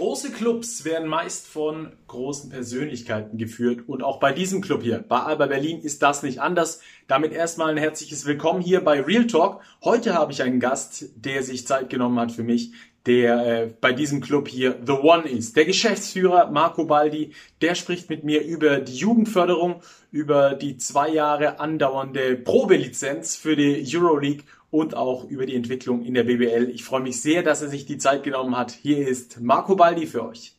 Große 0.00 0.30
Clubs 0.30 0.86
werden 0.86 1.06
meist 1.06 1.46
von 1.46 1.92
großen 2.06 2.48
Persönlichkeiten 2.48 3.36
geführt 3.36 3.80
und 3.86 4.02
auch 4.02 4.18
bei 4.18 4.32
diesem 4.32 4.62
Club 4.62 4.82
hier, 4.82 5.04
bei 5.06 5.18
Alba 5.18 5.44
Berlin, 5.44 5.82
ist 5.82 6.00
das 6.00 6.22
nicht 6.22 6.40
anders. 6.40 6.80
Damit 7.06 7.34
erstmal 7.34 7.68
ein 7.68 7.76
herzliches 7.76 8.24
Willkommen 8.24 8.62
hier 8.62 8.82
bei 8.82 9.02
Real 9.02 9.26
Talk. 9.26 9.60
Heute 9.84 10.14
habe 10.14 10.32
ich 10.32 10.42
einen 10.42 10.58
Gast, 10.58 11.04
der 11.16 11.42
sich 11.42 11.66
Zeit 11.66 11.90
genommen 11.90 12.18
hat 12.18 12.32
für 12.32 12.42
mich, 12.42 12.72
der 13.04 13.64
äh, 13.64 13.74
bei 13.78 13.92
diesem 13.92 14.22
Club 14.22 14.48
hier 14.48 14.78
The 14.86 14.92
One 14.92 15.28
ist. 15.28 15.54
Der 15.58 15.66
Geschäftsführer 15.66 16.50
Marco 16.50 16.86
Baldi, 16.86 17.32
der 17.60 17.74
spricht 17.74 18.08
mit 18.08 18.24
mir 18.24 18.42
über 18.42 18.80
die 18.80 18.96
Jugendförderung, 18.96 19.82
über 20.10 20.54
die 20.54 20.78
zwei 20.78 21.10
Jahre 21.10 21.60
andauernde 21.60 22.36
Probelizenz 22.36 23.36
für 23.36 23.54
die 23.54 23.84
Euroleague 23.94 24.44
und 24.70 24.94
auch 24.94 25.24
über 25.24 25.46
die 25.46 25.56
Entwicklung 25.56 26.04
in 26.04 26.14
der 26.14 26.24
BBL. 26.24 26.70
Ich 26.70 26.84
freue 26.84 27.00
mich 27.00 27.20
sehr, 27.20 27.42
dass 27.42 27.62
er 27.62 27.68
sich 27.68 27.86
die 27.86 27.98
Zeit 27.98 28.22
genommen 28.22 28.56
hat. 28.56 28.70
Hier 28.70 29.06
ist 29.06 29.40
Marco 29.40 29.74
Baldi 29.74 30.06
für 30.06 30.24
euch. 30.24 30.56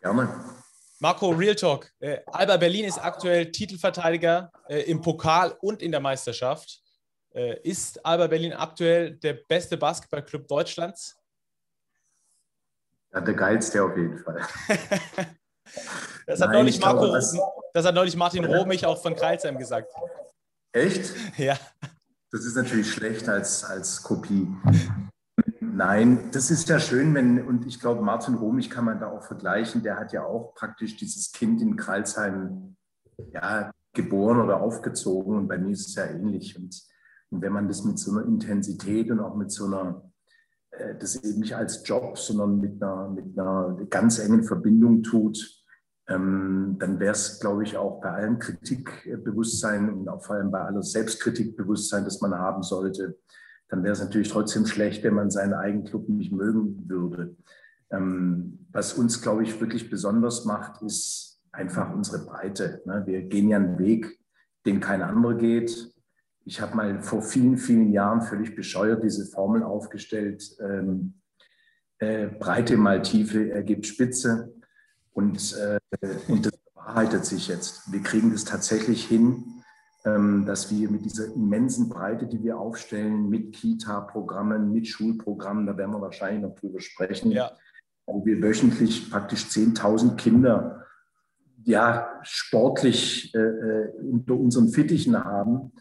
Gerne. 0.00 0.28
Marco, 0.98 1.30
Real 1.30 1.54
Talk. 1.54 1.90
Äh, 1.98 2.20
Alba 2.26 2.56
Berlin 2.58 2.84
ist 2.84 2.98
aktuell 2.98 3.50
Titelverteidiger 3.50 4.52
äh, 4.68 4.82
im 4.82 5.00
Pokal 5.00 5.56
und 5.60 5.82
in 5.82 5.90
der 5.90 6.00
Meisterschaft. 6.00 6.80
Äh, 7.34 7.60
ist 7.62 8.04
Alba 8.04 8.26
Berlin 8.26 8.52
aktuell 8.52 9.16
der 9.16 9.34
beste 9.48 9.76
Basketballclub 9.76 10.46
Deutschlands? 10.46 11.18
Ja, 13.12 13.20
der 13.20 13.34
geilste 13.34 13.82
auf 13.82 13.96
jeden 13.96 14.18
Fall. 14.18 14.42
das, 16.26 16.40
hat 16.40 16.52
neulich 16.52 16.80
Marco, 16.80 17.00
glaube, 17.00 17.14
das, 17.14 17.36
das, 17.72 17.86
hat 17.86 17.94
neulich 17.94 18.16
Martin 18.16 18.44
Romich 18.44 18.86
auch 18.86 19.00
von 19.00 19.14
Kreilsheim 19.14 19.58
gesagt. 19.58 19.92
Echt? 20.72 21.12
Ja. 21.36 21.58
Das 22.32 22.46
ist 22.46 22.56
natürlich 22.56 22.90
schlecht 22.90 23.28
als, 23.28 23.62
als 23.62 24.02
Kopie. 24.02 24.48
Nein, 25.60 26.30
das 26.32 26.50
ist 26.50 26.66
ja 26.70 26.80
schön, 26.80 27.14
wenn, 27.14 27.46
und 27.46 27.66
ich 27.66 27.78
glaube, 27.78 28.02
Martin 28.02 28.34
Romich 28.34 28.70
kann 28.70 28.86
man 28.86 29.00
da 29.00 29.08
auch 29.08 29.22
vergleichen, 29.22 29.82
der 29.82 29.98
hat 29.98 30.12
ja 30.12 30.24
auch 30.24 30.54
praktisch 30.54 30.96
dieses 30.96 31.32
Kind 31.32 31.60
in 31.60 31.76
Kralsheim 31.76 32.76
ja, 33.32 33.70
geboren 33.92 34.40
oder 34.40 34.62
aufgezogen 34.62 35.36
und 35.36 35.48
bei 35.48 35.58
mir 35.58 35.72
ist 35.72 35.88
es 35.88 35.94
ja 35.94 36.06
ähnlich. 36.06 36.58
Und, 36.58 36.82
und 37.30 37.42
wenn 37.42 37.52
man 37.52 37.68
das 37.68 37.84
mit 37.84 37.98
so 37.98 38.12
einer 38.12 38.26
Intensität 38.26 39.10
und 39.10 39.20
auch 39.20 39.36
mit 39.36 39.52
so 39.52 39.66
einer, 39.66 40.10
äh, 40.70 40.94
das 40.98 41.16
eben 41.16 41.40
nicht 41.40 41.54
als 41.54 41.86
Job, 41.86 42.16
sondern 42.16 42.60
mit 42.60 42.82
einer, 42.82 43.10
mit 43.10 43.38
einer 43.38 43.76
ganz 43.90 44.18
engen 44.18 44.44
Verbindung 44.44 45.02
tut, 45.02 45.61
ähm, 46.08 46.76
dann 46.78 46.98
wäre 46.98 47.12
es, 47.12 47.40
glaube 47.40 47.62
ich, 47.62 47.76
auch 47.76 48.00
bei 48.00 48.10
allem 48.10 48.38
Kritikbewusstsein 48.38 49.92
und 49.92 50.08
auch 50.08 50.24
vor 50.24 50.36
allem 50.36 50.50
bei 50.50 50.60
aller 50.60 50.82
Selbstkritikbewusstsein, 50.82 52.04
das 52.04 52.20
man 52.20 52.34
haben 52.34 52.62
sollte, 52.62 53.18
dann 53.68 53.82
wäre 53.82 53.92
es 53.92 54.00
natürlich 54.00 54.28
trotzdem 54.28 54.66
schlecht, 54.66 55.02
wenn 55.04 55.14
man 55.14 55.30
seinen 55.30 55.54
eigenen 55.54 55.84
Club 55.84 56.08
nicht 56.08 56.32
mögen 56.32 56.88
würde. 56.88 57.36
Ähm, 57.90 58.66
was 58.72 58.94
uns, 58.94 59.22
glaube 59.22 59.44
ich, 59.44 59.60
wirklich 59.60 59.90
besonders 59.90 60.44
macht, 60.44 60.82
ist 60.82 61.40
einfach 61.52 61.94
unsere 61.94 62.24
Breite. 62.24 62.82
Ne? 62.84 63.02
Wir 63.06 63.22
gehen 63.22 63.48
ja 63.48 63.58
einen 63.58 63.78
Weg, 63.78 64.18
den 64.66 64.80
kein 64.80 65.02
anderer 65.02 65.34
geht. 65.34 65.92
Ich 66.44 66.60
habe 66.60 66.76
mal 66.76 67.00
vor 67.02 67.22
vielen, 67.22 67.56
vielen 67.56 67.92
Jahren 67.92 68.22
völlig 68.22 68.56
bescheuert 68.56 69.04
diese 69.04 69.26
Formel 69.26 69.62
aufgestellt. 69.62 70.42
Ähm, 70.60 71.14
äh, 71.98 72.26
Breite 72.26 72.76
mal 72.76 73.00
Tiefe 73.02 73.50
ergibt 73.50 73.86
Spitze. 73.86 74.52
Und, 75.12 75.56
äh, 75.56 75.78
und 76.28 76.46
das 76.46 76.52
bewahrheitet 76.74 77.24
sich 77.24 77.48
jetzt. 77.48 77.92
Wir 77.92 78.02
kriegen 78.02 78.32
das 78.32 78.44
tatsächlich 78.44 79.06
hin, 79.06 79.62
ähm, 80.04 80.46
dass 80.46 80.70
wir 80.70 80.90
mit 80.90 81.04
dieser 81.04 81.32
immensen 81.32 81.88
Breite, 81.88 82.26
die 82.26 82.42
wir 82.42 82.58
aufstellen, 82.58 83.28
mit 83.28 83.52
Kita-Programmen, 83.52 84.72
mit 84.72 84.88
Schulprogrammen, 84.88 85.66
da 85.66 85.76
werden 85.76 85.92
wir 85.92 86.00
wahrscheinlich 86.00 86.42
noch 86.42 86.54
drüber 86.56 86.80
sprechen, 86.80 87.30
ja. 87.30 87.52
wo 88.06 88.24
wir 88.24 88.42
wöchentlich 88.42 89.10
praktisch 89.10 89.44
10.000 89.44 90.16
Kinder 90.16 90.86
ja, 91.64 92.18
sportlich 92.22 93.34
äh, 93.34 93.38
äh, 93.38 93.92
unter 94.00 94.34
unseren 94.34 94.70
Fittichen 94.70 95.16
haben, 95.22 95.72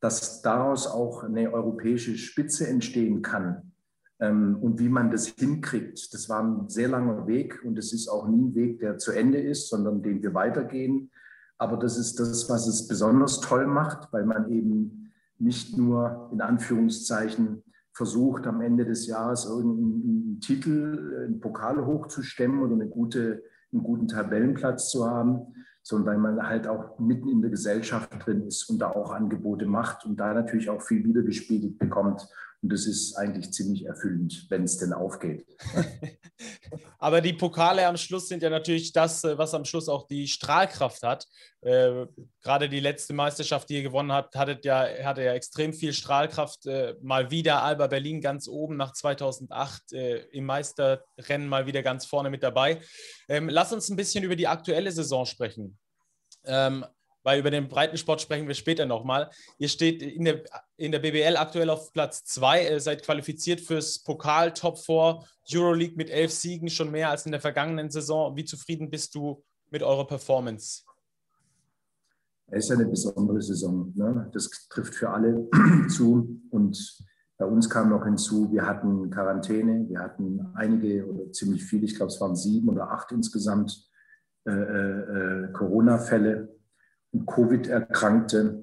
dass 0.00 0.42
daraus 0.42 0.86
auch 0.86 1.24
eine 1.24 1.52
europäische 1.52 2.16
Spitze 2.16 2.68
entstehen 2.68 3.22
kann. 3.22 3.73
Ähm, 4.20 4.56
und 4.60 4.78
wie 4.78 4.88
man 4.88 5.10
das 5.10 5.26
hinkriegt, 5.26 6.12
das 6.14 6.28
war 6.28 6.42
ein 6.42 6.68
sehr 6.68 6.88
langer 6.88 7.26
Weg 7.26 7.64
und 7.64 7.78
es 7.78 7.92
ist 7.92 8.08
auch 8.08 8.28
nie 8.28 8.42
ein 8.42 8.54
Weg, 8.54 8.80
der 8.80 8.98
zu 8.98 9.12
Ende 9.12 9.38
ist, 9.38 9.68
sondern 9.68 10.02
den 10.02 10.22
wir 10.22 10.34
weitergehen. 10.34 11.10
Aber 11.58 11.76
das 11.76 11.96
ist 11.96 12.18
das, 12.18 12.48
was 12.48 12.66
es 12.66 12.88
besonders 12.88 13.40
toll 13.40 13.66
macht, 13.66 14.12
weil 14.12 14.24
man 14.24 14.50
eben 14.50 15.12
nicht 15.38 15.76
nur 15.76 16.30
in 16.32 16.40
Anführungszeichen 16.40 17.62
versucht, 17.92 18.46
am 18.46 18.60
Ende 18.60 18.84
des 18.84 19.06
Jahres 19.06 19.46
irgendeinen 19.46 20.40
Titel, 20.40 21.24
einen 21.26 21.40
Pokal 21.40 21.84
hochzustemmen 21.86 22.60
oder 22.60 22.74
eine 22.74 22.88
gute, 22.88 23.42
einen 23.72 23.82
guten 23.82 24.08
Tabellenplatz 24.08 24.90
zu 24.90 25.08
haben, 25.08 25.54
sondern 25.82 26.14
weil 26.14 26.18
man 26.18 26.48
halt 26.48 26.66
auch 26.66 26.98
mitten 26.98 27.28
in 27.28 27.40
der 27.40 27.50
Gesellschaft 27.50 28.10
drin 28.24 28.46
ist 28.46 28.68
und 28.68 28.78
da 28.78 28.90
auch 28.90 29.12
Angebote 29.12 29.66
macht 29.66 30.06
und 30.06 30.18
da 30.18 30.34
natürlich 30.34 30.70
auch 30.70 30.82
viel 30.82 31.04
wiedergespiegelt 31.04 31.78
bekommt. 31.78 32.26
Und 32.64 32.72
das 32.72 32.86
ist 32.86 33.14
eigentlich 33.16 33.52
ziemlich 33.52 33.84
erfüllend, 33.84 34.46
wenn 34.48 34.64
es 34.64 34.78
denn 34.78 34.94
aufgeht. 34.94 35.44
Aber 36.98 37.20
die 37.20 37.34
Pokale 37.34 37.86
am 37.86 37.98
Schluss 37.98 38.28
sind 38.28 38.42
ja 38.42 38.48
natürlich 38.48 38.90
das, 38.94 39.22
äh, 39.22 39.36
was 39.36 39.52
am 39.52 39.66
Schluss 39.66 39.86
auch 39.86 40.06
die 40.06 40.26
Strahlkraft 40.26 41.02
hat. 41.02 41.26
Äh, 41.60 42.06
gerade 42.42 42.70
die 42.70 42.80
letzte 42.80 43.12
Meisterschaft, 43.12 43.68
die 43.68 43.74
ihr 43.74 43.82
gewonnen 43.82 44.12
habt, 44.12 44.34
hattet 44.34 44.64
ja, 44.64 44.86
hatte 45.04 45.22
ja 45.22 45.34
extrem 45.34 45.74
viel 45.74 45.92
Strahlkraft. 45.92 46.64
Äh, 46.64 46.94
mal 47.02 47.30
wieder 47.30 47.62
Alba 47.62 47.86
Berlin 47.86 48.22
ganz 48.22 48.48
oben 48.48 48.78
nach 48.78 48.94
2008 48.94 49.92
äh, 49.92 50.16
im 50.32 50.46
Meisterrennen 50.46 51.46
mal 51.46 51.66
wieder 51.66 51.82
ganz 51.82 52.06
vorne 52.06 52.30
mit 52.30 52.42
dabei. 52.42 52.80
Ähm, 53.28 53.50
lass 53.50 53.74
uns 53.74 53.90
ein 53.90 53.96
bisschen 53.96 54.24
über 54.24 54.36
die 54.36 54.48
aktuelle 54.48 54.90
Saison 54.90 55.26
sprechen. 55.26 55.78
Ähm, 56.46 56.86
weil 57.24 57.40
über 57.40 57.50
den 57.50 57.68
Breitensport 57.68 58.20
sprechen 58.20 58.46
wir 58.46 58.54
später 58.54 58.86
nochmal. 58.86 59.30
Ihr 59.58 59.68
steht 59.68 60.02
in 60.02 60.24
der, 60.24 60.44
in 60.76 60.92
der 60.92 61.00
BBL 61.00 61.36
aktuell 61.36 61.70
auf 61.70 61.92
Platz 61.92 62.24
2, 62.24 62.78
seid 62.78 63.02
qualifiziert 63.02 63.60
fürs 63.60 63.98
Pokal 63.98 64.52
Top 64.52 64.78
4 64.78 65.24
Euroleague 65.52 65.96
mit 65.96 66.10
elf 66.10 66.30
Siegen, 66.30 66.68
schon 66.68 66.90
mehr 66.90 67.10
als 67.10 67.26
in 67.26 67.32
der 67.32 67.40
vergangenen 67.40 67.90
Saison. 67.90 68.36
Wie 68.36 68.44
zufrieden 68.44 68.90
bist 68.90 69.14
du 69.14 69.42
mit 69.70 69.82
eurer 69.82 70.06
Performance? 70.06 70.82
Es 72.46 72.66
ist 72.66 72.70
eine 72.72 72.86
besondere 72.86 73.40
Saison. 73.40 73.92
Ne? 73.96 74.30
Das 74.32 74.48
trifft 74.68 74.94
für 74.94 75.10
alle 75.10 75.48
zu. 75.88 76.40
Und 76.50 77.04
bei 77.38 77.46
uns 77.46 77.68
kam 77.68 77.90
noch 77.90 78.04
hinzu, 78.04 78.52
wir 78.52 78.66
hatten 78.66 79.10
Quarantäne, 79.10 79.88
wir 79.88 80.00
hatten 80.00 80.40
einige 80.54 81.06
oder 81.06 81.32
ziemlich 81.32 81.64
viele, 81.64 81.84
ich 81.84 81.96
glaube 81.96 82.12
es 82.12 82.20
waren 82.20 82.36
sieben 82.36 82.68
oder 82.68 82.90
acht 82.90 83.10
insgesamt 83.12 83.90
äh, 84.46 84.52
äh, 84.52 85.46
äh 85.46 85.52
Corona-Fälle. 85.52 86.53
Covid-Erkrankte, 87.26 88.60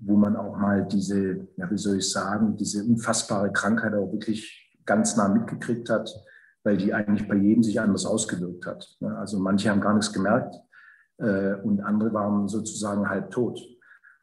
wo 0.00 0.16
man 0.16 0.36
auch 0.36 0.56
mal 0.56 0.86
diese, 0.86 1.46
ja, 1.56 1.70
wie 1.70 1.78
soll 1.78 1.98
ich 1.98 2.10
sagen, 2.10 2.56
diese 2.56 2.84
unfassbare 2.84 3.52
Krankheit 3.52 3.94
auch 3.94 4.12
wirklich 4.12 4.78
ganz 4.86 5.16
nah 5.16 5.28
mitgekriegt 5.28 5.88
hat, 5.88 6.10
weil 6.64 6.76
die 6.76 6.92
eigentlich 6.92 7.28
bei 7.28 7.36
jedem 7.36 7.62
sich 7.62 7.80
anders 7.80 8.06
ausgewirkt 8.06 8.66
hat. 8.66 8.96
Ne? 9.00 9.16
Also 9.16 9.38
manche 9.38 9.70
haben 9.70 9.80
gar 9.80 9.94
nichts 9.94 10.12
gemerkt 10.12 10.56
äh, 11.18 11.54
und 11.54 11.80
andere 11.80 12.12
waren 12.12 12.48
sozusagen 12.48 13.08
halb 13.08 13.30
tot. 13.30 13.60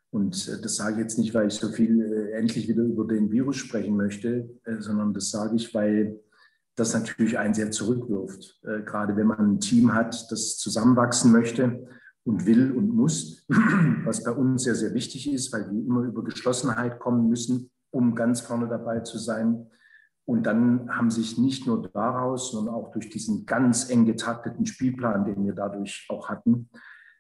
Und 0.10 0.48
äh, 0.48 0.62
das 0.62 0.76
sage 0.76 0.94
ich 0.94 1.00
jetzt 1.00 1.18
nicht, 1.18 1.34
weil 1.34 1.48
ich 1.48 1.56
so 1.56 1.70
viel 1.70 2.02
äh, 2.02 2.32
endlich 2.32 2.68
wieder 2.68 2.84
über 2.84 3.06
den 3.06 3.32
Virus 3.32 3.58
sprechen 3.58 3.96
möchte, 3.96 4.50
sondern 4.80 5.14
das 5.14 5.30
sage 5.32 5.56
ich, 5.56 5.74
weil 5.74 6.20
das 6.76 6.94
natürlich 6.94 7.40
einen 7.40 7.56
sehr 7.56 7.72
zurückwirft. 7.72 8.62
Gerade 8.86 9.16
wenn 9.16 9.26
man 9.26 9.54
ein 9.54 9.60
Team 9.60 9.96
hat, 9.96 10.32
das 10.32 10.58
zusammenwachsen 10.58 11.32
möchte 11.32 11.88
und 12.28 12.46
will 12.46 12.72
und 12.74 12.94
muss, 12.94 13.46
was 14.06 14.24
bei 14.24 14.32
uns 14.32 14.64
sehr, 14.64 14.76
sehr 14.76 14.94
wichtig 14.94 15.32
ist, 15.32 15.54
weil 15.54 15.72
wir 15.72 15.86
immer 15.86 16.02
über 16.02 16.24
Geschlossenheit 16.24 17.00
kommen 17.00 17.30
müssen, 17.30 17.72
um 17.90 18.16
ganz 18.16 18.42
vorne 18.42 18.68
dabei 18.68 19.00
zu 19.00 19.18
sein. 19.18 19.68
Und 20.26 20.44
dann 20.46 20.90
haben 20.90 21.10
sich 21.10 21.38
nicht 21.38 21.66
nur 21.66 21.90
daraus, 21.94 22.52
sondern 22.52 22.76
auch 22.76 22.92
durch 22.92 23.10
diesen 23.10 23.46
ganz 23.46 23.90
eng 23.90 24.06
getakteten 24.06 24.66
Spielplan, 24.66 25.24
den 25.24 25.46
wir 25.46 25.54
dadurch 25.54 26.06
auch 26.10 26.28
hatten, 26.28 26.70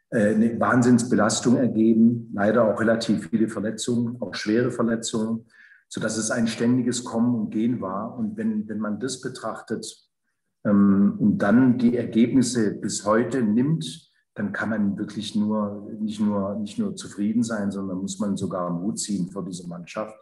äh, 0.09 0.35
eine 0.35 0.59
Wahnsinnsbelastung 0.59 1.55
ergeben. 1.55 2.29
Leider 2.33 2.65
auch 2.65 2.79
relativ 2.81 3.29
viele 3.29 3.47
Verletzungen, 3.47 4.21
auch 4.21 4.35
schwere 4.35 4.71
Verletzungen, 4.71 5.45
sodass 5.87 6.17
es 6.17 6.31
ein 6.31 6.47
ständiges 6.47 7.05
Kommen 7.05 7.33
und 7.33 7.49
Gehen 7.51 7.79
war. 7.79 8.17
Und 8.17 8.35
wenn, 8.35 8.67
wenn 8.67 8.79
man 8.79 8.99
das 8.99 9.21
betrachtet 9.21 9.85
ähm, 10.65 11.15
und 11.17 11.37
dann 11.37 11.77
die 11.77 11.95
Ergebnisse 11.95 12.73
bis 12.73 13.05
heute 13.05 13.41
nimmt, 13.41 14.06
dann 14.37 14.51
kann 14.51 14.69
man 14.69 14.97
wirklich 14.99 15.35
nur 15.35 15.89
nicht 15.99 16.19
nur 16.19 16.55
nicht 16.59 16.77
nur 16.77 16.95
zufrieden 16.95 17.41
sein, 17.41 17.71
sondern 17.71 17.97
muss 17.97 18.19
man 18.19 18.37
sogar 18.37 18.69
Mut 18.69 18.99
ziehen 18.99 19.31
vor 19.31 19.43
dieser 19.43 19.67
Mannschaft. 19.67 20.15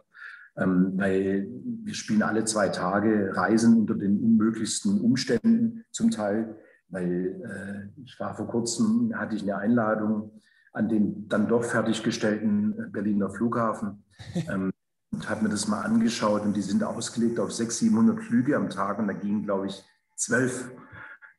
Ähm, 0.56 0.94
weil 0.96 1.48
wir 1.84 1.92
spielen 1.92 2.22
alle 2.22 2.46
zwei 2.46 2.70
Tage, 2.70 3.36
reisen 3.36 3.76
unter 3.78 3.94
den 3.94 4.18
unmöglichsten 4.18 5.02
Umständen 5.02 5.84
zum 5.90 6.10
Teil. 6.10 6.56
Weil 6.88 7.42
äh, 7.44 8.00
ich 8.02 8.18
war 8.18 8.34
vor 8.34 8.46
kurzem, 8.46 9.12
hatte 9.14 9.36
ich 9.36 9.42
eine 9.42 9.58
Einladung 9.58 10.30
an 10.72 10.88
den 10.88 11.28
dann 11.28 11.46
doch 11.48 11.64
fertiggestellten 11.64 12.90
Berliner 12.92 13.28
Flughafen 13.28 14.04
ähm, 14.48 14.70
und 15.12 15.28
habe 15.28 15.44
mir 15.44 15.50
das 15.50 15.68
mal 15.68 15.82
angeschaut 15.82 16.42
und 16.42 16.56
die 16.56 16.62
sind 16.62 16.82
ausgelegt 16.82 17.38
auf 17.38 17.52
600, 17.52 17.72
700 17.72 18.24
Flüge 18.24 18.56
am 18.56 18.70
Tag 18.70 18.98
und 18.98 19.08
da 19.08 19.12
gingen, 19.12 19.44
glaube 19.44 19.66
ich, 19.66 19.84
zwölf. 20.14 20.70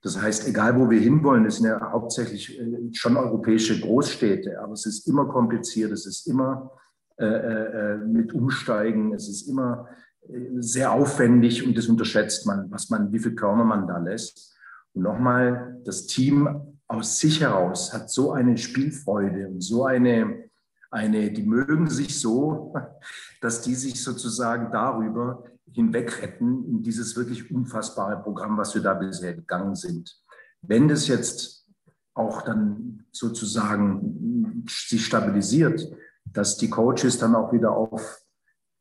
Das 0.04 0.22
heißt, 0.22 0.48
egal 0.48 0.80
wo 0.80 0.90
wir 0.90 1.00
hinwollen, 1.00 1.46
es 1.46 1.58
sind 1.58 1.68
ja 1.68 1.92
hauptsächlich 1.92 2.60
äh, 2.60 2.90
schon 2.94 3.18
europäische 3.18 3.80
Großstädte, 3.80 4.60
aber 4.62 4.74
es 4.74 4.86
ist 4.86 5.08
immer 5.08 5.28
kompliziert, 5.28 5.92
es 5.92 6.06
ist 6.06 6.28
immer 6.28 6.72
äh, 7.20 7.26
äh, 7.26 7.98
mit 7.98 8.32
Umsteigen, 8.32 9.14
es 9.14 9.28
ist 9.28 9.50
immer 9.50 9.88
äh, 10.30 10.50
sehr 10.60 10.92
aufwendig 10.92 11.66
und 11.66 11.76
das 11.76 11.88
unterschätzt 11.88 12.46
man, 12.46 12.70
was 12.70 12.92
man, 12.92 13.12
wie 13.12 13.18
viel 13.18 13.34
Körner 13.34 13.64
man 13.64 13.88
da 13.88 13.98
lässt. 13.98 14.56
Und 14.94 15.02
nochmal, 15.02 15.82
das 15.84 16.06
Team 16.06 16.78
aus 16.88 17.20
sich 17.20 17.42
heraus 17.42 17.92
hat 17.92 18.12
so 18.12 18.34
eine 18.34 18.56
Spielfreude 18.56 19.48
und 19.48 19.62
so 19.62 19.86
eine, 19.86 20.44
eine, 20.92 21.32
die 21.32 21.44
mögen 21.44 21.90
sich 21.90 22.20
so, 22.20 22.74
dass 23.42 23.62
die 23.62 23.74
sich 23.74 24.04
sozusagen 24.04 24.72
darüber 24.72 25.44
hinweg 25.74 26.22
retten 26.22 26.66
in 26.66 26.82
dieses 26.82 27.16
wirklich 27.16 27.52
unfassbare 27.52 28.22
Programm, 28.22 28.58
was 28.58 28.74
wir 28.76 28.82
da 28.82 28.94
bisher 28.94 29.34
gegangen 29.34 29.76
sind. 29.76 30.22
Wenn 30.62 30.88
das 30.88 31.08
jetzt 31.08 31.66
auch 32.14 32.42
dann 32.42 33.06
sozusagen 33.12 34.66
sich 34.68 35.06
stabilisiert, 35.06 35.88
dass 36.26 36.58
die 36.58 36.70
Coaches 36.70 37.20
dann 37.20 37.36
auch 37.36 37.54
wieder 37.54 37.72
auf 37.72 38.22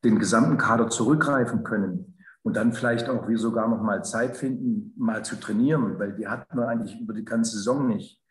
den 0.03 0.19
gesamten 0.19 0.57
Kader 0.57 0.89
zurückgreifen 0.89 1.63
können 1.63 2.17
und 2.43 2.55
dann 2.55 2.73
vielleicht 2.73 3.09
auch 3.09 3.27
wir 3.27 3.37
sogar 3.37 3.67
noch 3.67 3.81
mal 3.81 4.03
Zeit 4.03 4.37
finden, 4.37 4.93
mal 4.97 5.23
zu 5.23 5.35
trainieren, 5.35 5.99
weil 5.99 6.15
die 6.15 6.27
hatten 6.27 6.57
wir 6.57 6.67
eigentlich 6.67 6.99
über 6.99 7.13
die 7.13 7.25
ganze 7.25 7.57
Saison 7.57 7.87
nicht. 7.87 8.21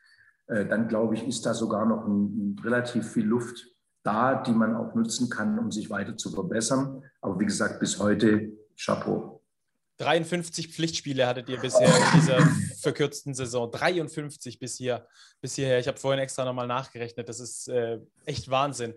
Äh, 0.47 0.67
dann 0.67 0.89
glaube 0.89 1.15
ich, 1.15 1.27
ist 1.27 1.45
da 1.47 1.55
sogar 1.55 1.87
noch 1.87 2.07
ein, 2.07 2.55
ein 2.55 2.59
relativ 2.63 3.09
viel 3.09 3.27
Luft 3.27 3.76
da, 4.07 4.43
die 4.43 4.53
man 4.53 4.77
auch 4.77 4.95
nutzen 4.95 5.29
kann, 5.29 5.59
um 5.59 5.73
sich 5.73 5.91
weiter 5.91 6.17
zu 6.17 6.31
verbessern. 6.31 7.03
Aber 7.21 7.41
wie 7.41 7.47
gesagt, 7.47 7.81
bis 7.81 7.99
heute 7.99 8.53
Chapeau. 8.79 9.43
53 9.99 10.75
Pflichtspiele 10.75 11.27
hattet 11.27 11.49
ihr 11.49 11.59
bisher 11.59 11.89
in 11.89 12.21
dieser 12.21 12.39
verkürzten 12.81 13.35
Saison. 13.35 13.71
53 13.71 14.59
bis, 14.59 14.77
hier, 14.77 15.07
bis 15.41 15.55
hierher. 15.55 15.79
Ich 15.79 15.89
habe 15.89 15.99
vorhin 15.99 16.21
extra 16.21 16.45
nochmal 16.45 16.67
nachgerechnet. 16.67 17.29
Das 17.29 17.41
ist 17.41 17.69
äh, 17.69 17.99
echt 18.27 18.51
Wahnsinn. 18.51 18.95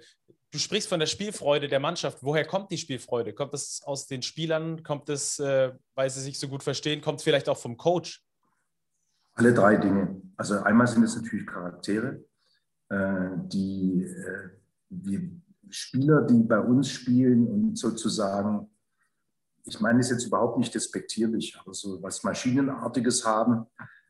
Du 0.51 0.59
sprichst 0.59 0.89
von 0.89 1.00
der 1.00 1.07
Spielfreude 1.07 1.69
der 1.69 1.79
Mannschaft. 1.79 2.19
Woher 2.21 2.45
kommt 2.45 2.71
die 2.71 2.77
Spielfreude? 2.77 3.33
Kommt 3.33 3.53
es 3.53 3.81
aus 3.85 4.07
den 4.07 4.21
Spielern? 4.21 4.83
Kommt 4.83 5.09
es, 5.09 5.39
äh, 5.39 5.71
weil 5.95 6.09
sie 6.09 6.21
sich 6.21 6.38
so 6.38 6.50
gut 6.50 6.63
verstehen? 6.63 7.01
Kommt 7.01 7.19
es 7.19 7.23
vielleicht 7.23 7.47
auch 7.50 7.57
vom 7.57 7.77
Coach? 7.77 8.23
Alle 9.35 9.53
drei 9.53 9.77
Dinge. 9.77 10.21
Also 10.35 10.59
einmal 10.59 10.88
sind 10.88 11.03
es 11.03 11.15
natürlich 11.15 11.47
Charaktere, 11.47 12.25
äh, 12.89 13.29
die, 13.45 14.03
die 14.89 15.41
Spieler, 15.69 16.24
die 16.24 16.44
bei 16.44 16.59
uns 16.59 16.89
spielen 16.89 17.47
und 17.47 17.77
sozusagen 17.77 18.69
ich 19.69 19.80
meine 19.80 20.00
es 20.00 20.09
jetzt 20.09 20.25
überhaupt 20.25 20.57
nicht 20.57 20.74
despektierlich, 20.74 21.57
aber 21.59 21.74
so 21.74 22.01
was 22.01 22.24
Maschinenartiges 22.24 23.25
haben. 23.25 23.65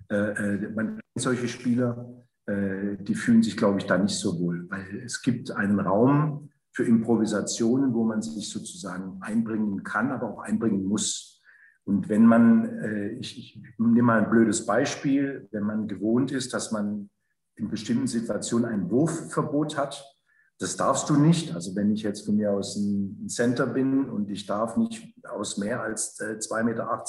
Äh, 0.10 0.16
äh, 0.16 0.70
man 0.70 0.88
kennt 0.96 1.04
solche 1.16 1.48
Spieler, 1.48 2.26
äh, 2.46 2.98
die 3.00 3.16
fühlen 3.16 3.44
sich, 3.44 3.58
glaube 3.58 3.80
ich, 3.80 3.86
da 3.86 3.98
nicht 3.98 4.16
so 4.16 4.40
wohl, 4.40 4.68
weil 4.70 5.02
es 5.06 5.22
gibt 5.22 5.52
einen 5.52 5.80
Raum 5.80 6.50
für 6.72 6.86
Improvisationen, 6.86 7.94
wo 7.94 8.04
man 8.04 8.22
sich 8.22 8.50
sozusagen 8.50 9.18
einbringen 9.22 9.84
kann, 9.84 10.12
aber 10.12 10.32
auch 10.32 10.40
einbringen 10.40 10.86
muss. 10.86 11.42
Und 11.84 12.10
wenn 12.10 12.26
man, 12.26 12.66
äh, 12.80 13.10
ich, 13.14 13.38
ich 13.38 13.64
nehme 13.78 14.04
mal 14.04 14.24
ein 14.24 14.30
blödes 14.30 14.66
Beispiel, 14.66 15.48
wenn 15.52 15.64
man 15.64 15.88
gewohnt 15.88 16.32
ist, 16.32 16.54
dass 16.54 16.72
man 16.72 17.10
in 17.56 17.70
bestimmten 17.70 18.08
Situationen 18.08 18.66
ein 18.66 18.90
Wurfverbot 18.90 19.78
hat, 19.78 20.04
das 20.60 20.76
darfst 20.76 21.10
du 21.10 21.16
nicht. 21.16 21.56
Also 21.56 21.76
wenn 21.76 21.92
ich 21.92 22.04
jetzt 22.04 22.26
von 22.26 22.36
mir 22.36 22.52
aus 22.52 22.76
ein 22.76 23.28
Center 23.30 23.66
bin 23.66 24.10
und 24.10 24.30
ich 24.30 24.46
darf 24.46 24.76
nicht 24.76 25.02
aus 25.28 25.58
mehr 25.58 25.82
als 25.82 26.20
äh, 26.20 26.38
2,80 26.38 26.64
Meter 26.64 27.00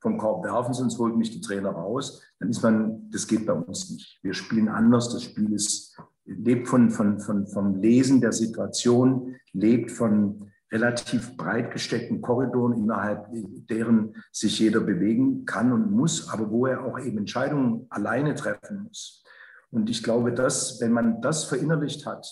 vom 0.00 0.18
Korb 0.18 0.44
werfen, 0.44 0.74
sonst 0.74 0.98
holt 0.98 1.16
mich 1.16 1.30
die 1.30 1.40
Trainer 1.40 1.70
raus, 1.70 2.22
dann 2.40 2.50
ist 2.50 2.62
man, 2.62 3.08
das 3.10 3.26
geht 3.26 3.46
bei 3.46 3.52
uns 3.52 3.90
nicht. 3.90 4.18
Wir 4.22 4.34
spielen 4.34 4.68
anders. 4.68 5.10
Das 5.10 5.22
Spiel 5.22 5.52
ist, 5.52 5.96
lebt 6.24 6.68
von, 6.68 6.90
von, 6.90 7.20
von, 7.20 7.46
vom 7.46 7.76
Lesen 7.76 8.20
der 8.20 8.32
Situation, 8.32 9.36
lebt 9.52 9.92
von 9.92 10.50
relativ 10.70 11.36
breit 11.36 11.70
gesteckten 11.70 12.20
Korridoren, 12.20 12.76
innerhalb 12.76 13.28
deren 13.70 14.14
sich 14.32 14.58
jeder 14.58 14.80
bewegen 14.80 15.46
kann 15.46 15.72
und 15.72 15.90
muss, 15.90 16.28
aber 16.28 16.50
wo 16.50 16.66
er 16.66 16.84
auch 16.84 16.98
eben 16.98 17.18
Entscheidungen 17.18 17.86
alleine 17.90 18.34
treffen 18.34 18.82
muss. 18.82 19.24
Und 19.70 19.88
ich 19.88 20.02
glaube, 20.02 20.32
dass, 20.32 20.80
wenn 20.80 20.92
man 20.92 21.22
das 21.22 21.44
verinnerlicht 21.44 22.06
hat, 22.06 22.26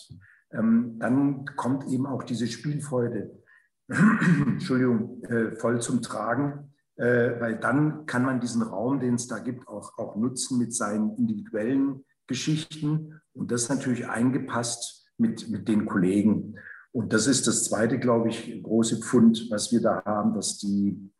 ähm, 0.52 0.98
dann 0.98 1.44
kommt 1.56 1.88
eben 1.88 2.06
auch 2.06 2.22
diese 2.22 2.46
Spielfreude, 2.46 3.30
Entschuldigung, 3.88 5.22
äh, 5.24 5.52
voll 5.52 5.80
zum 5.80 6.02
Tragen, 6.02 6.72
äh, 6.96 7.40
weil 7.40 7.58
dann 7.58 8.06
kann 8.06 8.24
man 8.24 8.40
diesen 8.40 8.62
Raum, 8.62 9.00
den 9.00 9.14
es 9.14 9.28
da 9.28 9.38
gibt, 9.38 9.68
auch, 9.68 9.98
auch 9.98 10.16
nutzen 10.16 10.58
mit 10.58 10.74
seinen 10.74 11.14
individuellen 11.16 12.04
Geschichten 12.26 13.20
und 13.32 13.50
das 13.50 13.68
natürlich 13.68 14.08
eingepasst 14.08 15.06
mit, 15.18 15.48
mit 15.48 15.68
den 15.68 15.86
Kollegen. 15.86 16.56
Und 16.92 17.12
das 17.12 17.26
ist 17.26 17.46
das 17.46 17.64
zweite, 17.64 17.98
glaube 17.98 18.30
ich, 18.30 18.62
große 18.62 19.00
Pfund, 19.02 19.48
was 19.50 19.70
wir 19.70 19.82
da 19.82 20.02
haben, 20.04 20.34
dass 20.34 20.58
die, 20.58 21.12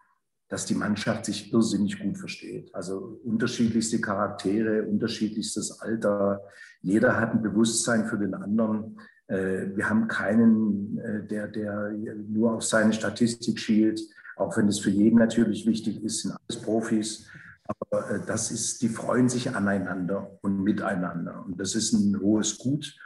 dass 0.48 0.64
die 0.64 0.74
Mannschaft 0.74 1.26
sich 1.26 1.52
irrsinnig 1.52 2.00
gut 2.00 2.16
versteht. 2.16 2.74
Also 2.74 3.20
unterschiedlichste 3.24 4.00
Charaktere, 4.00 4.86
unterschiedlichstes 4.86 5.80
Alter. 5.80 6.42
Jeder 6.80 7.20
hat 7.20 7.32
ein 7.32 7.42
Bewusstsein 7.42 8.06
für 8.06 8.16
den 8.16 8.34
anderen. 8.34 8.98
Äh, 9.28 9.76
wir 9.76 9.88
haben 9.88 10.08
keinen, 10.08 10.98
äh, 10.98 11.26
der, 11.26 11.48
der 11.48 11.92
nur 12.28 12.54
auf 12.54 12.64
seine 12.64 12.92
Statistik 12.92 13.58
schielt, 13.58 14.00
auch 14.36 14.56
wenn 14.56 14.68
es 14.68 14.78
für 14.78 14.90
jeden 14.90 15.18
natürlich 15.18 15.66
wichtig 15.66 16.02
ist, 16.02 16.22
sind 16.22 16.32
alles 16.32 16.62
Profis. 16.62 17.26
Aber 17.66 18.10
äh, 18.10 18.20
das 18.26 18.50
ist, 18.50 18.82
die 18.82 18.88
freuen 18.88 19.28
sich 19.28 19.54
aneinander 19.54 20.38
und 20.42 20.62
miteinander. 20.62 21.44
Und 21.44 21.58
das 21.58 21.74
ist 21.74 21.92
ein 21.92 22.20
hohes 22.20 22.58
Gut. 22.58 22.96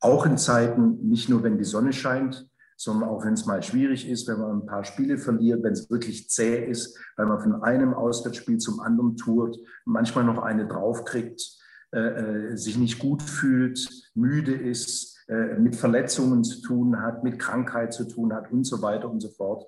Auch 0.00 0.26
in 0.26 0.38
Zeiten, 0.38 1.08
nicht 1.08 1.28
nur 1.28 1.42
wenn 1.42 1.58
die 1.58 1.64
Sonne 1.64 1.92
scheint, 1.92 2.48
sondern 2.76 3.08
auch 3.08 3.24
wenn 3.24 3.34
es 3.34 3.44
mal 3.44 3.62
schwierig 3.62 4.08
ist, 4.08 4.28
wenn 4.28 4.38
man 4.38 4.60
ein 4.60 4.66
paar 4.66 4.84
Spiele 4.84 5.18
verliert, 5.18 5.64
wenn 5.64 5.72
es 5.72 5.90
wirklich 5.90 6.30
zäh 6.30 6.64
ist, 6.64 6.96
weil 7.16 7.26
man 7.26 7.40
von 7.40 7.62
einem 7.62 7.92
Auswärtsspiel 7.92 8.58
zum 8.58 8.78
anderen 8.80 9.16
tourt, 9.16 9.56
manchmal 9.84 10.24
noch 10.24 10.38
eine 10.38 10.66
draufkriegt, 10.68 11.58
äh, 11.90 12.56
sich 12.56 12.78
nicht 12.78 13.00
gut 13.00 13.22
fühlt, 13.22 13.88
müde 14.14 14.54
ist, 14.54 15.17
mit 15.58 15.76
Verletzungen 15.76 16.42
zu 16.42 16.62
tun 16.62 17.02
hat, 17.02 17.22
mit 17.22 17.38
Krankheit 17.38 17.92
zu 17.92 18.04
tun 18.04 18.32
hat 18.32 18.50
und 18.50 18.64
so 18.64 18.80
weiter 18.80 19.10
und 19.10 19.20
so 19.20 19.28
fort. 19.28 19.66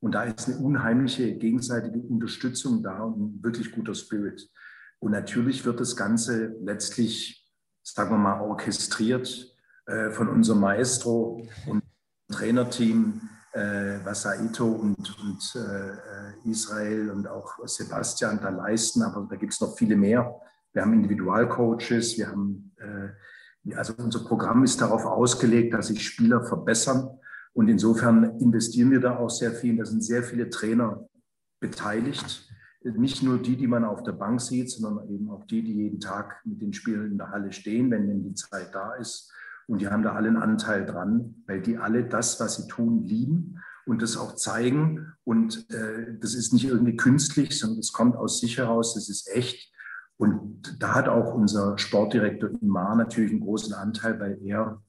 Und 0.00 0.12
da 0.14 0.24
ist 0.24 0.48
eine 0.48 0.58
unheimliche 0.58 1.36
gegenseitige 1.36 1.98
Unterstützung 2.00 2.82
da 2.82 3.02
und 3.02 3.20
ein 3.20 3.42
wirklich 3.42 3.72
guter 3.72 3.94
Spirit. 3.94 4.48
Und 4.98 5.12
natürlich 5.12 5.64
wird 5.64 5.80
das 5.80 5.96
Ganze 5.96 6.56
letztlich, 6.60 7.48
sagen 7.82 8.10
wir 8.10 8.18
mal, 8.18 8.40
orchestriert 8.40 9.56
äh, 9.86 10.10
von 10.10 10.28
unserem 10.28 10.60
Maestro 10.60 11.46
und 11.66 11.82
Trainerteam, 12.30 13.20
äh, 13.52 13.98
was 14.04 14.22
Saito 14.22 14.66
und, 14.66 15.18
und 15.20 15.54
äh, 15.54 16.50
Israel 16.50 17.10
und 17.10 17.28
auch 17.28 17.58
Sebastian 17.66 18.40
da 18.40 18.50
leisten. 18.50 19.02
Aber 19.02 19.26
da 19.30 19.36
gibt 19.36 19.52
es 19.52 19.60
noch 19.60 19.76
viele 19.76 19.96
mehr. 19.96 20.40
Wir 20.72 20.82
haben 20.82 20.92
Individualcoaches, 20.92 22.18
wir 22.18 22.28
haben 22.28 22.74
äh, 22.78 23.08
also 23.74 23.94
unser 23.98 24.20
Programm 24.20 24.62
ist 24.64 24.80
darauf 24.80 25.04
ausgelegt, 25.04 25.74
dass 25.74 25.88
sich 25.88 26.06
Spieler 26.06 26.44
verbessern. 26.44 27.08
Und 27.52 27.68
insofern 27.68 28.38
investieren 28.38 28.90
wir 28.90 29.00
da 29.00 29.16
auch 29.16 29.30
sehr 29.30 29.52
viel. 29.52 29.76
Da 29.76 29.84
sind 29.84 30.04
sehr 30.04 30.22
viele 30.22 30.50
Trainer 30.50 31.08
beteiligt. 31.60 32.48
Nicht 32.82 33.22
nur 33.22 33.38
die, 33.38 33.56
die 33.56 33.66
man 33.66 33.84
auf 33.84 34.02
der 34.02 34.12
Bank 34.12 34.40
sieht, 34.40 34.70
sondern 34.70 35.08
eben 35.08 35.30
auch 35.30 35.44
die, 35.46 35.62
die 35.62 35.72
jeden 35.72 35.98
Tag 35.98 36.40
mit 36.44 36.60
den 36.60 36.72
Spielern 36.72 37.10
in 37.10 37.18
der 37.18 37.30
Halle 37.30 37.52
stehen, 37.52 37.90
wenn 37.90 38.06
denn 38.06 38.22
die 38.22 38.34
Zeit 38.34 38.74
da 38.74 38.94
ist. 38.94 39.32
Und 39.66 39.80
die 39.80 39.88
haben 39.88 40.04
da 40.04 40.12
alle 40.12 40.28
einen 40.28 40.36
Anteil 40.36 40.86
dran, 40.86 41.42
weil 41.46 41.60
die 41.60 41.78
alle 41.78 42.04
das, 42.04 42.38
was 42.38 42.56
sie 42.56 42.68
tun, 42.68 43.04
lieben 43.04 43.60
und 43.86 44.02
das 44.02 44.16
auch 44.16 44.36
zeigen. 44.36 45.14
Und 45.24 45.68
äh, 45.72 46.16
das 46.20 46.34
ist 46.34 46.52
nicht 46.52 46.66
irgendwie 46.66 46.96
künstlich, 46.96 47.58
sondern 47.58 47.78
das 47.78 47.92
kommt 47.92 48.16
aus 48.16 48.38
sich 48.38 48.58
heraus, 48.58 48.94
das 48.94 49.08
ist 49.08 49.28
echt. 49.34 49.72
Und 50.18 50.80
da 50.80 50.94
hat 50.94 51.08
auch 51.08 51.34
unser 51.34 51.76
Sportdirektor 51.78 52.50
Imar 52.60 52.96
natürlich 52.96 53.32
einen 53.32 53.40
großen 53.40 53.74
Anteil, 53.74 54.18
weil 54.18 54.38
er 54.42 54.82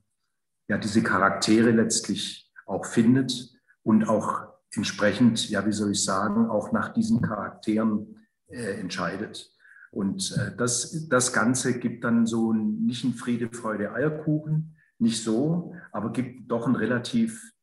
ja 0.70 0.78
diese 0.78 1.04
Charaktere 1.04 1.72
letztlich 1.72 2.52
auch 2.66 2.86
findet 2.86 3.54
und 3.84 4.08
auch 4.08 4.48
entsprechend, 4.72 5.50
ja, 5.50 5.66
wie 5.66 5.72
soll 5.72 5.92
ich 5.92 6.04
sagen, 6.04 6.50
auch 6.50 6.72
nach 6.72 6.94
diesen 6.94 7.22
Charakteren 7.22 8.18
äh, 8.48 8.80
entscheidet. 8.80 9.52
Und 9.92 10.36
äh, 10.38 10.56
das, 10.56 11.08
das 11.10 11.34
Ganze 11.34 11.80
gibt 11.80 12.04
dann 12.04 12.26
so 12.26 12.54
nicht 12.54 13.04
ein 13.04 13.14
Friede, 13.14 13.50
Freude, 13.52 13.94
Eierkuchen, 13.94 14.76
nicht 15.00 15.24
so, 15.24 15.74
aber 15.92 16.12
gibt 16.12 16.52
doch 16.52 16.68
ein 16.68 16.76
relativ 16.76 17.54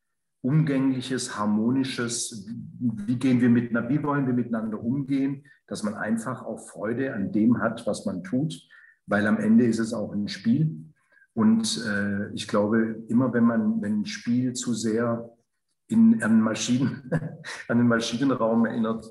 umgängliches, 0.45 1.37
harmonisches, 1.37 2.47
wie 2.79 3.15
gehen 3.15 3.41
wir 3.41 3.49
mit, 3.49 3.71
wie 3.71 4.03
wollen 4.03 4.27
wir 4.27 4.33
miteinander 4.33 4.79
umgehen, 4.79 5.43
dass 5.65 5.81
man 5.81 5.95
einfach 5.95 6.43
auch 6.43 6.59
Freude 6.59 7.15
an 7.15 7.31
dem 7.31 7.61
hat, 7.61 7.87
was 7.87 8.05
man 8.05 8.23
tut, 8.23 8.53
weil 9.07 9.25
am 9.25 9.39
Ende 9.39 9.65
ist 9.65 9.79
es 9.79 9.91
auch 9.91 10.13
ein 10.13 10.27
Spiel. 10.27 10.85
Und 11.33 11.83
äh, 11.87 12.31
ich 12.33 12.47
glaube, 12.47 13.03
immer 13.07 13.33
wenn 13.33 13.43
man, 13.43 13.81
wenn 13.81 14.01
ein 14.01 14.05
Spiel 14.05 14.53
zu 14.53 14.75
sehr 14.75 15.31
in, 15.87 16.21
an, 16.21 16.41
Maschinen, 16.41 17.09
an 17.67 17.79
den 17.79 17.87
Maschinenraum 17.87 18.67
erinnert, 18.67 19.05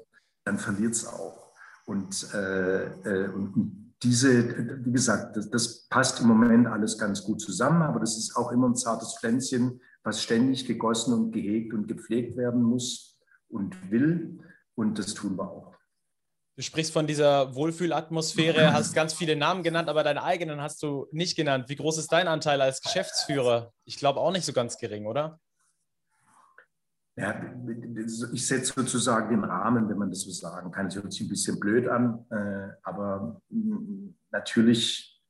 dann 0.45 0.59
verliert 0.59 0.93
es 0.93 1.05
auch. 1.05 1.53
Und, 1.85 2.33
äh, 2.33 2.85
äh, 2.85 3.29
und 3.29 3.93
diese, 4.05 4.85
wie 4.85 4.93
gesagt, 4.93 5.37
das, 5.37 5.51
das, 5.51 5.89
passt 5.89 6.21
im 6.21 6.29
Moment 6.29 6.67
alles 6.67 6.99
ganz 6.99 7.23
gut 7.25 7.41
zusammen, 7.41 7.83
aber 7.83 8.01
das 8.01 8.17
ist 8.17 8.37
auch 8.37 8.53
immer 8.53 8.69
ein 8.69 8.77
zartes 8.77 9.17
Pflänzchen, 9.19 9.81
was 10.05 10.23
ständig 10.23 10.67
gegossen 10.67 11.15
und 11.15 11.33
gehegt 11.33 11.73
und 11.73 11.89
gepflegt 11.89 12.37
werden 12.37 12.63
muss 12.63 13.19
und 13.49 13.91
will. 13.91 14.39
Und 14.75 14.99
das 14.99 15.15
tun 15.15 15.37
wir 15.37 15.51
auch. 15.51 15.75
Du 16.57 16.63
sprichst 16.63 16.93
von 16.93 17.09
dieser 17.09 17.53
Wohlfühlatmosphäre, 17.57 18.73
hast 18.73 18.95
ganz 18.95 19.13
viele 19.13 19.35
Namen 19.35 19.65
genannt, 19.65 19.89
aber 19.89 20.05
deinen 20.05 20.19
eigenen 20.19 20.61
hast 20.61 20.83
du 20.85 21.09
nicht 21.11 21.37
genannt. 21.37 21.69
Wie 21.69 21.75
groß 21.75 21.99
ist 21.99 22.13
dein 22.13 22.29
Anteil 22.29 22.61
als 22.61 22.81
Geschäftsführer? 22.81 23.73
Ich 23.85 23.99
glaube 23.99 24.21
auch 24.21 24.31
nicht 24.31 24.45
so 24.45 24.53
ganz 24.53 24.79
gering, 24.79 25.07
oder? 25.07 25.41
Ja, 27.17 27.41
ich 28.33 28.47
setze 28.47 28.73
sozusagen 28.73 29.31
den 29.31 29.45
Rahmen, 29.45 29.89
wenn 29.89 29.99
man 29.99 30.11
das 30.11 30.21
so 30.21 30.31
sagen 30.31 30.71
kann. 30.71 30.87
Es 30.87 30.97
hört 30.97 31.13
sich 31.13 31.23
ein 31.23 31.29
bisschen 31.29 31.59
blöd 31.59 31.89
an, 31.89 32.25
äh, 32.31 32.73
aber 32.83 33.41
mm, 33.51 34.09
natürlich 34.31 35.23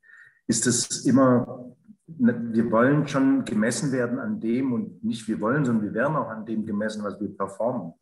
ist 0.46 0.66
es 0.66 1.04
immer, 1.04 1.74
wir 2.06 2.70
wollen 2.70 3.08
schon 3.08 3.44
gemessen 3.44 3.92
werden 3.92 4.18
an 4.18 4.40
dem 4.40 4.72
und 4.72 5.02
nicht 5.02 5.26
wir 5.26 5.40
wollen, 5.40 5.64
sondern 5.64 5.84
wir 5.84 5.94
werden 5.94 6.16
auch 6.16 6.28
an 6.28 6.44
dem 6.44 6.66
gemessen, 6.66 7.02
was 7.02 7.20
wir 7.20 7.34
performen. 7.34 7.94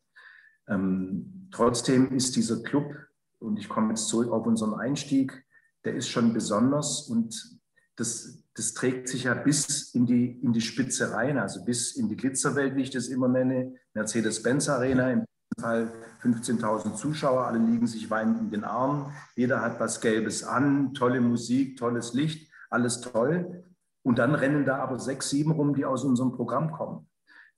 Ähm, 0.69 1.49
trotzdem 1.53 2.13
ist 2.13 2.37
dieser 2.37 2.63
Club, 2.63 2.95
und 3.39 3.59
ich 3.59 3.69
komme 3.69 3.91
jetzt 3.91 4.09
zurück 4.09 4.31
auf 4.31 4.47
unseren 4.47 4.75
Einstieg, 4.75 5.45
der 5.85 5.95
ist 5.95 6.09
schon 6.09 6.33
besonders 6.33 7.09
und 7.09 7.61
das, 7.97 8.43
das 8.55 8.75
trägt 8.75 9.09
sich 9.09 9.25
ja 9.25 9.35
bis 9.35 9.95
in 9.95 10.07
die, 10.07 10.41
in 10.43 10.53
die 10.53 10.61
Spitze 10.61 11.13
rein, 11.13 11.39
also 11.39 11.65
bis 11.65 11.93
in 11.97 12.09
die 12.09 12.17
Glitzerwelt, 12.17 12.75
wie 12.77 12.83
ich 12.83 12.91
das 12.91 13.09
immer 13.09 13.29
nenne. 13.29 13.75
Mercedes-Benz 13.95 14.69
Arena, 14.69 15.11
im 15.11 15.25
Fall 15.61 15.93
15.000 16.23 16.95
Zuschauer, 16.95 17.47
alle 17.47 17.59
liegen 17.59 17.87
sich 17.87 18.11
weinend 18.11 18.41
in 18.41 18.51
den 18.51 18.65
Armen, 18.65 19.13
jeder 19.37 19.61
hat 19.61 19.79
was 19.81 20.01
Gelbes 20.01 20.45
an, 20.45 20.95
tolle 20.95 21.21
Musik, 21.21 21.77
tolles 21.77 22.15
Licht, 22.15 22.51
alles 22.71 23.01
toll. 23.01 23.65
Und 24.03 24.19
dann 24.19 24.35
rennen 24.35 24.65
da 24.65 24.79
aber 24.79 24.99
sechs, 24.99 25.31
sieben 25.31 25.53
rum, 25.53 25.75
die 25.75 25.85
aus 25.85 26.05
unserem 26.05 26.33
Programm 26.33 26.73
kommen, 26.73 27.09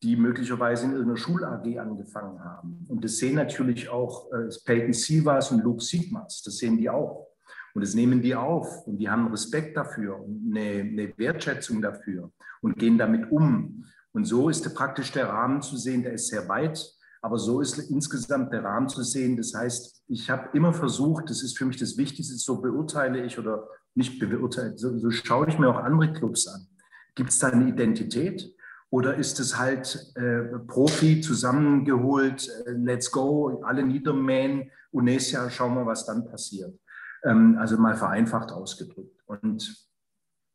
die 0.03 0.17
möglicherweise 0.17 0.85
in 0.85 0.93
irgendeiner 0.93 1.17
Schul-AG 1.17 1.79
angefangen 1.79 2.45
haben. 2.45 2.85
Und 2.89 3.05
das 3.05 3.17
sehen 3.17 3.37
natürlich 3.37 3.89
auch 3.89 4.31
äh, 4.33 4.49
Peyton 4.65 4.93
Sivas 4.93 5.51
und 5.51 5.63
Luke 5.63 5.83
Sigmas, 5.83 6.43
das 6.43 6.59
sehen 6.59 6.77
die 6.77 6.91
auch. 6.91 7.29
Und 7.75 7.83
das 7.83 7.95
nehmen 7.95 8.23
die 8.23 8.37
auf 8.37 8.87
und 8.87 8.99
die 8.99 9.11
haben 9.11 9.27
Respekt 9.29 9.77
dafür 9.77 10.21
und 10.21 10.55
eine, 10.57 10.81
eine 10.83 11.19
Wertschätzung 11.19 11.83
dafür 11.83 12.31
und 12.61 12.79
gehen 12.79 12.99
damit 12.99 13.33
um. 13.33 13.85
Und 14.13 14.27
so 14.27 14.49
ist 14.49 14.73
praktisch 14.77 15.11
der 15.11 15.29
Rahmen 15.29 15.61
zu 15.61 15.77
sehen, 15.77 16.05
der 16.05 16.13
ist 16.13 16.29
sehr 16.29 16.49
weit, 16.49 16.81
aber 17.21 17.37
so 17.37 17.61
ist 17.61 17.79
insgesamt 17.91 18.53
der 18.53 18.63
Rahmen 18.63 18.89
zu 18.89 19.03
sehen. 19.03 19.37
Das 19.37 19.55
heißt, 19.55 20.05
ich 20.07 20.31
habe 20.31 20.57
immer 20.57 20.73
versucht, 20.73 21.29
das 21.31 21.43
ist 21.43 21.59
für 21.59 21.65
mich 21.65 21.77
das 21.77 21.97
Wichtigste, 21.97 22.37
so 22.37 22.61
beurteile 22.61 23.25
ich 23.25 23.41
oder 23.41 23.67
nicht 23.95 24.19
beurteile, 24.19 24.77
so, 24.77 24.99
so 24.99 25.11
schaue 25.11 25.49
ich 25.49 25.59
mir 25.59 25.69
auch 25.69 25.83
andere 25.83 26.13
Clubs 26.13 26.47
an. 26.49 26.67
Gibt 27.15 27.31
es 27.31 27.39
da 27.39 27.49
eine 27.49 27.69
Identität? 27.69 28.55
Oder 28.91 29.17
ist 29.17 29.41
es 29.41 29.59
halt 29.59 30.13
äh, 30.15 30.59
Profi 30.67 31.21
zusammengeholt, 31.21 32.49
äh, 32.67 32.71
let's 32.73 33.11
go, 33.11 33.63
alle 33.65 33.83
niedermähen 33.83 34.71
Jahr 34.93 35.51
schauen 35.51 35.75
wir, 35.75 35.87
was 35.87 36.07
dann 36.07 36.25
passiert. 36.25 36.79
Ähm, 37.25 37.57
also 37.59 37.77
mal 37.77 37.97
vereinfacht 37.97 38.53
ausgedrückt. 38.53 39.21
Und, 39.27 39.89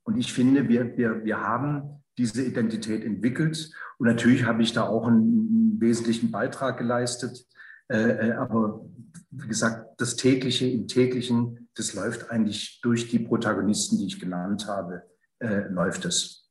und 0.03 0.17
ich 0.17 0.31
finde, 0.31 0.69
wir, 0.69 0.97
wir, 0.97 1.25
wir 1.25 1.41
haben 1.41 2.03
diese 2.17 2.43
Identität 2.43 3.03
entwickelt. 3.03 3.71
Und 3.97 4.07
natürlich 4.07 4.45
habe 4.45 4.61
ich 4.61 4.71
da 4.73 4.83
auch 4.83 5.07
einen, 5.07 5.49
wesentlichen 5.79 6.31
Beitrag 6.31 6.77
geleistet. 6.77 7.45
Äh, 7.87 8.29
äh, 8.29 8.31
aber 8.33 8.85
wie 9.31 9.47
gesagt, 9.47 9.99
das 10.01 10.15
tägliche 10.15 10.67
im 10.67 10.87
täglichen, 10.87 11.58
das 11.79 11.93
läuft 11.93 12.29
eigentlich 12.29 12.81
durch 12.81 13.07
die 13.07 13.19
Protagonisten, 13.19 13.97
die 13.97 14.07
ich 14.07 14.19
genannt 14.19 14.67
habe, 14.67 15.03
äh, 15.39 15.67
läuft 15.69 16.05
es 16.05 16.49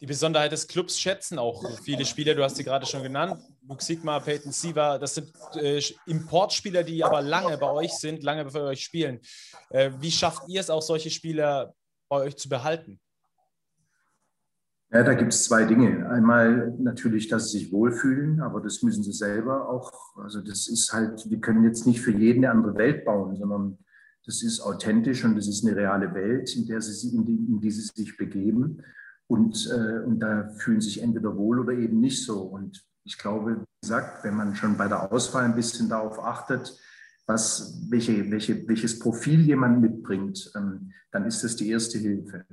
die 0.00 0.06
Besonderheit 0.06 0.52
des 0.52 0.66
Clubs 0.66 0.98
schätzen 0.98 1.38
auch 1.38 1.64
viele 1.82 2.04
Spieler, 2.04 2.34
du 2.34 2.42
hast 2.42 2.56
sie 2.56 2.64
gerade 2.64 2.86
schon 2.86 3.02
genannt, 3.02 3.42
Luke 3.66 3.82
Sigma, 3.82 4.20
Peyton 4.20 4.52
Siva, 4.52 4.98
das 4.98 5.16
sind 5.16 5.32
äh, 5.56 5.82
Importspieler, 6.06 6.84
die 6.84 7.02
aber 7.02 7.20
lange 7.20 7.58
bei 7.58 7.70
euch 7.70 7.92
sind, 7.92 8.22
lange 8.22 8.44
bei 8.44 8.60
euch 8.60 8.80
spielen. 8.80 9.18
Äh, 9.70 9.90
wie 9.98 10.10
schafft 10.10 10.48
ihr 10.48 10.60
es 10.60 10.70
auch, 10.70 10.82
solche 10.82 11.10
Spieler 11.10 11.74
bei 12.08 12.18
euch 12.18 12.36
zu 12.36 12.48
behalten? 12.48 13.00
Ja, 14.90 15.02
da 15.02 15.12
gibt 15.14 15.34
es 15.34 15.44
zwei 15.44 15.64
Dinge. 15.64 16.08
Einmal 16.08 16.74
natürlich, 16.78 17.28
dass 17.28 17.50
sie 17.50 17.58
sich 17.58 17.72
wohlfühlen, 17.72 18.40
aber 18.40 18.60
das 18.60 18.82
müssen 18.82 19.02
sie 19.02 19.12
selber 19.12 19.68
auch. 19.68 19.92
Also 20.16 20.40
das 20.40 20.68
ist 20.68 20.92
halt, 20.92 21.28
wir 21.28 21.40
können 21.40 21.64
jetzt 21.64 21.86
nicht 21.86 22.00
für 22.00 22.12
jeden 22.12 22.44
eine 22.44 22.54
andere 22.54 22.74
Welt 22.76 23.04
bauen, 23.04 23.36
sondern 23.36 23.78
das 24.24 24.42
ist 24.42 24.60
authentisch 24.60 25.24
und 25.24 25.36
das 25.36 25.48
ist 25.48 25.64
eine 25.66 25.76
reale 25.76 26.12
Welt, 26.14 26.54
in 26.54 26.66
der 26.66 26.80
sie 26.80 27.16
in 27.16 27.24
die, 27.24 27.36
in 27.36 27.60
die 27.60 27.70
sie 27.70 27.90
sich 27.94 28.16
begeben. 28.16 28.82
Und, 29.26 29.70
äh, 29.70 30.04
und 30.04 30.20
da 30.20 30.50
fühlen 30.58 30.80
sich 30.80 31.02
entweder 31.02 31.36
wohl 31.36 31.60
oder 31.60 31.72
eben 31.72 32.00
nicht 32.00 32.24
so. 32.24 32.42
Und 32.42 32.84
ich 33.04 33.18
glaube, 33.18 33.60
wie 33.60 33.64
gesagt, 33.82 34.24
wenn 34.24 34.36
man 34.36 34.54
schon 34.54 34.76
bei 34.76 34.88
der 34.88 35.12
Auswahl 35.12 35.44
ein 35.44 35.54
bisschen 35.54 35.88
darauf 35.88 36.18
achtet, 36.18 36.78
was, 37.26 37.86
welche, 37.90 38.30
welche, 38.30 38.66
welches 38.68 38.98
Profil 38.98 39.40
jemand 39.40 39.80
mitbringt, 39.80 40.50
ähm, 40.56 40.92
dann 41.10 41.26
ist 41.26 41.44
das 41.44 41.56
die 41.56 41.68
erste 41.68 41.98
Hilfe. 41.98 42.44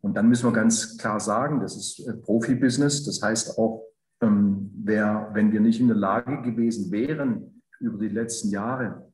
Und 0.00 0.14
dann 0.16 0.28
müssen 0.28 0.46
wir 0.46 0.52
ganz 0.52 0.98
klar 0.98 1.18
sagen, 1.18 1.60
das 1.60 1.76
ist 1.76 2.06
äh, 2.06 2.12
Profibusiness. 2.12 3.04
Das 3.04 3.22
heißt 3.22 3.58
auch, 3.58 3.84
ähm, 4.20 4.70
wer, 4.84 5.30
wenn 5.32 5.50
wir 5.50 5.60
nicht 5.60 5.80
in 5.80 5.88
der 5.88 5.96
Lage 5.96 6.42
gewesen 6.42 6.90
wären, 6.90 7.62
über 7.80 7.98
die 7.98 8.08
letzten 8.08 8.50
Jahre 8.50 9.12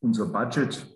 unser 0.00 0.26
Budget 0.26 0.95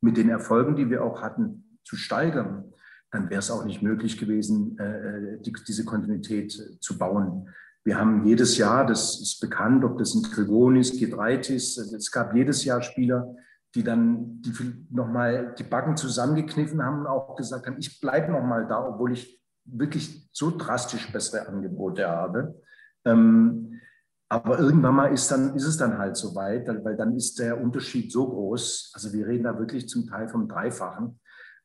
mit 0.00 0.16
den 0.16 0.28
Erfolgen, 0.28 0.76
die 0.76 0.90
wir 0.90 1.04
auch 1.04 1.22
hatten, 1.22 1.78
zu 1.84 1.96
steigern, 1.96 2.72
dann 3.10 3.30
wäre 3.30 3.38
es 3.38 3.50
auch 3.50 3.64
nicht 3.64 3.82
möglich 3.82 4.18
gewesen, 4.18 4.76
äh, 4.78 4.84
äh, 4.84 5.40
die, 5.40 5.52
diese 5.66 5.84
Kontinuität 5.84 6.54
äh, 6.58 6.78
zu 6.80 6.98
bauen. 6.98 7.48
Wir 7.84 7.98
haben 7.98 8.26
jedes 8.26 8.58
Jahr, 8.58 8.86
das 8.86 9.20
ist 9.20 9.40
bekannt, 9.40 9.84
ob 9.84 9.98
das 9.98 10.14
ein 10.14 10.22
Grigonis, 10.22 10.92
Gidreitis, 10.92 11.78
es 11.78 12.10
gab 12.10 12.34
jedes 12.34 12.64
Jahr 12.64 12.82
Spieler, 12.82 13.34
die 13.74 13.82
dann 13.82 14.42
die 14.42 14.52
nochmal 14.90 15.54
die 15.58 15.62
Backen 15.62 15.96
zusammengekniffen 15.96 16.82
haben 16.82 17.00
und 17.00 17.06
auch 17.06 17.36
gesagt 17.36 17.66
haben, 17.66 17.78
ich 17.78 18.00
bleibe 18.00 18.32
nochmal 18.32 18.66
da, 18.66 18.86
obwohl 18.86 19.12
ich 19.12 19.42
wirklich 19.64 20.28
so 20.32 20.56
drastisch 20.56 21.10
bessere 21.12 21.46
Angebote 21.48 22.08
habe. 22.08 22.60
Ähm, 23.04 23.80
aber 24.28 24.58
irgendwann 24.58 24.94
mal 24.94 25.12
ist, 25.12 25.30
dann, 25.30 25.54
ist 25.54 25.66
es 25.66 25.76
dann 25.76 25.98
halt 25.98 26.16
so 26.16 26.34
weit, 26.34 26.68
weil 26.84 26.96
dann 26.96 27.16
ist 27.16 27.38
der 27.38 27.60
Unterschied 27.60 28.12
so 28.12 28.28
groß. 28.28 28.92
Also 28.94 29.12
wir 29.12 29.26
reden 29.26 29.44
da 29.44 29.58
wirklich 29.58 29.88
zum 29.88 30.06
Teil 30.06 30.28
vom 30.28 30.48
Dreifachen 30.48 31.18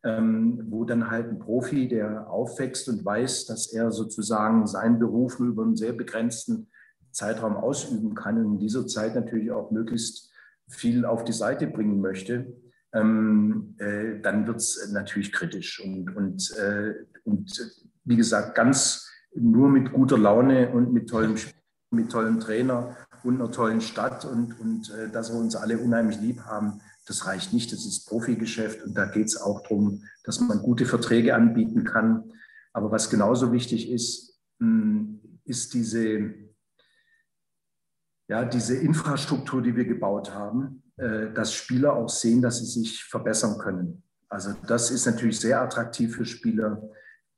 ähm, 0.04 0.66
wo 0.70 0.84
dann 0.84 1.10
halt 1.10 1.30
ein 1.30 1.40
Profi, 1.40 1.88
der 1.88 2.30
aufwächst 2.30 2.90
und 2.90 3.06
weiß, 3.06 3.46
dass 3.46 3.72
er 3.72 3.92
sozusagen 3.92 4.68
seinen 4.68 5.00
Beruf 5.00 5.40
nur 5.40 5.50
über 5.50 5.64
einen 5.64 5.78
sehr 5.78 5.94
begrenzten 5.94 6.70
Zeitraum 7.12 7.56
ausüben 7.56 8.14
kann 8.14 8.38
und 8.38 8.54
in 8.54 8.60
dieser 8.60 8.86
Zeit 8.86 9.16
natürlich 9.16 9.52
auch 9.52 9.72
möglichst 9.72 10.32
viel 10.68 11.06
auf 11.06 11.24
die 11.24 11.32
Seite 11.34 11.68
bringen 11.68 12.02
möchte, 12.02 12.54
ähm, 12.94 13.76
äh, 13.78 14.20
dann 14.22 14.46
wird 14.46 14.58
es 14.58 14.92
natürlich 14.92 15.32
kritisch. 15.32 15.80
Und, 15.80 16.16
und, 16.16 16.54
äh, 16.58 16.94
und 17.24 17.74
wie 18.04 18.16
gesagt, 18.16 18.56
ganz 18.56 19.10
nur 19.36 19.70
mit 19.70 19.94
guter 19.94 20.18
Laune 20.18 20.72
und 20.72 20.92
mit 20.92 21.10
tollem, 21.10 21.36
mit 21.94 22.12
tollem 22.12 22.40
Trainer 22.40 22.96
und 23.24 23.36
einer 23.36 23.52
tollen 23.52 23.82
Stadt 23.82 24.26
und, 24.26 24.60
und 24.60 24.90
äh, 24.92 25.10
dass 25.10 25.32
wir 25.32 25.40
uns 25.40 25.56
alle 25.56 25.78
unheimlich 25.78 26.20
lieb 26.20 26.42
haben, 26.42 26.82
das 27.06 27.26
reicht 27.26 27.54
nicht, 27.54 27.72
das 27.72 27.86
ist 27.86 28.08
Profigeschäft 28.08 28.84
und 28.84 28.96
da 28.96 29.06
geht 29.06 29.28
es 29.28 29.38
auch 29.38 29.62
darum, 29.64 30.04
dass 30.24 30.40
man 30.40 30.60
gute 30.60 30.86
Verträge 30.86 31.36
anbieten 31.36 31.84
kann. 31.84 32.32
Aber 32.72 32.92
was 32.92 33.10
genauso 33.10 33.52
wichtig 33.52 33.90
ist, 33.90 34.40
hm, 34.60 35.20
ist 35.46 35.74
diese, 35.74 36.34
ja, 38.30 38.46
diese 38.46 38.78
Infrastruktur, 38.78 39.62
die 39.62 39.76
wir 39.76 39.86
gebaut 39.86 40.34
haben, 40.34 40.84
äh, 40.98 41.32
dass 41.34 41.54
Spieler 41.54 41.94
auch 41.94 42.10
sehen, 42.10 42.42
dass 42.42 42.60
sie 42.60 42.66
sich 42.66 43.04
verbessern 43.04 43.58
können. 43.58 44.04
Also 44.30 44.54
das 44.68 44.90
ist 44.90 45.06
natürlich 45.06 45.40
sehr 45.40 45.62
attraktiv 45.62 46.16
für 46.16 46.26
Spieler. 46.26 46.82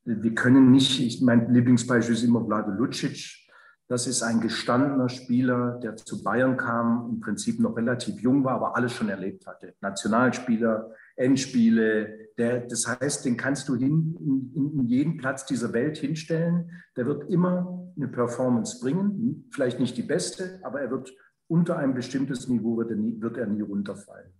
Wir 0.04 0.34
können 0.34 0.70
nicht, 0.70 1.00
ich, 1.00 1.20
mein 1.20 1.52
Lieblingsbeispiel 1.52 2.14
ist 2.14 2.22
immer 2.22 2.44
Vlado 2.44 2.70
Lucic, 2.70 3.45
das 3.88 4.06
ist 4.08 4.22
ein 4.22 4.40
gestandener 4.40 5.08
Spieler, 5.08 5.78
der 5.82 5.94
zu 5.96 6.22
Bayern 6.22 6.56
kam, 6.56 7.08
im 7.10 7.20
Prinzip 7.20 7.60
noch 7.60 7.76
relativ 7.76 8.20
jung 8.20 8.42
war, 8.42 8.54
aber 8.54 8.76
alles 8.76 8.92
schon 8.92 9.08
erlebt 9.08 9.46
hatte. 9.46 9.74
Nationalspieler, 9.80 10.92
Endspiele. 11.14 12.30
Der, 12.36 12.66
das 12.66 12.86
heißt, 12.86 13.24
den 13.24 13.36
kannst 13.36 13.68
du 13.68 13.76
hin, 13.76 14.16
in, 14.20 14.80
in 14.80 14.86
jeden 14.86 15.16
Platz 15.18 15.46
dieser 15.46 15.72
Welt 15.72 15.98
hinstellen. 15.98 16.70
Der 16.96 17.06
wird 17.06 17.30
immer 17.30 17.92
eine 17.96 18.08
Performance 18.08 18.80
bringen. 18.80 19.48
Vielleicht 19.52 19.78
nicht 19.78 19.96
die 19.96 20.02
beste, 20.02 20.60
aber 20.64 20.80
er 20.80 20.90
wird 20.90 21.12
unter 21.48 21.78
ein 21.78 21.94
bestimmtes 21.94 22.48
Niveau 22.48 22.76
wird 22.76 22.90
er 22.90 22.96
nie, 22.96 23.20
wird 23.20 23.36
er 23.38 23.46
nie 23.46 23.62
runterfallen. 23.62 24.32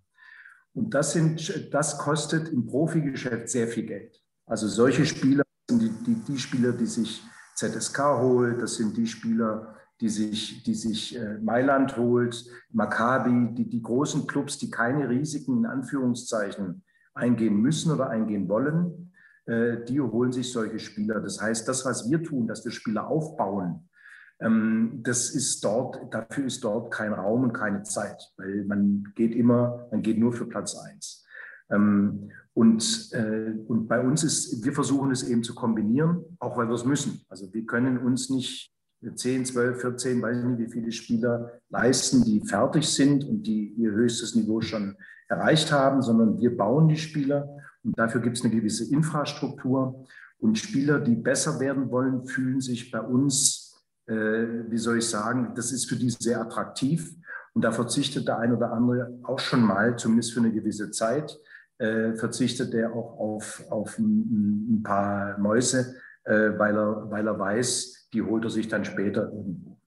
Und 0.74 0.92
das, 0.92 1.12
sind, 1.12 1.72
das 1.72 1.98
kostet 1.98 2.48
im 2.48 2.66
Profigeschäft 2.66 3.48
sehr 3.48 3.68
viel 3.68 3.86
Geld. 3.86 4.20
Also 4.44 4.66
solche 4.66 5.06
Spieler 5.06 5.44
sind 5.70 5.82
die, 5.82 5.90
die, 6.04 6.14
die 6.14 6.38
Spieler, 6.38 6.72
die 6.72 6.86
sich 6.86 7.22
ZSK 7.56 7.98
holt. 8.20 8.62
Das 8.62 8.76
sind 8.76 8.96
die 8.96 9.06
Spieler, 9.06 9.74
die 10.00 10.08
sich, 10.08 10.62
die 10.62 10.74
sich 10.74 11.16
äh, 11.16 11.38
Mailand 11.38 11.96
holt, 11.96 12.44
Maccabi, 12.70 13.54
die, 13.54 13.68
die 13.68 13.82
großen 13.82 14.26
Clubs, 14.26 14.58
die 14.58 14.70
keine 14.70 15.08
Risiken 15.08 15.58
in 15.58 15.66
Anführungszeichen 15.66 16.84
eingehen 17.14 17.60
müssen 17.60 17.92
oder 17.92 18.10
eingehen 18.10 18.48
wollen, 18.48 19.12
äh, 19.46 19.84
die 19.84 20.00
holen 20.00 20.32
sich 20.32 20.52
solche 20.52 20.78
Spieler. 20.78 21.20
Das 21.20 21.40
heißt, 21.40 21.66
das, 21.66 21.84
was 21.86 22.10
wir 22.10 22.22
tun, 22.22 22.46
dass 22.46 22.64
wir 22.64 22.72
Spieler 22.72 23.08
aufbauen, 23.08 23.88
ähm, 24.40 25.00
das 25.02 25.30
ist 25.30 25.64
dort, 25.64 26.12
dafür 26.12 26.44
ist 26.44 26.62
dort 26.62 26.92
kein 26.92 27.14
Raum 27.14 27.44
und 27.44 27.52
keine 27.54 27.82
Zeit, 27.84 28.20
weil 28.36 28.64
man 28.64 29.12
geht 29.14 29.34
immer, 29.34 29.88
man 29.90 30.02
geht 30.02 30.18
nur 30.18 30.32
für 30.32 30.46
Platz 30.46 30.76
eins. 30.76 31.24
Ähm, 31.70 32.30
und, 32.56 33.12
äh, 33.12 33.52
und 33.68 33.86
bei 33.86 34.00
uns 34.00 34.24
ist, 34.24 34.64
wir 34.64 34.72
versuchen 34.72 35.10
es 35.10 35.22
eben 35.22 35.42
zu 35.42 35.54
kombinieren, 35.54 36.24
auch 36.38 36.56
weil 36.56 36.68
wir 36.68 36.74
es 36.74 36.86
müssen. 36.86 37.20
Also 37.28 37.52
wir 37.52 37.66
können 37.66 37.98
uns 37.98 38.30
nicht 38.30 38.72
10, 39.14 39.44
12, 39.44 39.78
14, 39.78 40.22
weiß 40.22 40.38
ich 40.38 40.44
nicht, 40.44 40.58
wie 40.60 40.72
viele 40.72 40.90
Spieler 40.90 41.60
leisten, 41.68 42.24
die 42.24 42.40
fertig 42.40 42.88
sind 42.88 43.24
und 43.24 43.42
die 43.42 43.74
ihr 43.76 43.90
höchstes 43.90 44.34
Niveau 44.36 44.62
schon 44.62 44.96
erreicht 45.28 45.70
haben, 45.70 46.00
sondern 46.00 46.40
wir 46.40 46.56
bauen 46.56 46.88
die 46.88 46.96
Spieler 46.96 47.46
und 47.84 47.98
dafür 47.98 48.22
gibt 48.22 48.38
es 48.38 48.44
eine 48.44 48.54
gewisse 48.54 48.90
Infrastruktur. 48.90 50.06
Und 50.38 50.56
Spieler, 50.56 50.98
die 50.98 51.14
besser 51.14 51.60
werden 51.60 51.90
wollen, 51.90 52.24
fühlen 52.24 52.62
sich 52.62 52.90
bei 52.90 53.02
uns, 53.02 53.84
äh, 54.06 54.14
wie 54.14 54.78
soll 54.78 54.96
ich 54.96 55.06
sagen, 55.06 55.52
das 55.54 55.72
ist 55.72 55.90
für 55.90 55.96
die 55.96 56.08
sehr 56.08 56.40
attraktiv. 56.40 57.14
Und 57.52 57.66
da 57.66 57.70
verzichtet 57.70 58.26
der 58.28 58.38
ein 58.38 58.54
oder 58.54 58.72
andere 58.72 59.18
auch 59.24 59.40
schon 59.40 59.60
mal, 59.60 59.98
zumindest 59.98 60.32
für 60.32 60.40
eine 60.40 60.52
gewisse 60.52 60.90
Zeit, 60.90 61.38
äh, 61.78 62.14
verzichtet 62.14 62.74
er 62.74 62.92
auch 62.94 63.18
auf, 63.18 63.64
auf 63.70 63.98
ein, 63.98 64.82
paar 64.82 65.38
Mäuse, 65.38 65.96
äh, 66.24 66.50
weil, 66.58 66.76
er, 66.76 67.10
weil 67.10 67.26
er 67.26 67.38
weiß, 67.38 68.08
die 68.12 68.22
holt 68.22 68.44
er 68.44 68.50
sich 68.50 68.68
dann 68.68 68.84
später 68.84 69.24
irgendwo. 69.24 69.78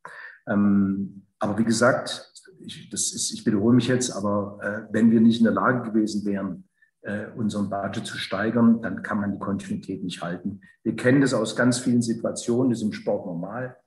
Ähm, 0.47 1.25
aber 1.39 1.57
wie 1.57 1.63
gesagt, 1.63 2.31
ich, 2.61 2.89
das 2.89 3.13
ist, 3.13 3.31
ich 3.31 3.45
wiederhole 3.45 3.75
mich 3.75 3.87
jetzt, 3.87 4.11
aber 4.11 4.59
äh, 4.61 4.93
wenn 4.93 5.11
wir 5.11 5.21
nicht 5.21 5.39
in 5.39 5.45
der 5.45 5.53
Lage 5.53 5.89
gewesen 5.89 6.25
wären, 6.25 6.65
äh, 7.01 7.27
unseren 7.35 7.69
Budget 7.69 8.05
zu 8.05 8.17
steigern, 8.17 8.81
dann 8.81 9.01
kann 9.01 9.19
man 9.19 9.31
die 9.31 9.39
Kontinuität 9.39 10.03
nicht 10.03 10.21
halten. 10.21 10.61
Wir 10.83 10.95
kennen 10.95 11.21
das 11.21 11.33
aus 11.33 11.55
ganz 11.55 11.79
vielen 11.79 12.01
Situationen, 12.01 12.71
das 12.71 12.79
ist 12.79 12.85
im 12.85 12.93
Sport 12.93 13.25
normal. 13.25 13.77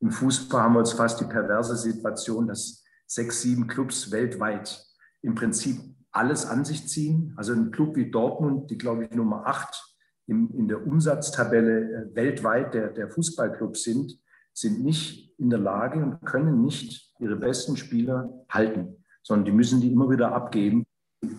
Im 0.00 0.10
Fußball 0.10 0.62
haben 0.62 0.74
wir 0.74 0.80
jetzt 0.80 0.94
fast 0.94 1.20
die 1.20 1.24
perverse 1.24 1.76
Situation, 1.76 2.46
dass 2.46 2.84
sechs, 3.06 3.42
sieben 3.42 3.66
Clubs 3.66 4.12
weltweit 4.12 4.82
im 5.22 5.34
Prinzip 5.34 5.80
alles 6.12 6.46
an 6.46 6.64
sich 6.64 6.88
ziehen. 6.88 7.34
Also 7.36 7.52
ein 7.52 7.70
Club 7.70 7.96
wie 7.96 8.10
Dortmund, 8.10 8.70
die 8.70 8.78
glaube 8.78 9.04
ich 9.04 9.10
Nummer 9.12 9.46
acht 9.46 9.96
in, 10.26 10.50
in 10.50 10.68
der 10.68 10.86
Umsatztabelle 10.86 11.80
äh, 11.80 12.14
weltweit 12.14 12.74
der, 12.74 12.88
der 12.88 13.08
Fußballclubs 13.08 13.82
sind, 13.82 14.18
sind 14.52 14.82
nicht 14.82 15.38
in 15.38 15.50
der 15.50 15.58
Lage 15.58 16.02
und 16.02 16.24
können 16.24 16.62
nicht 16.62 17.12
ihre 17.18 17.36
besten 17.36 17.76
Spieler 17.76 18.28
halten, 18.48 19.04
sondern 19.22 19.44
die 19.44 19.52
müssen 19.52 19.80
die 19.80 19.92
immer 19.92 20.10
wieder 20.10 20.32
abgeben, 20.32 20.84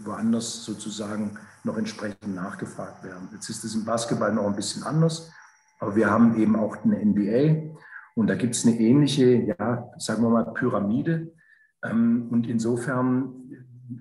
woanders 0.03 0.63
sozusagen 0.63 1.37
noch 1.63 1.77
entsprechend 1.77 2.35
nachgefragt 2.35 3.03
werden. 3.03 3.29
Jetzt 3.33 3.49
ist 3.49 3.63
es 3.63 3.75
im 3.75 3.85
Basketball 3.85 4.33
noch 4.33 4.47
ein 4.47 4.55
bisschen 4.55 4.83
anders, 4.83 5.31
aber 5.79 5.95
wir 5.95 6.09
haben 6.09 6.39
eben 6.39 6.55
auch 6.55 6.83
eine 6.83 7.03
NBA 7.03 7.75
und 8.15 8.27
da 8.27 8.35
gibt 8.35 8.55
es 8.55 8.65
eine 8.65 8.79
ähnliche, 8.79 9.25
ja, 9.25 9.89
sagen 9.97 10.23
wir 10.23 10.29
mal, 10.29 10.53
Pyramide. 10.53 11.33
Ähm, 11.83 12.27
und 12.29 12.47
insofern 12.47 13.33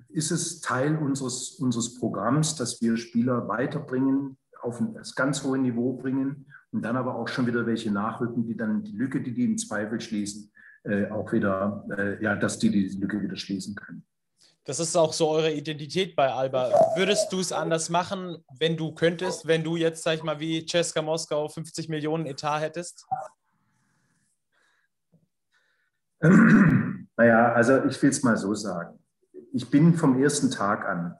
ist 0.09 0.31
es 0.31 0.61
Teil 0.61 0.97
unseres, 0.97 1.51
unseres 1.51 1.95
Programms, 1.99 2.55
dass 2.55 2.81
wir 2.81 2.97
Spieler 2.97 3.47
weiterbringen, 3.47 4.37
auf 4.61 4.79
ein 4.79 4.95
ganz 5.15 5.43
hohe 5.43 5.57
Niveau 5.57 5.93
bringen 5.93 6.45
und 6.71 6.83
dann 6.83 6.95
aber 6.95 7.15
auch 7.15 7.27
schon 7.27 7.47
wieder 7.47 7.65
welche 7.65 7.91
nachrücken, 7.91 8.45
die 8.45 8.55
dann 8.55 8.83
die 8.83 8.91
Lücke, 8.91 9.21
die 9.21 9.33
die 9.33 9.45
im 9.45 9.57
Zweifel 9.57 9.99
schließen, 9.99 10.51
äh, 10.83 11.09
auch 11.09 11.31
wieder, 11.31 11.85
äh, 11.97 12.23
ja, 12.23 12.35
dass 12.35 12.59
die 12.59 12.69
die 12.69 12.87
Lücke 12.89 13.21
wieder 13.21 13.35
schließen 13.35 13.75
können. 13.75 14.05
Das 14.63 14.79
ist 14.79 14.95
auch 14.95 15.11
so 15.13 15.29
eure 15.29 15.51
Identität 15.51 16.15
bei 16.15 16.31
Alba. 16.31 16.69
Würdest 16.95 17.33
du 17.33 17.39
es 17.39 17.51
anders 17.51 17.89
machen, 17.89 18.37
wenn 18.59 18.77
du 18.77 18.93
könntest, 18.93 19.47
wenn 19.47 19.63
du 19.63 19.75
jetzt, 19.75 20.03
sag 20.03 20.13
ich 20.13 20.23
mal, 20.23 20.39
wie 20.39 20.63
Ceska 20.63 21.01
Moskau 21.01 21.47
50 21.49 21.89
Millionen 21.89 22.25
Etat 22.27 22.59
hättest? 22.59 23.05
Naja, 27.17 27.53
also 27.53 27.85
ich 27.85 28.01
will 28.01 28.09
es 28.09 28.23
mal 28.23 28.37
so 28.37 28.55
sagen 28.55 29.00
ich 29.53 29.69
bin 29.69 29.93
vom 29.93 30.21
ersten 30.21 30.51
Tag 30.51 30.87
an, 30.87 31.15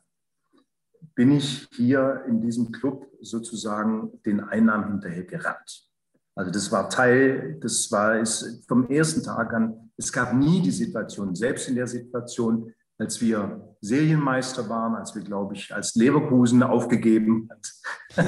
bin 1.15 1.31
ich 1.31 1.67
hier 1.73 2.23
in 2.27 2.41
diesem 2.41 2.71
Club 2.71 3.07
sozusagen 3.21 4.21
den 4.25 4.39
Einnahmen 4.39 4.91
hinterher 4.91 5.23
gerannt. 5.23 5.89
Also 6.35 6.51
das 6.51 6.71
war 6.71 6.89
Teil, 6.89 7.59
das 7.61 7.91
war 7.91 8.15
es 8.15 8.63
vom 8.67 8.89
ersten 8.89 9.23
Tag 9.23 9.53
an. 9.53 9.91
Es 9.97 10.11
gab 10.11 10.33
nie 10.33 10.61
die 10.61 10.71
Situation, 10.71 11.35
selbst 11.35 11.67
in 11.67 11.75
der 11.75 11.87
Situation, 11.87 12.73
als 12.97 13.19
wir 13.19 13.75
Serienmeister 13.81 14.69
waren, 14.69 14.95
als 14.95 15.13
wir, 15.15 15.23
glaube 15.23 15.55
ich, 15.55 15.73
als 15.73 15.95
Leverkusen 15.95 16.63
aufgegeben 16.63 17.49
hat, 17.49 17.73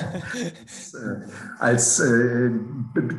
als 1.59 1.99
äh, 1.99 2.51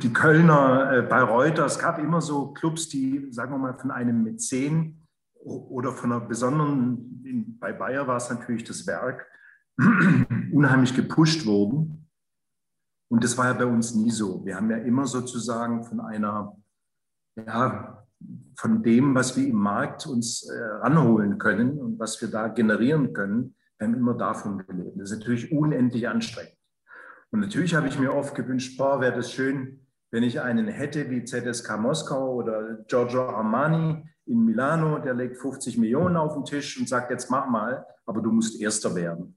die 0.03 0.12
Kölner 0.12 0.92
äh, 0.92 1.03
Bayreuther, 1.03 1.64
es 1.64 1.79
gab 1.79 1.99
immer 1.99 2.20
so 2.20 2.53
Clubs, 2.53 2.88
die, 2.88 3.29
sagen 3.31 3.53
wir 3.53 3.59
mal, 3.59 3.79
von 3.79 3.92
einem 3.92 4.25
Mäzen 4.25 5.04
oder 5.45 5.93
von 5.93 6.13
einer 6.13 6.21
besonderen, 6.21 7.57
bei 7.61 7.73
Bayer 7.73 8.07
war 8.07 8.17
es 8.17 8.31
natürlich 8.31 8.65
das 8.65 8.87
Werk, 8.87 9.27
unheimlich 10.53 10.95
gepusht 10.95 11.47
wurden. 11.47 12.09
Und 13.11 13.23
das 13.23 13.37
war 13.37 13.47
ja 13.47 13.53
bei 13.53 13.67
uns 13.67 13.95
nie 13.95 14.11
so. 14.11 14.45
Wir 14.45 14.57
haben 14.57 14.71
ja 14.71 14.79
immer 14.79 15.07
sozusagen 15.07 15.85
von 15.85 16.01
einer, 16.01 16.57
ja, 17.37 18.05
von 18.57 18.83
dem, 18.83 19.15
was 19.15 19.37
wir 19.37 19.47
im 19.47 19.57
Markt 19.57 20.07
uns 20.07 20.49
äh, 20.49 20.57
ranholen 20.57 21.39
können 21.39 21.79
und 21.79 21.99
was 21.99 22.21
wir 22.21 22.29
da 22.29 22.49
generieren 22.49 23.13
können, 23.13 23.55
wir 23.79 23.89
haben 23.89 23.95
immer 23.95 24.15
davon 24.15 24.65
gelebt. 24.67 24.99
Das 24.99 25.11
ist 25.11 25.19
natürlich 25.19 25.53
unendlich 25.53 26.09
anstrengend. 26.09 26.57
Und 27.31 27.41
natürlich 27.41 27.75
habe 27.75 27.89
ich 27.89 27.99
mir 27.99 28.15
oft 28.15 28.35
gewünscht, 28.35 28.79
boah, 28.79 29.01
wäre 29.01 29.17
das 29.17 29.33
schön, 29.33 29.84
wenn 30.14 30.22
ich 30.22 30.40
einen 30.40 30.68
hätte 30.68 31.11
wie 31.11 31.24
ZSK 31.24 31.77
Moskau 31.77 32.35
oder 32.35 32.85
Giorgio 32.87 33.31
Armani, 33.31 34.09
in 34.27 34.44
Milano, 34.44 35.00
der 35.00 35.12
legt 35.12 35.38
50 35.38 35.77
Millionen 35.77 36.16
auf 36.16 36.35
den 36.35 36.44
Tisch 36.44 36.79
und 36.79 36.88
sagt, 36.88 37.11
jetzt 37.11 37.33
mach 37.33 37.48
mal, 37.48 37.85
aber 38.07 38.22
du 38.22 38.31
musst 38.31 38.61
Erster 38.61 38.94
werden. 38.94 39.37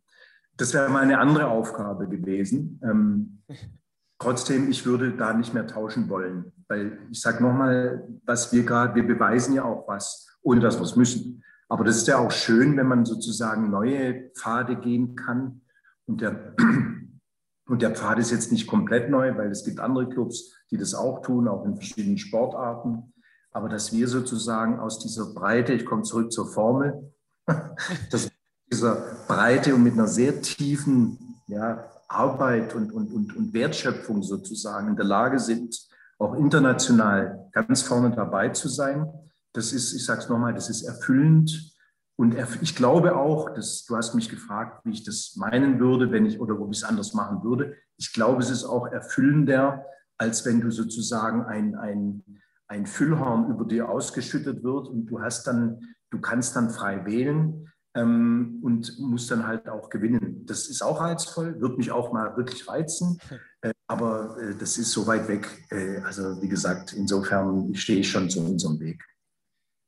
Das 0.56 0.76
wäre 0.76 0.88
mal 0.88 1.02
eine 1.02 1.18
andere 1.18 1.48
Aufgabe 1.48 2.08
gewesen. 2.08 2.80
Ähm, 2.84 3.42
trotzdem, 4.20 4.70
ich 4.70 4.86
würde 4.86 5.14
da 5.18 5.34
nicht 5.34 5.52
mehr 5.52 5.66
tauschen 5.66 6.10
wollen, 6.10 6.54
weil 6.68 7.00
ich 7.10 7.22
sage 7.22 7.42
nochmal, 7.42 8.08
was 8.28 8.54
wir 8.54 8.64
gerade, 8.64 8.94
wir 8.94 9.08
beweisen 9.08 9.56
ja 9.56 9.64
auch 9.64 9.88
was, 9.88 10.28
ohne 10.44 10.60
dass 10.60 10.78
wir 10.78 10.84
es 10.84 10.96
müssen. 10.96 11.44
Aber 11.70 11.86
das 11.86 11.98
ist 11.98 12.08
ja 12.08 12.20
auch 12.20 12.32
schön, 12.32 12.78
wenn 12.78 12.88
man 12.88 13.04
sozusagen 13.04 13.72
neue 13.72 14.30
Pfade 14.36 14.76
gehen 14.76 15.16
kann. 15.16 15.62
Und 16.06 16.22
der, 16.22 16.54
und 17.68 17.82
der 17.82 17.96
Pfad 17.96 18.20
ist 18.20 18.30
jetzt 18.30 18.52
nicht 18.52 18.68
komplett 18.68 19.10
neu, 19.10 19.36
weil 19.36 19.50
es 19.50 19.66
gibt 19.66 19.80
andere 19.80 20.08
Clubs, 20.08 20.54
die 20.72 20.78
das 20.78 20.94
auch 20.94 21.22
tun, 21.22 21.48
auch 21.48 21.66
in 21.66 21.76
verschiedenen 21.76 22.18
Sportarten 22.18 23.14
aber 23.58 23.70
dass 23.70 23.92
wir 23.92 24.08
sozusagen 24.08 24.80
aus 24.80 25.00
dieser 25.00 25.34
Breite, 25.34 25.74
ich 25.74 25.84
komme 25.84 26.04
zurück 26.04 26.32
zur 26.32 26.48
Formel, 26.48 27.12
dass 28.12 28.30
dieser 28.72 29.26
Breite 29.28 29.74
und 29.74 29.82
mit 29.82 29.94
einer 29.94 30.08
sehr 30.08 30.44
tiefen 30.44 31.42
ja, 31.48 31.90
Arbeit 32.08 32.76
und, 32.76 32.92
und, 32.92 33.12
und, 33.12 33.36
und 33.36 33.54
Wertschöpfung 33.54 34.22
sozusagen 34.22 34.90
in 34.90 34.96
der 34.96 35.06
Lage 35.06 35.40
sind, 35.40 35.76
auch 36.20 36.36
international 36.36 37.50
ganz 37.52 37.82
vorne 37.82 38.12
dabei 38.16 38.50
zu 38.50 38.68
sein. 38.68 39.12
Das 39.54 39.74
ist, 39.74 39.94
ich 39.94 40.06
sage 40.06 40.22
es 40.22 40.30
nochmal, 40.30 40.54
das 40.54 40.70
ist 40.70 40.84
erfüllend. 40.84 41.74
Und 42.16 42.36
ich 42.62 42.76
glaube 42.76 43.16
auch, 43.16 43.56
dass, 43.56 43.86
du 43.86 43.96
hast 43.96 44.14
mich 44.14 44.30
gefragt, 44.30 44.82
wie 44.86 44.92
ich 44.92 45.04
das 45.04 45.36
meinen 45.36 45.80
würde, 45.80 46.12
wenn 46.12 46.28
ich 46.28 46.40
oder 46.40 46.60
ob 46.60 46.72
ich 46.72 46.78
es 46.78 46.84
anders 46.84 47.16
machen 47.16 47.44
würde. 47.44 47.76
Ich 47.98 48.14
glaube, 48.14 48.44
es 48.44 48.52
ist 48.52 48.66
auch 48.66 48.86
erfüllender, 48.86 49.84
als 50.18 50.46
wenn 50.46 50.62
du 50.62 50.72
sozusagen 50.72 51.44
ein, 51.46 51.76
ein, 51.76 52.24
ein 52.68 52.86
Füllhorn 52.86 53.50
über 53.50 53.66
dir 53.66 53.90
ausgeschüttet 53.90 54.64
wird 54.64 54.88
und 54.88 55.06
du 55.08 55.22
hast 55.22 55.48
dann, 55.48 55.96
du 56.10 56.20
kannst 56.20 56.56
dann 56.56 56.70
frei 56.70 57.06
wählen 57.06 57.72
ähm, 57.96 58.60
und 58.64 59.00
musst 59.00 59.32
dann 59.32 59.48
halt 59.48 59.70
auch 59.70 59.90
gewinnen. 59.90 60.46
Das 60.46 60.68
ist 60.68 60.82
auch 60.82 61.02
reizvoll, 61.02 61.60
wird 61.62 61.78
mich 61.78 61.92
auch 61.92 62.12
mal 62.12 62.36
wirklich 62.36 62.68
reizen, 62.68 63.20
äh, 63.62 63.74
aber 63.88 64.38
äh, 64.38 64.56
das 64.56 64.78
ist 64.78 64.92
so 64.92 65.08
weit 65.08 65.28
weg. 65.28 65.48
Äh, 65.70 66.00
also 66.02 66.42
wie 66.42 66.50
gesagt, 66.50 66.94
insofern 66.94 67.74
stehe 67.76 68.00
ich 68.00 68.10
schon 68.10 68.30
zu 68.30 68.42
unserem 68.42 68.80
Weg. 68.80 69.04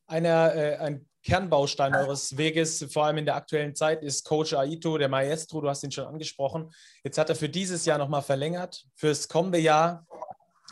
Einer, 0.07 0.55
äh, 0.55 0.77
ein 0.77 1.05
Kernbaustein 1.23 1.93
eures 1.93 2.37
Weges, 2.37 2.85
vor 2.91 3.05
allem 3.05 3.17
in 3.17 3.25
der 3.25 3.35
aktuellen 3.35 3.75
Zeit, 3.75 4.03
ist 4.03 4.25
Coach 4.25 4.53
Aito, 4.53 4.97
der 4.97 5.09
Maestro. 5.09 5.61
Du 5.61 5.69
hast 5.69 5.83
ihn 5.83 5.91
schon 5.91 6.05
angesprochen. 6.05 6.71
Jetzt 7.03 7.17
hat 7.17 7.29
er 7.29 7.35
für 7.35 7.49
dieses 7.49 7.85
Jahr 7.85 7.97
nochmal 7.97 8.21
verlängert. 8.21 8.85
Fürs 8.95 9.27
kommende 9.27 9.59
Jahr 9.59 10.07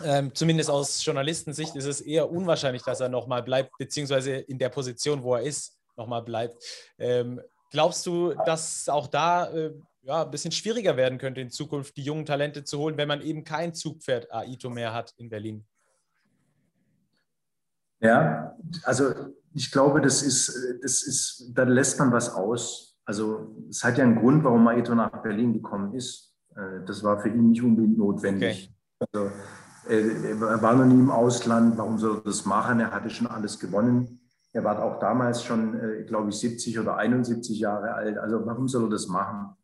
ähm, 0.03 0.33
zumindest 0.33 0.69
aus 0.69 1.03
Journalistensicht 1.03 1.75
ist 1.75 1.85
es 1.85 2.01
eher 2.01 2.29
unwahrscheinlich, 2.29 2.83
dass 2.83 2.99
er 2.99 3.09
nochmal 3.09 3.43
bleibt, 3.43 3.77
beziehungsweise 3.77 4.31
in 4.35 4.59
der 4.59 4.69
Position, 4.69 5.23
wo 5.23 5.35
er 5.35 5.41
ist, 5.41 5.77
nochmal 5.95 6.21
bleibt. 6.21 6.63
Ähm, 6.97 7.41
glaubst 7.71 8.05
du, 8.05 8.33
dass 8.45 8.87
auch 8.89 9.07
da 9.07 9.49
äh, 9.51 9.73
ja, 10.03 10.23
ein 10.23 10.31
bisschen 10.31 10.51
schwieriger 10.51 10.95
werden 10.95 11.17
könnte, 11.17 11.41
in 11.41 11.49
Zukunft 11.49 11.97
die 11.97 12.03
jungen 12.03 12.25
Talente 12.25 12.63
zu 12.63 12.79
holen, 12.79 12.97
wenn 12.97 13.07
man 13.07 13.21
eben 13.21 13.43
kein 13.43 13.73
Zugpferd 13.73 14.31
Aito 14.33 14.69
mehr 14.69 14.93
hat 14.93 15.13
in 15.17 15.29
Berlin? 15.29 15.65
Ja, 17.99 18.55
also 18.83 19.13
ich 19.53 19.71
glaube, 19.71 20.01
das 20.01 20.21
ist, 20.21 20.55
das 20.81 21.01
ist, 21.03 21.51
da 21.53 21.63
lässt 21.63 21.99
man 21.99 22.11
was 22.11 22.29
aus. 22.29 22.95
Also 23.05 23.55
es 23.69 23.83
hat 23.83 23.97
ja 23.97 24.03
einen 24.03 24.19
Grund, 24.19 24.43
warum 24.43 24.67
Aito 24.67 24.93
nach 24.93 25.23
Berlin 25.23 25.53
gekommen 25.53 25.93
ist. 25.95 26.35
Äh, 26.55 26.85
das 26.85 27.03
war 27.03 27.19
für 27.19 27.29
ihn 27.29 27.49
nicht 27.49 27.63
unbedingt 27.63 27.97
notwendig. 27.97 28.71
Okay. 28.99 29.09
Also, 29.13 29.31
er 29.89 30.61
war 30.61 30.75
noch 30.75 30.85
nie 30.85 30.99
im 30.99 31.11
Ausland, 31.11 31.77
warum 31.77 31.97
soll 31.97 32.17
er 32.17 32.21
das 32.21 32.45
machen? 32.45 32.79
Er 32.79 32.91
hatte 32.91 33.09
schon 33.09 33.27
alles 33.27 33.59
gewonnen. 33.59 34.19
Er 34.53 34.63
war 34.63 34.81
auch 34.81 34.99
damals 34.99 35.43
schon, 35.43 35.79
äh, 35.79 36.03
glaube 36.03 36.29
ich, 36.29 36.39
70 36.39 36.79
oder 36.79 36.97
71 36.97 37.59
Jahre 37.59 37.93
alt. 37.93 38.17
Also 38.17 38.45
warum 38.45 38.67
soll 38.67 38.85
er 38.85 38.89
das 38.89 39.07
machen? 39.07 39.55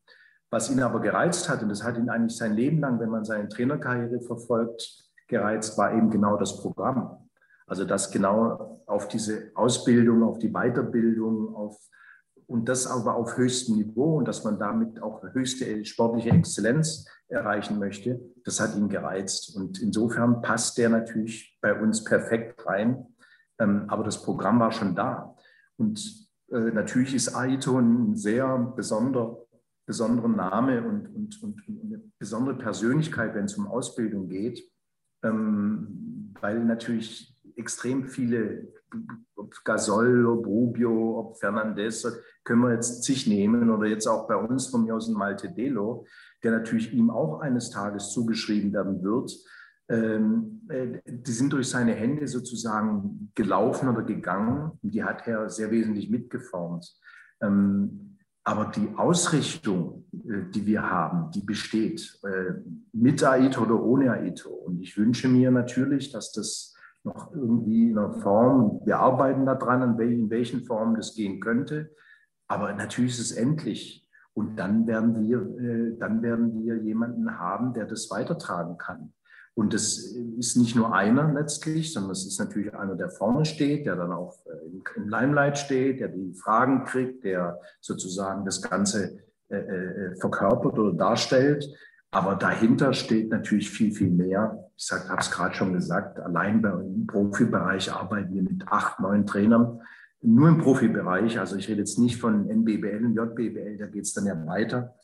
Was 0.52 0.70
ihn 0.70 0.82
aber 0.82 1.00
gereizt 1.00 1.50
hat, 1.50 1.64
und 1.64 1.70
das 1.70 1.84
hat 1.84 1.98
ihn 1.98 2.10
eigentlich 2.10 2.38
sein 2.38 2.54
Leben 2.54 2.80
lang, 2.80 3.00
wenn 3.00 3.10
man 3.10 3.26
seine 3.26 3.50
Trainerkarriere 3.50 4.22
verfolgt, 4.22 5.04
gereizt, 5.28 5.78
war 5.78 5.94
eben 5.94 6.12
genau 6.12 6.38
das 6.38 6.62
Programm. 6.62 7.28
Also 7.66 7.86
das 7.86 8.12
genau 8.12 8.84
auf 8.86 9.08
diese 9.08 9.52
Ausbildung, 9.56 10.24
auf 10.24 10.38
die 10.38 10.52
Weiterbildung, 10.52 11.56
auf, 11.56 11.78
und 12.46 12.70
das 12.70 12.86
aber 12.86 13.16
auf 13.16 13.36
höchstem 13.38 13.78
Niveau 13.78 14.18
und 14.18 14.28
dass 14.28 14.44
man 14.44 14.60
damit 14.60 15.02
auch 15.02 15.24
höchste 15.34 15.84
sportliche 15.86 16.30
Exzellenz 16.30 17.08
erreichen 17.34 17.80
möchte, 17.80 18.22
das 18.46 18.60
hat 18.60 18.76
ihn 18.76 18.90
gereizt. 18.90 19.56
Und 19.56 19.82
insofern 19.82 20.42
passt 20.42 20.78
der 20.78 20.90
natürlich 20.90 21.58
bei 21.62 21.80
uns 21.80 22.04
perfekt 22.04 22.66
rein. 22.66 23.06
Ähm, 23.60 23.86
aber 23.88 24.04
das 24.04 24.24
Programm 24.24 24.60
war 24.60 24.72
schon 24.72 24.96
da. 24.96 25.36
Und 25.78 26.30
äh, 26.52 26.72
natürlich 26.72 27.14
ist 27.14 27.36
Aito 27.36 27.78
ein 27.78 28.16
sehr 28.16 28.58
besonderer 28.76 29.44
besonderer 29.86 30.30
Name 30.30 30.82
und, 30.88 31.08
und, 31.14 31.44
und, 31.44 31.62
eine 31.68 32.02
besondere 32.18 32.58
Persönlichkeit, 32.58 33.36
wenn 33.36 33.46
es 33.46 33.58
um 33.58 33.68
Ausbildung 33.68 34.30
geht, 34.30 34.64
ähm, 35.24 36.34
weil 36.40 36.64
natürlich 36.64 37.38
extrem 37.56 38.08
viele, 38.08 38.68
ob 39.36 39.54
Gasol, 39.64 40.26
ob 40.26 40.46
Rubio, 40.46 41.20
ob 41.20 41.38
Fernandez, 41.38 42.08
können 42.44 42.62
wir 42.62 42.74
jetzt 42.74 43.04
zig 43.04 43.28
nehmen 43.28 43.70
oder 43.70 43.88
jetzt 43.88 44.08
auch 44.08 44.28
bei 44.28 44.36
uns 44.36 44.68
von 44.68 44.84
mir 44.84 44.96
aus 44.96 45.08
ein 45.08 45.16
Malte 45.16 45.52
Delo, 45.52 46.06
der 46.44 46.52
natürlich 46.52 46.94
ihm 46.94 47.10
auch 47.10 47.40
eines 47.40 47.70
Tages 47.70 48.12
zugeschrieben 48.12 48.74
werden 48.74 49.04
wird. 49.04 49.32
Ähm, 49.90 50.62
äh, 50.70 51.00
die 51.06 51.32
sind 51.32 51.54
durch 51.54 51.70
seine 51.70 51.94
Hände 51.94 52.28
sozusagen 52.28 53.32
gelaufen 53.36 53.90
oder 53.90 54.04
gegangen 54.04 54.72
die 54.82 55.04
hat 55.04 55.28
er 55.28 55.50
sehr 55.50 55.72
wesentlich 55.72 56.10
mitgeformt. 56.10 56.86
Ähm, 57.42 58.18
aber 58.46 58.66
die 58.66 58.90
Ausrichtung, 58.96 60.06
äh, 60.12 60.50
die 60.54 60.66
wir 60.66 60.90
haben, 60.90 61.32
die 61.32 61.42
besteht 61.42 62.20
äh, 62.24 62.54
mit 62.92 63.24
AITO 63.24 63.64
oder 63.64 63.82
ohne 63.82 64.12
AITO. 64.12 64.50
Und 64.50 64.82
ich 64.82 64.98
wünsche 64.98 65.28
mir 65.28 65.50
natürlich, 65.52 66.12
dass 66.12 66.32
das 66.32 66.76
noch 67.04 67.34
irgendwie 67.34 67.90
in 67.90 67.98
einer 67.98 68.14
Form, 68.14 68.82
wir 68.86 69.00
arbeiten 69.00 69.46
daran, 69.46 70.00
in 70.00 70.30
welchen 70.30 70.64
Formen 70.64 70.96
das 70.96 71.16
gehen 71.16 71.40
könnte. 71.40 71.92
Aber 72.48 72.74
natürlich 72.74 73.12
ist 73.12 73.32
es 73.32 73.32
endlich. 73.32 74.03
Und 74.34 74.58
dann 74.58 74.88
werden 74.88 75.28
wir, 75.28 75.38
äh, 75.38 75.98
dann 75.98 76.22
werden 76.22 76.64
wir 76.64 76.78
jemanden 76.78 77.38
haben, 77.38 77.74
der 77.74 77.86
das 77.86 78.10
weitertragen 78.10 78.78
kann. 78.78 79.14
Und 79.56 79.74
das 79.74 79.98
ist 79.98 80.58
nicht 80.58 80.76
nur 80.76 80.96
einer 80.96 81.32
letztlich, 81.32 81.94
sondern 81.94 82.12
es 82.12 82.26
ist 82.26 82.40
natürlich 82.40 82.74
einer, 82.74 82.96
der 82.96 83.12
vorne 83.12 83.46
steht, 83.46 83.86
der 83.86 83.96
dann 83.96 84.12
auch 84.12 84.36
äh, 84.48 85.00
im 85.00 85.08
Limelight 85.08 85.60
steht, 85.60 86.00
der 86.00 86.08
die 86.08 86.34
Fragen 86.34 86.86
kriegt, 86.86 87.24
der 87.24 87.60
sozusagen 87.80 88.46
das 88.46 88.64
Ganze 88.64 89.20
äh, 89.50 89.58
äh, 89.58 90.16
verkörpert 90.16 90.80
oder 90.80 90.94
darstellt. 90.94 91.70
Aber 92.10 92.36
dahinter 92.36 92.94
steht 92.94 93.30
natürlich 93.30 93.70
viel, 93.70 93.92
viel 93.92 94.10
mehr. 94.10 94.70
Ich 94.76 94.92
habe 94.92 95.20
es 95.20 95.30
gerade 95.30 95.56
schon 95.56 95.74
gesagt, 95.74 96.20
allein 96.20 96.64
im 96.64 97.06
Profibereich 97.06 97.92
arbeiten 97.92 98.34
wir 98.34 98.44
mit 98.44 98.68
acht, 98.68 99.00
neun 99.00 99.26
Trainern. 99.28 99.82
Nur 100.26 100.48
im 100.48 100.58
Profibereich, 100.58 101.38
also 101.38 101.58
ich 101.58 101.68
rede 101.68 101.80
jetzt 101.80 102.00
nicht 102.00 102.18
von 102.18 102.50
NBBL 102.50 103.06
und 103.06 103.16
JBBL, 103.16 103.78
da 103.78 103.88
geht 103.88 104.04
es 104.04 104.14
dann 104.14 104.26
ja 104.26 104.46
weiter 104.48 104.96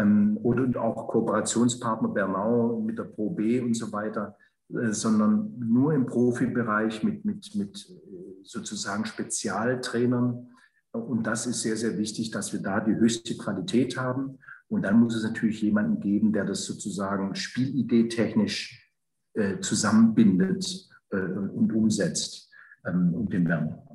ähm, 0.00 0.38
oder 0.42 0.80
auch 0.80 1.08
Kooperationspartner 1.08 2.08
Bernau 2.08 2.80
mit 2.80 2.98
der 2.98 3.04
Pro 3.04 3.30
B 3.30 3.60
und 3.60 3.74
so 3.74 3.92
weiter, 3.92 4.36
äh, 4.68 4.92
sondern 4.92 5.58
nur 5.58 5.92
im 5.92 6.06
Profibereich 6.06 7.02
mit, 7.02 7.24
mit, 7.24 7.54
mit 7.54 7.90
äh, 7.90 8.44
sozusagen 8.44 9.04
Spezialtrainern. 9.04 10.48
Und 10.92 11.26
das 11.26 11.46
ist 11.46 11.62
sehr, 11.62 11.76
sehr 11.76 11.98
wichtig, 11.98 12.30
dass 12.30 12.52
wir 12.52 12.60
da 12.60 12.80
die 12.80 12.94
höchste 12.94 13.36
Qualität 13.36 13.96
haben. 13.96 14.38
Und 14.68 14.82
dann 14.82 15.00
muss 15.00 15.16
es 15.16 15.24
natürlich 15.24 15.62
jemanden 15.62 16.00
geben, 16.00 16.32
der 16.32 16.44
das 16.44 16.64
sozusagen 16.64 17.34
Spielidee 17.34 18.08
technisch 18.08 18.88
äh, 19.34 19.58
zusammenbindet 19.60 20.88
äh, 21.10 21.16
und 21.16 21.72
umsetzt 21.72 22.50
ähm, 22.84 23.14
und 23.14 23.32
den 23.32 23.48
Werner. 23.48 23.89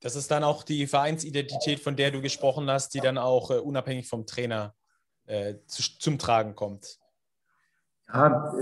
Das 0.00 0.14
ist 0.14 0.30
dann 0.30 0.44
auch 0.44 0.62
die 0.62 0.86
Vereinsidentität, 0.86 1.80
von 1.80 1.96
der 1.96 2.10
du 2.10 2.20
gesprochen 2.20 2.70
hast, 2.70 2.94
die 2.94 3.00
dann 3.00 3.18
auch 3.18 3.50
äh, 3.50 3.58
unabhängig 3.58 4.08
vom 4.08 4.26
Trainer 4.26 4.74
äh, 5.26 5.56
zu, 5.66 5.82
zum 5.98 6.18
Tragen 6.18 6.54
kommt? 6.54 6.98
Ja, 8.12 8.54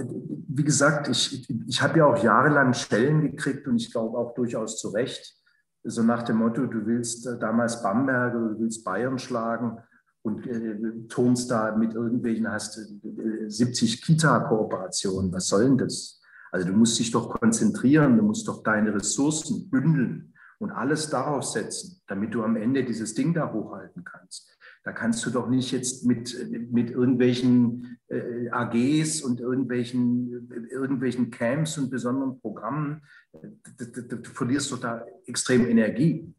wie 0.49 0.65
gesagt, 0.65 1.09
ich, 1.09 1.49
ich 1.69 1.81
habe 1.81 1.99
ja 1.99 2.07
auch 2.07 2.23
jahrelang 2.23 2.75
Stellen 2.75 3.21
gekriegt 3.23 3.69
und 3.69 3.77
ich 3.77 3.93
glaube 3.93 4.19
auch 4.19 4.35
durchaus 4.35 4.79
zu 4.79 4.89
Recht. 4.89 5.37
So 5.85 6.03
nach 6.03 6.25
dem 6.25 6.39
Motto, 6.39 6.67
du 6.67 6.85
willst 6.87 7.27
äh, 7.27 7.39
damals 7.39 7.83
Bamberg 7.83 8.35
oder 8.35 8.55
du 8.55 8.61
willst 8.61 8.85
Bayern 8.85 9.19
schlagen 9.21 9.79
und 10.23 10.45
äh, 10.49 11.07
turnst 11.09 11.51
da 11.51 11.77
mit 11.77 11.95
irgendwelchen, 11.95 12.51
hast 12.51 12.79
äh, 12.79 13.49
70 13.49 14.03
Kita-Kooperationen. 14.03 15.33
Was 15.33 15.47
soll 15.47 15.65
denn 15.65 15.79
das? 15.79 16.21
Also 16.51 16.67
du 16.67 16.73
musst 16.73 16.99
dich 16.99 17.13
doch 17.13 17.29
konzentrieren, 17.39 18.17
du 18.17 18.25
musst 18.25 18.49
doch 18.49 18.65
deine 18.65 18.93
Ressourcen 18.93 19.71
bündeln 19.71 20.33
und 20.59 20.71
alles 20.71 21.11
darauf 21.11 21.45
setzen, 21.45 22.01
damit 22.07 22.35
du 22.35 22.43
am 22.43 22.57
Ende 22.57 22.85
dieses 22.85 23.15
Ding 23.15 23.35
da 23.35 23.53
hochhalten 23.53 24.05
kannst. 24.05 24.57
Da 24.85 24.93
kannst 24.93 25.27
du 25.27 25.31
doch 25.31 25.49
nicht 25.49 25.73
jetzt 25.73 26.07
mit, 26.07 26.37
mit 26.71 26.91
irgendwelchen 26.91 27.99
äh, 28.07 28.49
AGs 28.51 29.21
und 29.21 29.41
irgendwelchen, 29.41 30.49
irgendwelchen 30.71 31.31
Camps 31.31 31.77
und 31.77 31.91
besonderen 31.91 32.41
Programmen, 32.41 33.03
du, 33.33 34.03
du, 34.03 34.17
du 34.19 34.31
verlierst 34.31 34.71
doch 34.71 34.81
da 34.81 35.05
extrem 35.27 35.67
Energie. 35.67 36.33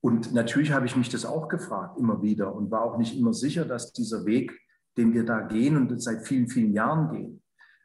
Und 0.00 0.34
natürlich 0.34 0.72
habe 0.72 0.86
ich 0.86 0.96
mich 0.96 1.10
das 1.10 1.24
auch 1.24 1.48
gefragt, 1.48 1.96
immer 1.96 2.22
wieder, 2.22 2.52
und 2.52 2.72
war 2.72 2.82
auch 2.82 2.98
nicht 2.98 3.16
immer 3.16 3.32
sicher, 3.32 3.64
dass 3.64 3.92
dieser 3.92 4.26
Weg, 4.26 4.52
den 4.96 5.14
wir 5.14 5.24
da 5.24 5.42
gehen 5.42 5.76
und 5.76 6.02
seit 6.02 6.26
vielen, 6.26 6.48
vielen 6.48 6.72
Jahren 6.72 7.14
gehen, 7.14 7.42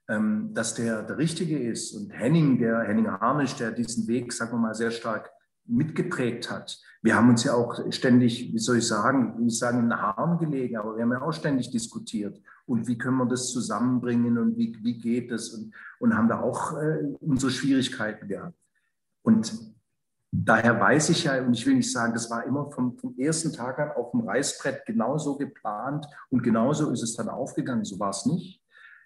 ähm, 0.10 0.50
dass 0.54 0.74
der 0.74 1.04
der 1.04 1.20
richtige 1.20 1.60
ist. 1.60 1.94
Und 1.94 2.10
Henning, 2.10 2.58
der 2.58 2.82
Henning 2.82 3.08
Harnisch, 3.08 3.56
der 3.56 3.72
diesen 3.72 4.08
Weg, 4.08 4.34
sagen 4.34 4.54
wir 4.54 4.58
mal, 4.58 4.74
sehr 4.74 4.90
stark 4.90 5.30
mitgeprägt 5.68 6.50
hat. 6.50 6.80
Wir 7.02 7.16
haben 7.16 7.30
uns 7.30 7.44
ja 7.44 7.54
auch 7.54 7.80
ständig, 7.92 8.54
wie 8.54 8.60
soll 8.60 8.78
ich 8.78 8.88
sagen, 8.88 9.30
ich 9.30 9.38
will 9.38 9.46
nicht 9.46 9.60
sagen 9.60 9.80
in 9.80 9.90
den 9.90 10.02
Haaren 10.02 10.38
gelegen, 10.40 10.78
aber 10.78 10.96
wir 10.96 11.04
haben 11.04 11.12
ja 11.12 11.22
auch 11.22 11.32
ständig 11.32 11.70
diskutiert. 11.72 12.42
Und 12.66 12.88
wie 12.88 12.98
können 12.98 13.18
wir 13.18 13.26
das 13.26 13.52
zusammenbringen 13.52 14.38
und 14.38 14.58
wie, 14.58 14.78
wie 14.82 14.98
geht 14.98 15.32
das? 15.32 15.50
Und, 15.50 15.74
und 16.00 16.18
haben 16.18 16.28
da 16.28 16.42
auch 16.42 16.74
äh, 16.74 17.04
unsere 17.22 17.52
Schwierigkeiten 17.52 18.28
gehabt. 18.28 18.58
Und 19.22 19.76
daher 20.32 20.80
weiß 20.80 21.10
ich 21.10 21.24
ja, 21.26 21.42
und 21.44 21.54
ich 21.54 21.66
will 21.66 21.76
nicht 21.76 21.92
sagen, 21.92 22.14
das 22.14 22.30
war 22.30 22.46
immer 22.46 22.72
vom, 22.72 22.98
vom 22.98 23.18
ersten 23.18 23.54
Tag 23.54 23.80
an 23.80 23.92
auf 23.92 24.12
dem 24.12 24.22
Reißbrett 24.22 24.86
genauso 24.86 25.38
geplant 25.38 26.06
und 26.30 26.44
genauso 26.44 26.92
ist 26.92 27.04
es 27.04 27.16
dann 27.16 27.30
aufgegangen. 27.30 27.86
So 27.86 28.00
war 28.00 28.10
es 28.10 28.26
nicht, 28.26 28.62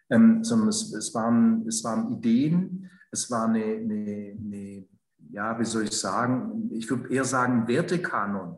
ähm, 0.10 0.44
sondern 0.44 0.70
es, 0.70 0.94
es, 0.94 1.14
waren, 1.14 1.68
es 1.68 1.84
waren 1.84 2.12
Ideen, 2.12 2.90
es 3.12 3.30
war 3.30 3.48
eine, 3.48 3.64
eine, 3.64 4.38
eine 4.40 4.88
ja, 5.32 5.60
wie 5.60 5.66
soll 5.66 5.84
ich 5.84 5.98
sagen, 5.98 6.70
ich 6.74 6.90
würde 6.90 7.14
eher 7.14 7.26
sagen 7.26 7.68
Wertekanon. 7.68 8.58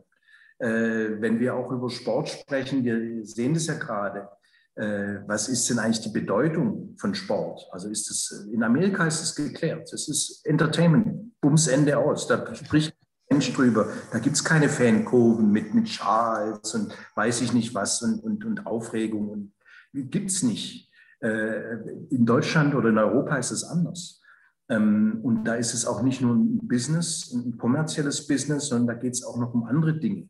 Äh, 0.58 1.20
wenn 1.20 1.40
wir 1.40 1.54
auch 1.54 1.70
über 1.70 1.90
Sport 1.90 2.28
sprechen, 2.28 2.84
wir 2.84 3.24
sehen 3.24 3.54
das 3.54 3.66
ja 3.66 3.74
gerade. 3.74 4.28
Äh, 4.76 5.20
was 5.26 5.48
ist 5.48 5.68
denn 5.70 5.78
eigentlich 5.78 6.00
die 6.00 6.18
Bedeutung 6.18 6.96
von 6.98 7.14
Sport? 7.14 7.66
Also 7.70 7.88
ist 7.88 8.10
es, 8.10 8.46
in 8.52 8.62
Amerika 8.62 9.06
ist 9.06 9.22
es 9.22 9.34
geklärt. 9.34 9.92
Es 9.92 10.08
ist 10.08 10.44
Entertainment, 10.46 11.40
Bums 11.40 11.66
Ende 11.68 11.96
aus. 11.98 12.26
Da 12.26 12.54
spricht 12.54 12.96
Mensch 13.30 13.52
drüber. 13.52 13.88
Da 14.12 14.18
gibt 14.18 14.36
es 14.36 14.44
keine 14.44 14.68
Fankurven 14.68 15.50
mit, 15.50 15.74
mit 15.74 15.88
Schals 15.88 16.74
und 16.74 16.94
weiß 17.14 17.40
ich 17.42 17.52
nicht 17.52 17.74
was 17.74 18.02
und, 18.02 18.20
und, 18.20 18.44
und 18.44 18.66
Aufregung. 18.66 19.52
Gibt 19.92 20.30
es 20.30 20.42
nicht. 20.42 20.90
Äh, 21.20 21.76
in 22.10 22.26
Deutschland 22.26 22.74
oder 22.74 22.88
in 22.88 22.98
Europa 22.98 23.36
ist 23.36 23.52
es 23.52 23.64
anders. 23.64 24.20
Ähm, 24.68 25.20
und 25.22 25.44
da 25.44 25.54
ist 25.54 25.74
es 25.74 25.86
auch 25.86 26.02
nicht 26.02 26.20
nur 26.20 26.34
ein 26.34 26.66
Business, 26.66 27.32
ein 27.32 27.58
kommerzielles 27.58 28.26
Business, 28.26 28.68
sondern 28.68 28.88
da 28.88 28.94
geht 28.94 29.14
es 29.14 29.24
auch 29.24 29.38
noch 29.38 29.54
um 29.54 29.64
andere 29.64 29.98
Dinge. 29.98 30.28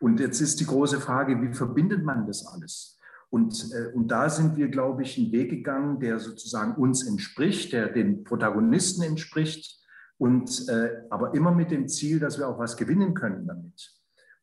Und 0.00 0.20
jetzt 0.20 0.40
ist 0.40 0.60
die 0.60 0.66
große 0.66 1.00
Frage, 1.00 1.40
wie 1.42 1.52
verbindet 1.52 2.04
man 2.04 2.26
das 2.26 2.46
alles? 2.46 2.98
Und, 3.30 3.70
äh, 3.72 3.92
und 3.94 4.08
da 4.08 4.30
sind 4.30 4.56
wir, 4.56 4.68
glaube 4.68 5.02
ich, 5.02 5.18
einen 5.18 5.32
Weg 5.32 5.50
gegangen, 5.50 6.00
der 6.00 6.18
sozusagen 6.18 6.74
uns 6.74 7.06
entspricht, 7.06 7.72
der 7.72 7.88
den 7.88 8.24
Protagonisten 8.24 9.02
entspricht, 9.02 9.78
und, 10.18 10.68
äh, 10.68 11.02
aber 11.10 11.34
immer 11.34 11.52
mit 11.52 11.70
dem 11.70 11.86
Ziel, 11.88 12.18
dass 12.18 12.38
wir 12.38 12.48
auch 12.48 12.58
was 12.58 12.76
gewinnen 12.76 13.14
können 13.14 13.46
damit. 13.46 13.97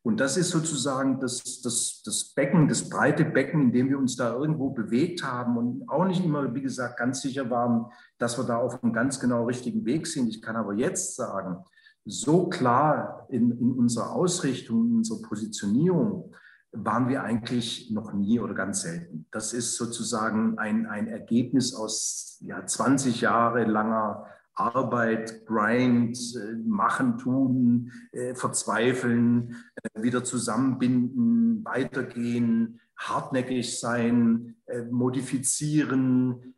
Und 0.06 0.20
das 0.20 0.36
ist 0.36 0.50
sozusagen 0.50 1.18
das, 1.18 1.62
das, 1.62 2.00
das 2.04 2.32
Becken, 2.32 2.68
das 2.68 2.88
breite 2.88 3.24
Becken, 3.24 3.60
in 3.60 3.72
dem 3.72 3.88
wir 3.88 3.98
uns 3.98 4.14
da 4.14 4.32
irgendwo 4.32 4.70
bewegt 4.70 5.24
haben 5.24 5.56
und 5.56 5.88
auch 5.88 6.04
nicht 6.04 6.24
immer, 6.24 6.54
wie 6.54 6.62
gesagt, 6.62 6.96
ganz 6.96 7.22
sicher 7.22 7.50
waren, 7.50 7.86
dass 8.16 8.38
wir 8.38 8.44
da 8.44 8.56
auf 8.56 8.84
einem 8.84 8.92
ganz 8.92 9.18
genau 9.18 9.46
richtigen 9.46 9.84
Weg 9.84 10.06
sind. 10.06 10.28
Ich 10.28 10.42
kann 10.42 10.54
aber 10.54 10.74
jetzt 10.74 11.16
sagen, 11.16 11.56
so 12.04 12.48
klar 12.48 13.26
in, 13.30 13.50
in 13.50 13.72
unserer 13.72 14.12
Ausrichtung, 14.12 14.86
in 14.86 14.94
unserer 14.98 15.22
Positionierung, 15.22 16.32
waren 16.70 17.08
wir 17.08 17.24
eigentlich 17.24 17.90
noch 17.90 18.12
nie 18.12 18.38
oder 18.38 18.54
ganz 18.54 18.82
selten. 18.82 19.26
Das 19.32 19.52
ist 19.52 19.74
sozusagen 19.74 20.56
ein, 20.56 20.86
ein 20.86 21.08
Ergebnis 21.08 21.74
aus 21.74 22.38
ja, 22.42 22.64
20 22.64 23.22
Jahre 23.22 23.64
langer 23.64 24.26
Arbeit, 24.56 25.46
Grind, 25.46 26.18
äh, 26.34 26.54
machen, 26.66 27.18
tun, 27.18 27.92
äh, 28.12 28.34
verzweifeln, 28.34 29.54
äh, 29.82 30.02
wieder 30.02 30.24
zusammenbinden, 30.24 31.64
weitergehen, 31.64 32.80
hartnäckig 32.96 33.78
sein, 33.78 34.56
modifizieren, 34.90 36.54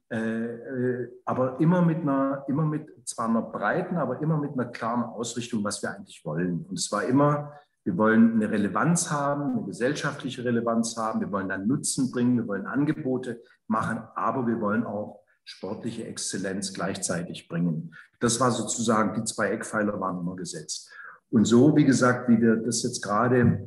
aber 1.24 1.60
immer 1.60 1.82
mit 1.82 1.98
einer, 1.98 2.44
immer 2.46 2.64
mit 2.64 2.86
zwar 3.06 3.28
einer 3.28 3.42
breiten, 3.42 3.96
aber 3.96 4.22
immer 4.22 4.38
mit 4.38 4.52
einer 4.52 4.66
klaren 4.66 5.02
Ausrichtung, 5.02 5.64
was 5.64 5.82
wir 5.82 5.90
eigentlich 5.90 6.24
wollen. 6.24 6.64
Und 6.68 6.78
es 6.78 6.92
war 6.92 7.02
immer, 7.02 7.52
wir 7.84 7.96
wollen 7.96 8.34
eine 8.34 8.50
Relevanz 8.50 9.10
haben, 9.10 9.56
eine 9.56 9.64
gesellschaftliche 9.64 10.44
Relevanz 10.44 10.96
haben, 10.96 11.20
wir 11.20 11.32
wollen 11.32 11.48
dann 11.48 11.66
Nutzen 11.66 12.10
bringen, 12.12 12.36
wir 12.36 12.46
wollen 12.46 12.66
Angebote 12.66 13.42
machen, 13.66 14.00
aber 14.14 14.46
wir 14.46 14.60
wollen 14.60 14.84
auch 14.84 15.17
sportliche 15.48 16.04
Exzellenz 16.04 16.74
gleichzeitig 16.74 17.48
bringen. 17.48 17.94
Das 18.20 18.38
war 18.38 18.50
sozusagen, 18.50 19.14
die 19.14 19.24
zwei 19.24 19.48
Eckpfeiler 19.50 19.98
waren 19.98 20.20
immer 20.20 20.36
gesetzt. 20.36 20.90
Und 21.30 21.46
so, 21.46 21.74
wie 21.74 21.84
gesagt, 21.84 22.28
wie 22.28 22.40
wir 22.40 22.56
das 22.56 22.82
jetzt 22.82 23.02
gerade 23.02 23.66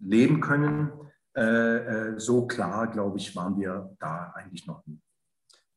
leben 0.00 0.40
können, 0.40 0.92
äh, 1.36 1.42
äh, 1.42 2.18
so 2.20 2.46
klar, 2.46 2.86
glaube 2.86 3.18
ich, 3.18 3.34
waren 3.34 3.58
wir 3.58 3.96
da 3.98 4.32
eigentlich 4.36 4.66
noch 4.66 4.86
nie 4.86 5.00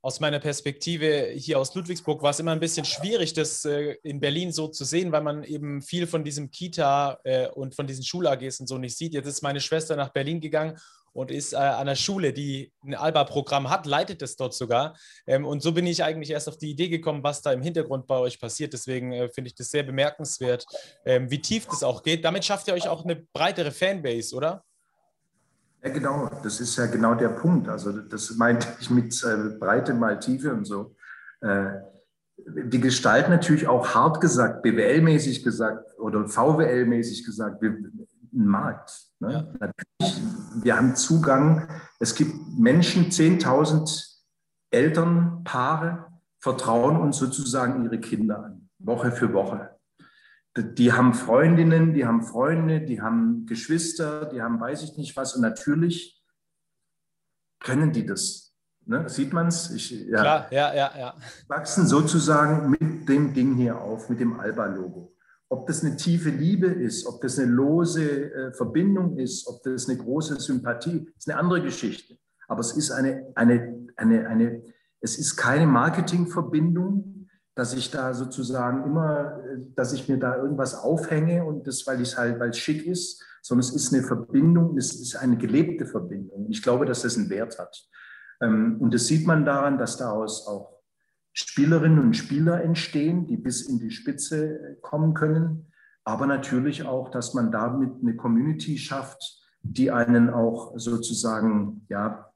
aus 0.03 0.19
meiner 0.19 0.39
Perspektive 0.39 1.31
hier 1.35 1.59
aus 1.59 1.75
Ludwigsburg 1.75 2.23
war 2.23 2.31
es 2.31 2.39
immer 2.39 2.51
ein 2.51 2.59
bisschen 2.59 2.85
schwierig, 2.85 3.33
das 3.33 3.63
äh, 3.65 3.97
in 4.03 4.19
Berlin 4.19 4.51
so 4.51 4.67
zu 4.67 4.83
sehen, 4.83 5.11
weil 5.11 5.21
man 5.21 5.43
eben 5.43 5.81
viel 5.81 6.07
von 6.07 6.23
diesem 6.23 6.49
Kita 6.49 7.19
äh, 7.23 7.47
und 7.49 7.75
von 7.75 7.85
diesen 7.85 8.03
Schul-AGs 8.03 8.59
und 8.61 8.67
so 8.67 8.79
nicht 8.79 8.97
sieht. 8.97 9.13
Jetzt 9.13 9.27
ist 9.27 9.43
meine 9.43 9.61
Schwester 9.61 9.95
nach 9.95 10.09
Berlin 10.09 10.41
gegangen 10.41 10.77
und 11.13 11.31
ist 11.31 11.53
äh, 11.53 11.57
an 11.57 11.81
einer 11.81 11.95
Schule, 11.95 12.33
die 12.33 12.71
ein 12.83 12.95
Alba-Programm 12.95 13.69
hat, 13.69 13.85
leitet 13.85 14.21
es 14.21 14.35
dort 14.35 14.53
sogar. 14.53 14.95
Ähm, 15.27 15.45
und 15.45 15.61
so 15.61 15.73
bin 15.73 15.85
ich 15.87 16.03
eigentlich 16.03 16.31
erst 16.31 16.47
auf 16.47 16.57
die 16.57 16.71
Idee 16.71 16.89
gekommen, 16.89 17.23
was 17.23 17.41
da 17.41 17.51
im 17.51 17.61
Hintergrund 17.61 18.07
bei 18.07 18.17
euch 18.17 18.39
passiert. 18.39 18.73
Deswegen 18.73 19.11
äh, 19.11 19.29
finde 19.29 19.49
ich 19.49 19.55
das 19.55 19.69
sehr 19.69 19.83
bemerkenswert, 19.83 20.65
ähm, 21.05 21.29
wie 21.29 21.41
tief 21.41 21.65
das 21.67 21.83
auch 21.83 22.03
geht. 22.03 22.23
Damit 22.23 22.45
schafft 22.45 22.67
ihr 22.67 22.73
euch 22.73 22.87
auch 22.87 23.03
eine 23.03 23.15
breitere 23.33 23.71
Fanbase, 23.71 24.35
oder? 24.35 24.63
Ja, 25.83 25.89
genau, 25.89 26.29
das 26.43 26.59
ist 26.59 26.77
ja 26.77 26.85
genau 26.85 27.15
der 27.15 27.29
Punkt. 27.29 27.67
Also 27.67 27.91
das 27.91 28.31
meinte 28.35 28.67
ich 28.79 28.89
mit 28.89 29.23
äh, 29.23 29.57
Breite 29.59 29.93
mal 29.93 30.19
Tiefe 30.19 30.53
und 30.53 30.65
so. 30.65 30.95
Äh, 31.41 31.71
die 32.45 32.79
Gestalt 32.79 33.29
natürlich 33.29 33.67
auch 33.67 33.93
hart 33.93 34.21
gesagt, 34.21 34.63
BWL-mäßig 34.63 35.43
gesagt 35.43 35.97
oder 35.99 36.27
VWL-mäßig 36.27 37.25
gesagt, 37.25 37.61
ein 37.61 38.07
Markt. 38.31 39.10
Ne? 39.21 39.33
Ja. 39.33 39.47
Natürlich, 39.59 40.21
wir 40.63 40.75
haben 40.75 40.95
Zugang. 40.95 41.69
Es 41.99 42.15
gibt 42.15 42.33
Menschen, 42.57 43.09
10.000 43.09 44.17
Elternpaare 44.71 46.07
vertrauen 46.39 46.97
uns 46.97 47.17
sozusagen 47.17 47.83
ihre 47.83 47.99
Kinder 47.99 48.43
an, 48.43 48.69
Woche 48.79 49.11
für 49.11 49.31
Woche 49.33 49.71
die 50.57 50.91
haben 50.91 51.13
Freundinnen, 51.13 51.93
die 51.93 52.05
haben 52.05 52.23
Freunde, 52.23 52.81
die 52.81 53.01
haben 53.01 53.45
Geschwister, 53.45 54.25
die 54.25 54.41
haben 54.41 54.59
weiß 54.59 54.83
ich 54.83 54.97
nicht 54.97 55.15
was. 55.15 55.35
Und 55.35 55.41
natürlich 55.41 56.21
können 57.59 57.93
die 57.93 58.05
das. 58.05 58.53
Ne? 58.85 59.07
Sieht 59.07 59.31
man 59.31 59.47
es? 59.47 59.71
Ja. 59.89 60.21
Klar, 60.21 60.47
ja, 60.51 60.73
ja, 60.73 60.91
ja. 60.97 61.15
Wachsen 61.47 61.87
sozusagen 61.87 62.69
mit 62.69 63.07
dem 63.07 63.33
Ding 63.33 63.55
hier 63.55 63.79
auf, 63.79 64.09
mit 64.09 64.19
dem 64.19 64.39
Alba-Logo. 64.39 65.10
Ob 65.51 65.67
das 65.67 65.83
eine 65.83 65.97
tiefe 65.97 66.29
Liebe 66.29 66.67
ist, 66.67 67.05
ob 67.05 67.19
das 67.21 67.37
eine 67.37 67.51
lose 67.51 68.31
äh, 68.33 68.53
Verbindung 68.53 69.17
ist, 69.17 69.45
ob 69.47 69.61
das 69.63 69.89
eine 69.89 69.97
große 69.97 70.39
Sympathie 70.39 71.11
ist, 71.17 71.29
eine 71.29 71.37
andere 71.37 71.61
Geschichte. 71.61 72.17
Aber 72.47 72.61
es 72.61 72.71
ist 72.71 72.91
eine, 72.91 73.27
eine, 73.35 73.87
eine, 73.97 74.27
eine 74.29 74.63
es 75.01 75.17
ist 75.17 75.35
keine 75.35 75.67
Marketingverbindung, 75.67 77.27
dass 77.53 77.73
ich 77.73 77.91
da 77.91 78.13
sozusagen 78.13 78.85
immer, 78.85 79.41
dass 79.75 79.91
ich 79.91 80.07
mir 80.07 80.17
da 80.17 80.37
irgendwas 80.37 80.73
aufhänge 80.73 81.43
und 81.43 81.67
das, 81.67 81.85
weil 81.85 81.99
ich 81.99 82.17
halt, 82.17 82.39
weil 82.39 82.51
es 82.51 82.57
schick 82.57 82.85
ist, 82.85 83.21
sondern 83.41 83.67
es 83.67 83.75
ist 83.75 83.93
eine 83.93 84.03
Verbindung, 84.03 84.77
es 84.77 84.95
ist 84.95 85.15
eine 85.17 85.37
gelebte 85.37 85.85
Verbindung. 85.85 86.47
Ich 86.49 86.61
glaube, 86.61 86.85
dass 86.85 87.01
das 87.01 87.17
einen 87.17 87.29
Wert 87.29 87.59
hat. 87.59 87.75
Ähm, 88.41 88.77
und 88.79 88.93
das 88.93 89.07
sieht 89.07 89.27
man 89.27 89.43
daran, 89.43 89.77
dass 89.77 89.97
daraus 89.97 90.47
auch 90.47 90.70
Spielerinnen 91.33 91.99
und 91.99 92.15
Spieler 92.15 92.61
entstehen, 92.63 93.27
die 93.27 93.37
bis 93.37 93.61
in 93.61 93.79
die 93.79 93.91
Spitze 93.91 94.77
kommen 94.81 95.13
können. 95.13 95.71
Aber 96.03 96.25
natürlich 96.25 96.83
auch, 96.83 97.09
dass 97.09 97.33
man 97.33 97.51
damit 97.51 97.93
eine 98.01 98.15
Community 98.15 98.77
schafft, 98.77 99.39
die 99.61 99.91
einen 99.91 100.29
auch 100.29 100.73
sozusagen 100.75 101.85
ja, 101.89 102.31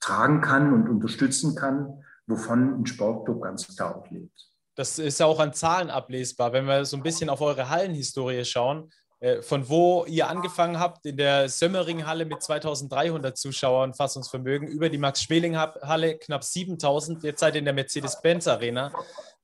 tragen 0.00 0.40
kann 0.40 0.72
und 0.72 0.88
unterstützen 0.88 1.54
kann 1.54 2.02
wovon 2.26 2.80
ein 2.80 2.86
Sportclub 2.86 3.42
ganz 3.42 3.74
klar 3.74 3.96
auch 3.96 4.10
lebt. 4.10 4.50
Das 4.74 4.98
ist 4.98 5.20
ja 5.20 5.26
auch 5.26 5.40
an 5.40 5.54
Zahlen 5.54 5.90
ablesbar. 5.90 6.52
Wenn 6.52 6.66
wir 6.66 6.84
so 6.84 6.96
ein 6.96 7.02
bisschen 7.02 7.30
auf 7.30 7.40
eure 7.40 7.70
Hallenhistorie 7.70 8.44
schauen, 8.44 8.84
äh, 8.84 9.05
von 9.40 9.68
wo 9.68 10.04
ihr 10.06 10.28
angefangen 10.28 10.78
habt, 10.78 11.06
in 11.06 11.16
der 11.16 11.48
Sömmering-Halle 11.48 12.26
mit 12.26 12.42
2300 12.42 13.36
Zuschauern 13.36 13.94
Fassungsvermögen, 13.94 14.68
über 14.68 14.90
die 14.90 14.98
Max-Schmeling-Halle 14.98 16.18
knapp 16.18 16.44
7000, 16.44 17.24
jetzt 17.24 17.40
seid 17.40 17.54
ihr 17.54 17.60
in 17.60 17.64
der 17.64 17.72
Mercedes-Benz-Arena 17.72 18.92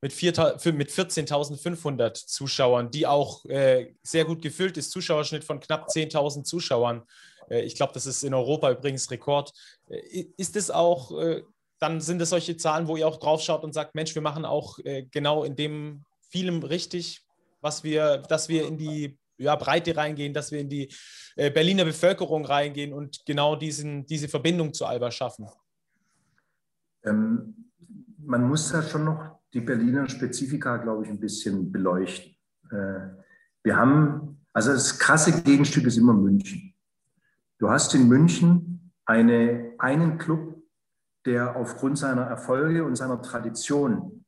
mit, 0.02 0.14
mit 0.22 0.90
14.500 0.90 2.26
Zuschauern, 2.26 2.90
die 2.90 3.06
auch 3.06 3.46
äh, 3.46 3.94
sehr 4.02 4.26
gut 4.26 4.42
gefüllt 4.42 4.76
ist, 4.76 4.90
Zuschauerschnitt 4.90 5.44
von 5.44 5.58
knapp 5.58 5.88
10.000 5.88 6.44
Zuschauern. 6.44 7.02
Äh, 7.48 7.62
ich 7.62 7.74
glaube, 7.74 7.94
das 7.94 8.04
ist 8.04 8.24
in 8.24 8.34
Europa 8.34 8.70
übrigens 8.70 9.10
Rekord. 9.10 9.52
Äh, 9.88 10.26
ist 10.36 10.56
es 10.56 10.70
auch 10.70 11.18
äh, 11.18 11.42
dann 11.82 12.00
sind 12.00 12.22
es 12.22 12.30
solche 12.30 12.56
Zahlen, 12.56 12.86
wo 12.86 12.96
ihr 12.96 13.08
auch 13.08 13.16
drauf 13.16 13.42
schaut 13.42 13.64
und 13.64 13.74
sagt, 13.74 13.96
Mensch, 13.96 14.14
wir 14.14 14.22
machen 14.22 14.44
auch 14.44 14.78
äh, 14.84 15.02
genau 15.10 15.42
in 15.42 15.56
dem 15.56 16.04
vielem 16.30 16.62
richtig, 16.62 17.22
was 17.60 17.82
wir, 17.82 18.18
dass 18.18 18.48
wir 18.48 18.68
in 18.68 18.78
die 18.78 19.18
ja, 19.42 19.56
Breite 19.56 19.96
reingehen, 19.96 20.32
dass 20.32 20.52
wir 20.52 20.60
in 20.60 20.68
die 20.68 20.92
äh, 21.36 21.50
Berliner 21.50 21.84
Bevölkerung 21.84 22.44
reingehen 22.44 22.92
und 22.92 23.24
genau 23.26 23.56
diesen, 23.56 24.06
diese 24.06 24.28
Verbindung 24.28 24.72
zu 24.72 24.86
Alba 24.86 25.10
schaffen? 25.10 25.46
Ähm, 27.04 27.70
man 28.18 28.46
muss 28.46 28.72
ja 28.72 28.82
schon 28.82 29.04
noch 29.04 29.40
die 29.52 29.60
Berliner 29.60 30.08
Spezifika, 30.08 30.76
glaube 30.78 31.04
ich, 31.04 31.10
ein 31.10 31.20
bisschen 31.20 31.70
beleuchten. 31.70 32.34
Äh, 32.70 33.08
wir 33.64 33.76
haben, 33.76 34.44
also 34.52 34.72
das 34.72 34.98
krasse 34.98 35.42
Gegenstück 35.42 35.84
ist 35.84 35.98
immer 35.98 36.14
München. 36.14 36.74
Du 37.58 37.70
hast 37.70 37.94
in 37.94 38.08
München 38.08 38.92
eine, 39.04 39.74
einen 39.78 40.18
Club, 40.18 40.62
der 41.24 41.56
aufgrund 41.56 41.98
seiner 41.98 42.22
Erfolge 42.22 42.84
und 42.84 42.96
seiner 42.96 43.22
Tradition 43.22 44.21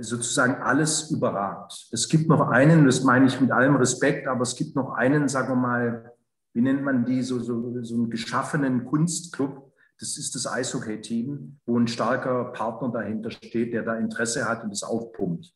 sozusagen 0.00 0.62
alles 0.62 1.10
überragt. 1.10 1.88
Es 1.92 2.08
gibt 2.08 2.28
noch 2.28 2.48
einen, 2.48 2.86
das 2.86 3.02
meine 3.02 3.26
ich 3.26 3.40
mit 3.40 3.50
allem 3.50 3.76
Respekt, 3.76 4.26
aber 4.26 4.42
es 4.42 4.56
gibt 4.56 4.74
noch 4.74 4.94
einen, 4.94 5.28
sagen 5.28 5.48
wir 5.50 5.56
mal, 5.56 6.12
wie 6.54 6.62
nennt 6.62 6.82
man 6.82 7.04
die, 7.04 7.22
so, 7.22 7.40
so, 7.40 7.82
so 7.82 7.94
einen 7.94 8.10
geschaffenen 8.10 8.86
Kunstclub. 8.86 9.72
Das 9.98 10.16
ist 10.16 10.34
das 10.34 10.46
Eishockey-Team, 10.46 11.60
wo 11.66 11.78
ein 11.78 11.88
starker 11.88 12.52
Partner 12.52 12.90
dahinter 12.90 13.30
steht, 13.30 13.74
der 13.74 13.82
da 13.82 13.96
Interesse 13.96 14.48
hat 14.48 14.64
und 14.64 14.70
das 14.70 14.82
aufpumpt. 14.82 15.52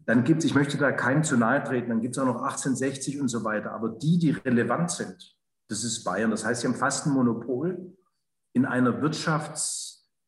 Dann 0.00 0.24
gibt 0.24 0.40
es, 0.40 0.46
ich 0.46 0.54
möchte 0.54 0.76
da 0.76 0.92
keinem 0.92 1.22
zu 1.22 1.36
nahe 1.36 1.62
treten, 1.62 1.90
dann 1.90 2.00
gibt 2.00 2.16
es 2.16 2.22
auch 2.22 2.26
noch 2.26 2.42
1860 2.42 3.20
und 3.20 3.28
so 3.28 3.44
weiter. 3.44 3.72
Aber 3.72 3.90
die, 3.90 4.18
die 4.18 4.30
relevant 4.30 4.90
sind, 4.90 5.36
das 5.68 5.84
ist 5.84 6.02
Bayern. 6.02 6.30
Das 6.30 6.44
heißt, 6.44 6.62
sie 6.62 6.66
haben 6.66 6.74
fast 6.74 7.06
ein 7.06 7.12
Monopol 7.12 7.94
in 8.54 8.66
einer 8.66 9.02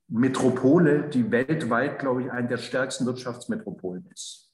Wirtschaftsmetropole, 0.09 1.09
die 1.09 1.31
weltweit, 1.31 1.99
glaube 1.99 2.23
ich, 2.23 2.31
eine 2.31 2.49
der 2.49 2.59
stärksten 2.59 3.07
Wirtschaftsmetropolen 3.07 4.07
ist. 4.13 4.51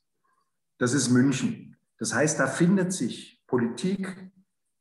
Das 0.79 0.95
ist 0.95 1.11
München. 1.11 1.77
Das 1.99 2.15
heißt, 2.15 2.39
da 2.39 2.47
findet 2.47 2.93
sich 2.93 3.43
Politik, 3.47 4.31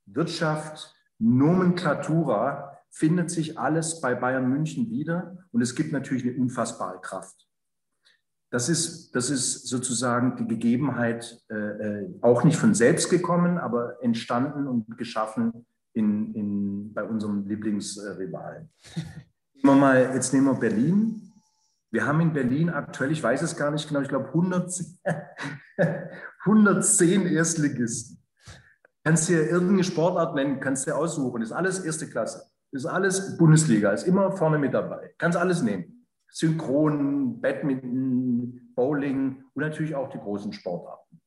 Wirtschaft, 0.05 0.93
Nomenklatura, 1.19 2.77
findet 2.91 3.31
sich 3.31 3.57
alles 3.57 4.01
bei 4.01 4.13
Bayern 4.13 4.49
München 4.49 4.89
wieder. 4.89 5.37
Und 5.51 5.61
es 5.61 5.75
gibt 5.75 5.91
natürlich 5.91 6.23
eine 6.23 6.37
unfassbare 6.37 7.01
Kraft. 7.01 7.47
Das 8.49 8.69
ist, 8.69 9.11
das 9.11 9.29
ist 9.29 9.67
sozusagen 9.67 10.37
die 10.37 10.47
Gegebenheit, 10.47 11.43
äh, 11.49 11.55
äh 11.55 12.19
auch 12.21 12.43
nicht 12.43 12.57
von 12.57 12.73
selbst 12.75 13.09
gekommen, 13.09 13.57
aber 13.57 14.01
entstanden 14.01 14.67
und 14.67 14.97
geschaffen 14.97 15.65
in, 15.93 16.33
in, 16.33 16.93
bei 16.93 17.03
unserem 17.03 17.45
Lieblingsrivalen. 17.47 18.69
Nehmen 19.63 19.79
mal, 19.79 20.11
jetzt 20.13 20.33
nehmen 20.33 20.47
wir 20.47 20.53
Berlin. 20.53 21.33
Wir 21.89 22.05
haben 22.05 22.21
in 22.21 22.33
Berlin 22.33 22.69
aktuell, 22.69 23.11
ich 23.11 23.23
weiß 23.23 23.41
es 23.41 23.55
gar 23.55 23.71
nicht 23.71 23.87
genau, 23.87 24.01
ich 24.01 24.09
glaube 24.09 24.27
110, 24.27 24.99
110 26.45 27.25
Erstligisten. 27.27 28.21
Kannst 29.03 29.29
dir 29.29 29.49
irgendeine 29.49 29.83
Sportart 29.83 30.35
nennen, 30.35 30.59
kannst 30.59 30.85
dir 30.85 30.97
aussuchen. 30.97 31.41
Ist 31.41 31.53
alles 31.53 31.79
erste 31.79 32.09
Klasse. 32.09 32.43
Ist 32.71 32.85
alles 32.85 33.37
Bundesliga, 33.37 33.91
ist 33.91 34.05
immer 34.05 34.33
vorne 34.33 34.57
mit 34.57 34.73
dabei. 34.73 35.13
Kannst 35.17 35.37
alles 35.37 35.61
nehmen. 35.61 36.05
Synchron, 36.29 37.39
Badminton, 37.39 38.73
Bowling 38.75 39.45
und 39.53 39.61
natürlich 39.61 39.95
auch 39.95 40.09
die 40.09 40.19
großen 40.19 40.51
Sportarten. 40.51 41.21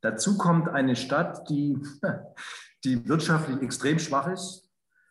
Dazu 0.00 0.38
kommt 0.38 0.68
eine 0.68 0.96
Stadt, 0.96 1.48
die, 1.50 1.78
die 2.84 3.06
wirtschaftlich 3.08 3.60
extrem 3.60 3.98
schwach 3.98 4.32
ist. 4.32 4.67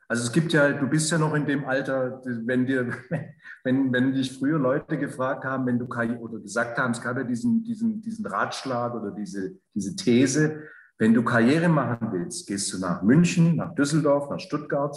Also 0.09 0.23
es 0.23 0.31
gibt 0.31 0.53
ja, 0.53 0.71
du 0.71 0.87
bist 0.87 1.11
ja 1.11 1.17
noch 1.17 1.33
in 1.33 1.45
dem 1.45 1.65
Alter, 1.65 2.21
wenn 2.23 2.65
dir, 2.65 2.87
wenn, 3.63 3.91
wenn 3.91 4.13
dich 4.13 4.37
früher 4.37 4.57
Leute 4.57 4.97
gefragt 4.97 5.43
haben, 5.43 5.65
wenn 5.65 5.79
du 5.79 5.85
oder 5.85 6.39
gesagt 6.39 6.77
haben, 6.77 6.91
es 6.91 7.01
gab 7.01 7.17
ja 7.17 7.23
diesen, 7.23 7.63
diesen, 7.63 8.01
diesen 8.01 8.25
Ratschlag 8.25 8.95
oder 8.95 9.11
diese, 9.11 9.57
diese 9.73 9.95
These, 9.95 10.63
wenn 10.97 11.13
du 11.13 11.23
Karriere 11.23 11.67
machen 11.67 12.09
willst, 12.11 12.47
gehst 12.47 12.73
du 12.73 12.79
nach 12.79 13.03
München, 13.03 13.57
nach 13.57 13.75
Düsseldorf, 13.75 14.29
nach 14.29 14.39
Stuttgart, 14.39 14.95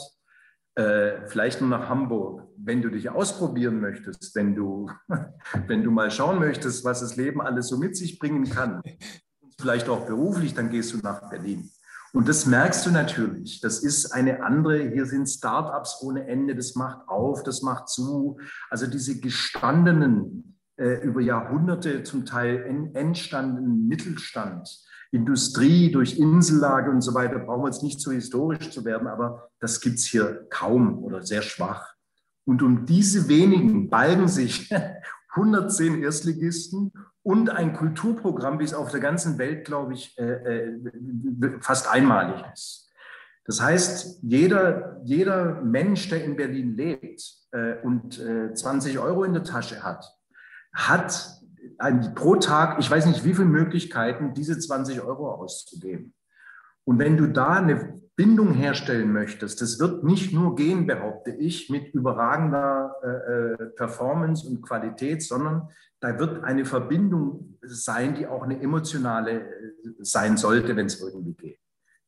äh, 0.76 1.26
vielleicht 1.26 1.60
nur 1.60 1.70
nach 1.70 1.88
Hamburg. 1.88 2.46
Wenn 2.56 2.80
du 2.80 2.88
dich 2.88 3.10
ausprobieren 3.10 3.80
möchtest, 3.80 4.34
wenn 4.36 4.54
du, 4.54 4.88
wenn 5.66 5.82
du 5.82 5.90
mal 5.90 6.10
schauen 6.10 6.38
möchtest, 6.38 6.84
was 6.84 7.00
das 7.00 7.16
Leben 7.16 7.40
alles 7.40 7.68
so 7.68 7.78
mit 7.78 7.96
sich 7.96 8.18
bringen 8.18 8.48
kann, 8.48 8.80
vielleicht 9.60 9.88
auch 9.88 10.06
beruflich, 10.06 10.54
dann 10.54 10.70
gehst 10.70 10.92
du 10.92 10.98
nach 10.98 11.28
Berlin. 11.28 11.68
Und 12.12 12.28
das 12.28 12.46
merkst 12.46 12.86
du 12.86 12.90
natürlich. 12.90 13.60
Das 13.60 13.78
ist 13.82 14.12
eine 14.12 14.42
andere, 14.42 14.90
hier 14.90 15.06
sind 15.06 15.26
Startups 15.28 16.02
ohne 16.02 16.26
Ende, 16.26 16.56
das 16.56 16.74
macht 16.74 17.08
auf, 17.08 17.42
das 17.42 17.62
macht 17.62 17.88
zu. 17.88 18.38
Also 18.68 18.86
diese 18.86 19.20
gestandenen, 19.20 20.58
äh, 20.76 21.02
über 21.02 21.20
Jahrhunderte 21.20 22.02
zum 22.02 22.24
Teil 22.24 22.90
entstandenen 22.94 23.86
Mittelstand, 23.86 24.68
Industrie 25.12 25.90
durch 25.92 26.18
Insellage 26.18 26.90
und 26.90 27.00
so 27.00 27.14
weiter, 27.14 27.38
brauchen 27.38 27.62
wir 27.62 27.68
jetzt 27.68 27.82
nicht 27.82 28.00
so 28.00 28.10
historisch 28.10 28.70
zu 28.70 28.84
werden, 28.84 29.06
aber 29.06 29.50
das 29.60 29.80
gibt 29.80 29.96
es 29.96 30.06
hier 30.06 30.46
kaum 30.50 31.02
oder 31.02 31.22
sehr 31.22 31.42
schwach. 31.42 31.94
Und 32.44 32.62
um 32.62 32.86
diese 32.86 33.28
wenigen 33.28 33.88
balgen 33.88 34.28
sich 34.28 34.70
110 35.34 36.02
Erstligisten 36.02 36.92
und 37.22 37.50
ein 37.50 37.74
Kulturprogramm, 37.74 38.58
wie 38.58 38.64
es 38.64 38.74
auf 38.74 38.90
der 38.90 39.00
ganzen 39.00 39.38
Welt, 39.38 39.64
glaube 39.64 39.94
ich, 39.94 40.16
äh, 40.18 40.24
äh, 40.24 41.60
fast 41.60 41.88
einmalig 41.90 42.42
ist. 42.52 42.90
Das 43.44 43.60
heißt, 43.60 44.20
jeder, 44.22 45.00
jeder 45.04 45.60
Mensch, 45.62 46.08
der 46.08 46.24
in 46.24 46.36
Berlin 46.36 46.76
lebt 46.76 47.22
äh, 47.52 47.76
und 47.82 48.14
20 48.14 48.98
Euro 48.98 49.24
in 49.24 49.32
der 49.32 49.44
Tasche 49.44 49.82
hat, 49.82 50.04
hat 50.72 51.40
pro 52.14 52.36
Tag, 52.36 52.78
ich 52.78 52.90
weiß 52.90 53.06
nicht 53.06 53.24
wie 53.24 53.34
viele 53.34 53.48
Möglichkeiten, 53.48 54.34
diese 54.34 54.58
20 54.58 55.02
Euro 55.02 55.32
auszugeben. 55.32 56.14
Und 56.84 56.98
wenn 56.98 57.16
du 57.16 57.26
da 57.26 57.54
eine 57.54 58.00
Bindung 58.16 58.52
herstellen 58.52 59.12
möchtest, 59.12 59.62
das 59.62 59.80
wird 59.80 60.04
nicht 60.04 60.32
nur 60.32 60.54
gehen, 60.54 60.86
behaupte 60.86 61.30
ich, 61.30 61.70
mit 61.70 61.94
überragender 61.94 62.94
äh, 63.02 63.64
Performance 63.76 64.46
und 64.46 64.62
Qualität, 64.62 65.22
sondern 65.22 65.70
da 66.00 66.18
wird 66.18 66.44
eine 66.44 66.64
Verbindung 66.64 67.58
sein, 67.62 68.14
die 68.14 68.26
auch 68.26 68.42
eine 68.42 68.60
emotionale 68.60 69.40
äh, 69.40 69.72
sein 70.00 70.36
sollte, 70.36 70.76
wenn 70.76 70.86
es 70.86 71.00
irgendwie 71.00 71.34
geht. 71.34 71.58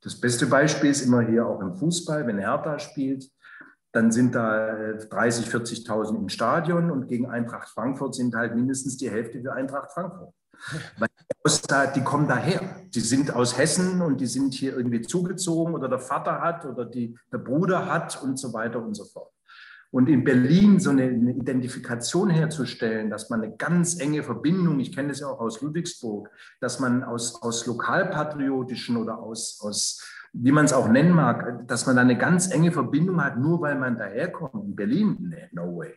Das 0.01 0.19
beste 0.19 0.47
Beispiel 0.47 0.91
ist 0.91 1.03
immer 1.03 1.23
hier 1.23 1.47
auch 1.47 1.61
im 1.61 1.75
Fußball, 1.75 2.27
wenn 2.27 2.39
Hertha 2.39 2.79
spielt, 2.79 3.31
dann 3.93 4.11
sind 4.11 4.35
da 4.35 4.95
30, 4.95 5.47
äh, 5.47 5.57
40.000 5.57 6.17
im 6.17 6.29
Stadion 6.29 6.91
und 6.91 7.07
gegen 7.07 7.27
Eintracht 7.27 7.69
Frankfurt 7.69 8.15
sind 8.15 8.35
halt 8.35 8.55
mindestens 8.55 8.97
die 8.97 9.11
Hälfte 9.11 9.41
für 9.41 9.53
Eintracht 9.53 9.93
Frankfurt. 9.93 10.35
Weil 10.99 11.09
die, 11.45 12.01
die 12.01 12.05
kommen 12.05 12.29
daher. 12.29 12.61
Die 12.95 13.01
sind 13.01 13.35
aus 13.35 13.59
Hessen 13.59 14.01
und 14.01 14.21
die 14.21 14.27
sind 14.27 14.55
hier 14.55 14.77
irgendwie 14.77 15.03
zugezogen 15.03 15.75
oder 15.75 15.89
der 15.89 15.99
Vater 15.99 16.41
hat 16.41 16.65
oder 16.65 16.85
die, 16.85 17.19
der 17.33 17.39
Bruder 17.39 17.87
hat 17.93 18.23
und 18.23 18.39
so 18.39 18.53
weiter 18.53 18.83
und 18.83 18.95
so 18.95 19.05
fort. 19.05 19.32
Und 19.93 20.09
in 20.09 20.25
Berlin 20.25 20.81
so 20.81 20.89
eine, 20.89 21.11
Identifikation 21.11 22.31
herzustellen, 22.31 23.11
dass 23.11 23.29
man 23.29 23.43
eine 23.43 23.55
ganz 23.57 24.01
enge 24.01 24.23
Verbindung, 24.23 24.81
ich 24.81 24.95
kenne 24.95 25.09
das 25.09 25.21
ja 25.21 25.27
auch 25.27 25.41
aus 25.41 25.61
Ludwigsburg, 25.61 26.31
dass 26.61 26.81
man 26.81 27.05
aus, 27.05 27.43
aus 27.43 27.67
lokalpatriotischen 27.67 28.97
oder 28.97 29.19
aus, 29.19 29.61
aus, 29.61 30.03
wie 30.33 30.51
man 30.51 30.65
es 30.65 30.73
auch 30.73 30.89
nennen 30.89 31.13
mag, 31.13 31.69
dass 31.69 31.85
man 31.85 31.97
da 31.97 32.03
eine 32.03 32.17
ganz 32.17 32.51
enge 32.51 32.73
Verbindung 32.73 33.23
hat, 33.23 33.37
nur 33.39 33.61
weil 33.61 33.79
man 33.79 33.99
daherkommt. 33.99 34.65
In 34.65 34.75
Berlin, 34.75 35.17
nee, 35.21 35.51
no 35.53 35.77
way. 35.77 35.95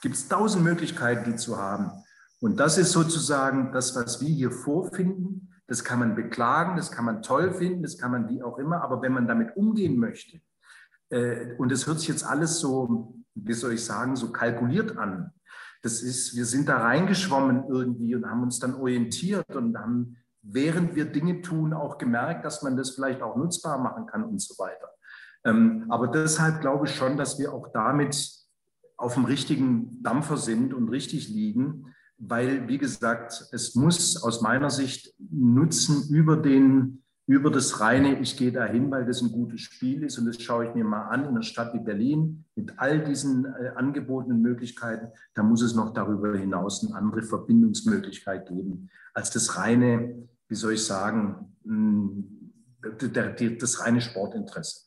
Gibt 0.00 0.14
es 0.14 0.28
tausend 0.28 0.62
Möglichkeiten, 0.62 1.32
die 1.32 1.36
zu 1.36 1.58
haben. 1.58 1.90
Und 2.38 2.60
das 2.60 2.78
ist 2.78 2.92
sozusagen 2.92 3.72
das, 3.72 3.96
was 3.96 4.20
wir 4.20 4.28
hier 4.28 4.52
vorfinden. 4.52 5.52
Das 5.66 5.82
kann 5.82 5.98
man 5.98 6.14
beklagen, 6.14 6.76
das 6.76 6.92
kann 6.92 7.04
man 7.04 7.22
toll 7.22 7.52
finden, 7.52 7.82
das 7.82 7.98
kann 7.98 8.12
man 8.12 8.28
wie 8.28 8.40
auch 8.40 8.58
immer. 8.58 8.82
Aber 8.82 9.02
wenn 9.02 9.12
man 9.12 9.26
damit 9.26 9.56
umgehen 9.56 9.98
möchte, 9.98 10.40
äh, 11.10 11.54
und 11.58 11.70
es 11.72 11.86
hört 11.86 12.00
sich 12.00 12.08
jetzt 12.08 12.24
alles 12.24 12.58
so, 12.58 13.14
wie 13.34 13.52
soll 13.52 13.74
ich 13.74 13.84
sagen, 13.84 14.16
so 14.16 14.32
kalkuliert 14.32 14.96
an. 14.96 15.32
Das 15.82 16.02
ist, 16.02 16.36
wir 16.36 16.44
sind 16.44 16.68
da 16.68 16.78
reingeschwommen 16.78 17.64
irgendwie 17.68 18.14
und 18.14 18.26
haben 18.26 18.42
uns 18.42 18.58
dann 18.58 18.74
orientiert 18.74 19.54
und 19.54 19.76
haben, 19.78 20.16
während 20.42 20.94
wir 20.94 21.06
Dinge 21.06 21.42
tun, 21.42 21.72
auch 21.72 21.98
gemerkt, 21.98 22.44
dass 22.44 22.62
man 22.62 22.76
das 22.76 22.90
vielleicht 22.90 23.22
auch 23.22 23.36
nutzbar 23.36 23.78
machen 23.78 24.06
kann 24.06 24.24
und 24.24 24.40
so 24.40 24.54
weiter. 24.58 24.90
Ähm, 25.44 25.86
aber 25.88 26.08
deshalb 26.08 26.60
glaube 26.60 26.86
ich 26.86 26.94
schon, 26.94 27.16
dass 27.16 27.38
wir 27.38 27.52
auch 27.52 27.68
damit 27.72 28.30
auf 28.98 29.14
dem 29.14 29.24
richtigen 29.24 30.02
Dampfer 30.02 30.36
sind 30.36 30.74
und 30.74 30.90
richtig 30.90 31.28
liegen, 31.28 31.94
weil, 32.18 32.68
wie 32.68 32.76
gesagt, 32.76 33.48
es 33.52 33.74
muss 33.74 34.22
aus 34.22 34.42
meiner 34.42 34.68
Sicht 34.68 35.14
Nutzen 35.18 36.10
über 36.10 36.36
den 36.36 37.02
über 37.30 37.50
das 37.50 37.80
reine, 37.80 38.18
ich 38.18 38.36
gehe 38.36 38.50
dahin, 38.50 38.90
weil 38.90 39.06
das 39.06 39.22
ein 39.22 39.30
gutes 39.30 39.60
Spiel 39.60 40.02
ist 40.02 40.18
und 40.18 40.26
das 40.26 40.42
schaue 40.42 40.66
ich 40.66 40.74
mir 40.74 40.82
mal 40.82 41.08
an 41.08 41.22
in 41.22 41.28
einer 41.28 41.44
Stadt 41.44 41.72
wie 41.74 41.78
Berlin 41.78 42.44
mit 42.56 42.76
all 42.78 43.04
diesen 43.04 43.44
äh, 43.44 43.68
angebotenen 43.76 44.42
Möglichkeiten, 44.42 45.12
da 45.34 45.44
muss 45.44 45.62
es 45.62 45.76
noch 45.76 45.94
darüber 45.94 46.36
hinaus 46.36 46.84
eine 46.84 46.96
andere 46.96 47.22
Verbindungsmöglichkeit 47.22 48.48
geben 48.48 48.90
als 49.14 49.30
das 49.30 49.56
reine, 49.56 50.28
wie 50.48 50.54
soll 50.56 50.72
ich 50.72 50.84
sagen, 50.84 51.56
der, 52.82 53.30
das 53.30 53.80
reine 53.80 54.00
Sportinteresse. 54.00 54.86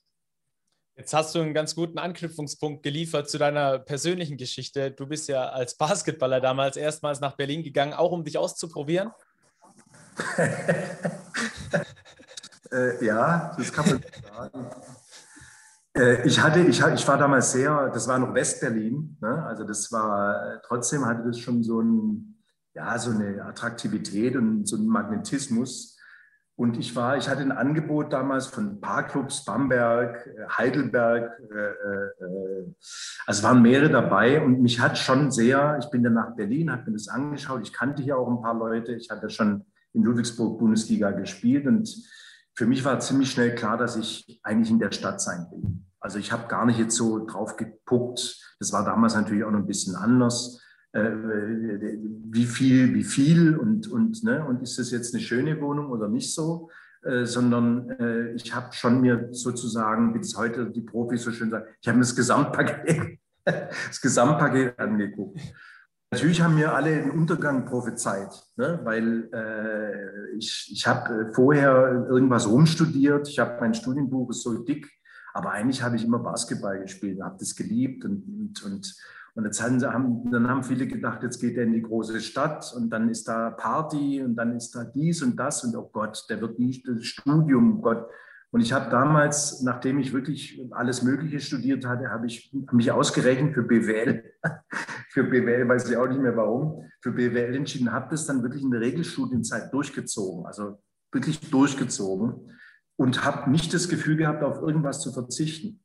Jetzt 0.98 1.14
hast 1.14 1.34
du 1.34 1.40
einen 1.40 1.54
ganz 1.54 1.74
guten 1.76 1.98
Anknüpfungspunkt 1.98 2.84
geliefert 2.84 3.30
zu 3.30 3.38
deiner 3.38 3.80
persönlichen 3.80 4.36
Geschichte. 4.36 4.92
Du 4.92 5.08
bist 5.08 5.30
ja 5.30 5.48
als 5.48 5.78
Basketballer 5.78 6.42
damals 6.42 6.76
erstmals 6.76 7.22
nach 7.22 7.38
Berlin 7.38 7.64
gegangen, 7.64 7.94
auch 7.94 8.12
um 8.12 8.26
dich 8.26 8.38
auszuprobieren. 8.38 9.12
Äh, 12.74 13.06
ja, 13.06 13.54
das 13.56 13.72
kann 13.72 13.86
man 13.86 14.02
sagen. 14.36 14.70
Äh, 15.96 16.28
ich, 16.28 16.42
hatte, 16.42 16.60
ich, 16.62 16.84
ich 16.84 17.08
war 17.08 17.18
damals 17.18 17.52
sehr, 17.52 17.90
das 17.90 18.08
war 18.08 18.18
noch 18.18 18.34
Westberlin, 18.34 19.18
ne? 19.22 19.46
also 19.46 19.64
das 19.64 19.92
war, 19.92 20.60
trotzdem 20.66 21.06
hatte 21.06 21.24
das 21.28 21.38
schon 21.38 21.64
so, 21.64 21.82
ein, 21.82 22.40
ja, 22.74 22.98
so 22.98 23.12
eine 23.12 23.44
Attraktivität 23.46 24.36
und 24.36 24.68
so 24.68 24.76
einen 24.76 24.88
Magnetismus. 24.88 25.94
Und 26.56 26.78
ich 26.78 26.96
war, 26.96 27.18
ich 27.18 27.30
hatte 27.30 27.42
ein 27.42 27.52
Angebot 27.52 28.14
damals 28.14 28.46
von 28.46 28.80
Parkclubs, 28.80 29.44
Bamberg, 29.44 30.30
Heidelberg, 30.56 31.40
äh, 31.52 31.58
äh, 31.58 32.26
äh, 32.26 32.74
also 33.26 33.44
waren 33.44 33.62
mehrere 33.62 33.90
dabei 33.90 34.42
und 34.44 34.62
mich 34.62 34.80
hat 34.80 34.98
schon 34.98 35.32
sehr, 35.32 35.78
ich 35.80 35.90
bin 35.90 36.04
dann 36.04 36.14
nach 36.14 36.36
Berlin, 36.36 36.72
habe 36.72 36.92
mir 36.92 36.98
das 36.98 37.08
angeschaut, 37.08 37.62
ich 37.64 37.74
kannte 37.74 38.04
hier 38.04 38.18
auch 38.18 38.30
ein 38.30 38.42
paar 38.42 38.54
Leute, 38.54 38.94
ich 38.94 39.10
hatte 39.10 39.30
schon 39.30 39.66
in 39.94 40.04
Ludwigsburg 40.04 40.60
Bundesliga 40.60 41.12
gespielt 41.12 41.66
und 41.66 41.88
für 42.56 42.66
mich 42.66 42.86
war 42.86 43.00
ziemlich 43.00 43.32
schnell 43.32 43.56
klar, 43.56 43.78
dass 43.78 43.96
ich 43.96 44.40
eigentlich 44.44 44.70
in 44.70 44.80
der 44.80 44.92
Stadt 44.92 45.22
sein 45.22 45.48
will. 45.52 45.64
Also 46.00 46.20
ich 46.20 46.32
habe 46.32 46.48
gar 46.48 46.66
nicht 46.66 46.80
jetzt 46.80 46.96
so 46.96 47.26
drauf 47.26 47.56
geguckt. 47.56 48.56
Das 48.60 48.74
war 48.74 48.84
damals 48.84 49.16
natürlich 49.16 49.44
auch 49.44 49.52
noch 49.52 49.60
ein 49.60 49.68
bisschen 49.68 49.96
anders. 49.96 50.62
Äh, 50.92 51.10
wie 51.10 52.46
viel, 52.46 52.94
wie 52.94 53.04
viel 53.04 53.58
und, 53.58 53.88
und, 53.88 54.24
ne, 54.24 54.46
und 54.46 54.62
ist 54.62 54.78
das 54.78 54.92
jetzt 54.92 55.14
eine 55.14 55.24
schöne 55.24 55.60
Wohnung 55.62 55.88
oder 55.88 56.08
nicht 56.08 56.34
so? 56.34 56.70
Äh, 57.04 57.26
sondern 57.26 57.90
äh, 57.92 58.32
ich 58.34 58.54
habe 58.54 58.74
schon 58.74 59.02
mir 59.02 59.30
sozusagen, 59.32 60.14
wie 60.14 60.20
es 60.20 60.38
heute 60.38 60.70
die 60.70 60.82
Profis 60.82 61.24
so 61.24 61.32
schön 61.32 61.50
sagen, 61.50 61.66
ich 61.82 61.88
habe 61.88 61.98
mir 61.98 62.04
das 62.04 62.16
Gesamtpaket, 62.16 63.20
das 63.46 64.00
Gesamtpaket 64.02 64.80
angeguckt. 64.80 65.40
Natürlich 66.14 66.42
haben 66.42 66.54
mir 66.54 66.76
alle 66.76 66.96
den 66.96 67.10
Untergang 67.10 67.66
prophezeit, 67.66 68.30
ne? 68.56 68.80
weil 68.84 69.30
äh, 69.34 70.38
ich, 70.38 70.70
ich 70.72 70.86
habe 70.86 71.30
äh, 71.30 71.34
vorher 71.34 72.06
irgendwas 72.08 72.48
rumstudiert, 72.48 73.28
ich 73.28 73.40
habe 73.40 73.58
mein 73.60 73.74
Studienbuch 73.74 74.30
ist 74.30 74.44
so 74.44 74.64
dick, 74.64 74.88
aber 75.34 75.50
eigentlich 75.52 75.82
habe 75.82 75.96
ich 75.96 76.06
immer 76.06 76.20
Basketball 76.20 76.80
gespielt, 76.82 77.20
habe 77.20 77.38
das 77.40 77.56
geliebt 77.56 78.06
und, 78.06 78.24
und, 78.28 78.64
und, 78.64 78.96
und 79.34 79.46
jetzt 79.46 79.64
haben, 79.64 79.84
haben, 79.84 80.32
dann 80.32 80.48
haben 80.48 80.64
viele 80.64 80.86
gedacht, 80.86 81.24
jetzt 81.24 81.40
geht 81.40 81.58
er 81.58 81.64
in 81.64 81.74
die 81.74 81.82
große 81.82 82.22
Stadt 82.22 82.72
und 82.78 82.92
dann 82.92 83.10
ist 83.10 83.28
da 83.28 83.50
Party 83.50 84.22
und 84.22 84.36
dann 84.36 84.56
ist 84.56 84.76
da 84.76 84.84
dies 84.84 85.24
und 85.24 85.36
das 85.38 85.64
und 85.64 85.76
oh 85.76 85.90
Gott, 85.92 86.26
der 86.30 86.40
wird 86.42 86.60
nicht 86.60 86.88
das 86.88 87.04
Studium, 87.06 87.80
oh 87.80 87.82
Gott. 87.82 88.06
Und 88.52 88.62
ich 88.62 88.72
habe 88.72 88.92
damals, 88.92 89.64
nachdem 89.64 89.98
ich 89.98 90.14
wirklich 90.14 90.62
alles 90.70 91.02
Mögliche 91.02 91.40
studiert 91.40 91.88
hatte, 91.88 92.12
habe 92.12 92.28
ich 92.28 92.56
mich 92.72 92.92
ausgerechnet 92.92 93.56
für 93.56 93.64
BWL, 93.64 94.24
für 95.14 95.24
BWL, 95.24 95.70
weiß 95.70 95.90
ich 95.90 95.96
auch 95.96 96.08
nicht 96.08 96.20
mehr 96.20 96.36
warum, 96.36 96.90
für 97.02 97.12
BWL 97.12 97.56
entschieden, 97.56 97.92
habe 97.92 98.08
das 98.10 98.26
dann 98.26 98.42
wirklich 98.42 98.64
in 98.64 98.72
der 98.72 98.82
Regelstudienzeit 98.82 99.72
durchgezogen. 99.72 100.46
Also 100.46 100.80
wirklich 101.14 101.40
durchgezogen 101.52 102.52
und 102.96 103.24
habe 103.24 103.50
nicht 103.50 103.74
das 103.74 103.90
Gefühl 103.90 104.18
gehabt, 104.18 104.44
auf 104.44 104.62
irgendwas 104.62 105.02
zu 105.02 105.14
verzichten. 105.14 105.80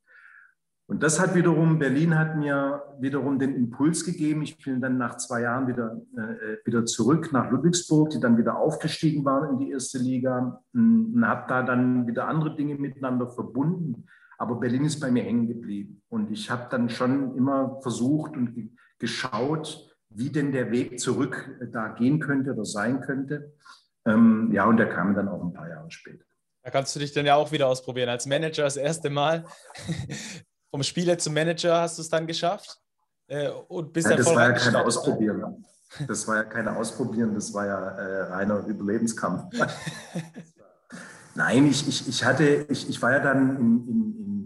Und 0.86 1.02
das 1.02 1.20
hat 1.20 1.34
wiederum, 1.34 1.78
Berlin 1.78 2.18
hat 2.18 2.38
mir 2.38 2.82
wiederum 2.98 3.38
den 3.38 3.54
Impuls 3.54 4.06
gegeben. 4.06 4.40
Ich 4.40 4.56
bin 4.56 4.80
dann 4.80 4.96
nach 4.96 5.18
zwei 5.18 5.42
Jahren 5.42 5.68
wieder, 5.68 6.00
äh, 6.16 6.56
wieder 6.64 6.86
zurück 6.86 7.30
nach 7.30 7.50
Ludwigsburg, 7.50 8.08
die 8.08 8.20
dann 8.20 8.38
wieder 8.38 8.56
aufgestiegen 8.56 9.22
waren 9.26 9.50
in 9.50 9.58
die 9.58 9.70
erste 9.72 9.98
Liga 9.98 10.62
und 10.72 11.26
habe 11.26 11.44
da 11.46 11.62
dann 11.62 12.06
wieder 12.06 12.26
andere 12.26 12.56
Dinge 12.56 12.76
miteinander 12.76 13.28
verbunden. 13.28 14.06
Aber 14.38 14.58
Berlin 14.58 14.86
ist 14.86 14.98
bei 14.98 15.10
mir 15.10 15.24
hängen 15.24 15.46
geblieben. 15.46 16.00
Und 16.08 16.30
ich 16.30 16.50
habe 16.50 16.68
dann 16.70 16.88
schon 16.88 17.36
immer 17.36 17.78
versucht 17.82 18.34
und 18.34 18.56
geschaut, 18.98 19.96
wie 20.10 20.30
denn 20.30 20.52
der 20.52 20.70
Weg 20.70 21.00
zurück 21.00 21.50
da 21.72 21.88
gehen 21.88 22.20
könnte 22.20 22.52
oder 22.52 22.64
sein 22.64 23.00
könnte. 23.00 23.52
Ähm, 24.06 24.50
ja, 24.52 24.64
und 24.64 24.78
der 24.78 24.88
kam 24.88 25.14
dann 25.14 25.28
auch 25.28 25.42
ein 25.42 25.52
paar 25.52 25.68
Jahre 25.68 25.90
später. 25.90 26.24
Da 26.62 26.70
kannst 26.70 26.94
du 26.94 27.00
dich 27.00 27.12
dann 27.12 27.26
ja 27.26 27.34
auch 27.34 27.52
wieder 27.52 27.66
ausprobieren. 27.66 28.08
Als 28.08 28.26
Manager 28.26 28.64
das 28.64 28.76
erste 28.76 29.10
Mal. 29.10 29.44
Vom 30.70 30.82
Spieler 30.82 31.16
zum 31.18 31.34
Manager 31.34 31.80
hast 31.80 31.98
du 31.98 32.02
es 32.02 32.08
dann 32.08 32.26
geschafft. 32.26 32.78
Äh, 33.26 33.48
und 33.68 33.92
bist 33.92 34.08
ja, 34.08 34.16
das 34.16 34.26
war 34.26 34.50
ja 34.50 34.52
kein? 34.52 34.76
Ausprobieren. 34.76 35.64
Das 36.06 36.28
war 36.28 36.36
ja 36.36 36.44
kein 36.44 36.68
Ausprobieren, 36.68 37.34
das 37.34 37.54
war 37.54 37.66
ja 37.66 37.88
äh, 37.90 38.22
reiner 38.32 38.66
Überlebenskampf. 38.66 39.44
Nein, 41.34 41.66
ich, 41.66 41.88
ich, 41.88 42.08
ich 42.08 42.24
hatte, 42.24 42.66
ich, 42.68 42.88
ich 42.88 43.00
war 43.00 43.12
ja 43.12 43.20
dann 43.20 43.56
in, 43.56 43.88
in, 43.88 44.18
in 44.18 44.37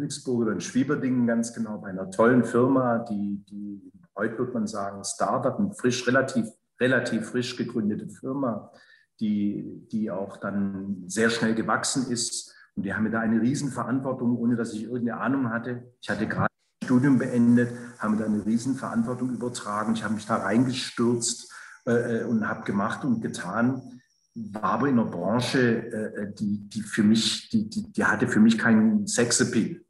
Ludwigsburg 0.00 0.40
oder 0.40 0.52
in 0.52 0.60
Schwieberdingen 0.60 1.26
ganz 1.26 1.52
genau 1.52 1.78
bei 1.78 1.90
einer 1.90 2.10
tollen 2.10 2.44
Firma, 2.44 2.98
die, 2.98 3.44
die 3.50 3.92
heute 4.16 4.38
würde 4.38 4.52
man 4.52 4.66
sagen 4.66 5.04
Startup, 5.04 5.58
eine 5.58 5.72
frisch, 5.74 6.06
relativ, 6.06 6.46
relativ 6.80 7.26
frisch 7.26 7.56
gegründete 7.56 8.08
Firma, 8.08 8.72
die, 9.20 9.86
die 9.92 10.10
auch 10.10 10.38
dann 10.38 11.04
sehr 11.06 11.28
schnell 11.28 11.54
gewachsen 11.54 12.10
ist. 12.10 12.54
Und 12.76 12.84
die 12.84 12.94
haben 12.94 13.04
mir 13.04 13.10
da 13.10 13.20
eine 13.20 13.42
Riesenverantwortung, 13.42 14.36
ohne 14.38 14.56
dass 14.56 14.72
ich 14.72 14.84
irgendeine 14.84 15.20
Ahnung 15.20 15.50
hatte. 15.50 15.82
Ich 16.00 16.08
hatte 16.08 16.26
gerade 16.26 16.48
ein 16.48 16.86
Studium 16.86 17.18
beendet, 17.18 17.72
haben 17.98 18.14
mir 18.14 18.20
da 18.20 18.26
eine 18.26 18.44
Riesenverantwortung 18.46 19.30
übertragen. 19.30 19.92
Ich 19.94 20.02
habe 20.02 20.14
mich 20.14 20.26
da 20.26 20.36
reingestürzt 20.36 21.52
äh, 21.86 22.20
äh 22.20 22.24
und 22.24 22.48
habe 22.48 22.64
gemacht 22.64 23.04
und 23.04 23.20
getan. 23.20 23.99
War 24.34 24.64
aber 24.64 24.88
in 24.88 24.98
einer 24.98 25.10
Branche, 25.10 25.86
äh, 25.92 26.32
die, 26.34 26.68
die 26.68 26.82
für 26.82 27.02
mich, 27.02 27.48
die, 27.50 27.68
die, 27.68 27.90
die 27.92 28.04
hatte 28.04 28.28
für 28.28 28.40
mich 28.40 28.58
keinen 28.58 29.06
Sexappeal. 29.06 29.80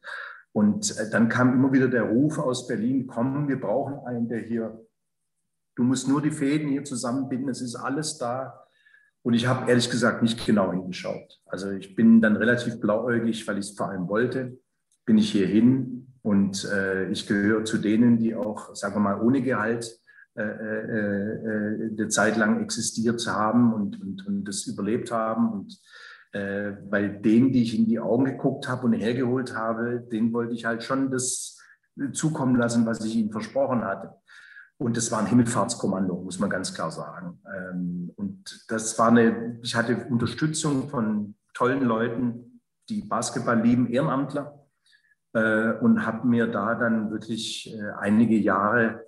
Und 0.53 0.97
äh, 0.99 1.11
dann 1.11 1.28
kam 1.28 1.53
immer 1.53 1.72
wieder 1.72 1.88
der 1.88 2.05
Ruf 2.05 2.38
aus 2.38 2.66
Berlin, 2.66 3.07
komm, 3.07 3.49
wir 3.49 3.61
brauchen 3.61 3.99
einen, 4.07 4.28
der 4.28 4.41
hier, 4.41 4.84
du 5.76 5.84
musst 5.84 6.09
nur 6.09 6.22
die 6.22 6.30
Fäden 6.30 6.68
hier 6.68 6.84
zusammenbinden, 6.84 7.49
es 7.49 7.61
ist 7.61 7.76
alles 7.76 8.18
da. 8.18 8.66
Und 9.22 9.34
ich 9.34 9.47
habe 9.47 9.68
ehrlich 9.68 9.91
gesagt 9.91 10.22
nicht 10.22 10.45
genau 10.47 10.72
hingeschaut. 10.72 11.41
Also 11.45 11.70
ich 11.70 11.95
bin 11.95 12.22
dann 12.22 12.36
relativ 12.36 12.80
blauäugig, 12.80 13.47
weil 13.47 13.59
ich 13.59 13.66
es 13.66 13.76
vor 13.76 13.91
allem 13.91 14.09
wollte, 14.09 14.59
bin 15.05 15.18
ich 15.18 15.30
hier 15.30 15.47
hin 15.47 16.14
und 16.22 16.64
äh, 16.64 17.11
ich 17.11 17.26
gehöre 17.26 17.64
zu 17.64 17.78
denen, 17.78 18.18
die 18.18 18.34
auch, 18.34 18.74
sagen 18.74 18.95
wir 18.95 19.01
mal, 19.01 19.20
ohne 19.20 19.43
Gehalt 19.43 19.84
äh, 19.84 19.86
äh, 19.86 19.88
äh 19.88 20.00
eine 20.37 22.09
Zeit 22.09 22.37
lang 22.37 22.62
existiert 22.62 23.26
haben 23.26 23.72
und, 23.74 24.01
und, 24.01 24.26
und 24.26 24.45
das 24.45 24.66
überlebt 24.66 25.11
haben. 25.11 25.51
Und 25.51 25.78
äh, 26.33 26.72
weil 26.89 27.20
denen, 27.20 27.53
die 27.53 27.62
ich 27.62 27.76
in 27.76 27.87
die 27.87 27.99
Augen 27.99 28.24
geguckt 28.24 28.68
habe 28.68 28.87
und 28.87 28.93
hergeholt 28.93 29.57
habe, 29.57 30.07
denen 30.12 30.33
wollte 30.33 30.55
ich 30.55 30.64
halt 30.64 30.83
schon 30.83 31.11
das 31.11 31.59
zukommen 32.12 32.57
lassen, 32.57 32.87
was 32.87 33.05
ich 33.05 33.16
ihnen 33.16 33.33
versprochen 33.33 33.85
hatte. 33.85 34.14
Und 34.78 34.97
das 34.97 35.11
war 35.12 35.18
ein 35.18 35.26
Himmelfahrtskommando, 35.26 36.22
muss 36.22 36.39
man 36.39 36.49
ganz 36.49 36.72
klar 36.72 36.91
sagen. 36.91 37.39
Ähm, 37.55 38.12
und 38.16 38.64
das 38.68 38.99
war 38.99 39.09
eine, 39.09 39.59
ich 39.62 39.74
hatte 39.74 40.07
Unterstützung 40.09 40.89
von 40.89 41.35
tollen 41.53 41.83
Leuten, 41.83 42.62
die 42.89 43.03
Basketball 43.03 43.61
lieben, 43.61 43.89
Ehrenamtler, 43.89 44.66
äh, 45.35 45.72
und 45.72 46.07
habe 46.07 46.26
mir 46.26 46.47
da 46.47 46.74
dann 46.74 47.11
wirklich 47.11 47.74
äh, 47.74 47.91
einige 47.99 48.37
Jahre 48.37 49.05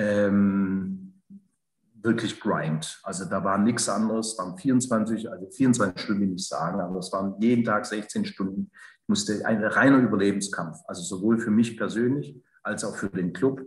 ähm, 0.00 1.12
wirklich 2.02 2.40
grind. 2.40 2.98
Also 3.02 3.26
da 3.26 3.44
war 3.44 3.58
nichts 3.58 3.88
anderes, 3.88 4.38
waren 4.38 4.56
24, 4.56 5.30
also 5.30 5.46
24 5.50 6.00
Stunden 6.00 6.22
will 6.22 6.34
ich 6.34 6.48
sagen, 6.48 6.80
aber 6.80 6.98
es 6.98 7.12
waren 7.12 7.34
jeden 7.40 7.64
Tag 7.64 7.84
16 7.84 8.24
Stunden. 8.24 8.70
Ich 9.02 9.08
musste 9.08 9.44
ein 9.44 9.62
reiner 9.62 9.98
Überlebenskampf, 9.98 10.78
also 10.86 11.02
sowohl 11.02 11.38
für 11.38 11.50
mich 11.50 11.76
persönlich 11.76 12.34
als 12.62 12.84
auch 12.84 12.96
für 12.96 13.10
den 13.10 13.32
Club. 13.32 13.60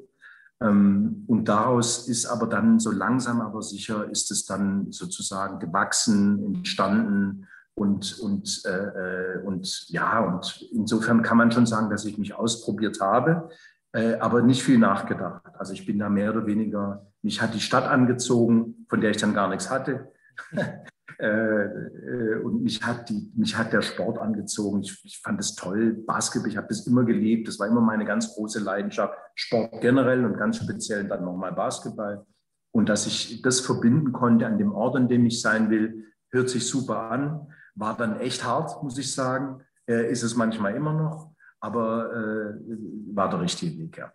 Ähm, 0.62 1.26
und 1.28 1.48
daraus 1.48 2.08
ist 2.08 2.26
aber 2.26 2.48
dann 2.48 2.80
so 2.80 2.92
langsam, 2.92 3.42
aber 3.42 3.62
sicher 3.62 4.10
ist 4.10 4.32
es 4.32 4.46
dann 4.46 4.92
sozusagen 4.92 5.60
gewachsen, 5.60 6.56
entstanden 6.56 7.48
und, 7.76 8.20
und, 8.20 8.62
äh, 8.66 8.70
äh, 8.70 9.44
und 9.44 9.90
ja, 9.90 10.20
und 10.22 10.68
insofern 10.72 11.22
kann 11.22 11.38
man 11.38 11.52
schon 11.52 11.66
sagen, 11.66 11.90
dass 11.90 12.06
ich 12.06 12.18
mich 12.18 12.34
ausprobiert 12.34 13.00
habe, 13.02 13.50
äh, 13.94 14.16
aber 14.16 14.41
nicht 14.41 14.64
viel 14.64 14.80
nachgedacht. 14.80 15.44
Also 15.58 15.74
ich 15.74 15.86
bin 15.86 16.00
da 16.00 16.10
mehr 16.10 16.32
oder 16.32 16.46
weniger, 16.46 17.08
mich 17.22 17.41
hat 17.41 17.54
die 17.54 17.60
Stadt 17.60 17.88
angezogen, 17.88 18.86
von 18.89 19.02
der 19.02 19.12
ich 19.12 19.18
dann 19.18 19.34
gar 19.34 19.50
nichts 19.50 19.70
hatte. 19.70 20.12
Äh, 21.20 21.28
äh, 21.28 22.41
und 22.44 22.64
mich 22.64 22.82
hat, 22.82 23.08
die, 23.10 23.32
mich 23.36 23.56
hat 23.56 23.72
der 23.72 23.82
Sport 23.82 24.18
angezogen. 24.18 24.82
Ich, 24.82 25.00
ich 25.04 25.22
fand 25.22 25.39
es 25.39 25.56
toll. 25.56 25.94
Basketball, 25.94 26.50
ich 26.50 26.58
habe 26.58 26.68
das 26.68 26.88
immer 26.88 27.04
geliebt. 27.04 27.48
Das 27.48 27.60
war 27.60 27.68
immer 27.68 27.82
meine 27.82 28.04
ganz 28.04 28.34
große 28.34 28.60
Leidenschaft. 28.60 29.14
Sport 29.36 29.80
generell 29.80 30.26
und 30.26 30.38
ganz 30.38 30.58
speziell 30.58 31.08
dann 31.08 31.24
nochmal 31.24 31.54
Basketball. 31.54 32.26
Und 32.72 32.89
dass 32.89 33.06
ich 33.06 33.41
das 33.41 33.60
verbinden 33.60 34.12
konnte 34.12 34.48
an 34.48 34.58
dem 34.58 34.74
Ort, 34.74 34.96
an 34.96 35.08
dem 35.08 35.26
ich 35.26 35.41
sein 35.41 35.70
will, 35.70 36.06
hört 36.32 36.50
sich 36.50 36.68
super 36.68 37.12
an. 37.12 37.48
War 37.76 37.96
dann 37.96 38.20
echt 38.20 38.44
hart, 38.44 38.82
muss 38.82 38.98
ich 38.98 39.14
sagen. 39.14 39.62
Ist 39.86 40.24
es 40.24 40.36
manchmal 40.36 40.76
immer 40.76 40.94
noch, 40.94 41.33
aber 41.64 42.11
äh, 42.11 43.16
war 43.16 43.30
der 43.30 43.39
richtige 43.39 43.78
Weg, 43.78 43.97
ja. 43.97 44.11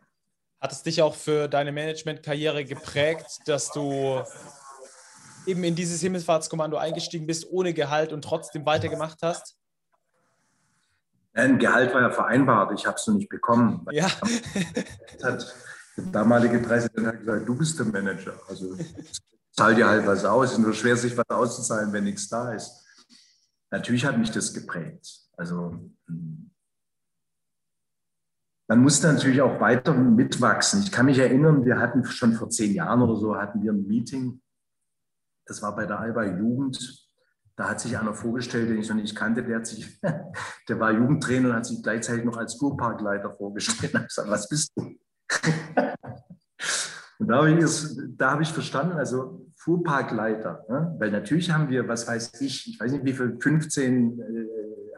Hat 0.61 0.70
es 0.70 0.82
dich 0.82 1.01
auch 1.01 1.14
für 1.14 1.49
deine 1.49 1.72
Managementkarriere 1.72 2.64
geprägt, 2.64 3.40
dass 3.46 3.70
du 3.72 4.22
eben 5.46 5.64
in 5.64 5.74
dieses 5.74 6.01
Himmelfahrtskommando 6.03 6.76
eingestiegen 6.76 7.26
bist, 7.26 7.51
ohne 7.51 7.72
Gehalt 7.72 8.12
und 8.12 8.22
trotzdem 8.22 8.66
weitergemacht 8.66 9.20
hast? 9.22 9.57
Ein 11.32 11.59
Gehalt 11.59 11.94
war 11.94 12.03
ja 12.03 12.11
vereinbart, 12.11 12.78
ich 12.78 12.86
habe 12.86 12.96
es 12.96 13.07
nur 13.07 13.16
nicht 13.16 13.30
bekommen. 13.30 13.86
Ja. 13.92 14.11
Hat, 15.22 15.55
der 15.96 16.05
damalige 16.05 16.59
Präsident 16.59 17.07
hat 17.07 17.20
gesagt, 17.20 17.49
du 17.49 17.57
bist 17.57 17.78
der 17.78 17.86
Manager. 17.86 18.38
Also 18.46 18.76
zahl 19.53 19.74
dir 19.74 19.88
halt 19.88 20.07
was 20.07 20.24
aus. 20.24 20.51
Es 20.51 20.53
ist 20.53 20.59
nur 20.59 20.74
schwer, 20.74 20.96
sich 20.96 21.16
was 21.16 21.30
auszuzahlen, 21.30 21.92
wenn 21.94 22.05
nichts 22.05 22.28
da 22.28 22.53
ist. 22.53 22.84
Natürlich 23.70 24.05
hat 24.05 24.18
mich 24.18 24.30
das 24.30 24.53
geprägt. 24.53 25.09
Also 25.36 25.90
man 28.69 28.81
musste 28.81 29.12
natürlich 29.12 29.41
auch 29.41 29.61
weiter 29.61 29.95
mitwachsen. 29.95 30.83
Ich 30.83 30.93
kann 30.93 31.07
mich 31.07 31.19
erinnern, 31.19 31.64
wir 31.64 31.79
hatten 31.79 32.05
schon 32.05 32.35
vor 32.35 32.51
zehn 32.51 32.75
Jahren 32.75 33.03
oder 33.03 33.16
so, 33.16 33.37
hatten 33.37 33.62
wir 33.62 33.73
ein 33.73 33.87
Meeting 33.87 34.41
das 35.49 35.62
war 35.62 35.75
bei 35.75 35.87
der 35.87 35.99
Alba 35.99 36.25
Jugend. 36.25 37.07
Da 37.57 37.71
hat 37.71 37.81
sich 37.81 37.99
einer 37.99 38.14
vorgestellt, 38.14 38.71
den 38.71 38.79
ich 38.79 38.89
noch 38.89 38.95
nicht 38.95 39.16
kannte. 39.16 39.43
Der, 39.43 39.57
hat 39.57 39.66
sich, 39.66 39.99
der 40.69 40.79
war 40.79 40.93
Jugendtrainer 40.93 41.49
und 41.49 41.57
hat 41.57 41.66
sich 41.66 41.83
gleichzeitig 41.83 42.25
noch 42.25 42.37
als 42.37 42.55
Fuhrparkleiter 42.55 43.35
vorgestellt. 43.35 43.95
Ich 43.95 44.07
gesagt, 44.07 44.31
was 44.31 44.49
bist 44.49 44.71
du? 44.77 44.83
Und 47.21 47.27
da 47.27 47.39
habe 47.39 47.51
ich, 47.51 47.64
da 48.16 48.31
habe 48.31 48.45
ich 48.45 48.53
verstanden, 48.53 48.93
also 48.93 49.45
Fuhrparkleiter. 49.57 50.64
Ne? 50.69 50.95
Weil 51.01 51.11
natürlich 51.11 51.51
haben 51.51 51.69
wir, 51.69 51.89
was 51.89 52.07
weiß 52.07 52.41
ich, 52.41 52.69
ich 52.69 52.79
weiß 52.79 52.93
nicht 52.93 53.05
wie 53.05 53.12
viel, 53.12 53.37
15 53.41 54.21
äh, 54.21 54.25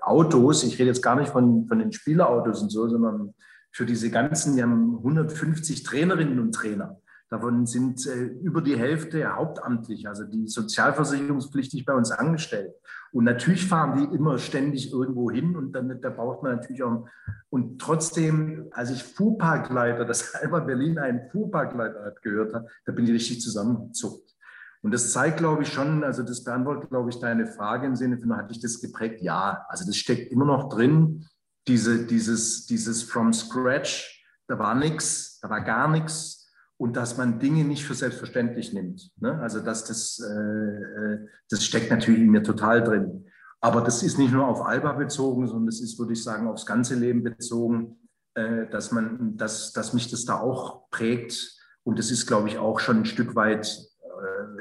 Autos. 0.03 0.63
Ich 0.65 0.75
rede 0.79 0.89
jetzt 0.89 1.03
gar 1.03 1.17
nicht 1.17 1.31
von, 1.31 1.67
von 1.67 1.79
den 1.79 1.93
Spielerautos 1.93 2.61
und 2.61 2.69
so, 2.69 2.87
sondern 2.91 3.33
für 3.73 3.87
diese 3.87 4.11
ganzen, 4.11 4.57
wir 4.57 4.65
haben 4.65 4.97
150 4.99 5.83
Trainerinnen 5.83 6.41
und 6.41 6.55
Trainer. 6.55 7.01
Davon 7.31 7.65
sind 7.65 8.05
äh, 8.09 8.25
über 8.25 8.61
die 8.61 8.77
Hälfte 8.77 9.37
hauptamtlich, 9.37 10.09
also 10.09 10.25
die 10.25 10.49
sozialversicherungspflichtig 10.49 11.85
bei 11.85 11.95
uns 11.95 12.11
angestellt. 12.11 12.75
Und 13.13 13.23
natürlich 13.23 13.69
fahren 13.69 13.99
die 13.99 14.17
immer 14.17 14.39
ständig 14.39 14.93
irgendwo 14.93 15.31
hin 15.31 15.57
und 15.57 15.73
dann, 15.73 16.01
da 16.01 16.11
braucht 16.11 16.43
man 16.43 16.57
natürlich 16.57 16.83
auch. 16.83 17.07
Und 17.49 17.81
trotzdem, 17.81 18.67
als 18.73 18.91
ich 18.91 19.05
Fuhrparkleiter, 19.05 20.05
das 20.05 20.35
Alba 20.43 20.59
Berlin 20.59 20.99
einen 20.99 21.31
Fuhrparkleiter 21.31 22.05
hat 22.05 22.21
gehört 22.23 22.53
hat, 22.53 22.67
da 22.85 22.93
bin 22.93 23.05
ich 23.05 23.13
richtig 23.13 23.41
zusammengezuckt. 23.41 24.35
Und 24.83 24.93
das 24.93 25.13
zeigt, 25.13 25.39
glaube 25.39 25.63
ich, 25.63 25.73
schon, 25.73 26.03
also 26.03 26.25
das 26.25 26.43
beantwortet, 26.43 26.91
glaube 26.91 27.11
ich, 27.11 27.21
deine 27.21 27.47
Frage 27.47 27.87
im 27.87 27.95
Sinne 27.95 28.19
von, 28.19 28.37
hat 28.37 28.51
dich 28.51 28.61
das 28.61 28.81
geprägt? 28.81 29.21
Ja, 29.21 29.67
also 29.69 29.85
das 29.87 29.97
steckt 29.97 30.33
immer 30.33 30.47
noch 30.47 30.69
drin, 30.69 31.27
diese, 31.67 32.07
dieses, 32.07 32.67
dieses 32.67 33.03
from 33.03 33.33
scratch, 33.33 34.25
da 34.49 34.59
war 34.59 34.75
nichts, 34.75 35.39
da 35.41 35.51
war 35.51 35.61
gar 35.61 35.89
nichts, 35.89 36.41
und 36.81 36.97
dass 36.97 37.19
man 37.19 37.39
Dinge 37.39 37.65
nicht 37.65 37.85
für 37.85 37.95
selbstverständlich 37.95 38.73
nimmt. 38.73 39.11
Ne? 39.21 39.39
Also 39.41 39.61
dass 39.61 39.85
das, 39.85 40.19
äh, 40.19 40.33
äh, 40.33 41.29
das 41.51 41.63
steckt 41.63 41.91
natürlich 41.91 42.23
in 42.23 42.31
mir 42.31 42.43
total 42.43 42.83
drin. 42.83 43.27
Aber 43.61 43.83
das 43.83 44.03
ist 44.03 44.17
nicht 44.17 44.33
nur 44.33 44.49
auf 44.49 44.65
Alba 44.65 44.93
bezogen, 44.95 45.47
sondern 45.47 45.67
das 45.67 45.83
ist, 45.83 45.99
würde 45.99 46.15
ich 46.15 46.23
sagen, 46.23 46.49
aufs 46.49 46.65
ganze 46.65 46.95
Leben 46.95 47.23
bezogen, 47.23 48.09
äh, 48.35 48.67
dass, 48.71 48.93
man, 48.93 49.37
dass, 49.37 49.75
dass 49.75 49.93
mich 49.93 50.11
das 50.11 50.25
da 50.25 50.41
auch 50.41 50.89
prägt. 50.89 51.55
Und 51.85 51.99
das 51.99 52.11
ist, 52.11 52.27
glaube 52.27 52.49
ich, 52.49 52.57
auch 52.57 52.81
schon 52.81 53.01
ein 53.01 53.07
Stück 53.07 53.35
weit 53.35 53.87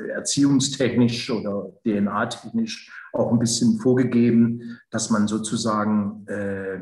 erziehungstechnisch 0.10 1.30
oder 1.32 1.74
DNA-technisch 1.86 2.92
auch 3.14 3.32
ein 3.32 3.40
bisschen 3.40 3.80
vorgegeben, 3.80 4.80
dass 4.90 5.10
man 5.10 5.28
sozusagen 5.28 6.26
äh, 6.28 6.80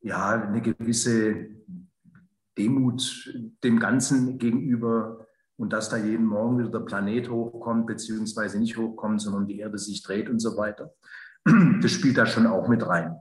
ja 0.00 0.42
eine 0.42 0.60
gewisse 0.60 1.48
Demut 2.56 3.32
dem 3.62 3.78
Ganzen 3.80 4.38
gegenüber 4.38 5.26
und 5.56 5.72
dass 5.72 5.88
da 5.88 5.96
jeden 5.96 6.26
Morgen 6.26 6.58
wieder 6.58 6.70
der 6.70 6.80
Planet 6.80 7.30
hochkommt, 7.30 7.86
beziehungsweise 7.86 8.58
nicht 8.58 8.76
hochkommt, 8.76 9.20
sondern 9.20 9.46
die 9.46 9.58
Erde 9.58 9.78
sich 9.78 10.02
dreht 10.02 10.28
und 10.28 10.40
so 10.40 10.56
weiter. 10.56 10.92
Das 11.82 11.90
spielt 11.90 12.16
da 12.16 12.26
schon 12.26 12.46
auch 12.46 12.68
mit 12.68 12.86
rein. 12.86 13.16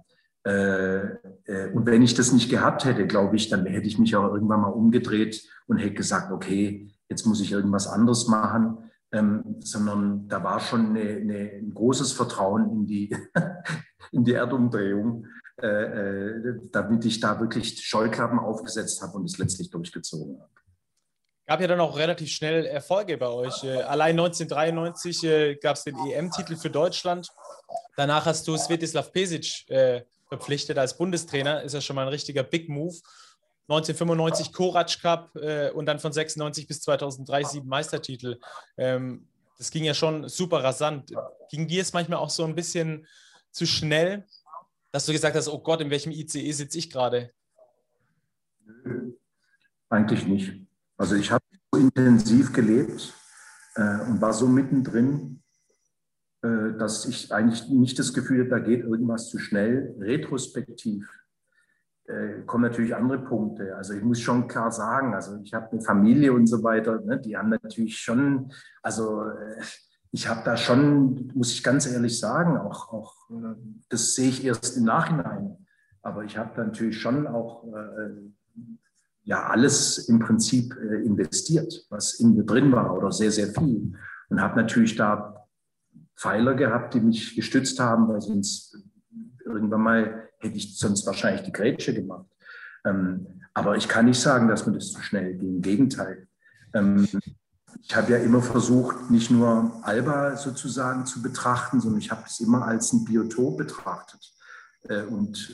Äh, 0.46 1.02
äh, 1.46 1.72
und 1.74 1.86
wenn 1.86 2.02
ich 2.02 2.14
das 2.16 2.34
nicht 2.34 2.50
gehabt 2.50 2.86
hätte, 2.86 3.08
glaube 3.08 3.36
ich, 3.36 3.50
dann 3.50 3.66
hätte 3.66 3.88
ich 3.88 4.00
mich 4.00 4.16
auch 4.16 4.34
irgendwann 4.34 4.62
mal 4.62 4.70
umgedreht 4.70 5.42
und 5.68 5.78
hätte 5.78 5.94
gesagt, 5.94 6.32
okay, 6.32 6.90
jetzt 7.10 7.26
muss 7.26 7.42
ich 7.42 7.52
irgendwas 7.52 7.88
anderes 7.88 8.28
machen. 8.28 8.78
Ähm, 9.14 9.58
sondern 9.60 10.28
da 10.28 10.44
war 10.44 10.60
schon 10.60 10.90
eine, 10.90 11.02
eine, 11.02 11.52
ein 11.52 11.74
großes 11.74 12.14
Vertrauen 12.14 12.72
in 12.72 12.86
die, 12.88 13.16
in 14.12 14.24
die 14.24 14.34
Erdumdrehung, 14.34 15.28
äh, 15.62 15.68
äh, 15.68 16.60
damit 16.72 17.06
ich 17.06 17.20
da 17.20 17.40
wirklich 17.40 17.80
Scheuklappen 17.86 18.40
aufgesetzt 18.40 19.02
habe 19.04 19.18
und 19.18 19.26
es 19.26 19.38
letztlich 19.38 19.70
durchgezogen 19.70 20.40
habe. 20.40 20.50
Gab 21.46 21.60
ja 21.60 21.68
dann 21.68 21.82
auch 21.82 21.98
relativ 21.98 22.30
schnell 22.30 22.66
Erfolge 22.66 23.18
bei 23.18 23.28
euch. 23.28 23.64
Äh, 23.64 23.82
allein 23.84 24.18
1993 24.18 25.24
äh, 25.26 25.56
gab 25.56 25.76
es 25.76 25.84
den 25.84 25.96
EM-Titel 25.96 26.56
für 26.56 26.70
Deutschland. 26.70 27.30
Danach 27.96 28.26
hast 28.26 28.48
du 28.48 28.58
Svetislav 28.58 29.12
Pesic 29.12 29.70
äh, 29.70 30.04
verpflichtet 30.28 30.78
als 30.78 30.98
Bundestrainer. 30.98 31.62
Ist 31.62 31.74
ja 31.74 31.82
schon 31.82 31.98
mal 31.98 32.04
ein 32.04 32.08
richtiger 32.08 32.44
Big 32.44 32.70
Move. 32.70 32.96
1995 33.70 34.52
Korac 34.52 35.02
Cup 35.02 35.36
äh, 35.36 35.72
und 35.72 35.86
dann 35.86 36.00
von 36.00 36.12
96 36.12 36.68
bis 36.68 36.82
2003 36.82 37.44
sieben 37.44 37.70
Meistertitel. 37.70 38.40
Ähm, 38.78 39.28
das 39.58 39.72
ging 39.72 39.86
ja 39.86 39.94
schon 39.94 40.28
super 40.28 40.64
rasant. 40.64 41.14
Ging 41.50 41.68
dir 41.68 41.82
es 41.82 41.94
manchmal 41.94 42.20
auch 42.20 42.30
so 42.30 42.44
ein 42.44 42.56
bisschen 42.56 43.08
zu 43.52 43.66
schnell, 43.66 44.26
dass 44.92 45.06
du 45.06 45.14
gesagt 45.14 45.36
hast, 45.36 45.48
oh 45.48 45.60
Gott, 45.60 45.82
in 45.82 45.90
welchem 45.90 46.12
ICE 46.12 46.52
sitze 46.52 46.78
ich 46.78 46.90
gerade? 46.90 47.32
Eigentlich 49.90 50.26
nicht. 50.28 50.54
Also 50.98 51.16
ich 51.16 51.32
habe 51.32 51.44
so 51.72 51.80
intensiv 51.80 52.52
gelebt 52.52 53.14
äh, 53.76 54.02
und 54.02 54.20
war 54.22 54.34
so 54.34 54.48
mittendrin, 54.48 55.42
äh, 56.42 56.78
dass 56.78 57.06
ich 57.06 57.32
eigentlich 57.32 57.70
nicht 57.70 57.98
das 57.98 58.14
Gefühl 58.14 58.42
habe, 58.42 58.50
da 58.50 58.60
geht 58.60 58.82
irgendwas 58.82 59.30
zu 59.30 59.40
schnell. 59.40 59.96
Retrospektiv 60.00 61.10
äh, 62.06 62.42
kommen 62.46 62.64
natürlich 62.64 62.96
andere 62.96 63.20
Punkte. 63.20 63.76
Also 63.76 63.94
ich 63.94 64.04
muss 64.04 64.20
schon 64.20 64.48
klar 64.48 64.72
sagen, 64.72 65.14
also 65.14 65.38
ich 65.42 65.54
habe 65.54 65.72
eine 65.72 65.82
Familie 65.82 66.34
und 66.34 66.48
so 66.48 66.64
weiter, 66.64 67.00
ne, 67.02 67.20
die 67.20 67.38
haben 67.38 67.50
natürlich 67.50 67.98
schon, 67.98 68.52
also 68.82 69.24
äh, 69.24 69.62
ich 70.12 70.28
habe 70.28 70.42
da 70.44 70.58
schon, 70.58 71.32
muss 71.34 71.52
ich 71.52 71.64
ganz 71.64 71.88
ehrlich 71.88 72.20
sagen, 72.20 72.58
auch, 72.58 72.92
auch 72.92 73.30
äh, 73.32 73.56
das 73.90 74.16
sehe 74.16 74.30
ich 74.30 74.44
erst 74.44 74.78
im 74.78 74.84
Nachhinein. 74.84 75.58
Aber 76.02 76.24
ich 76.24 76.38
habe 76.38 76.52
da 76.56 76.66
natürlich 76.66 77.00
schon 77.00 77.26
auch 77.26 77.64
äh, 77.74 78.10
ja 79.24 79.48
alles 79.48 80.10
im 80.10 80.20
Prinzip 80.20 80.76
äh, 80.76 81.06
investiert, 81.06 81.88
was 81.90 82.20
in 82.20 82.36
mir 82.36 82.44
drin 82.44 82.72
war 82.72 82.98
oder 82.98 83.12
sehr, 83.12 83.32
sehr 83.32 83.48
viel. 83.48 83.94
Und 84.30 84.42
habe 84.42 84.58
natürlich 84.58 84.96
da 84.96 85.48
Pfeiler 86.16 86.54
gehabt, 86.54 86.94
die 86.94 87.02
mich 87.02 87.36
gestützt 87.36 87.80
haben, 87.80 88.08
weil 88.08 88.22
sonst 88.22 88.78
irgendwann 89.54 89.82
mal 89.82 90.30
hätte 90.40 90.58
ich 90.58 90.78
sonst 90.78 91.06
wahrscheinlich 91.06 91.44
die 91.44 91.52
Grätsche 91.52 91.94
gemacht. 91.94 92.26
Ähm, 92.86 93.28
aber 93.54 93.78
ich 93.78 93.88
kann 93.88 94.06
nicht 94.06 94.20
sagen, 94.20 94.48
dass 94.48 94.66
mir 94.66 94.74
das 94.74 94.92
zu 94.92 95.02
schnell 95.02 95.36
ging. 95.36 95.56
Im 95.56 95.62
Gegenteil. 95.62 96.28
Ähm, 96.74 97.08
ich 97.82 97.96
habe 97.96 98.12
ja 98.14 98.18
immer 98.18 98.42
versucht, 98.42 99.10
nicht 99.10 99.32
nur 99.32 99.80
Alba 99.84 100.36
sozusagen 100.36 101.06
zu 101.06 101.22
betrachten, 101.22 101.80
sondern 101.80 102.00
ich 102.00 102.12
habe 102.12 102.24
es 102.26 102.40
immer 102.40 102.66
als 102.66 102.94
ein 102.94 103.06
Biotop 103.06 103.58
betrachtet. 103.58 104.34
Äh, 104.84 105.04
und 105.04 105.52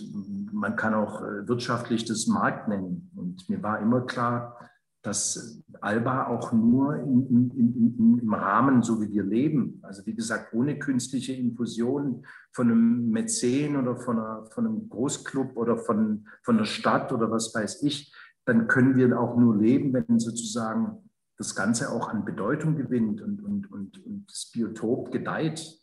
man 0.52 0.76
kann 0.76 0.94
auch 0.94 1.22
äh, 1.22 1.48
wirtschaftlich 1.48 2.06
das 2.06 2.28
Markt 2.28 2.68
nennen. 2.68 3.12
Und 3.16 3.50
mir 3.50 3.62
war 3.62 3.80
immer 3.80 4.02
klar, 4.02 4.69
dass 5.02 5.62
Alba 5.80 6.28
auch 6.28 6.52
nur 6.52 6.96
in, 6.98 7.26
in, 7.28 7.52
in, 7.52 8.20
im 8.22 8.34
Rahmen, 8.34 8.82
so 8.82 9.02
wie 9.02 9.10
wir 9.10 9.24
leben, 9.24 9.80
also 9.82 10.06
wie 10.06 10.14
gesagt, 10.14 10.54
ohne 10.54 10.78
künstliche 10.78 11.34
Infusion 11.34 12.26
von 12.52 12.70
einem 12.70 13.10
Mäzen 13.10 13.78
oder 13.78 13.96
von, 13.96 14.20
einer, 14.20 14.46
von 14.52 14.68
einem 14.68 14.90
Großclub 14.90 15.56
oder 15.56 15.78
von, 15.78 16.28
von 16.44 16.58
der 16.58 16.66
Stadt 16.66 17.14
oder 17.14 17.32
was 17.32 17.56
weiß 17.56 17.84
ich, 17.84 18.14
dann 18.46 18.68
können 18.68 18.96
wir 18.96 19.18
auch 19.18 19.38
nur 19.38 19.56
leben, 19.56 19.94
wenn 19.94 20.20
sozusagen 20.20 21.10
das 21.38 21.56
Ganze 21.56 21.92
auch 21.92 22.10
an 22.10 22.26
Bedeutung 22.26 22.76
gewinnt 22.76 23.22
und, 23.22 23.42
und, 23.42 23.72
und, 23.72 24.06
und 24.06 24.26
das 24.30 24.52
Biotop 24.52 25.12
gedeiht. 25.12 25.80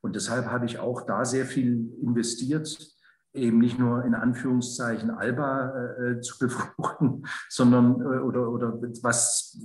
Und 0.00 0.14
deshalb 0.14 0.46
habe 0.46 0.66
ich 0.66 0.78
auch 0.78 1.02
da 1.02 1.24
sehr 1.24 1.44
viel 1.44 1.92
investiert 2.00 2.94
eben 3.32 3.58
nicht 3.58 3.78
nur 3.78 4.04
in 4.04 4.14
Anführungszeichen 4.14 5.10
Alba 5.10 5.72
äh, 5.98 6.20
zu 6.20 6.38
befruchten, 6.38 7.24
sondern 7.48 8.00
äh, 8.00 8.18
oder, 8.18 8.50
oder 8.50 8.80
was 9.02 9.58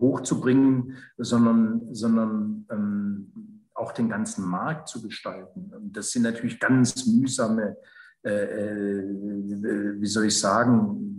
hochzubringen, 0.00 0.96
sondern, 1.18 1.94
sondern 1.94 2.66
ähm, 2.70 3.32
auch 3.74 3.92
den 3.92 4.08
ganzen 4.08 4.48
Markt 4.48 4.88
zu 4.88 5.02
gestalten. 5.02 5.72
Und 5.74 5.96
das 5.96 6.10
sind 6.10 6.22
natürlich 6.22 6.58
ganz 6.60 7.06
mühsame, 7.06 7.76
äh, 8.24 8.30
äh 8.30 10.00
wie 10.00 10.06
soll 10.06 10.26
ich 10.26 10.38
sagen, 10.38 11.14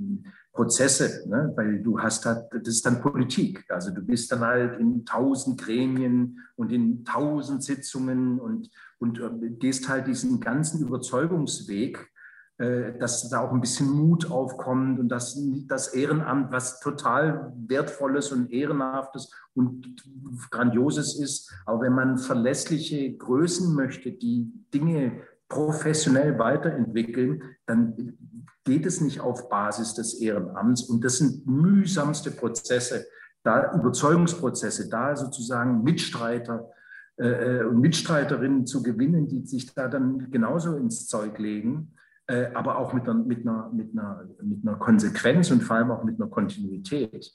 Prozesse, 0.56 1.28
ne? 1.28 1.52
weil 1.56 1.84
du 1.84 2.00
hast 2.00 2.26
halt, 2.26 2.46
das 2.52 2.68
ist 2.68 2.86
dann 2.86 3.02
Politik. 3.02 3.66
Also 3.70 3.92
du 3.92 4.02
bist 4.02 4.32
dann 4.32 4.40
halt 4.40 4.80
in 4.80 5.06
tausend 5.06 5.62
Gremien 5.62 6.40
und 6.56 6.72
in 6.72 7.04
tausend 7.04 7.62
Sitzungen 7.62 8.40
und, 8.40 8.70
und 8.98 9.20
äh, 9.20 9.50
gehst 9.50 9.90
halt 9.90 10.08
diesen 10.08 10.40
ganzen 10.40 10.82
Überzeugungsweg, 10.82 12.10
äh, 12.58 12.98
dass 12.98 13.28
da 13.30 13.42
auch 13.42 13.52
ein 13.52 13.60
bisschen 13.60 13.92
Mut 13.92 14.32
aufkommt 14.32 14.98
und 14.98 15.10
dass 15.10 15.38
das 15.68 15.94
Ehrenamt 15.94 16.54
was 16.54 16.80
total 16.80 17.52
Wertvolles 17.68 18.32
und 18.32 18.50
Ehrenhaftes 18.50 19.30
und 19.56 20.06
Grandioses 20.52 21.20
ist. 21.20 21.54
Aber 21.66 21.82
wenn 21.82 21.94
man 21.94 22.18
verlässliche 22.18 23.14
Größen 23.18 23.76
möchte, 23.76 24.14
die 24.14 24.54
Dinge 24.74 25.22
professionell 25.50 26.40
weiterentwickeln, 26.40 27.44
dann 27.66 28.18
geht 28.66 28.86
es 28.86 29.00
nicht 29.00 29.22
auf 29.22 29.48
Basis 29.48 29.94
des 29.94 30.20
Ehrenamts. 30.20 30.84
Und 30.84 31.06
das 31.06 31.20
sind 31.20 31.48
mühsamste 31.48 32.32
Prozesse, 32.32 33.06
da 33.44 33.74
Überzeugungsprozesse, 33.74 34.90
da 34.90 35.16
sozusagen 35.16 35.84
Mitstreiter 35.84 36.72
äh, 37.18 37.64
und 37.64 37.80
Mitstreiterinnen 37.80 38.66
zu 38.66 38.84
gewinnen, 38.84 39.28
die 39.28 39.46
sich 39.46 39.74
da 39.74 39.88
dann 39.88 40.32
genauso 40.32 40.76
ins 40.76 41.08
Zeug 41.08 41.38
legen, 41.38 41.94
äh, 42.28 42.48
aber 42.54 42.80
auch 42.80 42.94
mit 42.94 43.04
einer, 43.04 43.14
mit, 43.14 43.48
einer, 43.48 43.72
mit, 43.72 43.94
einer, 43.94 44.28
mit 44.42 44.68
einer 44.68 44.78
Konsequenz 44.78 45.52
und 45.52 45.62
vor 45.62 45.78
allem 45.78 45.92
auch 45.92 46.04
mit 46.04 46.20
einer 46.20 46.30
Kontinuität. 46.30 47.32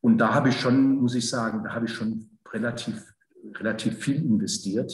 Und 0.00 0.18
da 0.18 0.32
habe 0.32 0.50
ich 0.50 0.60
schon, 0.60 1.00
muss 1.00 1.16
ich 1.16 1.28
sagen, 1.28 1.64
da 1.64 1.74
habe 1.74 1.86
ich 1.86 1.92
schon 1.92 2.30
relativ, 2.52 3.12
relativ 3.56 3.98
viel 3.98 4.24
investiert. 4.24 4.92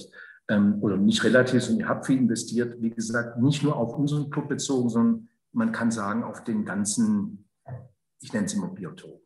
Ähm, 0.49 0.82
oder 0.82 0.97
nicht 0.97 1.24
relativ, 1.24 1.62
sondern 1.62 1.80
ich 1.85 1.89
habe 1.89 2.05
viel 2.05 2.18
investiert, 2.18 2.80
wie 2.80 2.91
gesagt, 2.91 3.41
nicht 3.41 3.62
nur 3.62 3.76
auf 3.76 3.97
unseren 3.97 4.30
Club 4.30 4.49
bezogen, 4.49 4.91
sondern 4.91 5.28
man 5.55 5.72
kann 5.72 5.90
sagen, 5.90 6.24
auf 6.24 6.44
den 6.44 6.64
ganzen, 6.64 7.48
ich 8.20 8.32
nenne 8.32 8.46
es 8.46 8.55
immer 8.55 8.68
Biotop. 8.68 9.22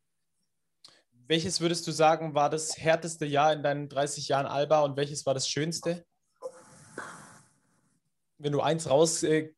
Welches 1.26 1.60
würdest 1.60 1.86
du 1.86 1.92
sagen, 1.92 2.34
war 2.34 2.48
das 2.48 2.78
härteste 2.78 3.26
Jahr 3.26 3.52
in 3.52 3.62
deinen 3.62 3.88
30 3.88 4.28
Jahren 4.28 4.46
Alba 4.46 4.80
und 4.80 4.96
welches 4.96 5.26
war 5.26 5.34
das 5.34 5.48
schönste? 5.48 6.04
Wenn 8.38 8.52
du 8.52 8.60
eins 8.60 8.88
raus. 8.88 9.22
Äh, 9.24 9.54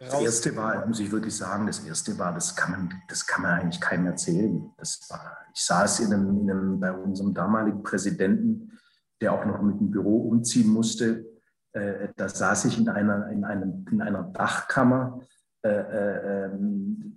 raus 0.00 0.10
das 0.10 0.22
erste 0.22 0.56
war, 0.56 0.86
muss 0.86 1.00
ich 1.00 1.10
wirklich 1.10 1.34
sagen, 1.34 1.66
das 1.66 1.80
erste 1.80 2.18
war, 2.18 2.34
das 2.34 2.54
kann 2.54 2.72
man, 2.72 3.02
das 3.08 3.26
kann 3.26 3.42
man 3.42 3.60
eigentlich 3.60 3.80
keinem 3.80 4.06
erzählen. 4.06 4.70
Das 4.76 5.00
war, 5.08 5.38
ich 5.54 5.64
saß 5.64 6.00
in 6.00 6.12
einem, 6.12 6.40
in 6.40 6.50
einem, 6.50 6.80
bei 6.80 6.92
unserem 6.92 7.32
damaligen 7.32 7.82
Präsidenten, 7.82 8.78
der 9.20 9.32
auch 9.32 9.44
noch 9.46 9.62
mit 9.62 9.80
dem 9.80 9.90
Büro 9.90 10.28
umziehen 10.28 10.68
musste. 10.68 11.24
Äh, 11.72 12.08
da 12.16 12.28
saß 12.28 12.66
ich 12.66 12.78
in 12.78 12.88
einer, 12.88 13.30
in 13.30 13.44
einem, 13.44 13.86
in 13.90 14.02
einer 14.02 14.24
Dachkammer 14.24 15.20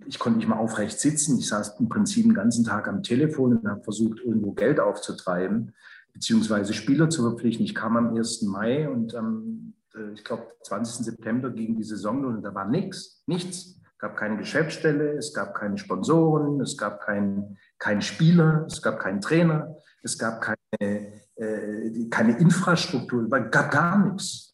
ich 0.06 0.18
konnte 0.18 0.38
nicht 0.38 0.48
mal 0.48 0.58
aufrecht 0.58 0.98
sitzen. 0.98 1.38
Ich 1.38 1.48
saß 1.48 1.78
im 1.78 1.88
Prinzip 1.88 2.24
den 2.24 2.34
ganzen 2.34 2.64
Tag 2.64 2.88
am 2.88 3.02
Telefon 3.02 3.58
und 3.58 3.68
habe 3.68 3.82
versucht, 3.82 4.18
irgendwo 4.20 4.52
Geld 4.52 4.80
aufzutreiben, 4.80 5.74
beziehungsweise 6.12 6.72
Spieler 6.74 7.08
zu 7.08 7.22
verpflichten. 7.22 7.64
Ich 7.64 7.74
kam 7.74 7.96
am 7.96 8.16
1. 8.16 8.42
Mai 8.42 8.88
und 8.88 9.14
am, 9.14 9.74
äh, 9.94 10.12
ich 10.12 10.24
glaube, 10.24 10.48
20. 10.64 11.04
September 11.04 11.50
ging 11.50 11.76
die 11.76 11.84
Saison 11.84 12.24
und 12.24 12.42
da 12.42 12.54
war 12.54 12.68
nichts, 12.68 13.22
nichts. 13.26 13.78
Es 13.92 13.98
gab 13.98 14.16
keine 14.16 14.36
Geschäftsstelle, 14.36 15.12
es 15.12 15.32
gab 15.32 15.54
keine 15.54 15.78
Sponsoren, 15.78 16.60
es 16.60 16.76
gab 16.76 17.00
keinen 17.00 17.56
kein 17.78 18.02
Spieler, 18.02 18.64
es 18.66 18.82
gab 18.82 18.98
keinen 18.98 19.20
Trainer, 19.20 19.76
es 20.02 20.18
gab 20.18 20.40
keine, 20.40 21.12
äh, 21.36 22.08
keine 22.10 22.38
Infrastruktur, 22.38 23.24
es 23.24 23.50
gab 23.50 23.70
gar 23.70 24.04
nichts. 24.04 24.51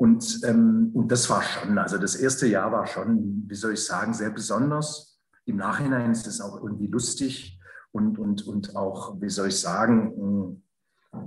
Und, 0.00 0.40
ähm, 0.44 0.92
und 0.94 1.12
das 1.12 1.28
war 1.28 1.42
schon, 1.42 1.76
also 1.76 1.98
das 1.98 2.14
erste 2.14 2.46
Jahr 2.46 2.72
war 2.72 2.86
schon, 2.86 3.44
wie 3.46 3.54
soll 3.54 3.74
ich 3.74 3.84
sagen, 3.84 4.14
sehr 4.14 4.30
besonders. 4.30 5.20
Im 5.44 5.56
Nachhinein 5.56 6.10
ist 6.10 6.26
es 6.26 6.40
auch 6.40 6.62
irgendwie 6.62 6.86
lustig 6.86 7.60
und, 7.92 8.18
und, 8.18 8.46
und 8.46 8.76
auch, 8.76 9.20
wie 9.20 9.28
soll 9.28 9.48
ich 9.48 9.60
sagen, 9.60 10.62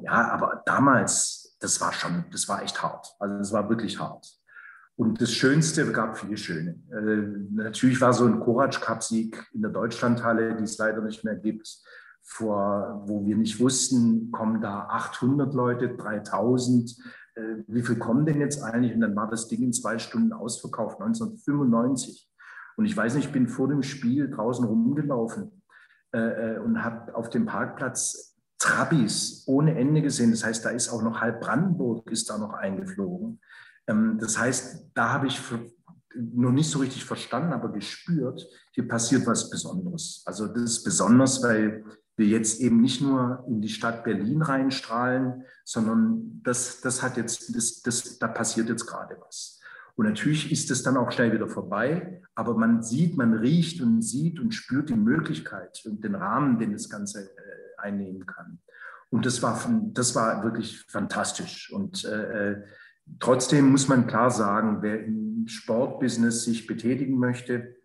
Ja, 0.02 0.32
aber 0.32 0.64
damals, 0.66 1.56
das 1.60 1.80
war 1.82 1.94
schon, 1.94 2.26
das 2.32 2.50
war 2.50 2.64
echt 2.64 2.82
hart. 2.82 3.16
Also 3.20 3.38
das 3.38 3.54
war 3.54 3.70
wirklich 3.70 4.00
hart. 4.00 4.26
Und 4.96 5.22
das 5.22 5.32
Schönste, 5.32 5.92
gab 5.92 6.18
viele 6.18 6.38
schöne. 6.38 6.72
Äh, 6.92 7.54
natürlich 7.54 8.02
war 8.02 8.14
so 8.14 8.26
ein 8.26 8.40
Korac-Cup-Sieg 8.40 9.52
in 9.54 9.62
der 9.62 9.70
Deutschlandhalle, 9.70 10.56
die 10.56 10.64
es 10.64 10.80
leider 10.80 11.02
nicht 11.02 11.24
mehr 11.24 11.36
gibt, 11.36 11.68
vor, 12.24 13.04
wo 13.06 13.24
wir 13.24 13.36
nicht 13.36 13.60
wussten, 13.60 14.32
kommen 14.32 14.62
da 14.62 14.88
800 14.90 15.54
Leute, 15.54 15.96
3000, 15.96 16.90
äh, 16.90 17.23
wie 17.68 17.82
viel 17.82 17.98
kommen 17.98 18.26
denn 18.26 18.40
jetzt 18.40 18.62
eigentlich? 18.62 18.94
Und 18.94 19.02
dann 19.02 19.16
war 19.16 19.30
das 19.30 19.48
Ding 19.48 19.64
in 19.64 19.74
zwei 19.74 19.98
Stunden 19.98 20.34
ausverkauft, 20.34 21.02
1995. 21.02 22.30
Und 22.78 22.86
ich 22.86 22.96
weiß 22.96 23.16
nicht, 23.16 23.28
ich 23.28 23.32
bin 23.32 23.48
vor 23.48 23.68
dem 23.68 23.84
Spiel 23.84 24.30
draußen 24.30 24.66
rumgelaufen 24.66 25.64
äh, 26.14 26.56
äh 26.56 26.60
und 26.60 26.84
habe 26.84 27.16
auf 27.16 27.30
dem 27.30 27.46
Parkplatz 27.46 28.34
Trabis 28.60 29.44
ohne 29.46 29.78
Ende 29.78 30.02
gesehen. 30.02 30.32
Das 30.32 30.46
heißt, 30.46 30.64
da 30.64 30.70
ist 30.70 30.90
auch 30.90 31.02
noch 31.02 31.20
halb 31.20 31.42
Brandenburg 31.42 32.10
ist 32.10 32.30
da 32.30 32.38
noch 32.38 32.54
eingeflogen. 32.54 33.42
Ähm, 33.88 34.18
das 34.20 34.40
heißt, 34.40 34.92
da 34.94 35.12
habe 35.12 35.28
ich 35.28 35.40
noch 36.16 36.52
nicht 36.52 36.70
so 36.70 36.80
richtig 36.80 37.04
verstanden, 37.04 37.54
aber 37.54 37.72
gespürt, 37.72 38.48
hier 38.72 38.88
passiert 38.88 39.26
was 39.28 39.50
Besonderes. 39.50 40.24
Also 40.26 40.48
das 40.48 40.64
ist 40.64 40.84
besonders, 40.84 41.44
weil 41.44 41.84
wir 42.16 42.28
jetzt 42.28 42.62
eben 42.62 42.82
nicht 42.82 43.02
nur 43.02 43.44
in 43.48 43.62
die 43.62 43.70
Stadt 43.70 44.04
Berlin 44.04 44.42
reinstrahlen, 44.42 45.44
sondern 45.64 46.42
das, 46.44 46.82
das 46.82 47.02
hat 47.02 47.18
jetzt, 47.18 47.56
das, 47.56 47.82
das, 47.82 48.20
da 48.20 48.28
passiert 48.28 48.70
jetzt 48.70 48.86
gerade 48.86 49.18
was. 49.26 49.60
Und 49.96 50.08
natürlich 50.08 50.52
ist 50.52 50.72
es 50.72 50.84
dann 50.84 50.98
auch 50.98 51.12
schnell 51.12 51.34
wieder 51.34 51.48
vorbei, 51.48 52.22
aber 52.36 52.56
man 52.56 52.82
sieht, 52.82 53.16
man 53.16 53.34
riecht 53.34 53.82
und 53.82 54.02
sieht 54.02 54.40
und 54.40 54.54
spürt 54.54 54.90
die 54.90 54.96
Möglichkeit 54.96 55.82
und 55.86 56.04
den 56.04 56.16
Rahmen, 56.16 56.58
den 56.58 56.74
das 56.74 56.90
Ganze 56.90 57.22
äh, 57.22 57.80
einnehmen 57.82 58.26
kann. 58.26 58.60
Und 59.10 59.26
das 59.28 59.44
war, 59.44 59.60
das 59.94 60.16
war 60.16 60.44
wirklich 60.44 60.86
fantastisch. 60.88 61.72
Und 61.72 62.06
äh, 62.06 62.52
äh 62.52 62.64
Trotzdem 63.20 63.70
muss 63.70 63.88
man 63.88 64.08
klar 64.08 64.32
sagen, 64.32 64.82
wer 64.82 65.04
im 65.04 65.46
Sportbusiness 65.48 66.44
sich 66.44 66.68
betätigen 66.68 67.18
möchte, 67.18 67.76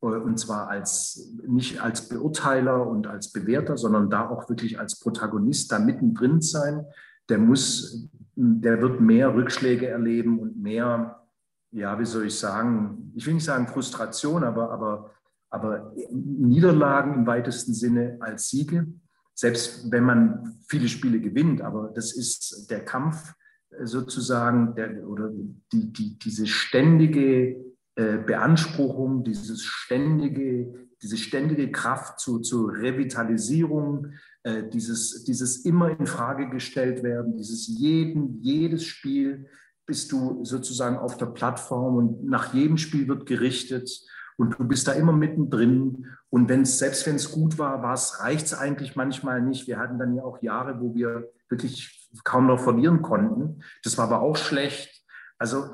und 0.00 0.38
zwar 0.38 0.68
als, 0.68 1.32
nicht 1.46 1.80
als 1.80 2.08
Beurteiler 2.08 2.86
und 2.86 3.06
als 3.06 3.32
Bewerter, 3.32 3.76
sondern 3.76 4.10
da 4.10 4.28
auch 4.28 4.48
wirklich 4.48 4.78
als 4.78 5.00
Protagonist 5.00 5.72
da 5.72 5.78
mittendrin 5.78 6.40
sein, 6.40 6.84
der 7.28 7.38
muss, 7.38 8.08
der 8.34 8.80
wird 8.80 9.00
mehr 9.00 9.34
Rückschläge 9.34 9.88
erleben 9.88 10.38
und 10.38 10.60
mehr, 10.60 11.26
ja, 11.72 11.98
wie 11.98 12.04
soll 12.04 12.26
ich 12.26 12.38
sagen, 12.38 13.12
ich 13.14 13.26
will 13.26 13.34
nicht 13.34 13.44
sagen 13.44 13.66
Frustration, 13.66 14.44
aber, 14.44 14.70
aber, 14.70 15.10
aber 15.50 15.92
Niederlagen 16.12 17.14
im 17.14 17.26
weitesten 17.26 17.74
Sinne 17.74 18.18
als 18.20 18.48
Siege. 18.50 18.86
Selbst 19.34 19.90
wenn 19.90 20.04
man 20.04 20.58
viele 20.68 20.88
Spiele 20.88 21.20
gewinnt, 21.20 21.60
aber 21.62 21.90
das 21.94 22.16
ist 22.16 22.70
der 22.70 22.84
Kampf 22.84 23.34
sozusagen 23.82 24.74
der, 24.74 25.06
oder 25.06 25.30
die, 25.72 25.92
die, 25.92 26.18
diese 26.18 26.46
ständige 26.46 27.56
äh, 27.96 28.18
Beanspruchung, 28.18 29.24
dieses 29.24 29.62
ständige, 29.62 30.88
diese 31.02 31.16
ständige 31.16 31.70
Kraft 31.70 32.20
zu, 32.20 32.40
zur 32.40 32.72
Revitalisierung, 32.72 34.12
äh, 34.42 34.68
dieses, 34.68 35.24
dieses 35.24 35.64
immer 35.64 35.98
in 35.98 36.06
Frage 36.06 36.50
gestellt 36.50 37.02
werden, 37.02 37.36
dieses 37.36 37.66
jeden, 37.66 38.42
jedes 38.42 38.84
Spiel 38.84 39.46
bist 39.86 40.12
du 40.12 40.44
sozusagen 40.44 40.96
auf 40.96 41.16
der 41.16 41.26
Plattform 41.26 41.96
und 41.96 42.24
nach 42.26 42.52
jedem 42.52 42.76
Spiel 42.76 43.08
wird 43.08 43.24
gerichtet 43.24 43.88
und 44.36 44.58
du 44.58 44.64
bist 44.64 44.86
da 44.88 44.92
immer 44.92 45.12
mittendrin. 45.12 46.06
Und 46.28 46.48
wenn 46.48 46.62
es, 46.62 46.78
selbst 46.78 47.06
wenn 47.06 47.16
es 47.16 47.32
gut 47.32 47.58
war, 47.58 47.82
war 47.82 47.94
es, 47.94 48.20
reicht 48.20 48.46
es 48.46 48.54
eigentlich 48.54 48.94
manchmal 48.96 49.40
nicht. 49.40 49.66
Wir 49.66 49.78
hatten 49.78 49.98
dann 49.98 50.14
ja 50.14 50.22
auch 50.22 50.42
Jahre, 50.42 50.80
wo 50.80 50.94
wir 50.94 51.30
wirklich 51.48 52.10
kaum 52.24 52.46
noch 52.46 52.60
verlieren 52.60 53.00
konnten. 53.00 53.62
Das 53.82 53.96
war 53.96 54.06
aber 54.06 54.20
auch 54.20 54.36
schlecht. 54.36 55.02
Also 55.38 55.70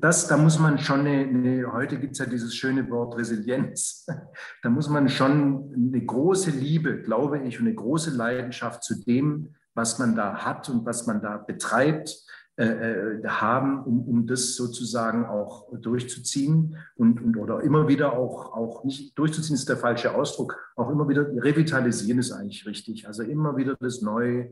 das, 0.00 0.26
da 0.28 0.36
muss 0.36 0.58
man 0.58 0.78
schon, 0.78 1.00
eine, 1.00 1.20
eine 1.26 1.72
heute 1.72 1.98
gibt 1.98 2.12
es 2.12 2.18
ja 2.18 2.26
dieses 2.26 2.54
schöne 2.54 2.88
Wort 2.90 3.16
Resilienz, 3.16 4.06
da 4.62 4.70
muss 4.70 4.88
man 4.88 5.08
schon 5.08 5.72
eine 5.74 6.04
große 6.04 6.50
Liebe, 6.50 7.02
glaube 7.02 7.40
ich, 7.40 7.58
und 7.58 7.66
eine 7.66 7.74
große 7.74 8.10
Leidenschaft 8.10 8.82
zu 8.82 9.02
dem, 9.04 9.54
was 9.74 9.98
man 9.98 10.14
da 10.14 10.44
hat 10.44 10.68
und 10.68 10.86
was 10.86 11.06
man 11.06 11.20
da 11.20 11.36
betreibt, 11.36 12.24
äh, 12.56 12.66
äh, 12.66 13.26
haben, 13.26 13.82
um, 13.82 14.06
um 14.06 14.26
das 14.28 14.54
sozusagen 14.54 15.26
auch 15.26 15.66
durchzuziehen 15.80 16.76
und, 16.94 17.20
und 17.20 17.36
oder 17.36 17.62
immer 17.62 17.88
wieder 17.88 18.12
auch, 18.12 18.54
auch 18.54 18.84
nicht 18.84 19.18
durchzuziehen 19.18 19.56
ist 19.56 19.68
der 19.68 19.76
falsche 19.76 20.14
Ausdruck, 20.14 20.56
auch 20.76 20.88
immer 20.88 21.08
wieder 21.08 21.26
revitalisieren 21.26 22.20
ist 22.20 22.30
eigentlich 22.30 22.64
richtig. 22.64 23.08
Also 23.08 23.24
immer 23.24 23.56
wieder 23.56 23.76
das 23.80 24.02
Neue 24.02 24.50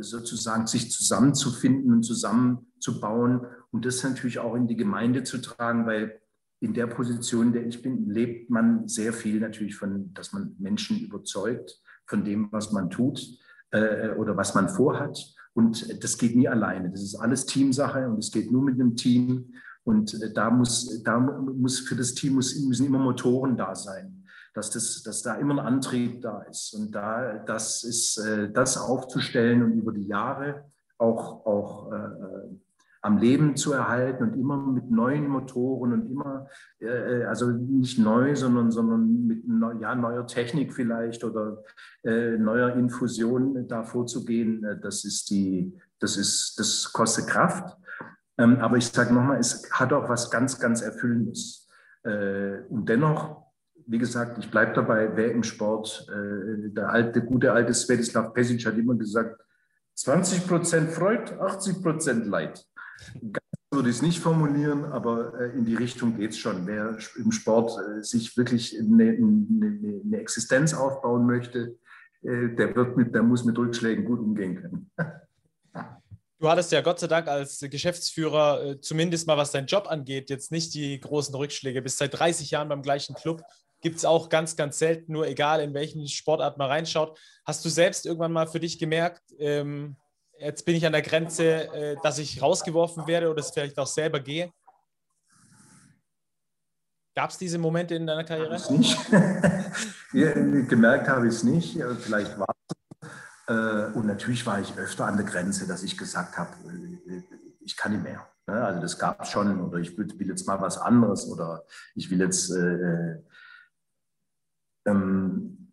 sozusagen 0.00 0.66
sich 0.66 0.90
zusammenzufinden 0.90 1.92
und 1.92 2.02
zusammenzubauen 2.02 3.42
und 3.70 3.84
das 3.84 4.02
natürlich 4.02 4.38
auch 4.38 4.54
in 4.54 4.66
die 4.66 4.76
Gemeinde 4.76 5.24
zu 5.24 5.38
tragen, 5.38 5.86
weil 5.86 6.20
in 6.60 6.74
der 6.74 6.86
Position, 6.86 7.48
in 7.48 7.52
der 7.52 7.66
ich 7.66 7.82
bin, 7.82 8.08
lebt 8.08 8.50
man 8.50 8.88
sehr 8.88 9.12
viel 9.12 9.40
natürlich 9.40 9.76
von, 9.76 10.14
dass 10.14 10.32
man 10.32 10.54
Menschen 10.58 10.98
überzeugt 10.98 11.80
von 12.06 12.24
dem, 12.24 12.48
was 12.52 12.72
man 12.72 12.90
tut 12.90 13.20
äh, 13.70 14.10
oder 14.10 14.36
was 14.36 14.54
man 14.54 14.68
vorhat. 14.68 15.18
Und 15.52 16.02
das 16.02 16.18
geht 16.18 16.34
nie 16.34 16.48
alleine. 16.48 16.90
Das 16.90 17.02
ist 17.02 17.16
alles 17.16 17.46
Teamsache 17.46 18.08
und 18.08 18.18
es 18.18 18.30
geht 18.30 18.50
nur 18.50 18.62
mit 18.62 18.74
einem 18.74 18.96
Team. 18.96 19.52
Und 19.84 20.14
äh, 20.22 20.32
da 20.32 20.50
muss, 20.50 21.02
da 21.02 21.18
muss 21.18 21.80
für 21.80 21.96
das 21.96 22.14
Team 22.14 22.34
muss, 22.34 22.58
müssen 22.58 22.86
immer 22.86 22.98
Motoren 22.98 23.56
da 23.56 23.74
sein, 23.74 24.23
dass, 24.54 24.70
das, 24.70 25.02
dass 25.02 25.22
da 25.22 25.34
immer 25.34 25.54
ein 25.54 25.66
Antrieb 25.66 26.22
da 26.22 26.42
ist. 26.42 26.74
Und 26.74 26.92
da, 26.92 27.38
das 27.38 27.82
ist, 27.84 28.18
äh, 28.18 28.50
das 28.50 28.78
aufzustellen 28.78 29.62
und 29.62 29.72
über 29.72 29.92
die 29.92 30.06
Jahre 30.06 30.64
auch, 30.96 31.44
auch 31.44 31.92
äh, 31.92 32.56
am 33.02 33.18
Leben 33.18 33.54
zu 33.56 33.72
erhalten 33.72 34.22
und 34.22 34.34
immer 34.34 34.56
mit 34.56 34.90
neuen 34.90 35.28
Motoren 35.28 35.92
und 35.92 36.10
immer, 36.10 36.48
äh, 36.80 37.24
also 37.24 37.50
nicht 37.50 37.98
neu, 37.98 38.34
sondern, 38.34 38.70
sondern 38.70 39.26
mit 39.26 39.46
neu, 39.46 39.74
ja, 39.80 39.94
neuer 39.94 40.26
Technik 40.26 40.72
vielleicht 40.72 41.22
oder 41.22 41.62
äh, 42.02 42.38
neuer 42.38 42.74
Infusion 42.76 43.68
da 43.68 43.82
vorzugehen, 43.82 44.64
äh, 44.64 44.80
das 44.80 45.04
ist 45.04 45.28
die, 45.28 45.78
das 45.98 46.16
ist, 46.16 46.58
das 46.58 46.92
kostet 46.92 47.26
Kraft. 47.26 47.76
Ähm, 48.38 48.56
aber 48.60 48.78
ich 48.78 48.86
sage 48.86 49.12
nochmal, 49.12 49.38
es 49.38 49.70
hat 49.70 49.92
auch 49.92 50.08
was 50.08 50.30
ganz, 50.30 50.58
ganz 50.58 50.80
Erfüllendes. 50.80 51.68
Äh, 52.04 52.60
und 52.70 52.88
dennoch, 52.88 53.43
wie 53.86 53.98
gesagt, 53.98 54.38
ich 54.38 54.50
bleibe 54.50 54.72
dabei, 54.74 55.10
wer 55.14 55.30
im 55.30 55.42
Sport, 55.42 56.06
äh, 56.08 56.70
der 56.70 56.88
alte, 56.90 57.22
gute 57.22 57.52
alte 57.52 57.74
Svetislav 57.74 58.32
Pesic 58.32 58.64
hat 58.66 58.76
immer 58.78 58.94
gesagt, 58.94 59.40
20 59.94 60.46
Prozent 60.46 60.90
Freud, 60.90 61.32
80 61.38 61.82
Prozent 61.82 62.26
Leid. 62.26 62.64
Ganz 63.20 63.44
würde 63.74 63.90
ich 63.90 63.96
es 63.96 64.02
nicht 64.02 64.20
formulieren, 64.20 64.84
aber 64.84 65.38
äh, 65.40 65.50
in 65.50 65.64
die 65.64 65.74
Richtung 65.74 66.16
geht 66.16 66.30
es 66.30 66.38
schon. 66.38 66.66
Wer 66.66 66.96
im 67.16 67.32
Sport 67.32 67.72
äh, 67.78 68.02
sich 68.02 68.36
wirklich 68.36 68.78
eine, 68.78 69.10
eine, 69.10 70.00
eine, 70.04 70.18
Existenz 70.18 70.72
aufbauen 70.74 71.26
möchte, 71.26 71.76
äh, 72.22 72.48
der, 72.54 72.74
wird 72.74 72.96
mit, 72.96 73.14
der 73.14 73.22
muss 73.22 73.44
mit 73.44 73.58
Rückschlägen 73.58 74.04
gut 74.04 74.20
umgehen 74.20 74.56
können. 74.56 74.90
Du 76.40 76.50
hattest 76.50 76.72
ja 76.72 76.82
Gott 76.82 76.98
sei 76.98 77.06
Dank 77.06 77.26
als 77.26 77.60
Geschäftsführer, 77.60 78.76
zumindest 78.82 79.26
mal 79.26 79.38
was 79.38 79.52
deinen 79.52 79.66
Job 79.66 79.86
angeht, 79.88 80.28
jetzt 80.28 80.52
nicht 80.52 80.74
die 80.74 81.00
großen 81.00 81.34
Rückschläge. 81.34 81.80
Bist 81.80 81.96
seit 81.96 82.18
30 82.18 82.50
Jahren 82.50 82.68
beim 82.68 82.82
gleichen 82.82 83.14
Club. 83.14 83.42
Gibt 83.84 83.98
es 83.98 84.06
auch 84.06 84.30
ganz, 84.30 84.56
ganz 84.56 84.78
selten, 84.78 85.12
nur 85.12 85.26
egal 85.26 85.60
in 85.60 85.74
welchen 85.74 86.08
Sportart 86.08 86.56
man 86.56 86.70
reinschaut. 86.70 87.18
Hast 87.44 87.62
du 87.66 87.68
selbst 87.68 88.06
irgendwann 88.06 88.32
mal 88.32 88.46
für 88.46 88.58
dich 88.58 88.78
gemerkt, 88.78 89.20
ähm, 89.38 89.96
jetzt 90.38 90.64
bin 90.64 90.74
ich 90.74 90.86
an 90.86 90.92
der 90.92 91.02
Grenze, 91.02 91.70
äh, 91.72 91.96
dass 92.02 92.18
ich 92.18 92.40
rausgeworfen 92.40 93.06
werde 93.06 93.30
oder 93.30 93.40
es 93.40 93.50
vielleicht 93.50 93.78
auch 93.78 93.86
selber 93.86 94.20
gehe? 94.20 94.50
Gab 97.14 97.28
es 97.28 97.36
diese 97.36 97.58
Momente 97.58 97.94
in 97.94 98.06
deiner 98.06 98.24
Karriere? 98.24 98.56
Ich 98.56 98.70
nicht. 98.70 98.98
gemerkt 100.12 101.06
habe 101.06 101.28
ich 101.28 101.34
es 101.34 101.44
nicht. 101.44 101.78
Vielleicht 102.00 102.38
war 102.38 102.48
es. 102.48 103.08
Äh, 103.48 103.92
und 103.92 104.06
natürlich 104.06 104.46
war 104.46 104.60
ich 104.60 104.78
öfter 104.78 105.04
an 105.04 105.18
der 105.18 105.26
Grenze, 105.26 105.66
dass 105.66 105.82
ich 105.82 105.98
gesagt 105.98 106.38
habe, 106.38 106.50
äh, 107.06 107.22
ich 107.60 107.76
kann 107.76 107.92
nicht 107.92 108.02
mehr. 108.02 108.26
Ne? 108.46 108.64
Also 108.64 108.80
das 108.80 108.98
gab 108.98 109.22
es 109.22 109.28
schon. 109.28 109.60
Oder 109.60 109.78
ich 109.78 109.98
will 109.98 110.08
jetzt 110.26 110.46
mal 110.46 110.58
was 110.62 110.78
anderes. 110.78 111.28
Oder 111.28 111.64
ich 111.94 112.10
will 112.10 112.20
jetzt 112.20 112.50
äh, 112.50 113.22
ähm, 114.86 115.72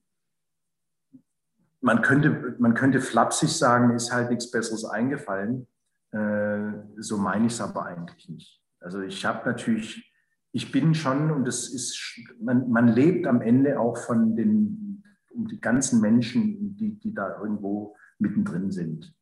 man 1.81 2.01
könnte, 2.01 2.55
man 2.59 2.73
könnte 2.73 3.01
flapsig 3.01 3.51
sagen, 3.51 3.95
ist 3.95 4.13
halt 4.13 4.29
nichts 4.29 4.51
Besseres 4.51 4.85
eingefallen. 4.85 5.67
Äh, 6.11 6.73
so 6.97 7.17
meine 7.17 7.47
ich 7.47 7.53
es 7.53 7.61
aber 7.61 7.85
eigentlich 7.85 8.29
nicht. 8.29 8.61
Also 8.79 9.01
ich 9.01 9.25
habe 9.25 9.47
natürlich, 9.49 10.13
ich 10.51 10.71
bin 10.71 10.93
schon, 10.93 11.31
und 11.31 11.47
es 11.47 11.73
ist, 11.73 12.19
man, 12.39 12.69
man 12.69 12.87
lebt 12.87 13.25
am 13.27 13.41
Ende 13.41 13.79
auch 13.79 13.97
von 13.97 14.35
den 14.35 15.03
um 15.33 15.47
die 15.47 15.61
ganzen 15.61 16.01
Menschen, 16.01 16.75
die, 16.75 16.99
die 16.99 17.13
da 17.13 17.39
irgendwo 17.39 17.95
mittendrin 18.19 18.71
sind. 18.71 19.13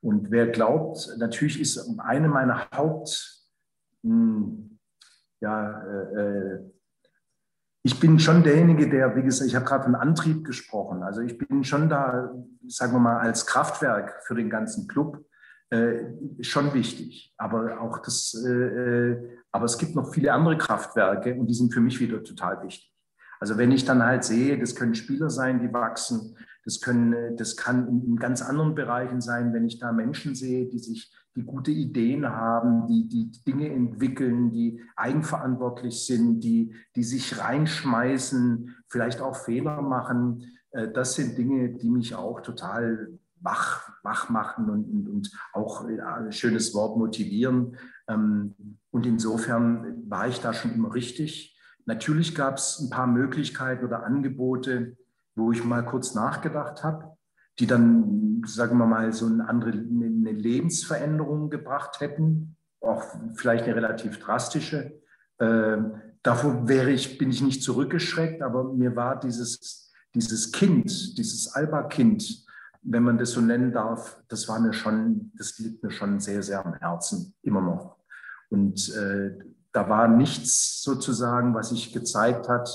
Und 0.00 0.30
wer 0.30 0.46
glaubt, 0.46 1.08
natürlich 1.18 1.60
ist 1.60 1.98
eine 1.98 2.28
meiner 2.28 2.70
Haupt, 2.70 3.44
mh, 4.02 4.12
hm, 4.12 4.78
ja, 5.40 5.82
äh, 5.82 6.20
äh 6.20 6.70
ich 7.86 8.00
bin 8.00 8.18
schon 8.18 8.42
derjenige, 8.42 8.88
der, 8.88 9.14
wie 9.14 9.22
gesagt, 9.22 9.48
ich 9.48 9.54
habe 9.54 9.64
gerade 9.64 9.84
von 9.84 9.94
Antrieb 9.94 10.44
gesprochen. 10.44 11.04
Also 11.04 11.20
ich 11.20 11.38
bin 11.38 11.62
schon 11.62 11.88
da, 11.88 12.34
sagen 12.66 12.94
wir 12.94 12.98
mal, 12.98 13.18
als 13.18 13.46
Kraftwerk 13.46 14.24
für 14.26 14.34
den 14.34 14.50
ganzen 14.50 14.88
Club 14.88 15.24
äh, 15.70 15.98
schon 16.40 16.74
wichtig. 16.74 17.32
Aber 17.36 17.80
auch 17.80 18.00
das, 18.00 18.34
äh, 18.44 18.50
äh, 18.50 19.38
aber 19.52 19.66
es 19.66 19.78
gibt 19.78 19.94
noch 19.94 20.12
viele 20.12 20.32
andere 20.32 20.58
Kraftwerke 20.58 21.36
und 21.36 21.46
die 21.46 21.54
sind 21.54 21.72
für 21.72 21.80
mich 21.80 22.00
wieder 22.00 22.24
total 22.24 22.60
wichtig. 22.64 22.92
Also 23.38 23.56
wenn 23.56 23.70
ich 23.70 23.84
dann 23.84 24.02
halt 24.02 24.24
sehe, 24.24 24.58
das 24.58 24.74
können 24.74 24.96
Spieler 24.96 25.30
sein, 25.30 25.60
die 25.60 25.72
wachsen, 25.72 26.36
das, 26.66 26.80
können, 26.80 27.36
das 27.36 27.56
kann 27.56 27.88
in, 27.88 28.16
ganz 28.16 28.42
anderen 28.42 28.74
Bereichen 28.74 29.20
sein, 29.20 29.54
wenn 29.54 29.64
ich 29.64 29.78
da 29.78 29.92
Menschen 29.92 30.34
sehe, 30.34 30.66
die 30.66 30.80
sich, 30.80 31.12
die 31.36 31.44
gute 31.44 31.70
Ideen 31.70 32.28
haben, 32.28 32.88
die, 32.88 33.06
die 33.06 33.30
Dinge 33.46 33.68
entwickeln, 33.68 34.50
die 34.50 34.82
eigenverantwortlich 34.96 36.04
sind, 36.04 36.40
die, 36.40 36.74
die 36.96 37.04
sich 37.04 37.38
reinschmeißen, 37.38 38.74
vielleicht 38.88 39.20
auch 39.20 39.36
Fehler 39.36 39.80
machen. 39.80 40.42
Äh, 40.72 40.88
das 40.90 41.14
sind 41.14 41.38
Dinge, 41.38 41.70
die 41.70 41.88
mich 41.88 42.16
auch 42.16 42.40
total 42.40 43.16
wach, 43.40 43.88
wach 44.02 44.28
machen 44.28 44.68
und, 44.68 44.90
und, 44.90 45.08
und 45.08 45.30
auch 45.52 45.88
ja, 45.88 46.32
schönes 46.32 46.74
Wort 46.74 46.98
motivieren. 46.98 47.76
Ähm, 48.08 48.56
und 48.90 49.06
insofern 49.06 50.10
war 50.10 50.26
ich 50.26 50.40
da 50.40 50.52
schon 50.52 50.72
immer 50.72 50.92
richtig. 50.94 51.56
Natürlich 51.84 52.34
gab 52.34 52.56
es 52.56 52.80
ein 52.80 52.90
paar 52.90 53.06
Möglichkeiten 53.06 53.84
oder 53.84 54.02
Angebote, 54.02 54.96
wo 55.36 55.52
ich 55.52 55.64
mal 55.64 55.84
kurz 55.84 56.14
nachgedacht 56.14 56.82
habe, 56.82 57.16
die 57.58 57.66
dann, 57.66 58.42
sagen 58.46 58.78
wir 58.78 58.86
mal, 58.86 59.12
so 59.12 59.26
eine 59.26 59.48
andere 59.48 59.70
eine 59.70 60.32
Lebensveränderung 60.32 61.50
gebracht 61.50 62.00
hätten, 62.00 62.56
auch 62.80 63.04
vielleicht 63.34 63.64
eine 63.64 63.76
relativ 63.76 64.18
drastische. 64.18 65.00
Äh, 65.38 65.76
davor 66.22 66.68
wäre 66.68 66.90
ich, 66.90 67.18
bin 67.18 67.30
ich 67.30 67.42
nicht 67.42 67.62
zurückgeschreckt, 67.62 68.42
aber 68.42 68.72
mir 68.72 68.96
war 68.96 69.20
dieses, 69.20 69.92
dieses 70.14 70.52
Kind, 70.52 71.16
dieses 71.18 71.54
Alba-Kind, 71.54 72.44
wenn 72.82 73.02
man 73.02 73.18
das 73.18 73.32
so 73.32 73.40
nennen 73.40 73.72
darf, 73.72 74.22
das 74.28 74.48
war 74.48 74.60
mir 74.60 74.72
schon, 74.72 75.32
das 75.36 75.58
liegt 75.58 75.82
mir 75.82 75.90
schon 75.90 76.20
sehr, 76.20 76.42
sehr 76.42 76.64
am 76.64 76.74
Herzen, 76.74 77.34
immer 77.42 77.60
noch. 77.60 77.96
Und 78.48 78.94
äh, 78.94 79.36
da 79.72 79.88
war 79.88 80.08
nichts 80.08 80.82
sozusagen, 80.82 81.54
was 81.54 81.70
sich 81.70 81.92
gezeigt 81.92 82.48
hat, 82.48 82.70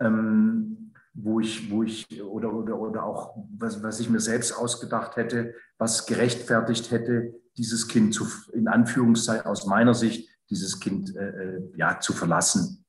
ähm, 0.00 0.81
wo 1.14 1.40
ich, 1.40 1.70
wo 1.70 1.82
ich 1.82 2.06
oder, 2.22 2.52
oder, 2.52 2.78
oder 2.78 3.04
auch 3.04 3.36
was, 3.58 3.82
was 3.82 4.00
ich 4.00 4.08
mir 4.08 4.20
selbst 4.20 4.52
ausgedacht 4.52 5.16
hätte, 5.16 5.54
was 5.78 6.06
gerechtfertigt 6.06 6.90
hätte, 6.90 7.34
dieses 7.56 7.88
Kind 7.88 8.14
zu, 8.14 8.26
in 8.52 8.68
Anführungszeichen 8.68 9.46
aus 9.46 9.66
meiner 9.66 9.94
Sicht, 9.94 10.28
dieses 10.48 10.80
Kind 10.80 11.14
äh, 11.16 11.28
äh, 11.28 11.72
ja, 11.76 12.00
zu 12.00 12.12
verlassen. 12.12 12.84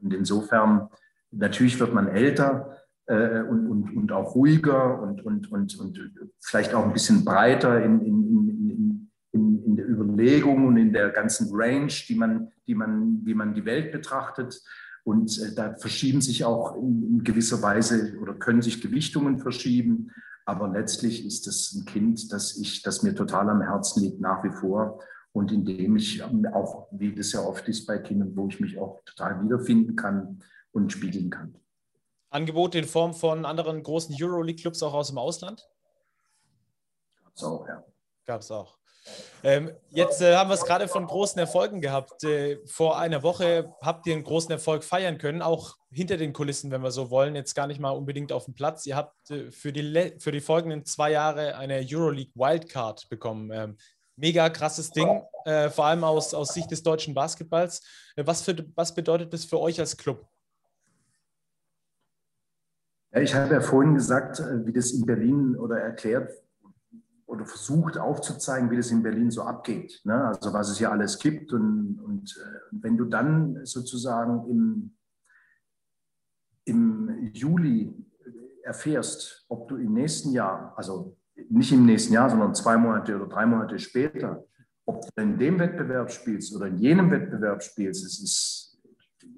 Und 0.00 0.14
insofern, 0.14 0.88
natürlich 1.30 1.78
wird 1.78 1.92
man 1.92 2.08
älter 2.08 2.76
äh, 3.06 3.42
und, 3.42 3.66
und, 3.66 3.96
und 3.96 4.12
auch 4.12 4.34
ruhiger 4.34 5.00
und, 5.00 5.24
und, 5.24 5.52
und, 5.52 5.78
und 5.78 6.10
vielleicht 6.40 6.74
auch 6.74 6.84
ein 6.84 6.92
bisschen 6.92 7.24
breiter 7.24 7.82
in, 7.82 8.00
in, 8.00 8.28
in, 8.28 9.10
in, 9.32 9.64
in 9.64 9.76
der 9.76 9.88
Überlegung 9.88 10.66
und 10.66 10.76
in 10.76 10.92
der 10.92 11.10
ganzen 11.10 11.48
Range, 11.52 11.92
die 12.08 12.14
man, 12.14 12.50
die 12.66 12.74
man, 12.74 13.20
wie 13.24 13.34
man 13.34 13.54
die 13.54 13.64
Welt 13.64 13.92
betrachtet. 13.92 14.62
Und 15.04 15.38
äh, 15.40 15.54
da 15.54 15.74
verschieben 15.74 16.20
sich 16.20 16.44
auch 16.44 16.76
in, 16.76 17.02
in, 17.02 17.24
gewisser 17.24 17.60
Weise 17.62 18.16
oder 18.20 18.34
können 18.34 18.62
sich 18.62 18.80
Gewichtungen 18.80 19.38
verschieben. 19.38 20.12
Aber 20.44 20.68
letztlich 20.68 21.26
ist 21.26 21.46
es 21.46 21.74
ein 21.74 21.84
Kind, 21.84 22.32
das, 22.32 22.56
ich, 22.56 22.82
das 22.82 23.02
mir 23.02 23.14
total 23.14 23.48
am 23.48 23.62
Herzen 23.62 24.02
liegt 24.02 24.20
nach 24.20 24.42
wie 24.44 24.50
vor 24.50 25.00
und 25.32 25.50
in 25.50 25.64
dem 25.64 25.96
ich 25.96 26.22
auch, 26.22 26.88
wie 26.92 27.14
das 27.14 27.32
ja 27.32 27.40
oft 27.40 27.66
ist 27.68 27.86
bei 27.86 27.98
Kindern, 27.98 28.36
wo 28.36 28.48
ich 28.48 28.60
mich 28.60 28.78
auch 28.78 29.02
total 29.04 29.42
wiederfinden 29.42 29.96
kann 29.96 30.42
und 30.72 30.92
spiegeln 30.92 31.30
kann. 31.30 31.54
Angebote 32.30 32.78
in 32.78 32.84
Form 32.84 33.14
von 33.14 33.44
anderen 33.44 33.82
großen 33.82 34.16
Euroleague-Clubs 34.18 34.82
auch 34.82 34.94
aus 34.94 35.08
dem 35.08 35.18
Ausland? 35.18 35.68
Gab 37.22 37.36
es 37.36 37.44
auch, 37.44 37.68
ja. 37.68 37.84
Gab 38.24 38.40
es 38.40 38.50
auch. 38.50 38.78
Ähm, 39.42 39.72
jetzt 39.90 40.20
äh, 40.20 40.36
haben 40.36 40.50
wir 40.50 40.54
es 40.54 40.64
gerade 40.64 40.86
von 40.88 41.06
großen 41.06 41.38
Erfolgen 41.38 41.80
gehabt. 41.80 42.22
Äh, 42.24 42.58
vor 42.66 42.98
einer 42.98 43.22
Woche 43.22 43.74
habt 43.80 44.06
ihr 44.06 44.14
einen 44.14 44.24
großen 44.24 44.50
Erfolg 44.50 44.84
feiern 44.84 45.18
können, 45.18 45.42
auch 45.42 45.76
hinter 45.90 46.16
den 46.16 46.32
Kulissen, 46.32 46.70
wenn 46.70 46.82
wir 46.82 46.92
so 46.92 47.10
wollen. 47.10 47.34
Jetzt 47.34 47.54
gar 47.54 47.66
nicht 47.66 47.80
mal 47.80 47.90
unbedingt 47.90 48.32
auf 48.32 48.44
dem 48.44 48.54
Platz. 48.54 48.86
Ihr 48.86 48.96
habt 48.96 49.30
äh, 49.30 49.50
für, 49.50 49.72
die 49.72 50.14
für 50.18 50.32
die 50.32 50.40
folgenden 50.40 50.84
zwei 50.84 51.10
Jahre 51.10 51.56
eine 51.56 51.84
Euroleague 51.84 52.32
Wildcard 52.34 53.08
bekommen. 53.08 53.50
Ähm, 53.52 53.76
mega 54.16 54.48
krasses 54.50 54.90
Ding, 54.90 55.22
äh, 55.44 55.68
vor 55.70 55.86
allem 55.86 56.04
aus, 56.04 56.34
aus 56.34 56.54
Sicht 56.54 56.70
des 56.70 56.82
deutschen 56.82 57.14
Basketballs. 57.14 57.82
Äh, 58.16 58.26
was, 58.26 58.42
für, 58.42 58.56
was 58.74 58.94
bedeutet 58.94 59.32
das 59.32 59.44
für 59.44 59.58
euch 59.58 59.80
als 59.80 59.96
Club? 59.96 60.26
Ja, 63.12 63.20
ich 63.20 63.34
habe 63.34 63.52
ja 63.52 63.60
vorhin 63.60 63.94
gesagt, 63.94 64.40
äh, 64.40 64.64
wie 64.64 64.72
das 64.72 64.92
in 64.92 65.04
Berlin 65.04 65.56
oder 65.56 65.78
erklärt, 65.78 66.32
oder 67.32 67.46
versucht 67.46 67.96
aufzuzeigen, 67.96 68.70
wie 68.70 68.76
das 68.76 68.90
in 68.90 69.02
Berlin 69.02 69.30
so 69.30 69.42
abgeht. 69.42 70.02
Ne? 70.04 70.14
Also 70.26 70.52
was 70.52 70.68
es 70.68 70.78
hier 70.78 70.92
alles 70.92 71.18
gibt. 71.18 71.52
Und, 71.52 71.98
und 72.04 72.36
äh, 72.36 72.58
wenn 72.72 72.98
du 72.98 73.06
dann 73.06 73.64
sozusagen 73.64 74.48
im, 74.50 74.96
im 76.66 77.30
Juli 77.32 77.94
erfährst, 78.62 79.46
ob 79.48 79.68
du 79.68 79.76
im 79.76 79.94
nächsten 79.94 80.32
Jahr, 80.32 80.74
also 80.76 81.16
nicht 81.48 81.72
im 81.72 81.86
nächsten 81.86 82.12
Jahr, 82.12 82.28
sondern 82.28 82.54
zwei 82.54 82.76
Monate 82.76 83.16
oder 83.16 83.26
drei 83.26 83.46
Monate 83.46 83.78
später, 83.78 84.44
ob 84.84 85.02
du 85.02 85.22
in 85.22 85.38
dem 85.38 85.58
Wettbewerb 85.58 86.10
spielst 86.10 86.54
oder 86.54 86.66
in 86.66 86.76
jenem 86.76 87.10
Wettbewerb 87.10 87.62
spielst, 87.62 88.04
es 88.04 88.20
ist 88.20 88.78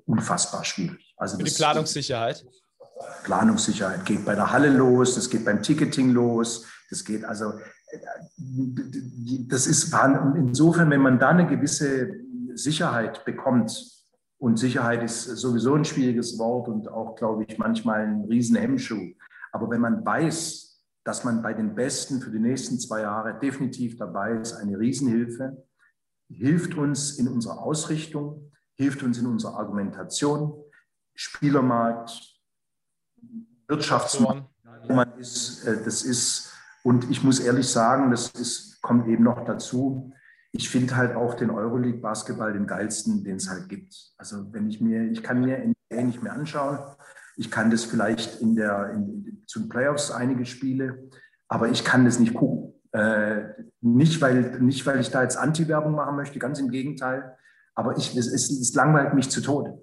unfassbar 0.04 0.64
schwierig. 0.64 1.14
Also 1.16 1.38
Für 1.38 1.44
die 1.44 1.50
Planungssicherheit. 1.52 2.44
Planungssicherheit 3.22 4.04
geht 4.04 4.24
bei 4.24 4.34
der 4.34 4.50
Halle 4.50 4.70
los, 4.70 5.14
das 5.14 5.30
geht 5.30 5.44
beim 5.44 5.62
Ticketing 5.62 6.10
los, 6.10 6.66
das 6.90 7.04
geht 7.04 7.24
also 7.24 7.52
das 9.48 9.66
ist 9.66 9.94
insofern, 10.36 10.90
wenn 10.90 11.00
man 11.00 11.18
da 11.18 11.30
eine 11.30 11.46
gewisse 11.46 12.10
Sicherheit 12.54 13.24
bekommt, 13.24 13.94
und 14.44 14.58
Sicherheit 14.58 15.02
ist 15.02 15.24
sowieso 15.24 15.74
ein 15.74 15.86
schwieriges 15.86 16.38
Wort 16.38 16.68
und 16.68 16.86
auch, 16.88 17.16
glaube 17.16 17.44
ich, 17.44 17.56
manchmal 17.56 18.00
ein 18.00 18.24
Riesenhemmschuh. 18.24 19.14
Aber 19.52 19.70
wenn 19.70 19.80
man 19.80 20.04
weiß, 20.04 20.82
dass 21.02 21.24
man 21.24 21.40
bei 21.40 21.54
den 21.54 21.74
Besten 21.74 22.20
für 22.20 22.30
die 22.30 22.38
nächsten 22.38 22.78
zwei 22.78 23.00
Jahre 23.00 23.38
definitiv 23.38 23.96
dabei 23.96 24.32
ist, 24.32 24.52
eine 24.52 24.78
Riesenhilfe, 24.78 25.64
hilft 26.28 26.74
uns 26.74 27.18
in 27.18 27.28
unserer 27.28 27.62
Ausrichtung, 27.62 28.52
hilft 28.74 29.02
uns 29.02 29.18
in 29.18 29.26
unserer 29.26 29.54
Argumentation, 29.54 30.52
Spielermarkt, 31.14 32.38
Wirtschaftsmarkt, 33.68 34.50
man 34.88 35.18
ist, 35.18 35.64
äh, 35.64 35.82
das 35.82 36.02
ist 36.02 36.52
und 36.84 37.10
ich 37.10 37.24
muss 37.24 37.40
ehrlich 37.40 37.66
sagen, 37.68 38.10
das 38.10 38.28
ist, 38.32 38.82
kommt 38.82 39.08
eben 39.08 39.24
noch 39.24 39.44
dazu. 39.46 40.12
Ich 40.52 40.68
finde 40.68 40.96
halt 40.96 41.16
auch 41.16 41.32
den 41.32 41.50
Euroleague 41.50 42.00
Basketball 42.00 42.52
den 42.52 42.66
geilsten, 42.66 43.24
den 43.24 43.36
es 43.36 43.48
halt 43.48 43.70
gibt. 43.70 44.12
Also 44.18 44.52
wenn 44.52 44.68
ich 44.68 44.82
mir, 44.82 45.10
ich 45.10 45.22
kann 45.22 45.40
mir 45.40 45.58
NBA 45.58 46.02
nicht 46.02 46.22
mehr 46.22 46.34
anschauen. 46.34 46.78
Ich 47.36 47.50
kann 47.50 47.70
das 47.70 47.84
vielleicht 47.84 48.40
in 48.42 48.54
der, 48.54 48.90
in, 48.90 49.42
zu 49.46 49.60
den 49.60 49.70
Playoffs 49.70 50.10
einige 50.10 50.44
Spiele, 50.44 51.08
aber 51.48 51.70
ich 51.70 51.84
kann 51.84 52.04
das 52.04 52.18
nicht 52.18 52.34
gucken. 52.34 52.74
Äh, 52.92 53.44
nicht, 53.80 54.20
weil, 54.20 54.60
nicht, 54.60 54.84
weil 54.84 55.00
ich 55.00 55.10
da 55.10 55.22
jetzt 55.22 55.38
Anti-Werbung 55.38 55.94
machen 55.94 56.16
möchte, 56.16 56.38
ganz 56.38 56.60
im 56.60 56.68
Gegenteil. 56.68 57.34
Aber 57.74 57.96
ich, 57.96 58.14
es, 58.14 58.26
es, 58.26 58.50
es 58.50 58.74
langweilt 58.74 59.14
mich 59.14 59.30
zu 59.30 59.40
Tode. 59.40 59.80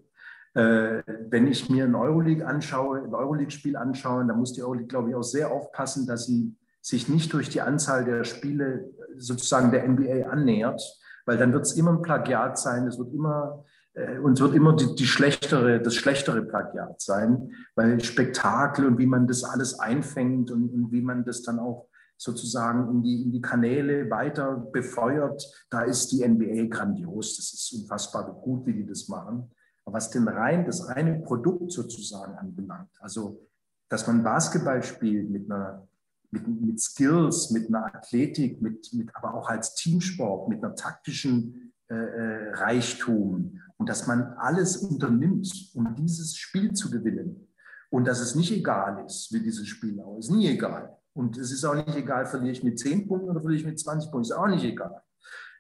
Äh, 0.54 1.02
wenn 1.30 1.47
ich 1.47 1.68
mir 1.68 1.86
ein 1.86 1.95
Euroleague 1.95 2.45
anschaue, 2.45 2.99
ein 2.99 3.14
Euroleague-Spiel 3.14 3.76
anschaue, 3.76 4.24
dann 4.24 4.38
muss 4.38 4.54
die 4.54 4.62
Euroleague, 4.62 4.88
glaube 4.88 5.10
ich, 5.10 5.16
auch 5.16 5.24
sehr 5.24 5.52
aufpassen, 5.52 6.06
dass 6.06 6.28
sie 6.28 6.56
sich 6.82 7.08
nicht 7.08 7.32
durch 7.34 7.50
die 7.50 7.62
Anzahl 7.62 8.06
der 8.06 8.24
Spiele 8.24 8.90
sozusagen 9.18 9.72
der 9.72 9.88
NBA 9.88 10.30
annähert, 10.30 10.82
weil 11.26 11.38
dann 11.38 11.54
wird 11.54 11.66
es 11.66 11.74
immer 11.74 11.92
ein 11.92 12.02
Plagiat 12.02 12.58
sein, 12.58 12.88
es 12.88 12.98
wird 12.98 13.14
immer 13.14 13.64
äh, 13.94 14.18
und 14.20 14.40
wird 14.40 14.56
immer 14.56 14.76
die, 14.76 14.96
die, 14.96 15.06
schlechtere, 15.06 15.82
das 15.82 15.96
schlechtere 15.96 16.42
Plagiat 16.42 17.02
sein, 17.02 17.52
weil 17.76 18.04
Spektakel 18.04 18.86
und 18.86 18.98
wie 18.98 19.06
man 19.06 19.28
das 19.28 19.44
alles 19.44 19.80
einfängt 19.80 20.52
und, 20.52 20.70
und 20.70 20.92
wie 20.92 21.02
man 21.02 21.24
das 21.24 21.42
dann 21.42 21.60
auch 21.60 21.88
sozusagen 22.18 22.90
in 22.92 23.04
die, 23.04 23.24
in 23.24 23.32
die 23.32 23.42
Kanäle 23.42 24.10
weiter 24.10 24.56
befeuert, 24.72 25.44
da 25.72 25.82
ist 25.82 26.12
die 26.12 26.28
NBA 26.28 26.68
grandios. 26.68 27.36
Das 27.36 27.52
ist 27.52 27.74
unfassbar 27.74 28.32
gut, 28.32 28.66
wie 28.68 28.74
die 28.74 28.86
das 28.86 29.08
machen. 29.08 29.50
Aber 29.86 29.96
was 29.96 30.12
den 30.12 30.28
rein, 30.28 30.66
das 30.66 30.88
reine 30.88 31.20
Produkt 31.20 31.72
sozusagen 31.72 32.36
anbelangt, 32.36 32.92
also 33.00 33.48
dass 33.90 34.06
man 34.08 34.24
Basketball 34.24 34.84
spielt 34.84 35.30
mit 35.32 35.52
einer 35.52 35.88
mit, 36.32 36.48
mit 36.48 36.80
Skills, 36.80 37.52
mit 37.52 37.68
einer 37.68 37.86
Athletik, 37.86 38.62
mit, 38.62 38.94
mit, 38.94 39.16
aber 39.16 39.34
auch 39.34 39.50
als 39.50 39.76
Teamsport, 39.76 40.50
mit 40.50 40.64
einer 40.64 40.76
taktischen 40.76 41.74
äh, 41.90 41.94
äh, 41.94 42.54
Reichtum 42.54 43.60
und 43.78 43.90
dass 43.90 44.08
man 44.08 44.34
alles 44.38 44.78
unternimmt, 44.78 45.72
um 45.74 45.94
dieses 45.96 46.36
Spiel 46.38 46.72
zu 46.72 46.90
gewinnen. 46.90 47.48
Und 47.90 48.08
dass 48.08 48.22
es 48.22 48.36
nicht 48.36 48.52
egal 48.52 49.04
ist, 49.06 49.34
wie 49.34 49.42
dieses 49.42 49.68
Spiel 49.68 50.00
auch 50.00 50.18
ist, 50.18 50.32
nie 50.32 50.48
egal. 50.48 50.98
Und 51.14 51.38
es 51.38 51.52
ist 51.52 51.66
auch 51.66 51.76
nicht 51.76 51.98
egal, 51.98 52.26
verliere 52.26 52.54
ich 52.54 52.64
mit 52.64 52.80
10 52.80 53.08
Punkten 53.08 53.30
oder 53.30 53.42
verliere 53.42 53.60
ich 53.60 53.66
mit 53.66 53.78
20 53.78 54.10
Punkten, 54.10 54.32
ist 54.32 54.38
auch 54.38 54.48
nicht 54.48 54.64
egal. 54.64 55.02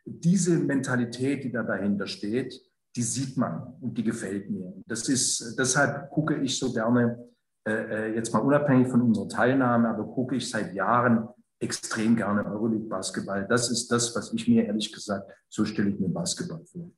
Diese 0.05 0.57
Mentalität, 0.57 1.43
die 1.43 1.51
da 1.51 1.63
dahinter 1.63 2.07
steht, 2.07 2.61
die 2.95 3.03
sieht 3.03 3.35
man 3.35 3.73
und 3.81 3.97
die 3.97 4.03
gefällt 4.03 4.49
mir. 4.49 4.73
Das 4.85 5.09
ist, 5.09 5.55
deshalb 5.57 6.09
gucke 6.11 6.41
ich 6.41 6.57
so 6.57 6.71
gerne, 6.71 7.27
äh, 7.65 7.71
äh, 7.71 8.15
jetzt 8.15 8.33
mal 8.33 8.39
unabhängig 8.39 8.87
von 8.87 9.01
unserer 9.01 9.27
Teilnahme, 9.27 9.89
aber 9.89 10.03
gucke 10.05 10.35
ich 10.35 10.49
seit 10.49 10.73
Jahren 10.73 11.27
extrem 11.59 12.15
gerne 12.15 12.43
Euroleague 12.45 12.89
Basketball. 12.89 13.45
Das 13.47 13.69
ist 13.69 13.91
das, 13.91 14.15
was 14.15 14.33
ich 14.33 14.47
mir 14.47 14.65
ehrlich 14.65 14.91
gesagt, 14.91 15.31
so 15.47 15.63
stelle 15.63 15.89
ich 15.89 15.99
mir 15.99 16.09
Basketball 16.09 16.65
vor. 16.65 16.89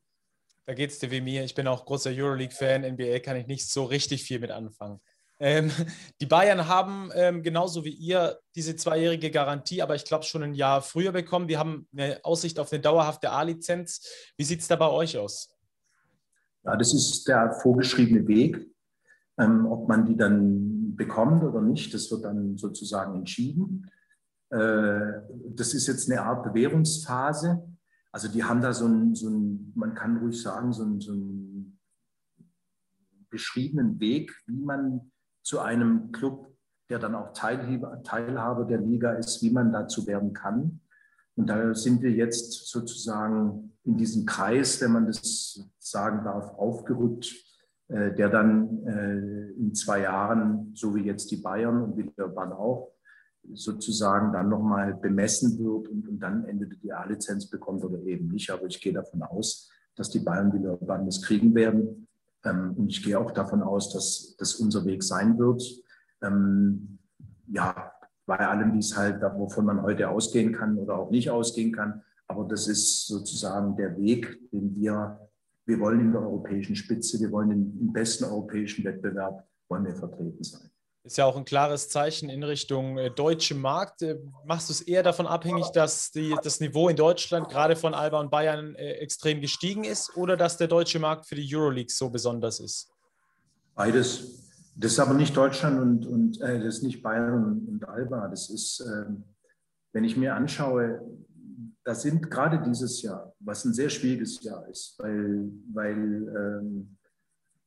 Da 0.66 0.74
geht 0.74 0.92
es 0.92 1.00
dir 1.00 1.12
wie 1.12 1.20
mir. 1.20 1.44
Ich 1.44 1.54
bin 1.54 1.68
auch 1.68 1.86
großer 1.86 2.12
Euroleague-Fan. 2.12 2.84
NBA 2.94 3.20
kann 3.20 3.36
ich 3.36 3.48
nicht 3.48 3.70
so 3.70 3.84
richtig 3.84 4.24
viel 4.24 4.40
mit 4.40 4.52
anfangen. 4.52 5.02
Ähm, 5.40 5.70
die 6.22 6.26
Bayern 6.26 6.70
haben 6.70 7.12
ähm, 7.14 7.44
genauso 7.44 7.84
wie 7.84 7.94
ihr 7.94 8.40
diese 8.56 8.78
zweijährige 8.78 9.32
Garantie, 9.32 9.82
aber 9.82 9.96
ich 9.96 10.06
glaube 10.06 10.24
schon 10.24 10.44
ein 10.44 10.54
Jahr 10.54 10.82
früher 10.82 11.12
bekommen. 11.12 11.50
Die 11.50 11.58
haben 11.58 11.88
eine 11.92 12.24
Aussicht 12.24 12.58
auf 12.60 12.72
eine 12.72 12.82
dauerhafte 12.82 13.32
A-Lizenz. 13.32 14.08
Wie 14.38 14.46
sieht 14.46 14.62
es 14.62 14.70
da 14.70 14.78
bei 14.78 14.90
euch 14.90 15.18
aus? 15.18 15.50
Ja, 16.64 16.78
das 16.78 16.94
ist 16.94 17.28
der 17.28 17.52
vorgeschriebene 17.62 18.26
Weg. 18.26 18.73
Ähm, 19.38 19.66
ob 19.66 19.88
man 19.88 20.06
die 20.06 20.16
dann 20.16 20.96
bekommt 20.96 21.44
oder 21.44 21.62
nicht, 21.62 21.94
das 21.94 22.12
wird 22.12 22.24
dann 22.24 22.58
sozusagen 22.58 23.16
entschieden. 23.16 23.90
Äh, 24.50 25.22
das 25.50 25.74
ist 25.74 25.88
jetzt 25.88 26.10
eine 26.10 26.22
Art 26.22 26.44
Bewährungsphase. 26.44 27.64
Also 28.12 28.28
die 28.28 28.44
haben 28.44 28.62
da 28.62 28.74
so 28.74 28.86
ein, 28.86 29.16
so 29.16 29.30
ein 29.30 29.74
man 29.76 29.96
kann 29.96 30.18
ruhig 30.18 30.40
sagen, 30.40 30.72
so 30.72 30.84
ein, 30.84 31.02
so 31.02 31.14
beschriebenen 33.30 34.00
Weg, 34.00 34.32
wie 34.46 34.62
man 34.62 35.12
zu 35.42 35.60
einem 35.60 36.12
Club, 36.12 36.56
der 36.90 37.00
dann 37.00 37.16
auch 37.16 37.34
Teilhaber 37.34 38.66
der 38.66 38.78
Liga 38.78 39.14
ist, 39.14 39.42
wie 39.42 39.50
man 39.50 39.72
dazu 39.72 40.06
werden 40.06 40.34
kann. 40.34 40.82
Und 41.36 41.48
da 41.48 41.74
sind 41.74 42.04
wir 42.04 42.12
jetzt 42.12 42.68
sozusagen 42.70 43.74
in 43.84 43.98
diesem 43.98 44.28
Kreis, 44.28 44.80
wenn 44.82 44.92
man 44.92 45.08
das 45.08 45.68
sagen 45.80 46.24
darf, 46.24 46.54
aufgerückt, 46.60 47.34
der 48.16 48.30
dann 48.30 48.86
äh, 48.86 49.52
in 49.52 49.74
zwei 49.76 50.02
Jahren, 50.02 50.72
so 50.74 50.96
wie 50.96 51.04
jetzt 51.04 51.30
die 51.32 51.38
Bayern 51.38 51.84
und 51.84 51.98
wie 51.98 52.10
der 52.18 52.28
Bahn 52.28 52.52
auch, 52.52 52.92
sozusagen 53.54 54.32
dann 54.32 54.50
nochmal 54.50 54.94
bemessen 54.96 55.60
wird 55.60 55.90
und, 55.90 56.08
und 56.08 56.20
dann 56.20 56.46
entweder 56.46 56.76
die 56.76 56.94
A-Lizenz 56.94 57.50
bekommt 57.50 57.84
oder 57.84 58.00
eben 58.04 58.30
nicht. 58.30 58.50
Aber 58.50 58.66
ich 58.66 58.80
gehe 58.80 58.94
davon 58.94 59.22
aus, 59.22 59.70
dass 59.96 60.10
die 60.10 60.20
Bayern 60.20 60.54
wieder 60.54 60.78
das 61.06 61.22
kriegen 61.22 61.54
werden. 61.54 62.08
Ähm, 62.44 62.74
und 62.78 62.90
ich 62.90 63.04
gehe 63.04 63.20
auch 63.20 63.32
davon 63.32 63.62
aus, 63.62 63.92
dass 63.92 64.36
das 64.38 64.56
unser 64.56 64.86
Weg 64.86 65.04
sein 65.04 65.38
wird. 65.38 65.64
Ähm, 66.22 67.00
ja, 67.48 67.92
bei 68.26 68.40
allem, 68.40 68.74
wie 68.74 68.80
es 68.80 68.98
halt, 68.98 69.22
wovon 69.22 69.66
man 69.66 69.82
heute 69.82 70.10
ausgehen 70.10 70.54
kann 70.54 70.78
oder 70.78 70.98
auch 70.98 71.12
nicht 71.12 71.30
ausgehen 71.30 71.74
kann. 71.74 72.02
Aber 72.28 72.46
das 72.48 72.68
ist 72.68 73.08
sozusagen 73.08 73.76
der 73.76 73.98
Weg, 73.98 74.50
den 74.52 74.74
wir, 74.76 75.23
wir 75.66 75.80
wollen 75.80 76.00
in 76.00 76.12
der 76.12 76.22
europäischen 76.22 76.76
Spitze, 76.76 77.20
wir 77.20 77.32
wollen 77.32 77.52
im 77.52 77.94
besten 77.94 78.26
europäischen 78.26 78.84
Wettbewerb, 78.84 79.48
wollen 79.70 79.86
wir 79.86 79.96
vertreten 79.96 80.44
sein. 80.44 80.70
Ist 81.06 81.18
ja 81.18 81.26
auch 81.26 81.36
ein 81.36 81.44
klares 81.44 81.90
Zeichen 81.90 82.30
in 82.30 82.44
Richtung 82.44 82.98
äh, 82.98 83.12
deutschem 83.12 83.60
Markt. 83.60 84.02
Äh, 84.04 84.20
machst 84.46 84.70
du 84.70 84.74
es 84.74 84.82
eher 84.82 85.04
davon 85.04 85.28
abhängig, 85.28 85.70
dass 85.72 86.12
die, 86.12 86.34
das 86.44 86.62
Niveau 86.62 86.88
in 86.88 86.96
Deutschland 86.96 87.50
gerade 87.50 87.76
von 87.76 87.94
Alba 87.94 88.22
und 88.22 88.32
Bayern 88.32 88.76
äh, 88.76 88.94
extrem 88.94 89.42
gestiegen 89.42 89.84
ist 89.84 90.16
oder 90.16 90.38
dass 90.38 90.56
der 90.56 90.68
deutsche 90.68 91.00
Markt 91.00 91.26
für 91.26 91.36
die 91.36 91.54
Euroleague 91.54 91.92
so 91.92 92.10
besonders 92.10 92.62
ist? 92.62 92.90
Beides. 93.76 94.40
Das 94.76 94.94
ist 94.94 95.00
aber 95.00 95.14
nicht 95.14 95.36
Deutschland 95.36 95.80
und, 95.80 96.06
und 96.08 96.42
äh, 96.42 96.60
das 96.60 96.76
ist 96.76 96.84
nicht 96.84 97.04
Bayern 97.04 97.44
und, 97.44 97.68
und 97.68 97.88
Alba. 97.90 98.30
Das 98.30 98.50
ist, 98.50 98.80
äh, 98.80 99.06
wenn 99.92 100.06
ich 100.06 100.16
mir 100.16 100.36
anschaue, 100.36 101.02
das 101.84 102.02
sind 102.02 102.30
gerade 102.30 102.62
dieses 102.62 103.02
Jahr, 103.02 103.34
was 103.40 103.66
ein 103.66 103.74
sehr 103.74 103.90
schwieriges 103.90 104.42
Jahr 104.44 104.68
ist, 104.68 104.96
weil, 105.00 105.52
weil 105.74 106.62
ähm, 106.62 106.98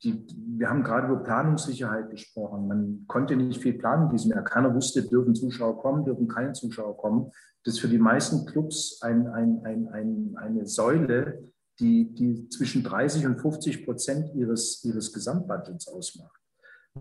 die, 0.03 0.27
wir 0.59 0.69
haben 0.69 0.83
gerade 0.83 1.07
über 1.07 1.23
Planungssicherheit 1.23 2.11
gesprochen. 2.11 2.69
Man 2.69 3.05
konnte 3.07 3.37
nicht 3.37 3.62
viel 3.62 3.75
planen 3.75 4.05
in 4.05 4.11
diesem 4.11 4.33
Jahr. 4.33 4.45
Keiner 4.45 4.75
wusste, 4.75 5.03
dürfen 5.03 5.35
Zuschauer 5.35 5.79
kommen, 5.79 6.05
dürfen 6.05 6.29
keine 6.29 6.53
Zuschauer 6.53 6.97
kommen. 6.97 7.31
Das 7.64 7.75
ist 7.75 7.81
für 7.81 7.89
die 7.89 7.99
meisten 7.99 8.47
Clubs 8.47 9.01
ein, 9.03 9.27
ein, 9.27 9.61
ein, 9.64 9.89
ein, 9.89 10.35
eine 10.37 10.67
Säule, 10.67 11.51
die, 11.81 12.14
die 12.14 12.49
zwischen 12.49 12.83
30 12.83 13.27
und 13.27 13.41
50 13.41 13.85
Prozent 13.85 14.35
ihres, 14.35 14.83
ihres 14.85 15.12
Gesamtbudgets 15.12 15.89
ausmacht. 15.89 16.41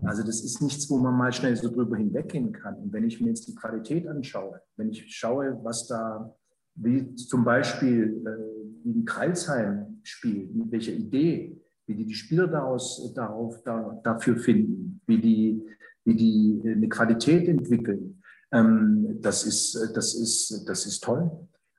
Also 0.02 0.22
das 0.22 0.42
ist 0.42 0.60
nichts, 0.60 0.90
wo 0.90 0.98
man 0.98 1.14
mal 1.14 1.32
schnell 1.32 1.56
so 1.56 1.70
drüber 1.70 1.96
hinweggehen 1.96 2.52
kann. 2.52 2.76
Und 2.76 2.92
wenn 2.92 3.04
ich 3.04 3.20
mir 3.20 3.28
jetzt 3.28 3.48
die 3.48 3.54
Qualität 3.54 4.06
anschaue, 4.06 4.60
wenn 4.76 4.90
ich 4.90 5.14
schaue, 5.14 5.58
was 5.62 5.86
da, 5.86 6.34
wie 6.76 7.14
zum 7.14 7.44
Beispiel 7.44 8.22
äh, 8.24 8.84
wie 8.84 9.00
ein 9.00 9.04
Kreilsheim 9.04 10.00
spielt, 10.02 10.54
mit 10.54 10.70
welcher 10.70 10.92
Idee, 10.92 11.60
wie 11.86 11.94
die 11.94 12.06
die 12.06 12.14
Spieler 12.14 12.46
daraus, 12.46 13.12
darauf, 13.14 13.62
da, 13.62 14.00
dafür 14.04 14.36
finden, 14.36 15.00
wie 15.06 15.20
die, 15.20 15.66
wie 16.04 16.14
die 16.14 16.62
eine 16.64 16.88
Qualität 16.88 17.48
entwickeln. 17.48 18.22
Ähm, 18.52 19.18
das, 19.20 19.44
ist, 19.44 19.74
das, 19.94 20.14
ist, 20.14 20.64
das 20.68 20.86
ist 20.86 21.02
toll. 21.02 21.30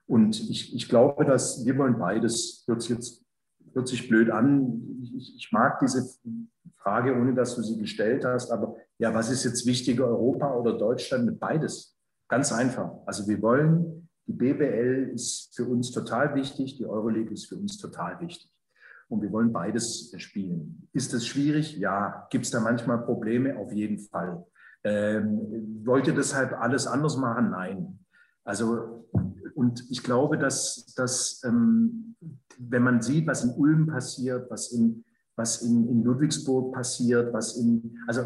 Und 0.05 0.49
ich, 0.49 0.75
ich 0.75 0.89
glaube, 0.89 1.25
dass 1.25 1.65
wir 1.65 1.77
wollen 1.77 1.97
beides. 1.97 2.63
Hört 2.67 2.81
sich 2.81 2.91
jetzt 2.91 3.27
hört 3.77 3.87
sich 3.87 4.09
blöd 4.09 4.29
an. 4.29 4.81
Ich, 5.15 5.35
ich 5.35 5.51
mag 5.51 5.79
diese 5.79 6.09
Frage, 6.75 7.15
ohne 7.15 7.33
dass 7.33 7.55
du 7.55 7.61
sie 7.61 7.77
gestellt 7.77 8.25
hast. 8.25 8.51
Aber 8.51 8.75
ja, 8.97 9.13
was 9.13 9.31
ist 9.31 9.45
jetzt 9.45 9.65
wichtiger, 9.65 10.07
Europa 10.07 10.53
oder 10.55 10.77
Deutschland? 10.77 11.39
Beides. 11.39 11.95
Ganz 12.27 12.51
einfach. 12.51 12.91
Also 13.05 13.27
wir 13.27 13.41
wollen, 13.41 13.96
die 14.27 14.33
BBL 14.33 15.11
ist 15.13 15.55
für 15.55 15.65
uns 15.65 15.91
total 15.91 16.35
wichtig, 16.35 16.77
die 16.77 16.85
Euroleague 16.85 17.31
ist 17.31 17.45
für 17.45 17.55
uns 17.55 17.77
total 17.77 18.19
wichtig. 18.19 18.51
Und 19.09 19.21
wir 19.21 19.31
wollen 19.31 19.53
beides 19.53 20.13
spielen. 20.17 20.89
Ist 20.91 21.13
es 21.13 21.25
schwierig? 21.25 21.77
Ja. 21.77 22.27
Gibt 22.29 22.43
es 22.43 22.51
da 22.51 22.59
manchmal 22.59 23.05
Probleme? 23.05 23.57
Auf 23.57 23.71
jeden 23.71 23.99
Fall. 23.99 24.45
Ähm, 24.83 25.83
ihr 25.85 26.13
deshalb 26.13 26.51
alles 26.53 26.87
anders 26.87 27.15
machen? 27.15 27.51
Nein. 27.51 27.99
Also, 28.43 29.07
und 29.55 29.89
ich 29.89 30.03
glaube, 30.03 30.37
dass, 30.37 30.93
dass 30.95 31.41
ähm, 31.45 32.15
wenn 32.59 32.83
man 32.83 33.01
sieht, 33.01 33.27
was 33.27 33.45
in 33.45 33.51
Ulm 33.51 33.87
passiert, 33.87 34.49
was 34.51 34.73
in, 34.73 35.05
was 35.37 35.61
in, 35.61 35.87
in 35.87 36.03
Ludwigsburg 36.03 36.73
passiert, 36.73 37.33
was 37.33 37.55
in, 37.55 37.97
also 38.07 38.23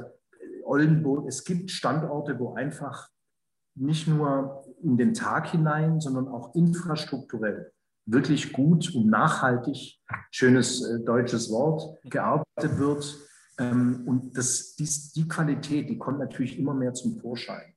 Oldenburg, 0.64 1.28
es 1.28 1.44
gibt 1.44 1.70
Standorte, 1.70 2.40
wo 2.40 2.54
einfach 2.54 3.10
nicht 3.76 4.08
nur 4.08 4.64
in 4.84 4.98
den 4.98 5.14
Tag 5.14 5.48
hinein, 5.52 6.00
sondern 6.00 6.28
auch 6.28 6.56
infrastrukturell 6.56 7.72
wirklich 8.06 8.52
gut 8.52 8.94
und 8.96 9.08
nachhaltig, 9.08 10.00
schönes 10.32 10.84
äh, 10.84 11.00
deutsches 11.00 11.52
Wort, 11.52 12.00
gearbeitet 12.04 12.78
wird. 12.78 13.18
Ähm, 13.60 14.04
und 14.06 14.38
das, 14.38 14.76
dies, 14.76 15.12
die 15.14 15.28
Qualität, 15.28 15.90
die 15.90 15.98
kommt 15.98 16.20
natürlich 16.20 16.58
immer 16.58 16.74
mehr 16.74 16.94
zum 16.94 17.20
Vorschein. 17.20 17.74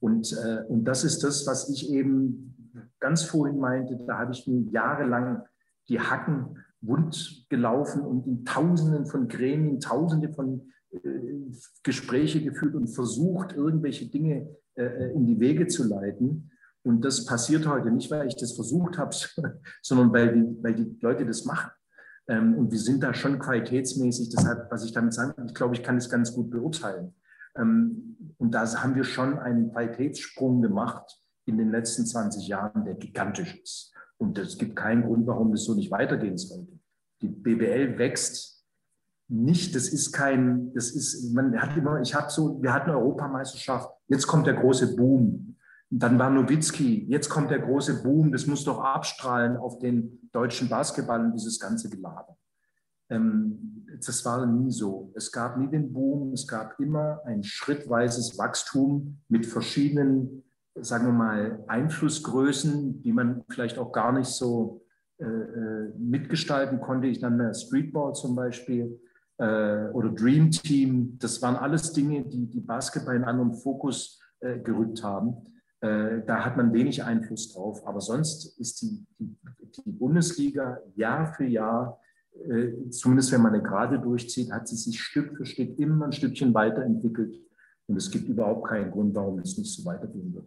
Und, 0.00 0.32
äh, 0.32 0.64
und 0.68 0.84
das 0.84 1.04
ist 1.04 1.22
das, 1.22 1.46
was 1.46 1.68
ich 1.70 1.90
eben 1.90 2.72
ganz 3.00 3.22
vorhin 3.22 3.58
meinte, 3.58 3.98
da 4.06 4.18
habe 4.18 4.32
ich 4.32 4.46
mir 4.46 4.60
jahrelang 4.70 5.44
die 5.88 6.00
Hacken 6.00 6.58
wund 6.80 7.46
gelaufen 7.48 8.02
und 8.02 8.26
in 8.26 8.44
Tausenden 8.44 9.06
von 9.06 9.28
Gremien, 9.28 9.80
Tausende 9.80 10.32
von 10.32 10.70
Gespräche 11.82 12.42
geführt 12.42 12.74
und 12.74 12.88
versucht, 12.88 13.52
irgendwelche 13.52 14.06
Dinge 14.06 14.48
äh, 14.74 14.84
äh 14.84 15.12
in 15.12 15.26
die 15.26 15.38
Wege 15.40 15.66
zu 15.66 15.86
leiten. 15.86 16.50
Und 16.82 17.04
das 17.04 17.26
passiert 17.26 17.66
heute 17.66 17.90
nicht, 17.90 18.10
weil 18.10 18.28
ich 18.28 18.36
das 18.36 18.54
versucht 18.54 18.98
habe, 18.98 19.14
sondern 19.82 20.12
weil 20.12 20.32
die, 20.32 20.62
weil 20.62 20.74
die 20.74 20.98
Leute 21.00 21.26
das 21.26 21.44
machen. 21.44 21.70
Ähm, 22.28 22.54
und 22.54 22.70
wir 22.70 22.78
sind 22.78 23.02
da 23.02 23.12
schon 23.14 23.38
qualitätsmäßig, 23.38 24.30
deshalb, 24.30 24.70
was 24.70 24.84
ich 24.84 24.92
damit 24.92 25.14
sagen 25.14 25.46
ich 25.46 25.54
glaube, 25.54 25.74
ich 25.74 25.82
kann 25.82 25.96
das 25.96 26.08
ganz 26.08 26.32
gut 26.32 26.50
beurteilen. 26.50 27.14
Ähm, 27.56 28.34
und 28.38 28.52
da 28.52 28.66
haben 28.82 28.94
wir 28.94 29.04
schon 29.04 29.38
einen 29.38 29.72
Qualitätssprung 29.72 30.62
gemacht 30.62 31.18
in 31.46 31.58
den 31.58 31.70
letzten 31.70 32.06
20 32.06 32.46
Jahren, 32.46 32.84
der 32.84 32.94
gigantisch 32.94 33.58
ist. 33.60 33.92
Und 34.18 34.38
es 34.38 34.58
gibt 34.58 34.76
keinen 34.76 35.02
Grund, 35.02 35.26
warum 35.26 35.52
das 35.52 35.64
so 35.64 35.74
nicht 35.74 35.90
weitergehen 35.90 36.36
sollte. 36.36 36.78
Die 37.22 37.28
BBL 37.28 37.98
wächst 37.98 38.57
nicht, 39.28 39.74
das 39.74 39.88
ist 39.88 40.12
kein, 40.12 40.72
das 40.72 40.90
ist, 40.90 41.34
man 41.34 41.60
hat 41.60 41.76
immer, 41.76 42.00
ich 42.00 42.14
habe 42.14 42.30
so, 42.30 42.62
wir 42.62 42.72
hatten 42.72 42.90
Europameisterschaft, 42.90 43.90
jetzt 44.08 44.26
kommt 44.26 44.46
der 44.46 44.54
große 44.54 44.96
Boom. 44.96 45.56
Dann 45.90 46.18
war 46.18 46.30
Nowitzki, 46.30 47.06
jetzt 47.08 47.28
kommt 47.28 47.50
der 47.50 47.60
große 47.60 48.02
Boom, 48.02 48.32
das 48.32 48.46
muss 48.46 48.64
doch 48.64 48.80
abstrahlen 48.80 49.56
auf 49.56 49.78
den 49.78 50.28
deutschen 50.32 50.68
Basketball 50.68 51.24
und 51.24 51.32
dieses 51.32 51.58
ganze 51.58 51.88
Gelaber. 51.88 52.36
Ähm, 53.10 53.86
das 54.04 54.24
war 54.24 54.46
nie 54.46 54.70
so. 54.70 55.12
Es 55.14 55.32
gab 55.32 55.56
nie 55.56 55.68
den 55.68 55.92
Boom, 55.92 56.32
es 56.32 56.46
gab 56.46 56.78
immer 56.78 57.20
ein 57.24 57.42
schrittweises 57.42 58.38
Wachstum 58.38 59.18
mit 59.28 59.46
verschiedenen, 59.46 60.44
sagen 60.74 61.06
wir 61.06 61.12
mal, 61.12 61.64
Einflussgrößen, 61.68 63.02
die 63.02 63.12
man 63.12 63.44
vielleicht 63.48 63.78
auch 63.78 63.92
gar 63.92 64.12
nicht 64.12 64.28
so 64.28 64.82
äh, 65.18 65.24
äh 65.24 65.92
mitgestalten 65.98 66.80
konnte. 66.80 67.08
Ich 67.08 67.20
nenne 67.20 67.54
Streetball 67.54 68.14
zum 68.14 68.36
Beispiel 68.36 69.00
oder 69.38 70.10
Dream 70.10 70.50
Team. 70.50 71.16
Das 71.18 71.40
waren 71.42 71.56
alles 71.56 71.92
Dinge, 71.92 72.24
die 72.24 72.46
die 72.46 72.60
Basketball 72.60 73.16
in 73.16 73.24
anderen 73.24 73.54
Fokus 73.54 74.20
äh, 74.40 74.58
gerückt 74.58 75.02
haben. 75.02 75.36
Äh, 75.80 76.22
da 76.26 76.44
hat 76.44 76.56
man 76.56 76.72
wenig 76.72 77.04
Einfluss 77.04 77.52
drauf. 77.52 77.86
Aber 77.86 78.00
sonst 78.00 78.58
ist 78.58 78.82
die, 78.82 79.06
die, 79.18 79.36
die 79.84 79.92
Bundesliga 79.92 80.78
Jahr 80.96 81.32
für 81.34 81.46
Jahr 81.46 82.00
äh, 82.46 82.90
zumindest 82.90 83.32
wenn 83.32 83.42
man 83.42 83.54
eine 83.54 83.62
Gerade 83.62 83.98
durchzieht, 83.98 84.52
hat 84.52 84.68
sie 84.68 84.76
sich 84.76 85.00
Stück 85.00 85.36
für 85.36 85.46
Stück 85.46 85.78
immer 85.78 86.06
ein 86.06 86.12
Stückchen 86.12 86.54
weiterentwickelt. 86.54 87.40
Und 87.86 87.96
es 87.96 88.10
gibt 88.10 88.28
überhaupt 88.28 88.68
keinen 88.68 88.90
Grund, 88.90 89.14
warum 89.14 89.38
es 89.38 89.56
nicht 89.56 89.74
so 89.74 89.84
weitergehen 89.84 90.34
wird. 90.34 90.46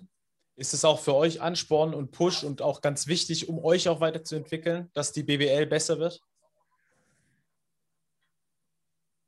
Ist 0.55 0.73
es 0.73 0.85
auch 0.85 0.99
für 0.99 1.15
euch 1.15 1.41
Ansporn 1.41 1.93
und 1.93 2.11
Push 2.11 2.43
und 2.43 2.61
auch 2.61 2.81
ganz 2.81 3.07
wichtig, 3.07 3.49
um 3.49 3.63
euch 3.63 3.89
auch 3.89 3.99
weiterzuentwickeln, 3.99 4.89
dass 4.93 5.11
die 5.11 5.23
BWL 5.23 5.65
besser 5.65 5.97
wird? 5.97 6.21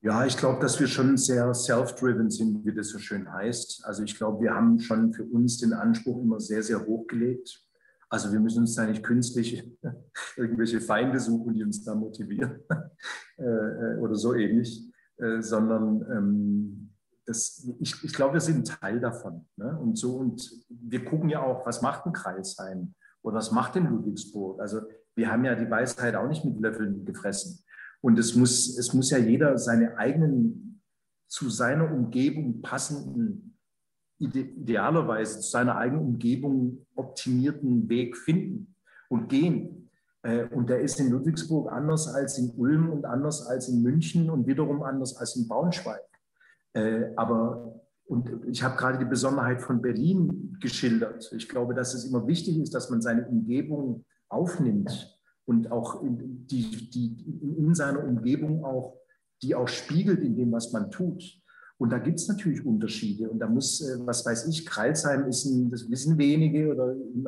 Ja, 0.05 0.25
ich 0.25 0.35
glaube, 0.35 0.59
dass 0.59 0.81
wir 0.81 0.87
schon 0.87 1.15
sehr 1.15 1.53
self-driven 1.53 2.29
sind, 2.29 2.65
wie 2.65 2.73
das 2.73 2.89
so 2.89 2.99
schön 2.99 3.31
heißt. 3.31 3.85
Also 3.85 4.03
ich 4.03 4.17
glaube, 4.17 4.43
wir 4.43 4.53
haben 4.53 4.77
schon 4.79 5.13
für 5.13 5.23
uns 5.23 5.59
den 5.59 5.71
Anspruch 5.71 6.21
immer 6.21 6.41
sehr, 6.41 6.61
sehr 6.61 6.85
hoch 6.85 7.07
gelegt. 7.07 7.65
Also 8.09 8.33
wir 8.33 8.41
müssen 8.41 8.59
uns 8.59 8.75
da 8.75 8.85
nicht 8.85 9.01
künstlich 9.01 9.65
irgendwelche 10.35 10.81
Feinde 10.81 11.21
suchen, 11.21 11.53
die 11.53 11.63
uns 11.63 11.85
da 11.85 11.95
motivieren 11.95 12.59
äh, 13.37 13.43
äh, 13.45 13.97
oder 13.99 14.15
so 14.15 14.33
ähnlich, 14.33 14.91
äh, 15.19 15.41
sondern 15.41 16.05
ähm, 16.11 16.89
das, 17.25 17.65
ich, 17.79 18.03
ich 18.03 18.13
glaube, 18.13 18.33
wir 18.33 18.41
sind 18.41 18.57
ein 18.57 18.65
Teil 18.65 18.99
davon. 18.99 19.45
Ne? 19.55 19.79
Und 19.79 19.97
so, 19.97 20.17
und 20.17 20.51
wir 20.67 21.05
gucken 21.05 21.29
ja 21.29 21.41
auch, 21.41 21.65
was 21.65 21.81
macht 21.81 22.05
ein 22.05 22.11
Kreisheim 22.11 22.93
oder 23.21 23.37
was 23.37 23.53
macht 23.53 23.75
denn 23.75 23.87
Ludwigsburg? 23.87 24.59
Also 24.59 24.81
wir 25.15 25.31
haben 25.31 25.45
ja 25.45 25.55
die 25.55 25.71
Weisheit 25.71 26.15
auch 26.15 26.27
nicht 26.27 26.43
mit 26.43 26.59
Löffeln 26.59 27.05
gefressen. 27.05 27.62
Und 28.03 28.19
es 28.19 28.35
muss, 28.35 28.77
es 28.77 28.93
muss 28.93 29.11
ja 29.11 29.17
jeder 29.17 29.57
seine 29.57 29.97
eigenen, 29.97 30.81
zu 31.29 31.49
seiner 31.49 31.89
Umgebung 31.89 32.61
passenden, 32.61 33.57
idealerweise 34.19 35.39
zu 35.39 35.49
seiner 35.49 35.77
eigenen 35.77 36.03
Umgebung 36.03 36.85
optimierten 36.95 37.87
Weg 37.87 38.17
finden 38.17 38.75
und 39.07 39.29
gehen. 39.29 39.89
Äh, 40.21 40.47
und 40.49 40.69
der 40.69 40.81
ist 40.81 40.99
in 40.99 41.11
Ludwigsburg 41.11 41.71
anders 41.71 42.09
als 42.09 42.37
in 42.37 42.51
Ulm 42.57 42.89
und 42.89 43.05
anders 43.05 43.47
als 43.47 43.69
in 43.69 43.81
München 43.81 44.29
und 44.29 44.47
wiederum 44.47 44.83
anders 44.83 45.15
als 45.15 45.37
in 45.37 45.47
Braunschweig. 45.47 46.03
Äh, 46.73 47.05
aber 47.15 47.79
und 48.05 48.29
ich 48.47 48.61
habe 48.61 48.75
gerade 48.75 48.97
die 48.97 49.05
Besonderheit 49.09 49.61
von 49.61 49.81
Berlin 49.81 50.57
geschildert. 50.59 51.31
Ich 51.33 51.47
glaube, 51.47 51.73
dass 51.73 51.93
es 51.93 52.03
immer 52.03 52.27
wichtig 52.27 52.59
ist, 52.59 52.75
dass 52.75 52.89
man 52.89 53.01
seine 53.01 53.25
Umgebung 53.25 54.03
aufnimmt 54.27 55.12
und 55.45 55.71
auch 55.71 56.01
die, 56.03 56.89
die, 56.89 57.57
in 57.57 57.75
seiner 57.75 58.03
Umgebung 58.03 58.63
auch, 58.63 58.97
die 59.41 59.55
auch 59.55 59.67
spiegelt 59.67 60.21
in 60.21 60.35
dem, 60.35 60.51
was 60.51 60.71
man 60.71 60.89
tut. 60.89 61.23
Und 61.77 61.91
da 61.91 61.97
gibt 61.97 62.19
es 62.19 62.27
natürlich 62.27 62.65
Unterschiede. 62.65 63.29
Und 63.29 63.39
da 63.39 63.47
muss, 63.47 63.81
äh, 63.81 63.97
was 64.05 64.25
weiß 64.25 64.47
ich, 64.47 64.65
Kreilsheim 64.65 65.27
ist 65.27 65.45
ein, 65.45 65.69
das 65.69 65.89
wissen 65.89 66.17
wenige 66.17 66.71
oder 66.71 66.93
in, 66.93 67.25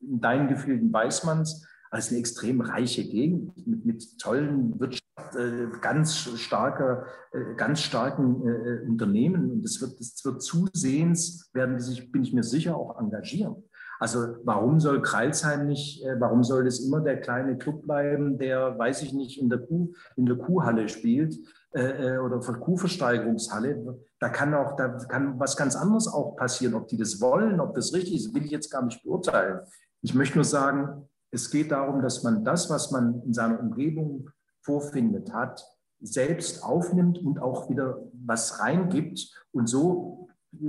in 0.00 0.20
deinen 0.20 0.48
Gefilden 0.48 0.92
weiß 0.92 1.24
man 1.24 1.42
es, 1.42 1.64
als 1.90 2.08
eine 2.08 2.18
extrem 2.18 2.60
reiche 2.60 3.04
Gegend 3.04 3.56
mit, 3.68 3.84
mit 3.84 4.18
tollen 4.18 4.80
Wirtschaft, 4.80 5.36
äh, 5.36 5.68
ganz 5.80 6.16
starker, 6.16 7.06
äh, 7.32 7.54
ganz 7.56 7.80
starken 7.80 8.42
Unternehmen. 8.88 9.52
Und 9.52 9.62
das 9.62 9.80
wird, 9.80 10.00
das 10.00 10.24
wird 10.24 10.42
zusehends, 10.42 11.50
werden 11.52 11.76
die 11.76 11.82
sich, 11.84 12.10
bin 12.10 12.24
ich 12.24 12.32
mir 12.32 12.42
sicher, 12.42 12.76
auch 12.76 12.98
engagieren. 12.98 13.62
Also 14.04 14.36
warum 14.44 14.80
soll 14.80 15.00
Kreilsheim 15.00 15.66
nicht, 15.66 16.04
äh, 16.04 16.20
warum 16.20 16.44
soll 16.44 16.64
das 16.64 16.80
immer 16.80 17.00
der 17.00 17.22
kleine 17.22 17.56
Club 17.56 17.86
bleiben, 17.86 18.36
der, 18.36 18.78
weiß 18.78 19.00
ich 19.00 19.14
nicht, 19.14 19.40
in 19.40 19.48
der, 19.48 19.60
Kuh, 19.60 19.94
in 20.16 20.26
der 20.26 20.36
Kuhhalle 20.36 20.90
spielt 20.90 21.34
äh, 21.74 22.16
äh 22.16 22.18
oder 22.18 22.38
Kuhversteigerungshalle? 22.38 23.98
Da 24.20 24.28
kann 24.28 24.52
auch, 24.52 24.76
da 24.76 24.88
kann 25.08 25.40
was 25.40 25.56
ganz 25.56 25.74
anderes 25.74 26.06
auch 26.06 26.36
passieren. 26.36 26.74
Ob 26.74 26.86
die 26.88 26.98
das 26.98 27.18
wollen, 27.22 27.60
ob 27.60 27.74
das 27.74 27.94
richtig 27.94 28.16
ist, 28.16 28.34
will 28.34 28.44
ich 28.44 28.50
jetzt 28.50 28.70
gar 28.70 28.84
nicht 28.84 29.02
beurteilen. 29.02 29.60
Ich 30.02 30.14
möchte 30.14 30.36
nur 30.36 30.44
sagen, 30.44 31.08
es 31.30 31.50
geht 31.50 31.72
darum, 31.72 32.02
dass 32.02 32.22
man 32.22 32.44
das, 32.44 32.68
was 32.68 32.90
man 32.90 33.22
in 33.22 33.32
seiner 33.32 33.58
Umgebung 33.58 34.28
vorfindet 34.60 35.32
hat, 35.32 35.64
selbst 36.02 36.62
aufnimmt 36.62 37.16
und 37.20 37.40
auch 37.40 37.70
wieder 37.70 38.02
was 38.12 38.60
reingibt 38.60 39.32
und 39.50 39.66
so 39.66 40.23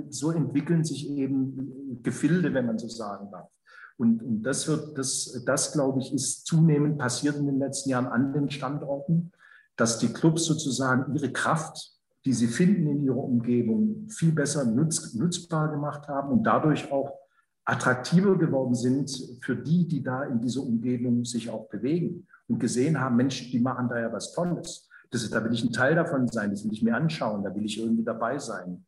so 0.09 0.31
entwickeln 0.31 0.83
sich 0.83 1.09
eben 1.09 2.01
Gefilde, 2.03 2.53
wenn 2.53 2.65
man 2.65 2.77
so 2.77 2.87
sagen 2.87 3.29
darf. 3.31 3.49
Und, 3.97 4.21
und 4.21 4.43
das 4.43 4.67
wird, 4.67 4.97
das, 4.97 5.43
das 5.45 5.71
glaube 5.71 5.99
ich, 6.01 6.13
ist 6.13 6.45
zunehmend 6.45 6.97
passiert 6.97 7.37
in 7.37 7.45
den 7.45 7.59
letzten 7.59 7.89
Jahren 7.89 8.07
an 8.07 8.33
den 8.33 8.49
Standorten, 8.49 9.31
dass 9.77 9.99
die 9.99 10.11
Clubs 10.11 10.45
sozusagen 10.45 11.15
ihre 11.15 11.31
Kraft, 11.31 11.93
die 12.25 12.33
sie 12.33 12.47
finden 12.47 12.87
in 12.87 13.03
ihrer 13.03 13.23
Umgebung, 13.23 14.07
viel 14.09 14.31
besser 14.31 14.65
nutz, 14.65 15.13
nutzbar 15.13 15.69
gemacht 15.69 16.07
haben 16.07 16.31
und 16.31 16.43
dadurch 16.43 16.91
auch 16.91 17.19
attraktiver 17.65 18.37
geworden 18.37 18.75
sind 18.75 19.11
für 19.41 19.55
die, 19.55 19.87
die 19.87 20.03
da 20.03 20.23
in 20.23 20.41
dieser 20.41 20.61
Umgebung 20.61 21.25
sich 21.25 21.49
auch 21.49 21.67
bewegen 21.69 22.27
und 22.47 22.59
gesehen 22.59 22.99
haben, 22.99 23.15
Mensch, 23.15 23.51
die 23.51 23.59
machen 23.59 23.89
da 23.89 23.99
ja 23.99 24.11
was 24.11 24.33
Tolles. 24.33 24.87
Das 25.09 25.23
ist, 25.23 25.33
da 25.33 25.43
will 25.43 25.53
ich 25.53 25.63
ein 25.63 25.71
Teil 25.71 25.95
davon 25.95 26.27
sein, 26.27 26.51
das 26.51 26.63
will 26.63 26.73
ich 26.73 26.83
mir 26.83 26.95
anschauen, 26.95 27.43
da 27.43 27.53
will 27.55 27.65
ich 27.65 27.79
irgendwie 27.79 28.03
dabei 28.03 28.37
sein. 28.37 28.85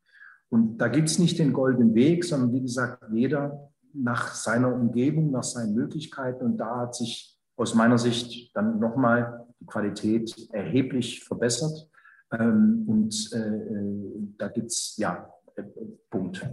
Und 0.50 0.78
da 0.78 0.88
gibt 0.88 1.10
es 1.10 1.20
nicht 1.20 1.40
den 1.40 1.54
goldenen 1.54 1.94
Weg, 1.94 2.24
sondern 2.24 2.54
wie 2.54 2.62
gesagt, 2.62 3.04
jeder 3.12 3.72
nach 3.94 4.34
seiner 4.34 4.74
Umgebung, 4.74 5.32
nach 5.32 5.44
seinen 5.44 5.74
Möglichkeiten. 5.74 6.46
Und 6.46 6.58
da 6.58 6.82
hat 6.82 6.96
sich 6.96 7.38
aus 7.56 7.74
meiner 7.74 7.98
Sicht 7.98 8.56
dann 8.56 8.80
nochmal 8.80 9.46
die 9.60 9.66
Qualität 9.66 10.50
erheblich 10.52 11.24
verbessert. 11.24 11.90
Ähm, 12.32 12.86
und 12.88 13.32
äh, 13.34 13.38
äh, 13.38 14.28
da 14.38 14.48
gibt 14.50 14.68
es, 14.68 14.96
ja, 14.98 15.34
äh, 15.56 15.64
Punkt. 16.10 16.48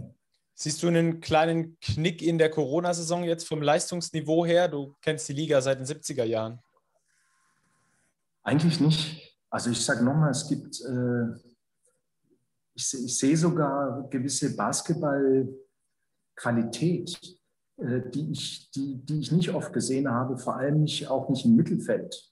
Siehst 0.53 0.81
du 0.81 0.87
einen 0.87 1.19
kleinen 1.19 1.77
Knick 1.81 2.21
in 2.21 2.37
der 2.37 2.49
Corona-Saison 2.49 3.23
jetzt 3.25 3.47
vom 3.47 3.61
Leistungsniveau 3.61 4.45
her? 4.45 4.69
Du 4.69 4.95
kennst 5.01 5.27
die 5.27 5.33
Liga 5.33 5.61
seit 5.61 5.79
den 5.79 5.85
70er 5.85 6.23
Jahren. 6.23 6.59
Eigentlich 8.43 8.79
nicht. 8.79 9.37
Also 9.49 9.69
ich 9.69 9.83
sage 9.83 10.03
nochmal, 10.03 10.31
es 10.31 10.47
gibt 10.47 10.79
äh, 10.81 11.44
ich, 12.75 13.05
ich 13.05 13.17
sehe 13.17 13.37
sogar 13.37 14.07
gewisse 14.09 14.55
Basketballqualität, 14.55 17.39
äh, 17.77 18.01
die, 18.13 18.31
ich, 18.31 18.69
die, 18.71 18.97
die 19.03 19.19
ich 19.19 19.31
nicht 19.31 19.53
oft 19.53 19.73
gesehen 19.73 20.09
habe, 20.09 20.37
vor 20.37 20.57
allem 20.57 20.81
nicht, 20.81 21.07
auch 21.07 21.29
nicht 21.29 21.45
im 21.45 21.55
Mittelfeld. 21.55 22.31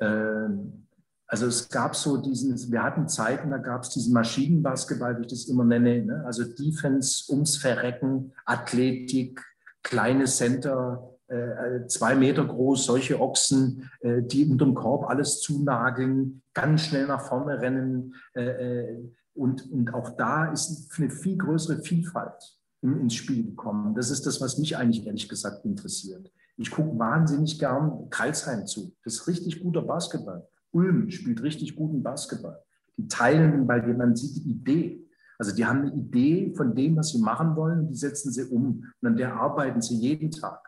Ähm, 0.00 0.86
also 1.26 1.46
es 1.46 1.68
gab 1.68 1.94
so 1.94 2.16
diesen, 2.16 2.72
wir 2.72 2.82
hatten 2.82 3.08
Zeiten, 3.08 3.50
da 3.50 3.58
gab 3.58 3.82
es 3.82 3.90
diesen 3.90 4.14
Maschinenbasketball, 4.14 5.18
wie 5.18 5.22
ich 5.22 5.28
das 5.28 5.48
immer 5.48 5.64
nenne, 5.64 6.04
ne? 6.04 6.22
also 6.24 6.44
Defense 6.44 7.30
ums 7.30 7.58
Verrecken, 7.58 8.32
Athletik, 8.46 9.42
kleine 9.82 10.24
Center, 10.24 11.16
äh, 11.26 11.86
zwei 11.86 12.14
Meter 12.14 12.46
groß, 12.46 12.86
solche 12.86 13.20
Ochsen, 13.20 13.90
äh, 14.00 14.22
die 14.22 14.46
unterm 14.46 14.74
Korb 14.74 15.10
alles 15.10 15.40
zunageln, 15.40 16.42
ganz 16.54 16.82
schnell 16.82 17.06
nach 17.06 17.20
vorne 17.20 17.60
rennen. 17.60 18.14
Äh, 18.32 18.94
und, 19.38 19.70
und 19.70 19.94
auch 19.94 20.10
da 20.16 20.50
ist 20.52 20.90
eine 20.98 21.10
viel 21.10 21.36
größere 21.36 21.82
Vielfalt 21.82 22.58
ins 22.82 23.14
Spiel 23.14 23.44
gekommen. 23.44 23.94
Das 23.94 24.10
ist 24.10 24.26
das, 24.26 24.40
was 24.40 24.58
mich 24.58 24.76
eigentlich 24.76 25.06
ehrlich 25.06 25.28
gesagt 25.28 25.64
interessiert. 25.64 26.30
Ich 26.56 26.70
gucke 26.70 26.98
wahnsinnig 26.98 27.58
gern 27.58 28.10
Karlsheim 28.10 28.66
zu. 28.66 28.94
Das 29.04 29.14
ist 29.14 29.28
richtig 29.28 29.62
guter 29.62 29.82
Basketball. 29.82 30.46
Ulm 30.72 31.10
spielt 31.10 31.42
richtig 31.42 31.76
guten 31.76 32.02
Basketball. 32.02 32.58
Die 32.96 33.06
teilen, 33.08 33.66
weil 33.68 33.94
man 33.94 34.16
sieht 34.16 34.36
die 34.36 34.50
Idee. 34.50 35.08
Also 35.38 35.54
die 35.54 35.64
haben 35.64 35.82
eine 35.82 35.94
Idee 35.94 36.52
von 36.56 36.74
dem, 36.74 36.96
was 36.96 37.10
sie 37.10 37.20
machen 37.20 37.54
wollen, 37.54 37.88
die 37.88 37.94
setzen 37.94 38.32
sie 38.32 38.44
um. 38.44 38.84
Und 39.00 39.08
an 39.08 39.16
der 39.16 39.34
arbeiten 39.34 39.80
sie 39.80 39.96
jeden 39.96 40.32
Tag. 40.32 40.60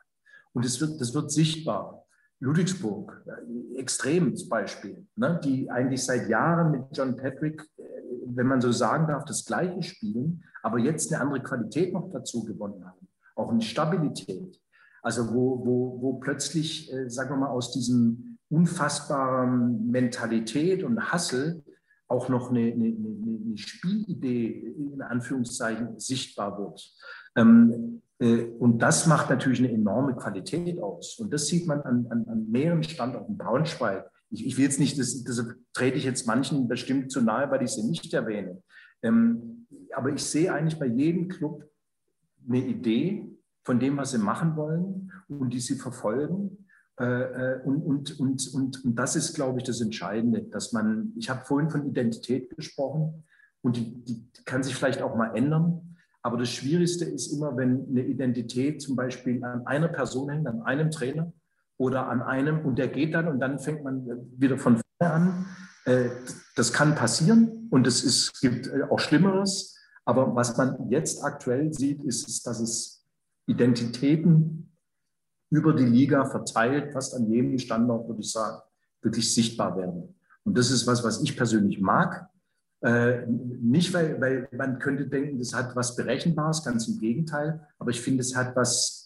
Und 0.52 0.64
das 0.64 0.80
wird, 0.80 1.00
das 1.00 1.12
wird 1.12 1.32
sichtbar. 1.32 2.04
Ludwigsburg, 2.38 3.22
extremes 3.76 4.48
Beispiel, 4.48 5.06
ne, 5.16 5.38
die 5.44 5.70
eigentlich 5.70 6.02
seit 6.02 6.28
Jahren 6.28 6.70
mit 6.70 6.84
John 6.92 7.14
Patrick 7.14 7.68
wenn 8.36 8.46
man 8.46 8.60
so 8.60 8.72
sagen 8.72 9.08
darf, 9.08 9.24
das 9.24 9.44
gleiche 9.44 9.82
spielen, 9.82 10.44
aber 10.62 10.78
jetzt 10.78 11.12
eine 11.12 11.22
andere 11.22 11.42
Qualität 11.42 11.92
noch 11.92 12.10
dazu 12.12 12.44
gewonnen 12.44 12.84
haben, 12.84 13.08
auch 13.34 13.50
eine 13.50 13.62
Stabilität. 13.62 14.60
Also 15.02 15.32
wo, 15.32 15.64
wo, 15.64 16.02
wo 16.02 16.12
plötzlich, 16.14 16.92
äh, 16.92 17.08
sagen 17.08 17.30
wir 17.30 17.36
mal, 17.36 17.48
aus 17.48 17.72
diesem 17.72 18.38
unfassbaren 18.50 19.90
Mentalität 19.90 20.82
und 20.82 21.12
Hassel 21.12 21.62
auch 22.08 22.28
noch 22.28 22.50
eine, 22.50 22.72
eine, 22.72 22.86
eine 22.86 23.56
Spielidee 23.56 24.74
in 24.76 25.00
Anführungszeichen 25.00 25.98
sichtbar 25.98 26.58
wird. 26.58 26.92
Ähm, 27.36 28.02
äh, 28.18 28.44
und 28.58 28.80
das 28.80 29.06
macht 29.06 29.30
natürlich 29.30 29.60
eine 29.60 29.70
enorme 29.70 30.16
Qualität 30.16 30.82
aus. 30.82 31.18
Und 31.18 31.32
das 31.32 31.46
sieht 31.46 31.68
man 31.68 31.80
an, 31.82 32.06
an, 32.10 32.26
an 32.28 32.50
mehreren 32.50 32.82
Standorten. 32.82 33.38
Braunschweig, 33.38 34.09
ich, 34.30 34.46
ich 34.46 34.56
will 34.56 34.64
jetzt 34.64 34.80
nicht, 34.80 34.98
das, 34.98 35.22
das 35.24 35.44
trete 35.72 35.98
ich 35.98 36.04
jetzt 36.04 36.26
manchen 36.26 36.68
bestimmt 36.68 37.10
zu 37.10 37.20
nahe, 37.20 37.50
weil 37.50 37.62
ich 37.62 37.70
sie 37.70 37.82
nicht 37.82 38.12
erwähne. 38.14 38.62
Ähm, 39.02 39.66
aber 39.94 40.10
ich 40.10 40.22
sehe 40.22 40.52
eigentlich 40.52 40.78
bei 40.78 40.86
jedem 40.86 41.28
Club 41.28 41.68
eine 42.48 42.64
Idee 42.64 43.28
von 43.64 43.80
dem, 43.80 43.96
was 43.96 44.12
sie 44.12 44.18
machen 44.18 44.56
wollen 44.56 45.12
und 45.28 45.52
die 45.52 45.60
sie 45.60 45.76
verfolgen. 45.76 46.66
Äh, 46.98 47.04
äh, 47.04 47.62
und, 47.64 47.82
und, 47.82 48.20
und, 48.20 48.54
und, 48.54 48.84
und 48.84 48.94
das 48.96 49.16
ist, 49.16 49.34
glaube 49.34 49.58
ich, 49.58 49.64
das 49.64 49.80
Entscheidende, 49.80 50.42
dass 50.42 50.72
man, 50.72 51.12
ich 51.16 51.30
habe 51.30 51.44
vorhin 51.44 51.70
von 51.70 51.86
Identität 51.86 52.54
gesprochen 52.56 53.24
und 53.62 53.76
die, 53.76 54.04
die 54.04 54.28
kann 54.44 54.62
sich 54.62 54.74
vielleicht 54.74 55.02
auch 55.02 55.16
mal 55.16 55.34
ändern. 55.34 55.96
Aber 56.22 56.36
das 56.36 56.50
Schwierigste 56.50 57.06
ist 57.06 57.32
immer, 57.32 57.56
wenn 57.56 57.88
eine 57.88 58.04
Identität 58.04 58.82
zum 58.82 58.96
Beispiel 58.96 59.42
an 59.42 59.66
einer 59.66 59.88
Person 59.88 60.28
hängt, 60.28 60.46
an 60.46 60.62
einem 60.62 60.90
Trainer 60.90 61.32
oder 61.80 62.08
an 62.08 62.20
einem 62.20 62.60
und 62.66 62.78
der 62.78 62.88
geht 62.88 63.14
dann 63.14 63.26
und 63.26 63.40
dann 63.40 63.58
fängt 63.58 63.82
man 63.82 64.06
wieder 64.36 64.58
von 64.58 64.82
an. 64.98 65.46
Äh, 65.86 66.10
das 66.54 66.74
kann 66.74 66.94
passieren 66.94 67.68
und 67.70 67.86
es 67.86 68.30
gibt 68.38 68.66
äh, 68.66 68.82
auch 68.90 69.00
Schlimmeres. 69.00 69.78
Aber 70.04 70.36
was 70.36 70.58
man 70.58 70.90
jetzt 70.90 71.24
aktuell 71.24 71.72
sieht, 71.72 72.04
ist, 72.04 72.46
dass 72.46 72.60
es 72.60 73.06
Identitäten 73.46 74.76
über 75.50 75.72
die 75.72 75.86
Liga 75.86 76.26
verteilt, 76.26 76.92
fast 76.92 77.14
an 77.14 77.30
jedem 77.30 77.58
Standort, 77.58 78.06
würde 78.08 78.20
ich 78.20 78.30
sagen, 78.30 78.60
wirklich 79.00 79.32
sichtbar 79.32 79.74
werden. 79.78 80.14
Und 80.44 80.58
das 80.58 80.70
ist 80.70 80.86
was, 80.86 81.02
was 81.02 81.22
ich 81.22 81.34
persönlich 81.34 81.80
mag. 81.80 82.28
Äh, 82.82 83.26
nicht, 83.26 83.94
weil, 83.94 84.20
weil 84.20 84.48
man 84.52 84.78
könnte 84.78 85.06
denken, 85.06 85.38
das 85.38 85.54
hat 85.54 85.74
was 85.74 85.96
Berechenbares, 85.96 86.62
ganz 86.62 86.88
im 86.88 86.98
Gegenteil. 86.98 87.66
Aber 87.78 87.90
ich 87.90 88.02
finde, 88.02 88.20
es 88.20 88.36
hat 88.36 88.54
was, 88.54 88.99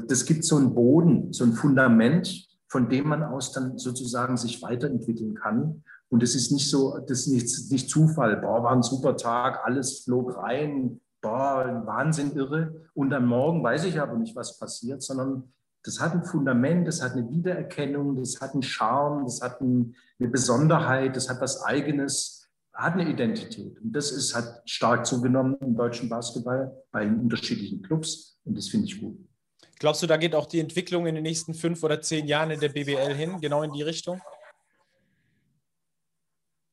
das 0.00 0.24
gibt 0.24 0.44
so 0.44 0.56
einen 0.56 0.74
Boden, 0.74 1.32
so 1.32 1.44
ein 1.44 1.52
Fundament, 1.52 2.48
von 2.68 2.88
dem 2.88 3.08
man 3.08 3.22
aus 3.22 3.52
dann 3.52 3.78
sozusagen 3.78 4.36
sich 4.36 4.62
weiterentwickeln 4.62 5.34
kann. 5.34 5.82
Und 6.08 6.22
es 6.22 6.34
ist 6.34 6.52
nicht 6.52 6.70
so, 6.70 6.98
das 7.06 7.26
ist 7.26 7.28
nicht, 7.28 7.70
nicht 7.72 7.90
Zufall, 7.90 8.36
boah, 8.36 8.62
war 8.62 8.72
ein 8.72 8.82
super 8.82 9.16
Tag, 9.16 9.60
alles 9.64 10.04
flog 10.04 10.36
rein, 10.36 11.00
boah, 11.20 11.82
Wahnsinn 11.86 12.32
irre. 12.36 12.86
Und 12.94 13.12
am 13.12 13.26
Morgen 13.26 13.62
weiß 13.62 13.84
ich 13.84 14.00
aber 14.00 14.16
nicht, 14.16 14.36
was 14.36 14.58
passiert, 14.58 15.02
sondern 15.02 15.52
das 15.82 16.00
hat 16.00 16.12
ein 16.12 16.24
Fundament, 16.24 16.86
das 16.86 17.02
hat 17.02 17.12
eine 17.12 17.30
Wiedererkennung, 17.30 18.16
das 18.16 18.40
hat 18.40 18.52
einen 18.52 18.62
Charme, 18.62 19.24
das 19.24 19.40
hat 19.40 19.60
eine 19.60 19.94
Besonderheit, 20.18 21.16
das 21.16 21.28
hat 21.28 21.40
was 21.40 21.62
Eigenes, 21.62 22.48
hat 22.72 22.94
eine 22.94 23.08
Identität. 23.08 23.80
Und 23.80 23.92
das 23.92 24.10
ist, 24.10 24.34
hat 24.34 24.62
stark 24.68 25.06
zugenommen 25.06 25.56
im 25.60 25.76
deutschen 25.76 26.08
Basketball 26.08 26.76
bei 26.90 27.04
den 27.04 27.20
unterschiedlichen 27.20 27.82
Clubs. 27.82 28.38
Und 28.44 28.56
das 28.56 28.68
finde 28.68 28.86
ich 28.86 29.00
gut. 29.00 29.25
Glaubst 29.78 30.02
du, 30.02 30.06
da 30.06 30.16
geht 30.16 30.34
auch 30.34 30.46
die 30.46 30.60
Entwicklung 30.60 31.06
in 31.06 31.14
den 31.14 31.24
nächsten 31.24 31.52
fünf 31.52 31.82
oder 31.82 32.00
zehn 32.00 32.26
Jahren 32.26 32.50
in 32.50 32.60
der 32.60 32.70
BBL 32.70 33.14
hin, 33.14 33.40
genau 33.40 33.62
in 33.62 33.72
die 33.72 33.82
Richtung? 33.82 34.20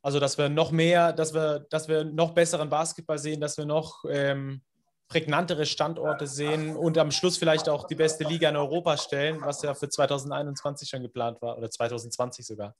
Also, 0.02 0.20
dass 0.20 0.38
wir 0.38 0.50
noch 0.50 0.72
mehr, 0.72 1.14
dass 1.14 1.34
wir, 1.34 1.66
dass 1.70 1.88
wir 1.88 2.04
noch 2.04 2.32
besseren 2.32 2.70
Basketball 2.70 3.18
sehen, 3.18 3.40
dass 3.40 3.58
wir 3.58 3.66
noch 3.66 4.04
ähm, 4.10 4.62
prägnantere 5.08 5.66
Standorte 5.66 6.28
sehen 6.28 6.76
und 6.76 6.98
am 6.98 7.12
Schluss 7.12 7.38
vielleicht 7.38 7.70
auch 7.70 7.88
die 7.88 7.96
beste 7.96 8.24
Liga 8.24 8.50
in 8.50 8.56
Europa 8.56 8.98
stellen, 8.98 9.42
was 9.42 9.62
ja 9.62 9.74
für 9.74 9.88
2021 9.88 10.90
schon 10.90 11.04
geplant 11.04 11.42
war 11.42 11.58
oder 11.58 11.70
2020 11.70 12.46
sogar. 12.46 12.76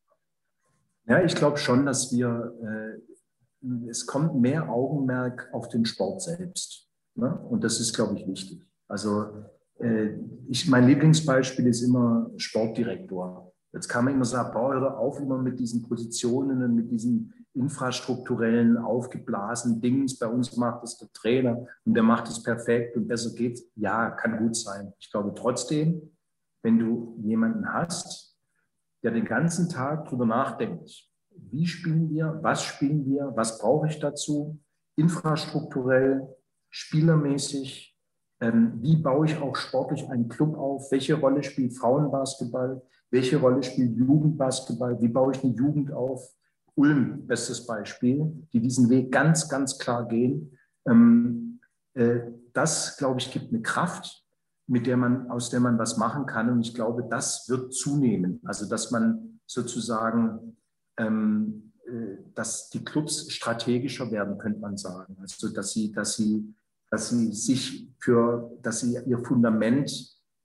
Ja, 1.06 1.22
ich 1.22 1.36
glaube 1.36 1.58
schon, 1.58 1.86
dass 1.86 2.12
wir, 2.12 3.00
äh, 3.62 3.90
es 3.90 4.06
kommt 4.06 4.36
mehr 4.36 4.70
Augenmerk 4.70 5.50
auf 5.54 5.70
den 5.70 5.86
Sport 5.86 6.22
selbst. 6.22 6.90
Ne? 7.16 7.38
Und 7.50 7.64
das 7.64 7.80
ist, 7.80 7.94
glaube 7.94 8.18
ich, 8.18 8.28
wichtig. 8.28 8.66
Also 8.88 9.46
ich, 10.50 10.68
mein 10.68 10.88
Lieblingsbeispiel 10.88 11.68
ist 11.68 11.82
immer 11.82 12.30
Sportdirektor. 12.38 13.52
Jetzt 13.74 13.88
kann 13.88 14.06
man 14.06 14.14
immer 14.14 14.26
sagen, 14.26 14.54
boah, 14.54 14.74
hör 14.74 14.98
auf 15.00 15.20
immer 15.20 15.38
mit 15.38 15.60
diesen 15.60 15.82
Positionen 15.84 16.64
und 16.64 16.76
mit 16.76 16.92
diesen 16.92 17.34
infrastrukturellen, 17.54 18.78
aufgeblasenen 18.78 19.82
Dingen. 19.82 20.08
Bei 20.20 20.28
uns 20.28 20.56
macht 20.58 20.84
es 20.84 20.98
der 20.98 21.12
Trainer 21.12 21.66
und 21.86 21.94
der 21.94 22.04
macht 22.04 22.28
es 22.28 22.42
perfekt 22.44 22.96
und 22.98 23.08
besser 23.08 23.36
geht. 23.36 23.60
Ja, 23.76 24.12
kann 24.12 24.38
gut 24.38 24.56
sein. 24.56 24.94
Ich 25.00 25.12
glaube 25.12 25.34
trotzdem, 25.36 26.16
wenn 26.62 26.80
du 26.80 27.18
jemanden 27.24 27.72
hast, 27.72 28.38
der 29.04 29.12
den 29.12 29.26
ganzen 29.26 29.70
Tag 29.70 30.06
darüber 30.06 30.26
nachdenkt, 30.26 31.10
wie 31.36 31.66
spielen 31.66 32.10
wir, 32.10 32.40
was 32.42 32.64
spielen 32.64 33.06
wir, 33.06 33.34
was 33.36 33.60
brauche 33.60 33.88
ich 33.88 34.00
dazu, 34.00 34.60
infrastrukturell, 34.96 36.28
spielermäßig, 36.70 37.93
wie 38.82 38.96
baue 38.96 39.26
ich 39.26 39.38
auch 39.38 39.56
sportlich 39.56 40.10
einen 40.10 40.28
Club 40.28 40.58
auf? 40.58 40.92
Welche 40.92 41.16
Rolle 41.16 41.44
spielt 41.44 41.78
Frauenbasketball? 41.78 42.82
Welche 43.12 43.38
Rolle 43.38 43.62
spielt 43.62 43.96
Jugendbasketball? 43.96 45.00
Wie 45.00 45.08
baue 45.08 45.34
ich 45.34 45.44
eine 45.44 45.54
Jugend 45.54 45.92
auf? 45.92 46.34
Ulm, 46.76 47.28
bestes 47.28 47.68
Beispiel, 47.68 48.48
die 48.52 48.60
diesen 48.60 48.90
Weg 48.90 49.12
ganz, 49.12 49.48
ganz 49.48 49.78
klar 49.78 50.08
gehen. 50.08 50.58
Ähm, 50.88 51.60
äh, 51.94 52.22
das, 52.54 52.98
glaube 52.98 53.20
ich, 53.20 53.32
gibt 53.32 53.54
eine 53.54 53.62
Kraft, 53.62 54.24
mit 54.66 54.88
der 54.88 54.98
man, 54.98 55.30
aus 55.30 55.50
der 55.50 55.60
man 55.60 55.78
was 55.78 55.98
machen 55.98 56.26
kann. 56.26 56.50
Und 56.50 56.62
ich 56.62 56.74
glaube, 56.74 57.06
das 57.10 57.48
wird 57.50 57.74
zunehmen. 57.74 58.40
Also, 58.46 58.68
dass 58.68 58.90
man 58.90 59.40
sozusagen, 59.46 60.58
ähm, 60.98 61.74
äh, 61.86 62.18
dass 62.34 62.70
die 62.70 62.84
Clubs 62.84 63.32
strategischer 63.32 64.10
werden, 64.10 64.38
könnte 64.40 64.60
man 64.60 64.78
sagen. 64.78 65.16
Also, 65.22 65.50
dass 65.50 65.72
sie, 65.72 65.92
dass 65.92 66.16
sie 66.16 66.54
dass 66.94 67.10
sie 67.10 67.32
sich 67.32 67.90
für, 67.98 68.52
dass 68.62 68.82
sie 68.82 69.00
ihr 69.08 69.18
Fundament 69.18 69.90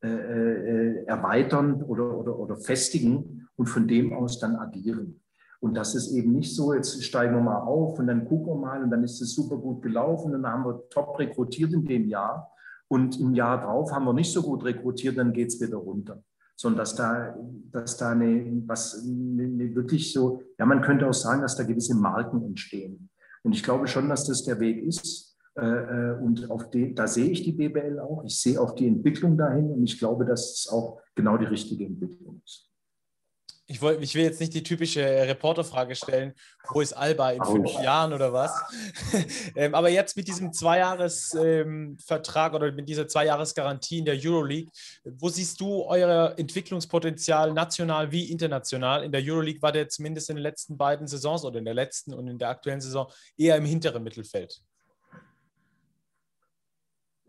äh, 0.03 0.09
äh, 0.09 1.05
erweitern 1.05 1.83
oder, 1.83 2.17
oder, 2.17 2.39
oder 2.39 2.57
festigen 2.57 3.47
und 3.57 3.67
von 3.67 3.87
dem 3.87 4.15
aus 4.15 4.39
dann 4.39 4.57
agieren. 4.57 5.21
Und 5.61 5.75
das 5.75 5.95
ist 5.95 6.11
eben 6.11 6.33
nicht 6.33 6.57
so, 6.57 6.73
jetzt 6.73 7.05
steigen 7.05 7.35
wir 7.35 7.43
mal 7.43 7.61
auf 7.61 7.99
und 7.99 8.07
dann 8.07 8.25
gucken 8.25 8.47
wir 8.47 8.55
mal 8.55 8.83
und 8.83 8.91
dann 8.91 9.05
ist 9.05 9.21
es 9.21 9.35
super 9.35 9.59
gut 9.59 9.83
gelaufen 9.83 10.35
und 10.35 10.43
dann 10.43 10.51
haben 10.51 10.65
wir 10.65 10.89
top 10.89 11.19
rekrutiert 11.19 11.75
in 11.75 11.85
dem 11.85 12.09
Jahr 12.09 12.51
und 12.89 13.21
im 13.21 13.35
Jahr 13.35 13.61
drauf 13.61 13.93
haben 13.93 14.07
wir 14.07 14.15
nicht 14.15 14.33
so 14.33 14.41
gut 14.41 14.65
rekrutiert, 14.65 15.19
dann 15.19 15.35
geht 15.35 15.49
es 15.49 15.61
wieder 15.61 15.77
runter. 15.77 16.23
Sondern 16.57 16.79
dass 16.79 16.95
da, 16.95 17.37
dass 17.71 17.99
da 17.99 18.13
eine, 18.13 18.63
was 18.67 19.05
eine, 19.05 19.75
wirklich 19.75 20.15
so, 20.15 20.41
ja, 20.59 20.65
man 20.65 20.81
könnte 20.81 21.07
auch 21.07 21.13
sagen, 21.13 21.43
dass 21.43 21.57
da 21.57 21.65
gewisse 21.65 21.95
Marken 21.95 22.43
entstehen. 22.43 23.11
Und 23.43 23.53
ich 23.53 23.63
glaube 23.63 23.87
schon, 23.87 24.09
dass 24.09 24.25
das 24.25 24.45
der 24.45 24.59
Weg 24.61 24.83
ist, 24.83 25.28
und 25.59 26.51
auf 26.51 26.71
den, 26.71 26.95
da 26.95 27.07
sehe 27.07 27.31
ich 27.31 27.43
die 27.43 27.53
BBL 27.53 27.99
auch. 27.99 28.23
Ich 28.25 28.41
sehe 28.41 28.61
auch 28.61 28.75
die 28.75 28.87
Entwicklung 28.87 29.37
dahin 29.37 29.71
und 29.71 29.83
ich 29.83 29.99
glaube, 29.99 30.25
dass 30.25 30.53
es 30.53 30.69
auch 30.69 31.01
genau 31.15 31.37
die 31.37 31.47
richtige 31.47 31.85
Entwicklung 31.85 32.41
ist. 32.45 32.69
Ich, 33.71 33.83
wollt, 33.83 34.03
ich 34.03 34.15
will 34.15 34.23
jetzt 34.23 34.41
nicht 34.41 34.55
die 34.55 34.63
typische 34.63 35.03
Reporterfrage 35.05 35.95
stellen, 35.95 36.33
wo 36.73 36.81
ist 36.81 36.95
Alba 36.95 37.33
in 37.33 37.45
fünf 37.45 37.71
oh. 37.77 37.83
Jahren 37.83 38.15
oder 38.15 38.33
was? 38.33 38.51
ähm, 39.57 39.75
aber 39.75 39.91
jetzt 39.91 40.17
mit 40.17 40.27
diesem 40.27 40.55
Zweijahresvertrag 40.55 42.53
ähm, 42.53 42.57
oder 42.57 42.73
mit 42.73 42.89
dieser 42.89 43.07
Zweijahresgarantie 43.07 43.99
in 43.99 44.07
der 44.07 44.17
Euroleague, 44.19 44.71
wo 45.05 45.29
siehst 45.29 45.61
du 45.61 45.85
euer 45.85 46.33
Entwicklungspotenzial 46.39 47.53
national 47.53 48.11
wie 48.11 48.33
international? 48.33 49.05
In 49.05 49.13
der 49.13 49.21
Euroleague 49.23 49.61
war 49.61 49.73
der 49.73 49.91
zumindest 49.91 50.31
in 50.31 50.37
den 50.37 50.45
letzten 50.45 50.79
beiden 50.79 51.07
Saisons 51.07 51.45
oder 51.45 51.59
in 51.59 51.67
der 51.67 51.75
letzten 51.75 52.15
und 52.15 52.27
in 52.27 52.39
der 52.39 52.49
aktuellen 52.49 52.81
Saison 52.81 53.13
eher 53.37 53.57
im 53.57 53.67
hinteren 53.67 54.03
Mittelfeld. 54.03 54.63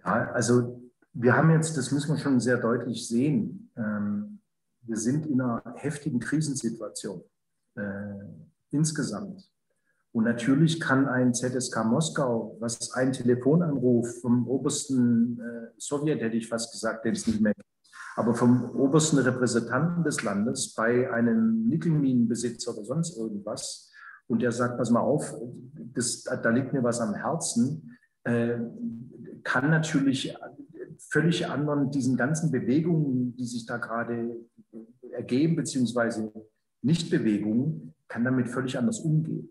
Ja, 0.03 0.31
also 0.31 0.81
wir 1.13 1.35
haben 1.35 1.51
jetzt, 1.51 1.77
das 1.77 1.91
müssen 1.91 2.15
wir 2.15 2.17
schon 2.17 2.39
sehr 2.39 2.57
deutlich 2.57 3.07
sehen, 3.07 3.71
ähm, 3.75 4.39
wir 4.81 4.97
sind 4.97 5.25
in 5.25 5.41
einer 5.41 5.61
heftigen 5.75 6.19
Krisensituation 6.19 7.21
äh, 7.75 7.81
insgesamt. 8.71 9.49
Und 10.11 10.23
natürlich 10.23 10.79
kann 10.79 11.07
ein 11.07 11.33
ZSK 11.33 11.85
Moskau, 11.85 12.57
was 12.59 12.93
ein 12.93 13.13
Telefonanruf 13.13 14.21
vom 14.21 14.47
obersten 14.47 15.39
äh, 15.39 15.71
Sowjet, 15.77 16.21
hätte 16.21 16.37
ich 16.37 16.47
fast 16.47 16.71
gesagt, 16.71 17.05
den 17.05 17.13
es 17.13 17.27
nicht 17.27 17.41
mehr 17.41 17.53
gibt, 17.53 17.67
aber 18.15 18.33
vom 18.33 18.71
obersten 18.71 19.19
Repräsentanten 19.19 20.03
des 20.03 20.23
Landes 20.23 20.73
bei 20.73 21.11
einem 21.11 21.67
Nickelminenbesitzer 21.67 22.71
oder 22.73 22.85
sonst 22.85 23.17
irgendwas, 23.17 23.91
und 24.27 24.41
der 24.43 24.51
sagt, 24.51 24.77
pass 24.77 24.91
mal 24.91 24.99
auf, 24.99 25.33
das, 25.73 26.23
da 26.23 26.49
liegt 26.49 26.71
mir 26.71 26.83
was 26.83 26.99
am 27.01 27.15
Herzen, 27.15 27.97
äh, 28.23 28.59
kann 29.43 29.69
natürlich 29.69 30.35
völlig 30.97 31.47
anderen, 31.47 31.91
diesen 31.91 32.17
ganzen 32.17 32.51
Bewegungen, 32.51 33.35
die 33.35 33.45
sich 33.45 33.65
da 33.65 33.77
gerade 33.77 34.35
ergeben, 35.11 35.55
beziehungsweise 35.55 36.31
Nichtbewegungen, 36.81 37.93
kann 38.07 38.23
damit 38.23 38.49
völlig 38.49 38.77
anders 38.77 38.99
umgehen. 38.99 39.49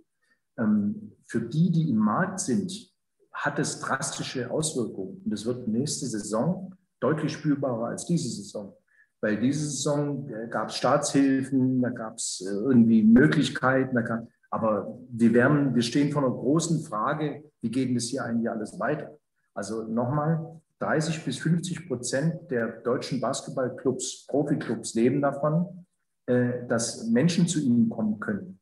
Ähm, 0.59 1.13
für 1.25 1.41
die, 1.41 1.71
die 1.71 1.91
im 1.91 1.99
Markt 1.99 2.41
sind, 2.41 2.93
hat 3.33 3.59
es 3.59 3.81
drastische 3.81 4.51
Auswirkungen. 4.51 5.23
Und 5.25 5.33
es 5.33 5.47
wird 5.47 5.69
nächste 5.69 6.07
Saison 6.07 6.75
deutlich 7.01 7.33
spürbarer 7.33 7.89
als 7.89 8.07
diese 8.07 8.29
Saison. 8.29 8.75
Weil 9.21 9.39
diese 9.39 9.65
Saison 9.65 10.29
äh, 10.31 10.49
gab 10.49 10.69
es 10.69 10.77
Staatshilfen, 10.77 11.81
da 11.83 11.91
gab 11.91 12.17
es 12.17 12.45
äh, 12.47 12.51
irgendwie 12.51 13.03
Möglichkeiten, 13.03 13.95
gab, 14.05 14.29
aber 14.51 14.99
wir, 15.11 15.33
werden, 15.35 15.75
wir 15.75 15.83
stehen 15.83 16.11
vor 16.11 16.25
einer 16.25 16.35
großen 16.35 16.83
Frage, 16.85 17.45
wie 17.61 17.71
geht 17.71 17.95
das 17.95 18.05
hier 18.05 18.25
eigentlich 18.25 18.51
alles 18.51 18.79
weiter? 18.79 19.19
Also 19.59 19.83
nochmal, 19.83 20.61
30 20.79 21.25
bis 21.25 21.39
50 21.39 21.89
Prozent 21.89 22.49
der 22.53 22.81
deutschen 22.83 23.21
Basketballclubs, 23.21 24.29
Profiklubs 24.29 24.95
leben 24.95 25.21
davon, 25.21 25.85
äh, 26.27 26.65
dass 26.69 27.09
Menschen 27.09 27.49
zu 27.49 27.59
ihnen 27.59 27.91
kommen 27.91 28.21
können 28.21 28.61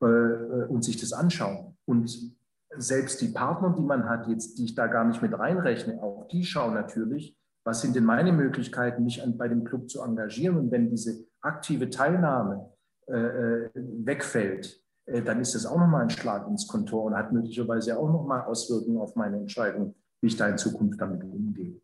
äh, 0.00 0.06
und 0.06 0.82
sich 0.82 0.98
das 0.98 1.12
anschauen. 1.12 1.76
Und 1.84 2.34
selbst 2.74 3.20
die 3.20 3.28
Partner, 3.28 3.74
die 3.78 3.84
man 3.84 4.08
hat, 4.08 4.28
jetzt, 4.28 4.58
die 4.58 4.64
ich 4.64 4.74
da 4.74 4.86
gar 4.86 5.04
nicht 5.04 5.20
mit 5.20 5.38
reinrechne, 5.38 6.02
auch 6.02 6.26
die 6.28 6.42
schauen 6.42 6.72
natürlich, 6.72 7.36
was 7.62 7.82
sind 7.82 7.94
denn 7.94 8.04
meine 8.04 8.32
Möglichkeiten, 8.32 9.04
mich 9.04 9.22
an, 9.22 9.36
bei 9.36 9.46
dem 9.46 9.64
Club 9.64 9.90
zu 9.90 10.00
engagieren. 10.00 10.56
Und 10.56 10.70
wenn 10.70 10.88
diese 10.88 11.26
aktive 11.42 11.90
Teilnahme 11.90 12.70
äh, 13.08 13.68
wegfällt, 13.74 14.82
dann 15.04 15.40
ist 15.40 15.54
das 15.56 15.66
auch 15.66 15.78
nochmal 15.78 16.02
ein 16.02 16.10
Schlag 16.10 16.46
ins 16.46 16.68
Kontor 16.68 17.04
und 17.04 17.16
hat 17.16 17.32
möglicherweise 17.32 17.98
auch 17.98 18.08
nochmal 18.08 18.44
Auswirkungen 18.44 18.98
auf 18.98 19.16
meine 19.16 19.38
Entscheidung 19.38 19.96
wie 20.20 20.28
ich 20.28 20.36
da 20.36 20.48
in 20.48 20.58
Zukunft 20.58 21.00
damit 21.00 21.22
umgehe. 21.24 21.80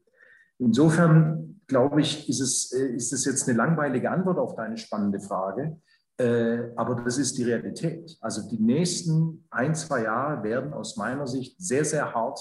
Insofern 0.59 1.61
glaube 1.67 2.01
ich, 2.01 2.29
ist 2.29 2.41
es, 2.41 2.73
äh, 2.73 2.95
ist 2.95 3.13
es 3.13 3.25
jetzt 3.25 3.49
eine 3.49 3.59
langweilige 3.59 4.11
Antwort 4.11 4.39
auf 4.39 4.55
deine 4.55 4.77
spannende 4.77 5.21
Frage. 5.21 5.81
Äh, 6.19 6.71
aber 6.77 7.03
das 7.03 7.19
ist 7.19 7.37
die 7.37 7.45
Realität. 7.45 8.17
Also 8.21 8.49
die 8.49 8.59
nächsten 8.59 9.47
ein, 9.51 9.75
zwei 9.75 10.05
Jahre 10.05 10.43
werden 10.43 10.73
aus 10.73 10.97
meiner 10.97 11.27
Sicht 11.27 11.61
sehr, 11.61 11.85
sehr 11.85 12.15
hart 12.15 12.41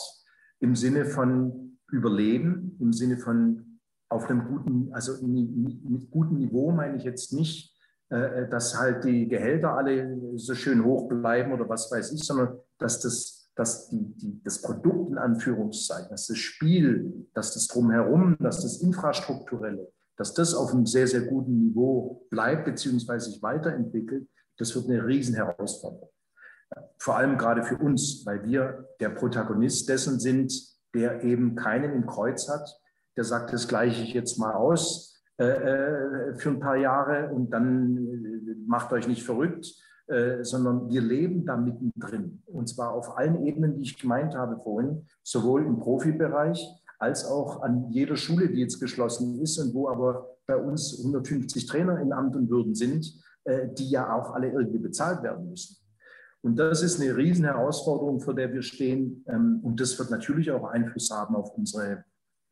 im 0.60 0.76
Sinne 0.76 1.06
von 1.06 1.80
Überleben, 1.92 2.78
im 2.80 2.94
Sinne 2.94 3.18
von 3.18 3.80
auf 4.10 4.30
einem 4.30 4.48
guten, 4.48 4.94
also 4.94 5.14
mit 5.26 6.10
gutem 6.10 6.38
Niveau 6.38 6.72
meine 6.72 6.98
ich 6.98 7.04
jetzt 7.04 7.34
nicht, 7.34 7.76
äh, 8.10 8.48
dass 8.48 8.80
halt 8.80 9.04
die 9.04 9.28
Gehälter 9.28 9.74
alle 9.74 10.38
so 10.38 10.56
schön 10.56 10.84
hoch 10.84 11.10
bleiben 11.10 11.52
oder 11.52 11.68
was 11.68 11.92
weiß 11.92 12.14
ich, 12.14 12.24
sondern 12.24 12.58
dass 12.78 13.02
das, 13.02 13.45
dass 13.56 13.90
die, 13.90 14.14
die, 14.18 14.44
das 14.44 14.62
Produkt 14.62 15.12
in 15.12 15.18
Anführungszeichen, 15.18 16.10
dass 16.10 16.28
das 16.28 16.38
Spiel, 16.38 17.28
dass 17.34 17.54
das 17.54 17.68
Drumherum, 17.68 18.38
dass 18.40 18.62
das 18.62 18.82
Infrastrukturelle, 18.82 19.92
dass 20.18 20.34
das 20.34 20.54
auf 20.54 20.74
einem 20.74 20.86
sehr, 20.86 21.08
sehr 21.08 21.22
guten 21.22 21.58
Niveau 21.60 22.26
bleibt 22.30 22.66
bzw. 22.66 23.20
sich 23.20 23.42
weiterentwickelt, 23.42 24.28
das 24.58 24.76
wird 24.76 24.90
eine 24.90 25.06
Riesenherausforderung. 25.06 26.10
Vor 26.98 27.16
allem 27.16 27.38
gerade 27.38 27.64
für 27.64 27.78
uns, 27.78 28.26
weil 28.26 28.44
wir 28.44 28.90
der 29.00 29.10
Protagonist 29.10 29.88
dessen 29.88 30.20
sind, 30.20 30.54
der 30.94 31.24
eben 31.24 31.56
keinen 31.56 31.94
im 31.94 32.06
Kreuz 32.06 32.50
hat, 32.50 32.68
der 33.16 33.24
sagt, 33.24 33.54
das 33.54 33.68
gleiche 33.68 34.04
ich 34.04 34.14
jetzt 34.14 34.38
mal 34.38 34.54
aus 34.54 35.22
äh, 35.38 35.46
äh 35.46 36.36
für 36.36 36.50
ein 36.50 36.60
paar 36.60 36.78
Jahre 36.78 37.32
und 37.34 37.52
dann 37.52 37.98
äh, 37.98 38.56
macht 38.66 38.92
euch 38.92 39.08
nicht 39.08 39.24
verrückt, 39.24 39.68
äh, 40.08 40.44
sondern 40.44 40.90
wir 40.90 41.02
leben 41.02 41.46
da 41.46 41.58
mittendrin. 41.58 42.44
Und 42.46 42.70
zwar 42.70 42.94
auf 42.94 43.18
allen 43.18 43.46
Ebenen, 43.46 43.76
die 43.76 43.82
ich 43.82 43.98
gemeint 43.98 44.36
habe 44.36 44.58
vorhin, 44.58 45.06
sowohl 45.24 45.66
im 45.66 45.80
Profibereich 45.80 46.64
als 47.00 47.26
auch 47.26 47.62
an 47.62 47.90
jeder 47.92 48.16
Schule, 48.16 48.50
die 48.50 48.62
jetzt 48.62 48.80
geschlossen 48.80 49.42
ist 49.42 49.58
und 49.58 49.74
wo 49.74 49.90
aber 49.90 50.38
bei 50.48 50.56
uns 50.56 50.98
150 51.00 51.66
Trainer 51.66 52.00
in 52.00 52.14
Amt 52.14 52.36
und 52.36 52.50
Würden 52.50 52.76
sind, 52.76 53.20
äh, 53.46 53.68
die 53.74 53.90
ja 53.90 54.14
auch 54.14 54.34
alle 54.34 54.52
irgendwie 54.52 54.80
bezahlt 54.80 55.24
werden 55.24 55.50
müssen. 55.50 55.78
Und 56.42 56.58
das 56.58 56.84
ist 56.84 57.02
eine 57.02 57.18
Riesenherausforderung, 57.18 58.20
vor 58.20 58.36
der 58.36 58.54
wir 58.54 58.62
stehen. 58.62 59.26
Ähm, 59.28 59.60
und 59.64 59.82
das 59.82 59.98
wird 59.98 60.12
natürlich 60.12 60.52
auch 60.52 60.66
Einfluss 60.66 61.10
haben 61.10 61.36
auf 61.36 61.58
unsere, 61.58 62.04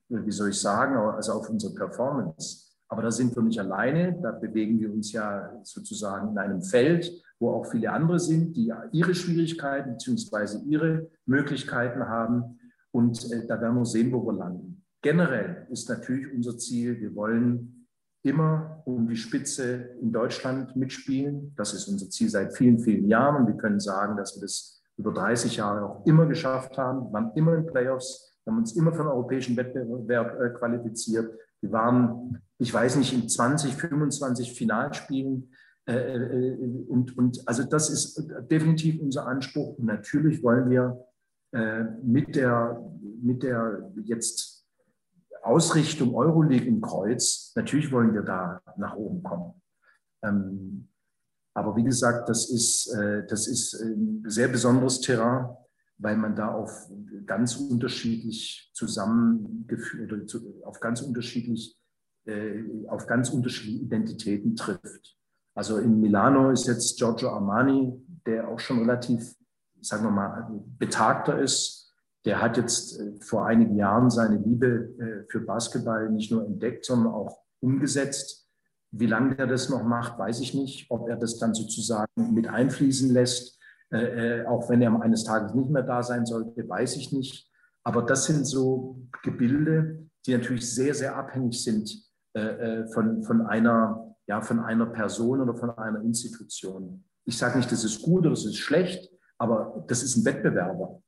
wie 0.09 0.31
soll 0.31 0.49
ich 0.49 0.59
sagen, 0.59 0.97
also 0.97 1.33
auf 1.33 1.49
unsere 1.49 1.75
Performance. 1.75 2.71
Aber 2.87 3.03
da 3.03 3.11
sind 3.11 3.35
wir 3.35 3.43
nicht 3.43 3.59
alleine. 3.59 4.19
Da 4.21 4.31
bewegen 4.31 4.79
wir 4.79 4.91
uns 4.91 5.11
ja 5.11 5.59
sozusagen 5.63 6.29
in 6.29 6.37
einem 6.37 6.61
Feld, 6.63 7.11
wo 7.43 7.51
auch 7.51 7.65
viele 7.65 7.91
andere 7.91 8.19
sind, 8.19 8.55
die 8.55 8.71
ihre 8.93 9.13
Schwierigkeiten 9.13 9.97
bzw. 9.97 10.59
ihre 10.65 11.09
Möglichkeiten 11.25 12.07
haben. 12.07 12.57
Und 12.91 13.29
äh, 13.33 13.45
da 13.45 13.59
werden 13.59 13.75
wir 13.75 13.85
sehen, 13.85 14.13
wo 14.13 14.25
wir 14.25 14.33
landen. 14.33 14.81
Generell 15.01 15.67
ist 15.69 15.89
natürlich 15.89 16.33
unser 16.33 16.57
Ziel, 16.57 17.01
wir 17.01 17.13
wollen 17.13 17.87
immer 18.23 18.81
um 18.85 19.09
die 19.09 19.17
Spitze 19.17 19.97
in 20.01 20.13
Deutschland 20.13 20.77
mitspielen. 20.77 21.53
Das 21.57 21.73
ist 21.73 21.89
unser 21.89 22.09
Ziel 22.09 22.29
seit 22.29 22.55
vielen, 22.55 22.79
vielen 22.79 23.09
Jahren. 23.09 23.41
Und 23.41 23.47
wir 23.47 23.57
können 23.57 23.81
sagen, 23.81 24.15
dass 24.15 24.37
wir 24.37 24.41
das 24.43 24.81
über 24.95 25.11
30 25.11 25.57
Jahre 25.57 25.85
auch 25.85 26.05
immer 26.05 26.25
geschafft 26.27 26.77
haben. 26.77 27.07
Wir 27.07 27.11
waren 27.11 27.31
immer 27.35 27.55
in 27.55 27.65
Playoffs. 27.65 28.37
Wir 28.45 28.51
haben 28.53 28.59
uns 28.59 28.73
immer 28.77 28.93
für 28.93 29.03
den 29.03 29.07
europäischen 29.07 29.57
Wettbewerb 29.57 30.39
äh, 30.39 30.57
qualifiziert. 30.57 31.29
Wir 31.59 31.71
waren, 31.73 32.41
ich 32.57 32.73
weiß 32.73 32.95
nicht, 32.95 33.11
in 33.13 33.27
20, 33.27 33.73
25 33.73 34.53
Finalspielen. 34.53 35.51
Äh, 35.85 35.95
äh, 35.95 36.85
und, 36.87 37.17
und 37.17 37.47
also 37.47 37.63
das 37.63 37.89
ist 37.89 38.29
definitiv 38.49 39.01
unser 39.01 39.27
Anspruch. 39.27 39.77
Und 39.77 39.85
natürlich 39.85 40.41
wollen 40.43 40.69
wir 40.69 41.05
äh, 41.51 41.83
mit 42.03 42.35
der, 42.35 42.81
mit 43.21 43.43
der 43.43 43.91
jetzt 44.05 44.65
Ausrichtung 45.43 46.15
Euroleague 46.15 46.67
im 46.67 46.79
Kreuz, 46.79 47.51
natürlich 47.55 47.91
wollen 47.91 48.13
wir 48.13 48.21
da 48.21 48.61
nach 48.77 48.95
oben 48.95 49.21
kommen. 49.23 49.61
Ähm, 50.23 50.87
aber 51.53 51.75
wie 51.75 51.83
gesagt, 51.83 52.29
das 52.29 52.49
ist, 52.49 52.87
äh, 52.93 53.27
das 53.27 53.47
ist 53.47 53.73
ein 53.73 54.23
sehr 54.25 54.47
besonderes 54.47 55.01
Terrain, 55.01 55.55
weil 55.97 56.17
man 56.17 56.35
da 56.35 56.53
auf 56.53 56.89
ganz 57.25 57.55
unterschiedlich 57.55 58.71
zusammengeführt 58.73 60.11
oder 60.13 60.25
auf 60.65 60.79
ganz 60.79 61.01
unterschiedlich 61.01 61.77
äh, 62.25 62.63
auf 62.87 63.05
ganz 63.05 63.29
unterschiedliche 63.29 63.83
Identitäten 63.83 64.55
trifft. 64.55 65.17
Also 65.55 65.77
in 65.77 65.99
Milano 65.99 66.49
ist 66.51 66.67
jetzt 66.67 66.97
Giorgio 66.97 67.29
Armani, 67.29 67.93
der 68.25 68.47
auch 68.47 68.59
schon 68.59 68.79
relativ 68.79 69.35
sagen 69.83 70.03
wir 70.03 70.11
mal, 70.11 70.47
betagter 70.79 71.39
ist, 71.39 71.91
der 72.25 72.41
hat 72.41 72.57
jetzt 72.57 72.99
äh, 72.99 73.19
vor 73.19 73.45
einigen 73.45 73.75
Jahren 73.75 74.09
seine 74.09 74.37
Liebe 74.37 74.67
äh, 74.67 75.29
für 75.29 75.41
Basketball 75.41 76.09
nicht 76.09 76.31
nur 76.31 76.45
entdeckt, 76.45 76.85
sondern 76.85 77.13
auch 77.13 77.39
umgesetzt. 77.59 78.47
Wie 78.91 79.07
lange 79.07 79.37
er 79.37 79.47
das 79.47 79.69
noch 79.69 79.83
macht, 79.83 80.17
weiß 80.17 80.39
ich 80.39 80.53
nicht. 80.53 80.89
Ob 80.89 81.09
er 81.09 81.17
das 81.17 81.37
dann 81.37 81.53
sozusagen 81.53 82.33
mit 82.33 82.47
einfließen 82.47 83.09
lässt, 83.11 83.59
äh, 83.89 84.45
auch 84.45 84.69
wenn 84.69 84.81
er 84.81 84.99
eines 85.01 85.23
Tages 85.23 85.53
nicht 85.53 85.69
mehr 85.69 85.83
da 85.83 86.01
sein 86.01 86.25
sollte, 86.25 86.67
weiß 86.67 86.95
ich 86.95 87.11
nicht. 87.11 87.51
Aber 87.83 88.03
das 88.03 88.25
sind 88.25 88.45
so 88.45 89.01
Gebilde, 89.23 90.07
die 90.25 90.33
natürlich 90.33 90.73
sehr, 90.73 90.93
sehr 90.93 91.15
abhängig 91.15 91.61
sind 91.61 92.01
von, 92.93 93.21
von, 93.23 93.41
einer, 93.45 94.12
ja, 94.33 94.41
von 94.41 94.59
einer 94.61 94.87
Person 94.87 95.41
oder 95.41 95.55
von 95.55 95.69
einer 95.77 96.01
Institution. 96.01 97.03
Ich 97.23 97.37
sage 97.37 97.57
nicht, 97.57 97.71
das 97.71 97.83
ist 97.83 98.01
gut 98.01 98.21
oder 98.21 98.31
das 98.31 98.45
ist 98.45 98.57
schlecht, 98.57 99.11
aber 99.37 99.85
das 99.87 100.01
ist 100.01 100.17
ein 100.17 100.25
Wettbewerber. 100.25 101.01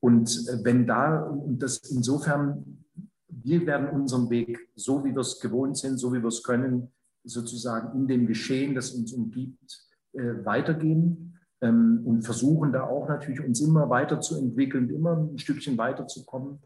Und 0.00 0.28
äh, 0.48 0.64
wenn 0.64 0.84
da, 0.86 1.22
und 1.22 1.62
das 1.62 1.78
insofern, 1.90 2.84
wir 3.28 3.64
werden 3.66 3.88
unseren 3.88 4.28
Weg, 4.30 4.68
so 4.74 5.04
wie 5.04 5.14
wir 5.14 5.20
es 5.20 5.38
gewohnt 5.38 5.76
sind, 5.76 5.98
so 5.98 6.12
wie 6.12 6.20
wir 6.20 6.28
es 6.28 6.42
können, 6.42 6.88
sozusagen 7.24 7.96
in 7.96 8.08
dem 8.08 8.26
Geschehen, 8.26 8.74
das 8.74 8.90
uns 8.90 9.12
umgibt, 9.12 9.86
äh, 10.14 10.44
weitergehen 10.44 11.38
ähm, 11.60 12.02
und 12.04 12.22
versuchen 12.22 12.72
da 12.72 12.82
auch 12.82 13.08
natürlich 13.08 13.44
uns 13.44 13.60
immer 13.60 13.88
weiterzuentwickeln, 13.90 14.90
immer 14.90 15.16
ein 15.16 15.38
Stückchen 15.38 15.78
weiterzukommen. 15.78 16.58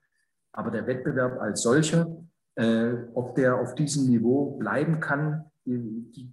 Aber 0.53 0.71
der 0.71 0.87
Wettbewerb 0.87 1.39
als 1.43 1.61
solcher, 1.61 2.07
äh, 2.55 2.95
ob 3.13 3.35
der 3.35 3.61
auf 3.61 3.75
diesem 3.75 4.07
Niveau 4.09 4.57
bleiben 4.57 5.01
kann, 5.01 5.45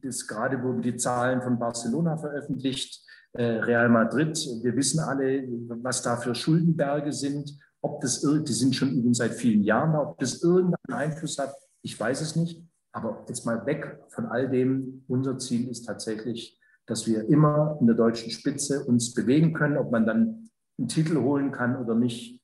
das 0.02 0.28
gerade 0.28 0.62
wurden 0.62 0.82
die 0.82 0.96
Zahlen 0.96 1.42
von 1.42 1.60
Barcelona 1.60 2.18
veröffentlicht, 2.18 3.04
äh, 3.34 3.44
Real 3.44 3.90
Madrid. 3.90 4.38
Wir 4.62 4.76
wissen 4.76 5.00
alle, 5.00 5.48
was 5.82 6.02
da 6.02 6.18
für 6.18 6.36
Schuldenberge 6.36 7.12
sind. 7.12 7.58
Ob 7.82 8.00
das, 8.02 8.22
die 8.22 8.54
sind 8.54 8.76
schon 8.76 8.92
übrigens 8.92 9.18
seit 9.18 9.34
vielen 9.34 9.64
Jahren, 9.64 9.96
ob 9.96 10.20
das 10.20 10.42
irgendeinen 10.42 10.94
Einfluss 10.94 11.38
hat, 11.38 11.54
ich 11.82 12.00
weiß 12.00 12.22
es 12.22 12.36
nicht. 12.36 12.64
Aber 12.94 13.26
jetzt 13.28 13.46
mal 13.46 13.66
weg 13.66 14.00
von 14.10 14.28
all 14.28 14.50
dem. 14.50 15.04
Unser 15.08 15.40
Ziel 15.40 15.68
ist 15.68 15.86
tatsächlich, 15.86 16.60
dass 16.86 17.08
wir 17.08 17.28
immer 17.28 17.78
in 17.82 17.88
der 17.88 17.96
deutschen 17.96 18.30
Spitze 18.30 18.86
uns 18.86 19.14
bewegen 19.14 19.54
können. 19.54 19.78
Ob 19.78 19.92
man 19.92 20.06
dann 20.06 20.50
einen 20.78 20.88
Titel 20.88 21.20
holen 21.20 21.52
kann 21.52 21.76
oder 21.76 21.96
nicht, 21.96 22.42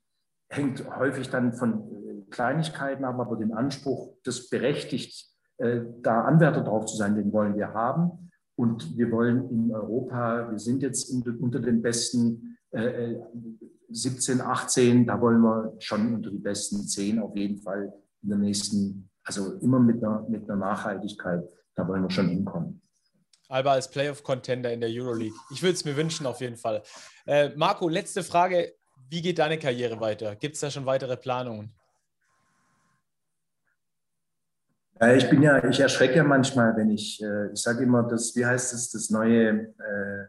hängt 0.49 0.89
häufig 0.97 1.29
dann 1.29 1.53
von 1.53 1.91
äh, 1.91 2.29
Kleinigkeiten 2.31 3.05
ab, 3.05 3.19
aber 3.19 3.35
den 3.35 3.53
Anspruch, 3.53 4.15
das 4.23 4.49
berechtigt, 4.49 5.29
da 6.01 6.21
Anwärter 6.21 6.61
drauf 6.61 6.85
zu 6.85 6.95
sein, 6.95 7.15
den 7.15 7.33
wollen 7.33 7.55
wir 7.55 7.73
haben. 7.73 8.31
Und 8.55 8.97
wir 8.97 9.11
wollen 9.11 9.49
in 9.49 9.71
Europa, 9.71 10.51
wir 10.51 10.59
sind 10.59 10.81
jetzt 10.81 11.11
unter 11.11 11.59
den 11.59 11.81
besten 11.81 12.57
äh, 12.71 13.15
17, 13.89 14.41
18, 14.41 15.07
da 15.07 15.19
wollen 15.21 15.41
wir 15.41 15.75
schon 15.79 16.13
unter 16.15 16.29
die 16.29 16.39
besten 16.39 16.85
10 16.85 17.19
auf 17.19 17.35
jeden 17.35 17.61
Fall 17.61 17.93
in 18.21 18.29
der 18.29 18.37
nächsten, 18.37 19.09
also 19.23 19.53
immer 19.61 19.79
mit 19.79 20.03
einer, 20.03 20.25
mit 20.29 20.43
einer 20.49 20.59
Nachhaltigkeit, 20.59 21.43
da 21.75 21.87
wollen 21.87 22.03
wir 22.03 22.09
schon 22.09 22.29
hinkommen. 22.29 22.81
Alba 23.47 23.71
als 23.71 23.89
Playoff-Contender 23.89 24.71
in 24.71 24.81
der 24.81 24.89
Euroleague. 24.91 25.35
Ich 25.51 25.63
würde 25.63 25.73
es 25.73 25.85
mir 25.85 25.95
wünschen, 25.95 26.27
auf 26.27 26.39
jeden 26.39 26.57
Fall. 26.57 26.83
Äh, 27.25 27.49
Marco, 27.55 27.89
letzte 27.89 28.23
Frage. 28.23 28.73
Wie 29.09 29.21
geht 29.21 29.39
deine 29.39 29.57
Karriere 29.57 29.99
weiter? 29.99 30.35
Gibt 30.35 30.55
es 30.55 30.61
da 30.61 30.69
schon 30.69 30.85
weitere 30.85 31.17
Planungen? 31.17 31.73
Ja, 35.01 35.13
ich 35.13 35.29
bin 35.29 35.41
ja, 35.41 35.63
ich 35.63 35.79
erschrecke 35.79 36.15
ja 36.15 36.23
manchmal, 36.23 36.75
wenn 36.75 36.89
ich, 36.89 37.21
äh, 37.23 37.51
ich 37.53 37.61
sage 37.61 37.83
immer, 37.83 38.03
das, 38.03 38.35
wie 38.35 38.45
heißt 38.45 38.73
es, 38.73 38.91
das 38.91 39.09
neue, 39.09 39.73
äh, 39.77 40.27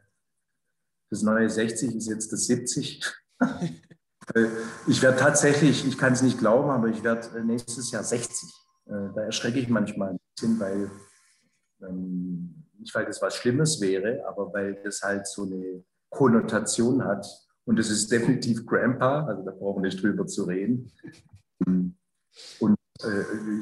das 1.10 1.22
neue 1.22 1.51
60 1.51 1.97
ist 1.97 2.09
jetzt 2.09 2.32
das 2.32 2.47
70. 2.47 3.05
ich 4.86 5.02
werde 5.02 5.18
tatsächlich, 5.18 5.86
ich 5.86 5.98
kann 5.98 6.12
es 6.12 6.22
nicht 6.22 6.38
glauben, 6.38 6.70
aber 6.70 6.86
ich 6.86 7.02
werde 7.02 7.44
nächstes 7.44 7.90
Jahr 7.90 8.05
60. 8.05 8.48
Äh, 8.86 8.92
da 9.14 9.22
erschrecke 9.22 9.59
ich 9.59 9.68
manchmal 9.68 10.10
ein 10.10 10.20
bisschen, 10.34 10.60
weil 10.60 10.90
ähm, 11.82 12.66
nicht 12.78 12.94
weil 12.94 13.06
das 13.06 13.20
was 13.20 13.34
Schlimmes 13.34 13.80
wäre, 13.80 14.24
aber 14.26 14.52
weil 14.52 14.80
das 14.84 15.02
halt 15.02 15.26
so 15.26 15.44
eine 15.44 15.84
Konnotation 16.10 17.05
hat. 17.05 17.26
Und 17.64 17.78
es 17.78 17.90
ist 17.90 18.10
definitiv 18.10 18.66
Grandpa, 18.66 19.26
also 19.26 19.44
da 19.44 19.51
brauchen 19.51 19.82
wir 19.82 19.88
nicht 19.88 20.02
drüber 20.02 20.26
zu 20.26 20.44
reden. 20.44 20.92
Und 22.60 22.74
äh, 22.74 22.80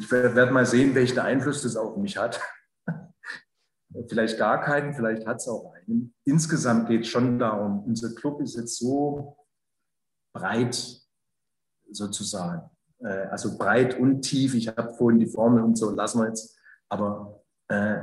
ich 0.01 0.11
werde 0.11 0.53
mal 0.53 0.67
sehen, 0.67 0.95
welchen 0.95 1.19
Einfluss 1.19 1.63
das 1.63 1.77
auf 1.77 1.97
mich 1.97 2.17
hat. 2.17 2.41
vielleicht 4.09 4.39
gar 4.39 4.61
keinen, 4.61 4.95
vielleicht 4.95 5.27
hat 5.27 5.39
es 5.39 5.49
auch 5.49 5.73
einen. 5.73 6.15
Insgesamt 6.25 6.89
geht 6.89 7.03
es 7.03 7.09
schon 7.09 7.39
darum, 7.39 7.85
unser 7.85 8.15
Club 8.15 8.41
ist 8.41 8.57
jetzt 8.57 8.79
so 8.79 9.37
breit 10.33 11.01
sozusagen. 11.91 12.71
Äh, 13.01 13.27
also 13.31 13.57
breit 13.57 13.99
und 13.99 14.23
tief. 14.23 14.55
Ich 14.55 14.69
habe 14.69 14.95
vorhin 14.95 15.21
die 15.21 15.27
Formel 15.27 15.63
und 15.63 15.77
so, 15.77 15.91
lassen 15.91 16.21
wir 16.21 16.29
jetzt. 16.29 16.59
Aber 16.89 17.43
äh, 17.69 17.99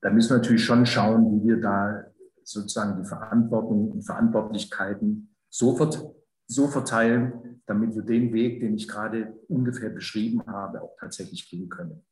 da 0.00 0.10
müssen 0.10 0.30
wir 0.30 0.38
natürlich 0.38 0.64
schon 0.64 0.86
schauen, 0.86 1.32
wie 1.32 1.48
wir 1.48 1.60
da 1.60 2.04
sozusagen 2.42 3.02
die 3.02 3.08
Verantwortung 3.08 3.90
und 3.90 4.02
Verantwortlichkeiten 4.02 5.34
so, 5.48 5.76
so 6.46 6.68
verteilen, 6.68 7.60
damit 7.66 7.94
wir 7.94 8.02
den 8.02 8.32
Weg, 8.32 8.60
den 8.60 8.74
ich 8.74 8.88
gerade 8.88 9.34
ungefähr 9.48 9.90
beschrieben 9.90 10.46
habe, 10.46 10.82
auch 10.82 10.96
tatsächlich 10.98 11.48
gehen 11.50 11.68
können. 11.68 12.04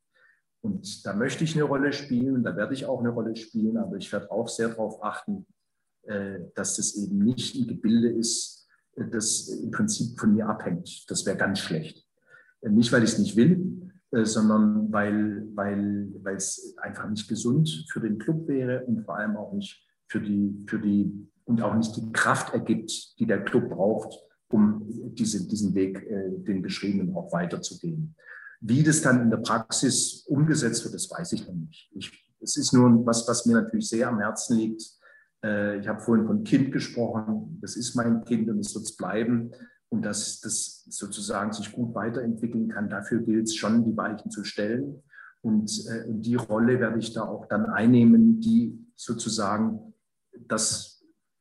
Und 0.61 1.05
da 1.05 1.15
möchte 1.15 1.45
ich 1.45 1.55
eine 1.55 1.65
Rolle 1.65 1.93
spielen, 1.93 2.43
da 2.43 2.57
werde 2.57 2.75
ich 2.75 2.87
auch 2.87 3.01
eine 3.01 3.11
Rolle 3.11 3.37
spielen, 3.37 3.77
aber 3.77 3.97
ich 3.97 4.11
werde 4.13 4.31
auch 4.31 4.49
sehr 4.49 4.69
darauf 4.69 5.03
achten, 5.05 5.47
äh, 6.05 6.41
dass 6.55 6.77
das 6.77 6.95
eben 6.97 7.19
nicht 7.19 7.55
ein 7.55 7.67
Gebilde 7.67 8.09
ist, 8.09 8.67
äh, 8.97 9.05
das 9.11 9.49
im 9.49 9.71
Prinzip 9.71 10.19
von 10.19 10.35
mir 10.35 10.49
abhängt. 10.49 11.05
Das 11.09 11.25
wäre 11.27 11.37
ganz 11.37 11.61
schlecht. 11.61 12.07
Äh, 12.63 12.71
nicht, 12.71 12.93
weil 12.93 13.05
ich 13.05 13.13
es 13.13 13.19
nicht 13.19 13.37
will, 13.37 13.81
sondern 14.23 14.93
weil, 14.93 15.45
weil, 15.55 16.09
weil 16.23 16.37
es 16.37 16.77
einfach 16.79 17.11
nicht 17.11 17.29
gesund 17.29 17.85
für 17.91 17.99
den 17.99 18.17
Club 18.19 18.47
wäre 18.47 18.85
und 18.85 19.05
vor 19.05 19.17
allem 19.17 19.37
auch 19.37 19.53
nicht 19.53 19.85
für 20.07 20.21
die, 20.21 20.65
für 20.69 20.79
die 20.79 21.29
und 21.45 21.63
auch 21.63 21.75
nicht 21.75 21.97
die 21.97 22.13
Kraft 22.13 22.53
ergibt, 22.55 23.19
die 23.19 23.27
der 23.27 23.45
Club 23.45 23.71
braucht, 23.71 24.19
um 24.49 24.83
diese, 25.15 25.47
diesen 25.49 25.75
Weg, 25.75 26.07
den 26.47 26.63
beschriebenen, 26.63 27.15
auch 27.15 27.33
weiterzugehen. 27.33 28.15
Wie 28.61 28.83
das 28.83 29.03
dann 29.03 29.21
in 29.21 29.31
der 29.31 29.39
Praxis 29.39 30.25
umgesetzt 30.27 30.85
wird, 30.85 30.95
das 30.95 31.11
weiß 31.11 31.33
ich 31.33 31.47
noch 31.47 31.55
nicht. 31.55 31.91
es 32.41 32.57
ist 32.57 32.73
nur 32.73 33.05
was, 33.05 33.29
was 33.29 33.45
mir 33.47 33.61
natürlich 33.61 33.89
sehr 33.89 34.09
am 34.09 34.21
Herzen 34.21 34.57
liegt. 34.57 34.83
Äh, 35.45 35.79
ich 35.81 35.89
habe 35.89 36.01
vorhin 36.01 36.27
von 36.27 36.45
Kind 36.45 36.73
gesprochen. 36.73 37.59
Das 37.61 37.77
ist 37.77 37.95
mein 37.95 38.25
Kind 38.25 38.49
und 38.49 38.59
es 38.61 38.75
wird 38.75 38.87
es 38.87 38.97
bleiben. 38.97 39.53
Und 39.91 40.03
dass 40.03 40.41
das 40.41 40.85
sozusagen 40.89 41.53
sich 41.53 41.73
gut 41.73 41.95
weiterentwickeln 41.95 42.69
kann, 42.69 42.89
dafür 42.89 43.21
gilt 43.21 43.45
es 43.49 43.55
schon, 43.55 43.85
die 43.85 43.97
Weichen 43.97 44.31
zu 44.31 44.45
stellen. 44.45 45.03
Und 45.43 45.71
äh, 45.87 46.07
die 46.09 46.37
Rolle 46.37 46.81
werde 46.81 46.99
ich 46.99 47.13
da 47.13 47.25
auch 47.25 47.47
dann 47.47 47.67
einnehmen, 47.67 48.41
die 48.41 48.79
sozusagen 48.97 49.93
das 50.49 50.94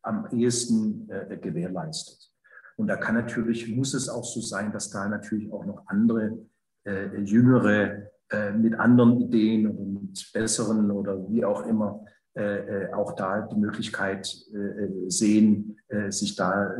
am 0.03 0.27
ehesten 0.31 1.09
äh, 1.09 1.37
gewährleistet. 1.37 2.29
Und 2.75 2.87
da 2.87 2.97
kann 2.97 3.15
natürlich, 3.15 3.73
muss 3.75 3.93
es 3.93 4.09
auch 4.09 4.23
so 4.25 4.41
sein, 4.41 4.71
dass 4.71 4.89
da 4.89 5.07
natürlich 5.07 5.51
auch 5.51 5.65
noch 5.65 5.83
andere 5.87 6.37
äh, 6.85 7.17
Jüngere 7.21 8.09
äh, 8.29 8.51
mit 8.51 8.75
anderen 8.75 9.21
Ideen 9.21 9.67
oder 9.67 10.01
mit 10.01 10.31
besseren 10.33 10.91
oder 10.91 11.29
wie 11.29 11.45
auch 11.45 11.65
immer 11.65 12.03
äh, 12.35 12.85
äh 12.85 12.93
auch 12.93 13.15
da 13.15 13.41
die 13.41 13.59
Möglichkeit 13.59 14.27
äh, 14.53 14.57
äh 14.57 15.09
sehen, 15.09 15.77
sich 16.09 16.35
da 16.35 16.75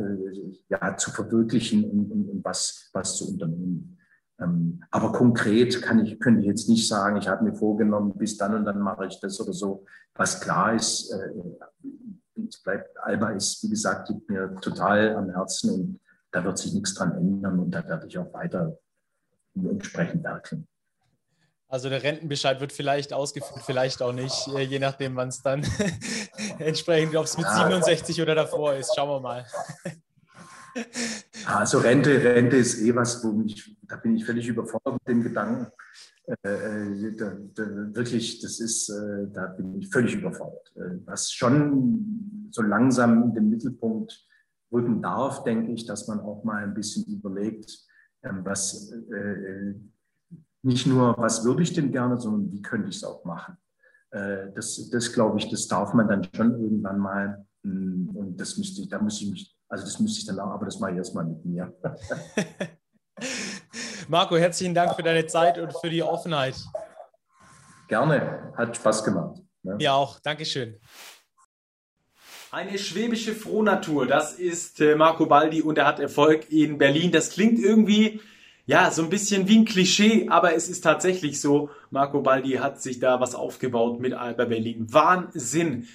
ja, 0.68 0.96
zu 0.96 1.12
verwirklichen 1.12 1.84
und, 1.84 2.10
und, 2.10 2.28
und, 2.28 2.44
was, 2.44 2.90
was 2.92 3.16
zu 3.16 3.30
unternehmen. 3.30 3.96
Ähm, 4.40 4.82
aber 4.90 5.12
konkret 5.12 5.80
kann 5.82 6.04
ich, 6.04 6.18
könnte 6.18 6.40
ich 6.40 6.48
jetzt 6.48 6.68
nicht 6.68 6.88
sagen, 6.88 7.16
ich 7.16 7.28
habe 7.28 7.44
mir 7.44 7.54
vorgenommen, 7.54 8.14
bis 8.16 8.36
dann 8.36 8.56
und 8.56 8.64
dann 8.64 8.80
mache 8.80 9.06
ich 9.06 9.20
das 9.20 9.40
oder 9.40 9.52
so. 9.52 9.84
Was 10.16 10.40
klar 10.40 10.74
ist, 10.74 11.12
es 12.36 12.62
bleibt, 12.62 12.96
Alba 12.98 13.30
ist, 13.30 13.62
wie 13.62 13.70
gesagt, 13.70 14.08
liegt 14.08 14.28
mir 14.28 14.54
total 14.60 15.16
am 15.16 15.30
Herzen 15.30 15.70
und 15.70 16.00
da 16.32 16.44
wird 16.44 16.58
sich 16.58 16.72
nichts 16.72 16.94
dran 16.94 17.12
ändern 17.12 17.58
und 17.58 17.70
da 17.70 17.86
werde 17.86 18.06
ich 18.06 18.18
auch 18.18 18.32
weiter 18.32 18.76
entsprechend 19.54 20.24
werkeln. 20.24 20.66
Also 21.68 21.88
der 21.88 22.02
Rentenbescheid 22.02 22.60
wird 22.60 22.72
vielleicht 22.72 23.12
ausgeführt, 23.12 23.62
vielleicht 23.64 24.02
auch 24.02 24.12
nicht, 24.12 24.48
äh, 24.48 24.60
je 24.60 24.78
nachdem, 24.78 25.16
wann 25.16 25.28
es 25.28 25.42
dann 25.42 25.66
entsprechend, 26.58 27.16
ob 27.16 27.24
es 27.24 27.36
mit 27.36 27.46
67 27.48 28.20
oder 28.20 28.34
davor 28.34 28.74
ist. 28.74 28.92
Schauen 28.94 29.08
wir 29.08 29.20
mal. 29.20 29.46
Also 31.46 31.78
Rente, 31.78 32.22
Rente 32.22 32.56
ist 32.56 32.80
eh 32.80 32.94
was, 32.94 33.24
wo 33.24 33.32
mich, 33.32 33.76
da 33.82 33.96
bin 33.96 34.16
ich 34.16 34.24
völlig 34.24 34.46
überfordert 34.46 34.94
mit 34.94 35.08
dem 35.08 35.22
Gedanken. 35.22 35.66
Äh, 36.26 36.48
äh, 36.48 37.16
da, 37.16 37.36
da, 37.54 37.94
wirklich, 37.94 38.40
das 38.40 38.58
ist, 38.58 38.88
äh, 38.88 39.28
da 39.30 39.46
bin 39.48 39.78
ich 39.78 39.90
völlig 39.90 40.14
überfordert. 40.14 40.72
Was 41.04 41.30
schon 41.32 42.48
so 42.50 42.62
langsam 42.62 43.24
in 43.24 43.34
den 43.34 43.50
Mittelpunkt 43.50 44.26
rücken 44.72 45.02
darf, 45.02 45.44
denke 45.44 45.72
ich, 45.72 45.84
dass 45.86 46.08
man 46.08 46.20
auch 46.20 46.42
mal 46.44 46.62
ein 46.62 46.74
bisschen 46.74 47.04
überlegt, 47.04 47.78
ähm, 48.22 48.40
was 48.44 48.92
nicht 50.62 50.86
nur, 50.86 51.14
was 51.18 51.44
würde 51.44 51.62
ich 51.62 51.74
denn 51.74 51.92
gerne, 51.92 52.16
sondern 52.18 52.50
wie 52.50 52.62
könnte 52.62 52.88
ich 52.88 52.96
es 52.96 53.04
auch 53.04 53.24
machen. 53.24 53.58
Das, 54.10 54.88
das 54.90 55.12
glaube 55.12 55.38
ich, 55.38 55.50
das 55.50 55.66
darf 55.66 55.92
man 55.92 56.08
dann 56.08 56.26
schon 56.34 56.52
irgendwann 56.52 56.98
mal. 56.98 57.44
Mm, 57.64 58.08
und 58.14 58.40
das 58.40 58.56
müsste 58.56 58.82
ich, 58.82 58.88
da 58.88 59.00
muss 59.00 59.20
ich 59.20 59.28
mich, 59.28 59.56
also 59.68 59.84
das 59.84 59.98
müsste 59.98 60.20
ich 60.20 60.26
dann 60.26 60.38
auch, 60.38 60.52
aber 60.52 60.66
das 60.66 60.78
mache 60.78 60.92
ich 60.92 60.98
erstmal 60.98 61.26
mit 61.26 61.44
mir. 61.44 61.74
Marco, 64.08 64.36
herzlichen 64.36 64.74
Dank 64.74 64.94
für 64.94 65.02
deine 65.02 65.26
Zeit 65.26 65.58
und 65.58 65.72
für 65.80 65.90
die 65.90 66.02
Offenheit. 66.02 66.54
Gerne, 67.88 68.52
hat 68.56 68.76
Spaß 68.76 69.04
gemacht. 69.04 69.40
Ne? 69.62 69.76
Ja, 69.80 69.94
auch. 69.94 70.20
Dankeschön. 70.20 70.78
Eine 72.50 72.78
schwäbische 72.78 73.34
Frohnatur, 73.34 74.06
das 74.06 74.34
ist 74.34 74.80
äh, 74.80 74.94
Marco 74.94 75.26
Baldi 75.26 75.60
und 75.60 75.76
er 75.76 75.86
hat 75.86 75.98
Erfolg 75.98 76.50
in 76.52 76.78
Berlin. 76.78 77.10
Das 77.10 77.30
klingt 77.30 77.58
irgendwie, 77.58 78.20
ja, 78.64 78.92
so 78.92 79.02
ein 79.02 79.10
bisschen 79.10 79.48
wie 79.48 79.58
ein 79.58 79.64
Klischee, 79.64 80.28
aber 80.28 80.54
es 80.54 80.68
ist 80.68 80.82
tatsächlich 80.82 81.40
so. 81.40 81.70
Marco 81.90 82.20
Baldi 82.20 82.52
hat 82.52 82.80
sich 82.80 83.00
da 83.00 83.18
was 83.20 83.34
aufgebaut 83.34 83.98
mit 84.00 84.14
Alba 84.14 84.44
Berlin. 84.44 84.86
Wahnsinn! 84.92 85.88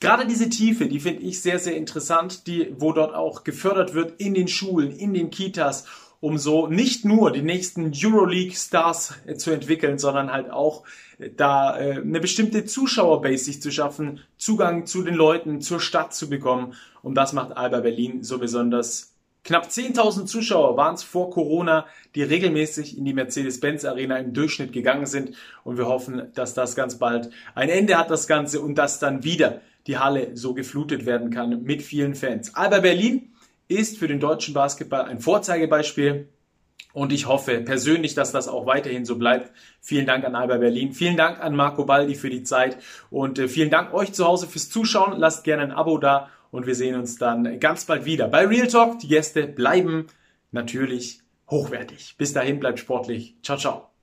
Gerade 0.00 0.26
diese 0.26 0.50
Tiefe, 0.50 0.86
die 0.86 1.00
finde 1.00 1.22
ich 1.22 1.40
sehr, 1.40 1.58
sehr 1.58 1.76
interessant, 1.76 2.46
die, 2.46 2.74
wo 2.76 2.92
dort 2.92 3.14
auch 3.14 3.42
gefördert 3.42 3.94
wird 3.94 4.20
in 4.20 4.34
den 4.34 4.48
Schulen, 4.48 4.90
in 4.90 5.14
den 5.14 5.30
Kitas 5.30 5.86
um 6.24 6.38
so 6.38 6.68
nicht 6.68 7.04
nur 7.04 7.32
die 7.32 7.42
nächsten 7.42 7.92
Euroleague-Stars 7.94 9.14
äh, 9.26 9.34
zu 9.34 9.50
entwickeln, 9.50 9.98
sondern 9.98 10.32
halt 10.32 10.50
auch 10.50 10.84
äh, 11.18 11.28
da 11.28 11.78
äh, 11.78 12.00
eine 12.00 12.18
bestimmte 12.18 12.64
Zuschauerbase 12.64 13.44
sich 13.44 13.60
zu 13.60 13.70
schaffen, 13.70 14.20
Zugang 14.38 14.86
zu 14.86 15.02
den 15.02 15.16
Leuten, 15.16 15.60
zur 15.60 15.80
Stadt 15.80 16.14
zu 16.14 16.30
bekommen. 16.30 16.72
Und 17.02 17.14
das 17.14 17.34
macht 17.34 17.54
Alba 17.54 17.80
Berlin 17.80 18.22
so 18.22 18.38
besonders. 18.38 19.12
Knapp 19.44 19.66
10.000 19.66 20.24
Zuschauer 20.24 20.78
waren 20.78 20.94
es 20.94 21.02
vor 21.02 21.28
Corona, 21.28 21.84
die 22.14 22.22
regelmäßig 22.22 22.96
in 22.96 23.04
die 23.04 23.12
Mercedes-Benz 23.12 23.84
Arena 23.84 24.16
im 24.16 24.32
Durchschnitt 24.32 24.72
gegangen 24.72 25.04
sind. 25.04 25.32
Und 25.62 25.76
wir 25.76 25.88
hoffen, 25.88 26.30
dass 26.34 26.54
das 26.54 26.74
ganz 26.74 26.98
bald 26.98 27.28
ein 27.54 27.68
Ende 27.68 27.98
hat, 27.98 28.08
das 28.08 28.26
Ganze, 28.26 28.62
und 28.62 28.76
dass 28.76 28.98
dann 28.98 29.24
wieder 29.24 29.60
die 29.86 29.98
Halle 29.98 30.34
so 30.34 30.54
geflutet 30.54 31.04
werden 31.04 31.28
kann 31.28 31.64
mit 31.64 31.82
vielen 31.82 32.14
Fans. 32.14 32.54
Alba 32.54 32.80
Berlin 32.80 33.33
ist 33.68 33.98
für 33.98 34.08
den 34.08 34.20
deutschen 34.20 34.54
Basketball 34.54 35.02
ein 35.04 35.20
Vorzeigebeispiel. 35.20 36.28
Und 36.92 37.12
ich 37.12 37.26
hoffe 37.26 37.60
persönlich, 37.60 38.14
dass 38.14 38.30
das 38.30 38.46
auch 38.46 38.66
weiterhin 38.66 39.04
so 39.04 39.16
bleibt. 39.16 39.50
Vielen 39.80 40.06
Dank 40.06 40.24
an 40.24 40.36
Alba 40.36 40.58
Berlin. 40.58 40.92
Vielen 40.92 41.16
Dank 41.16 41.40
an 41.40 41.56
Marco 41.56 41.84
Baldi 41.84 42.14
für 42.14 42.30
die 42.30 42.44
Zeit. 42.44 42.78
Und 43.10 43.38
äh, 43.38 43.48
vielen 43.48 43.70
Dank 43.70 43.92
euch 43.92 44.12
zu 44.12 44.24
Hause 44.24 44.46
fürs 44.46 44.70
Zuschauen. 44.70 45.18
Lasst 45.18 45.42
gerne 45.42 45.64
ein 45.64 45.72
Abo 45.72 45.98
da. 45.98 46.30
Und 46.52 46.66
wir 46.68 46.76
sehen 46.76 46.94
uns 46.94 47.18
dann 47.18 47.58
ganz 47.58 47.84
bald 47.84 48.04
wieder 48.04 48.28
bei 48.28 48.46
Real 48.46 48.68
Talk. 48.68 49.00
Die 49.00 49.08
Gäste 49.08 49.48
bleiben 49.48 50.06
natürlich 50.52 51.20
hochwertig. 51.50 52.14
Bis 52.16 52.32
dahin 52.32 52.60
bleibt 52.60 52.78
sportlich. 52.78 53.34
Ciao, 53.42 53.58
ciao. 53.58 53.93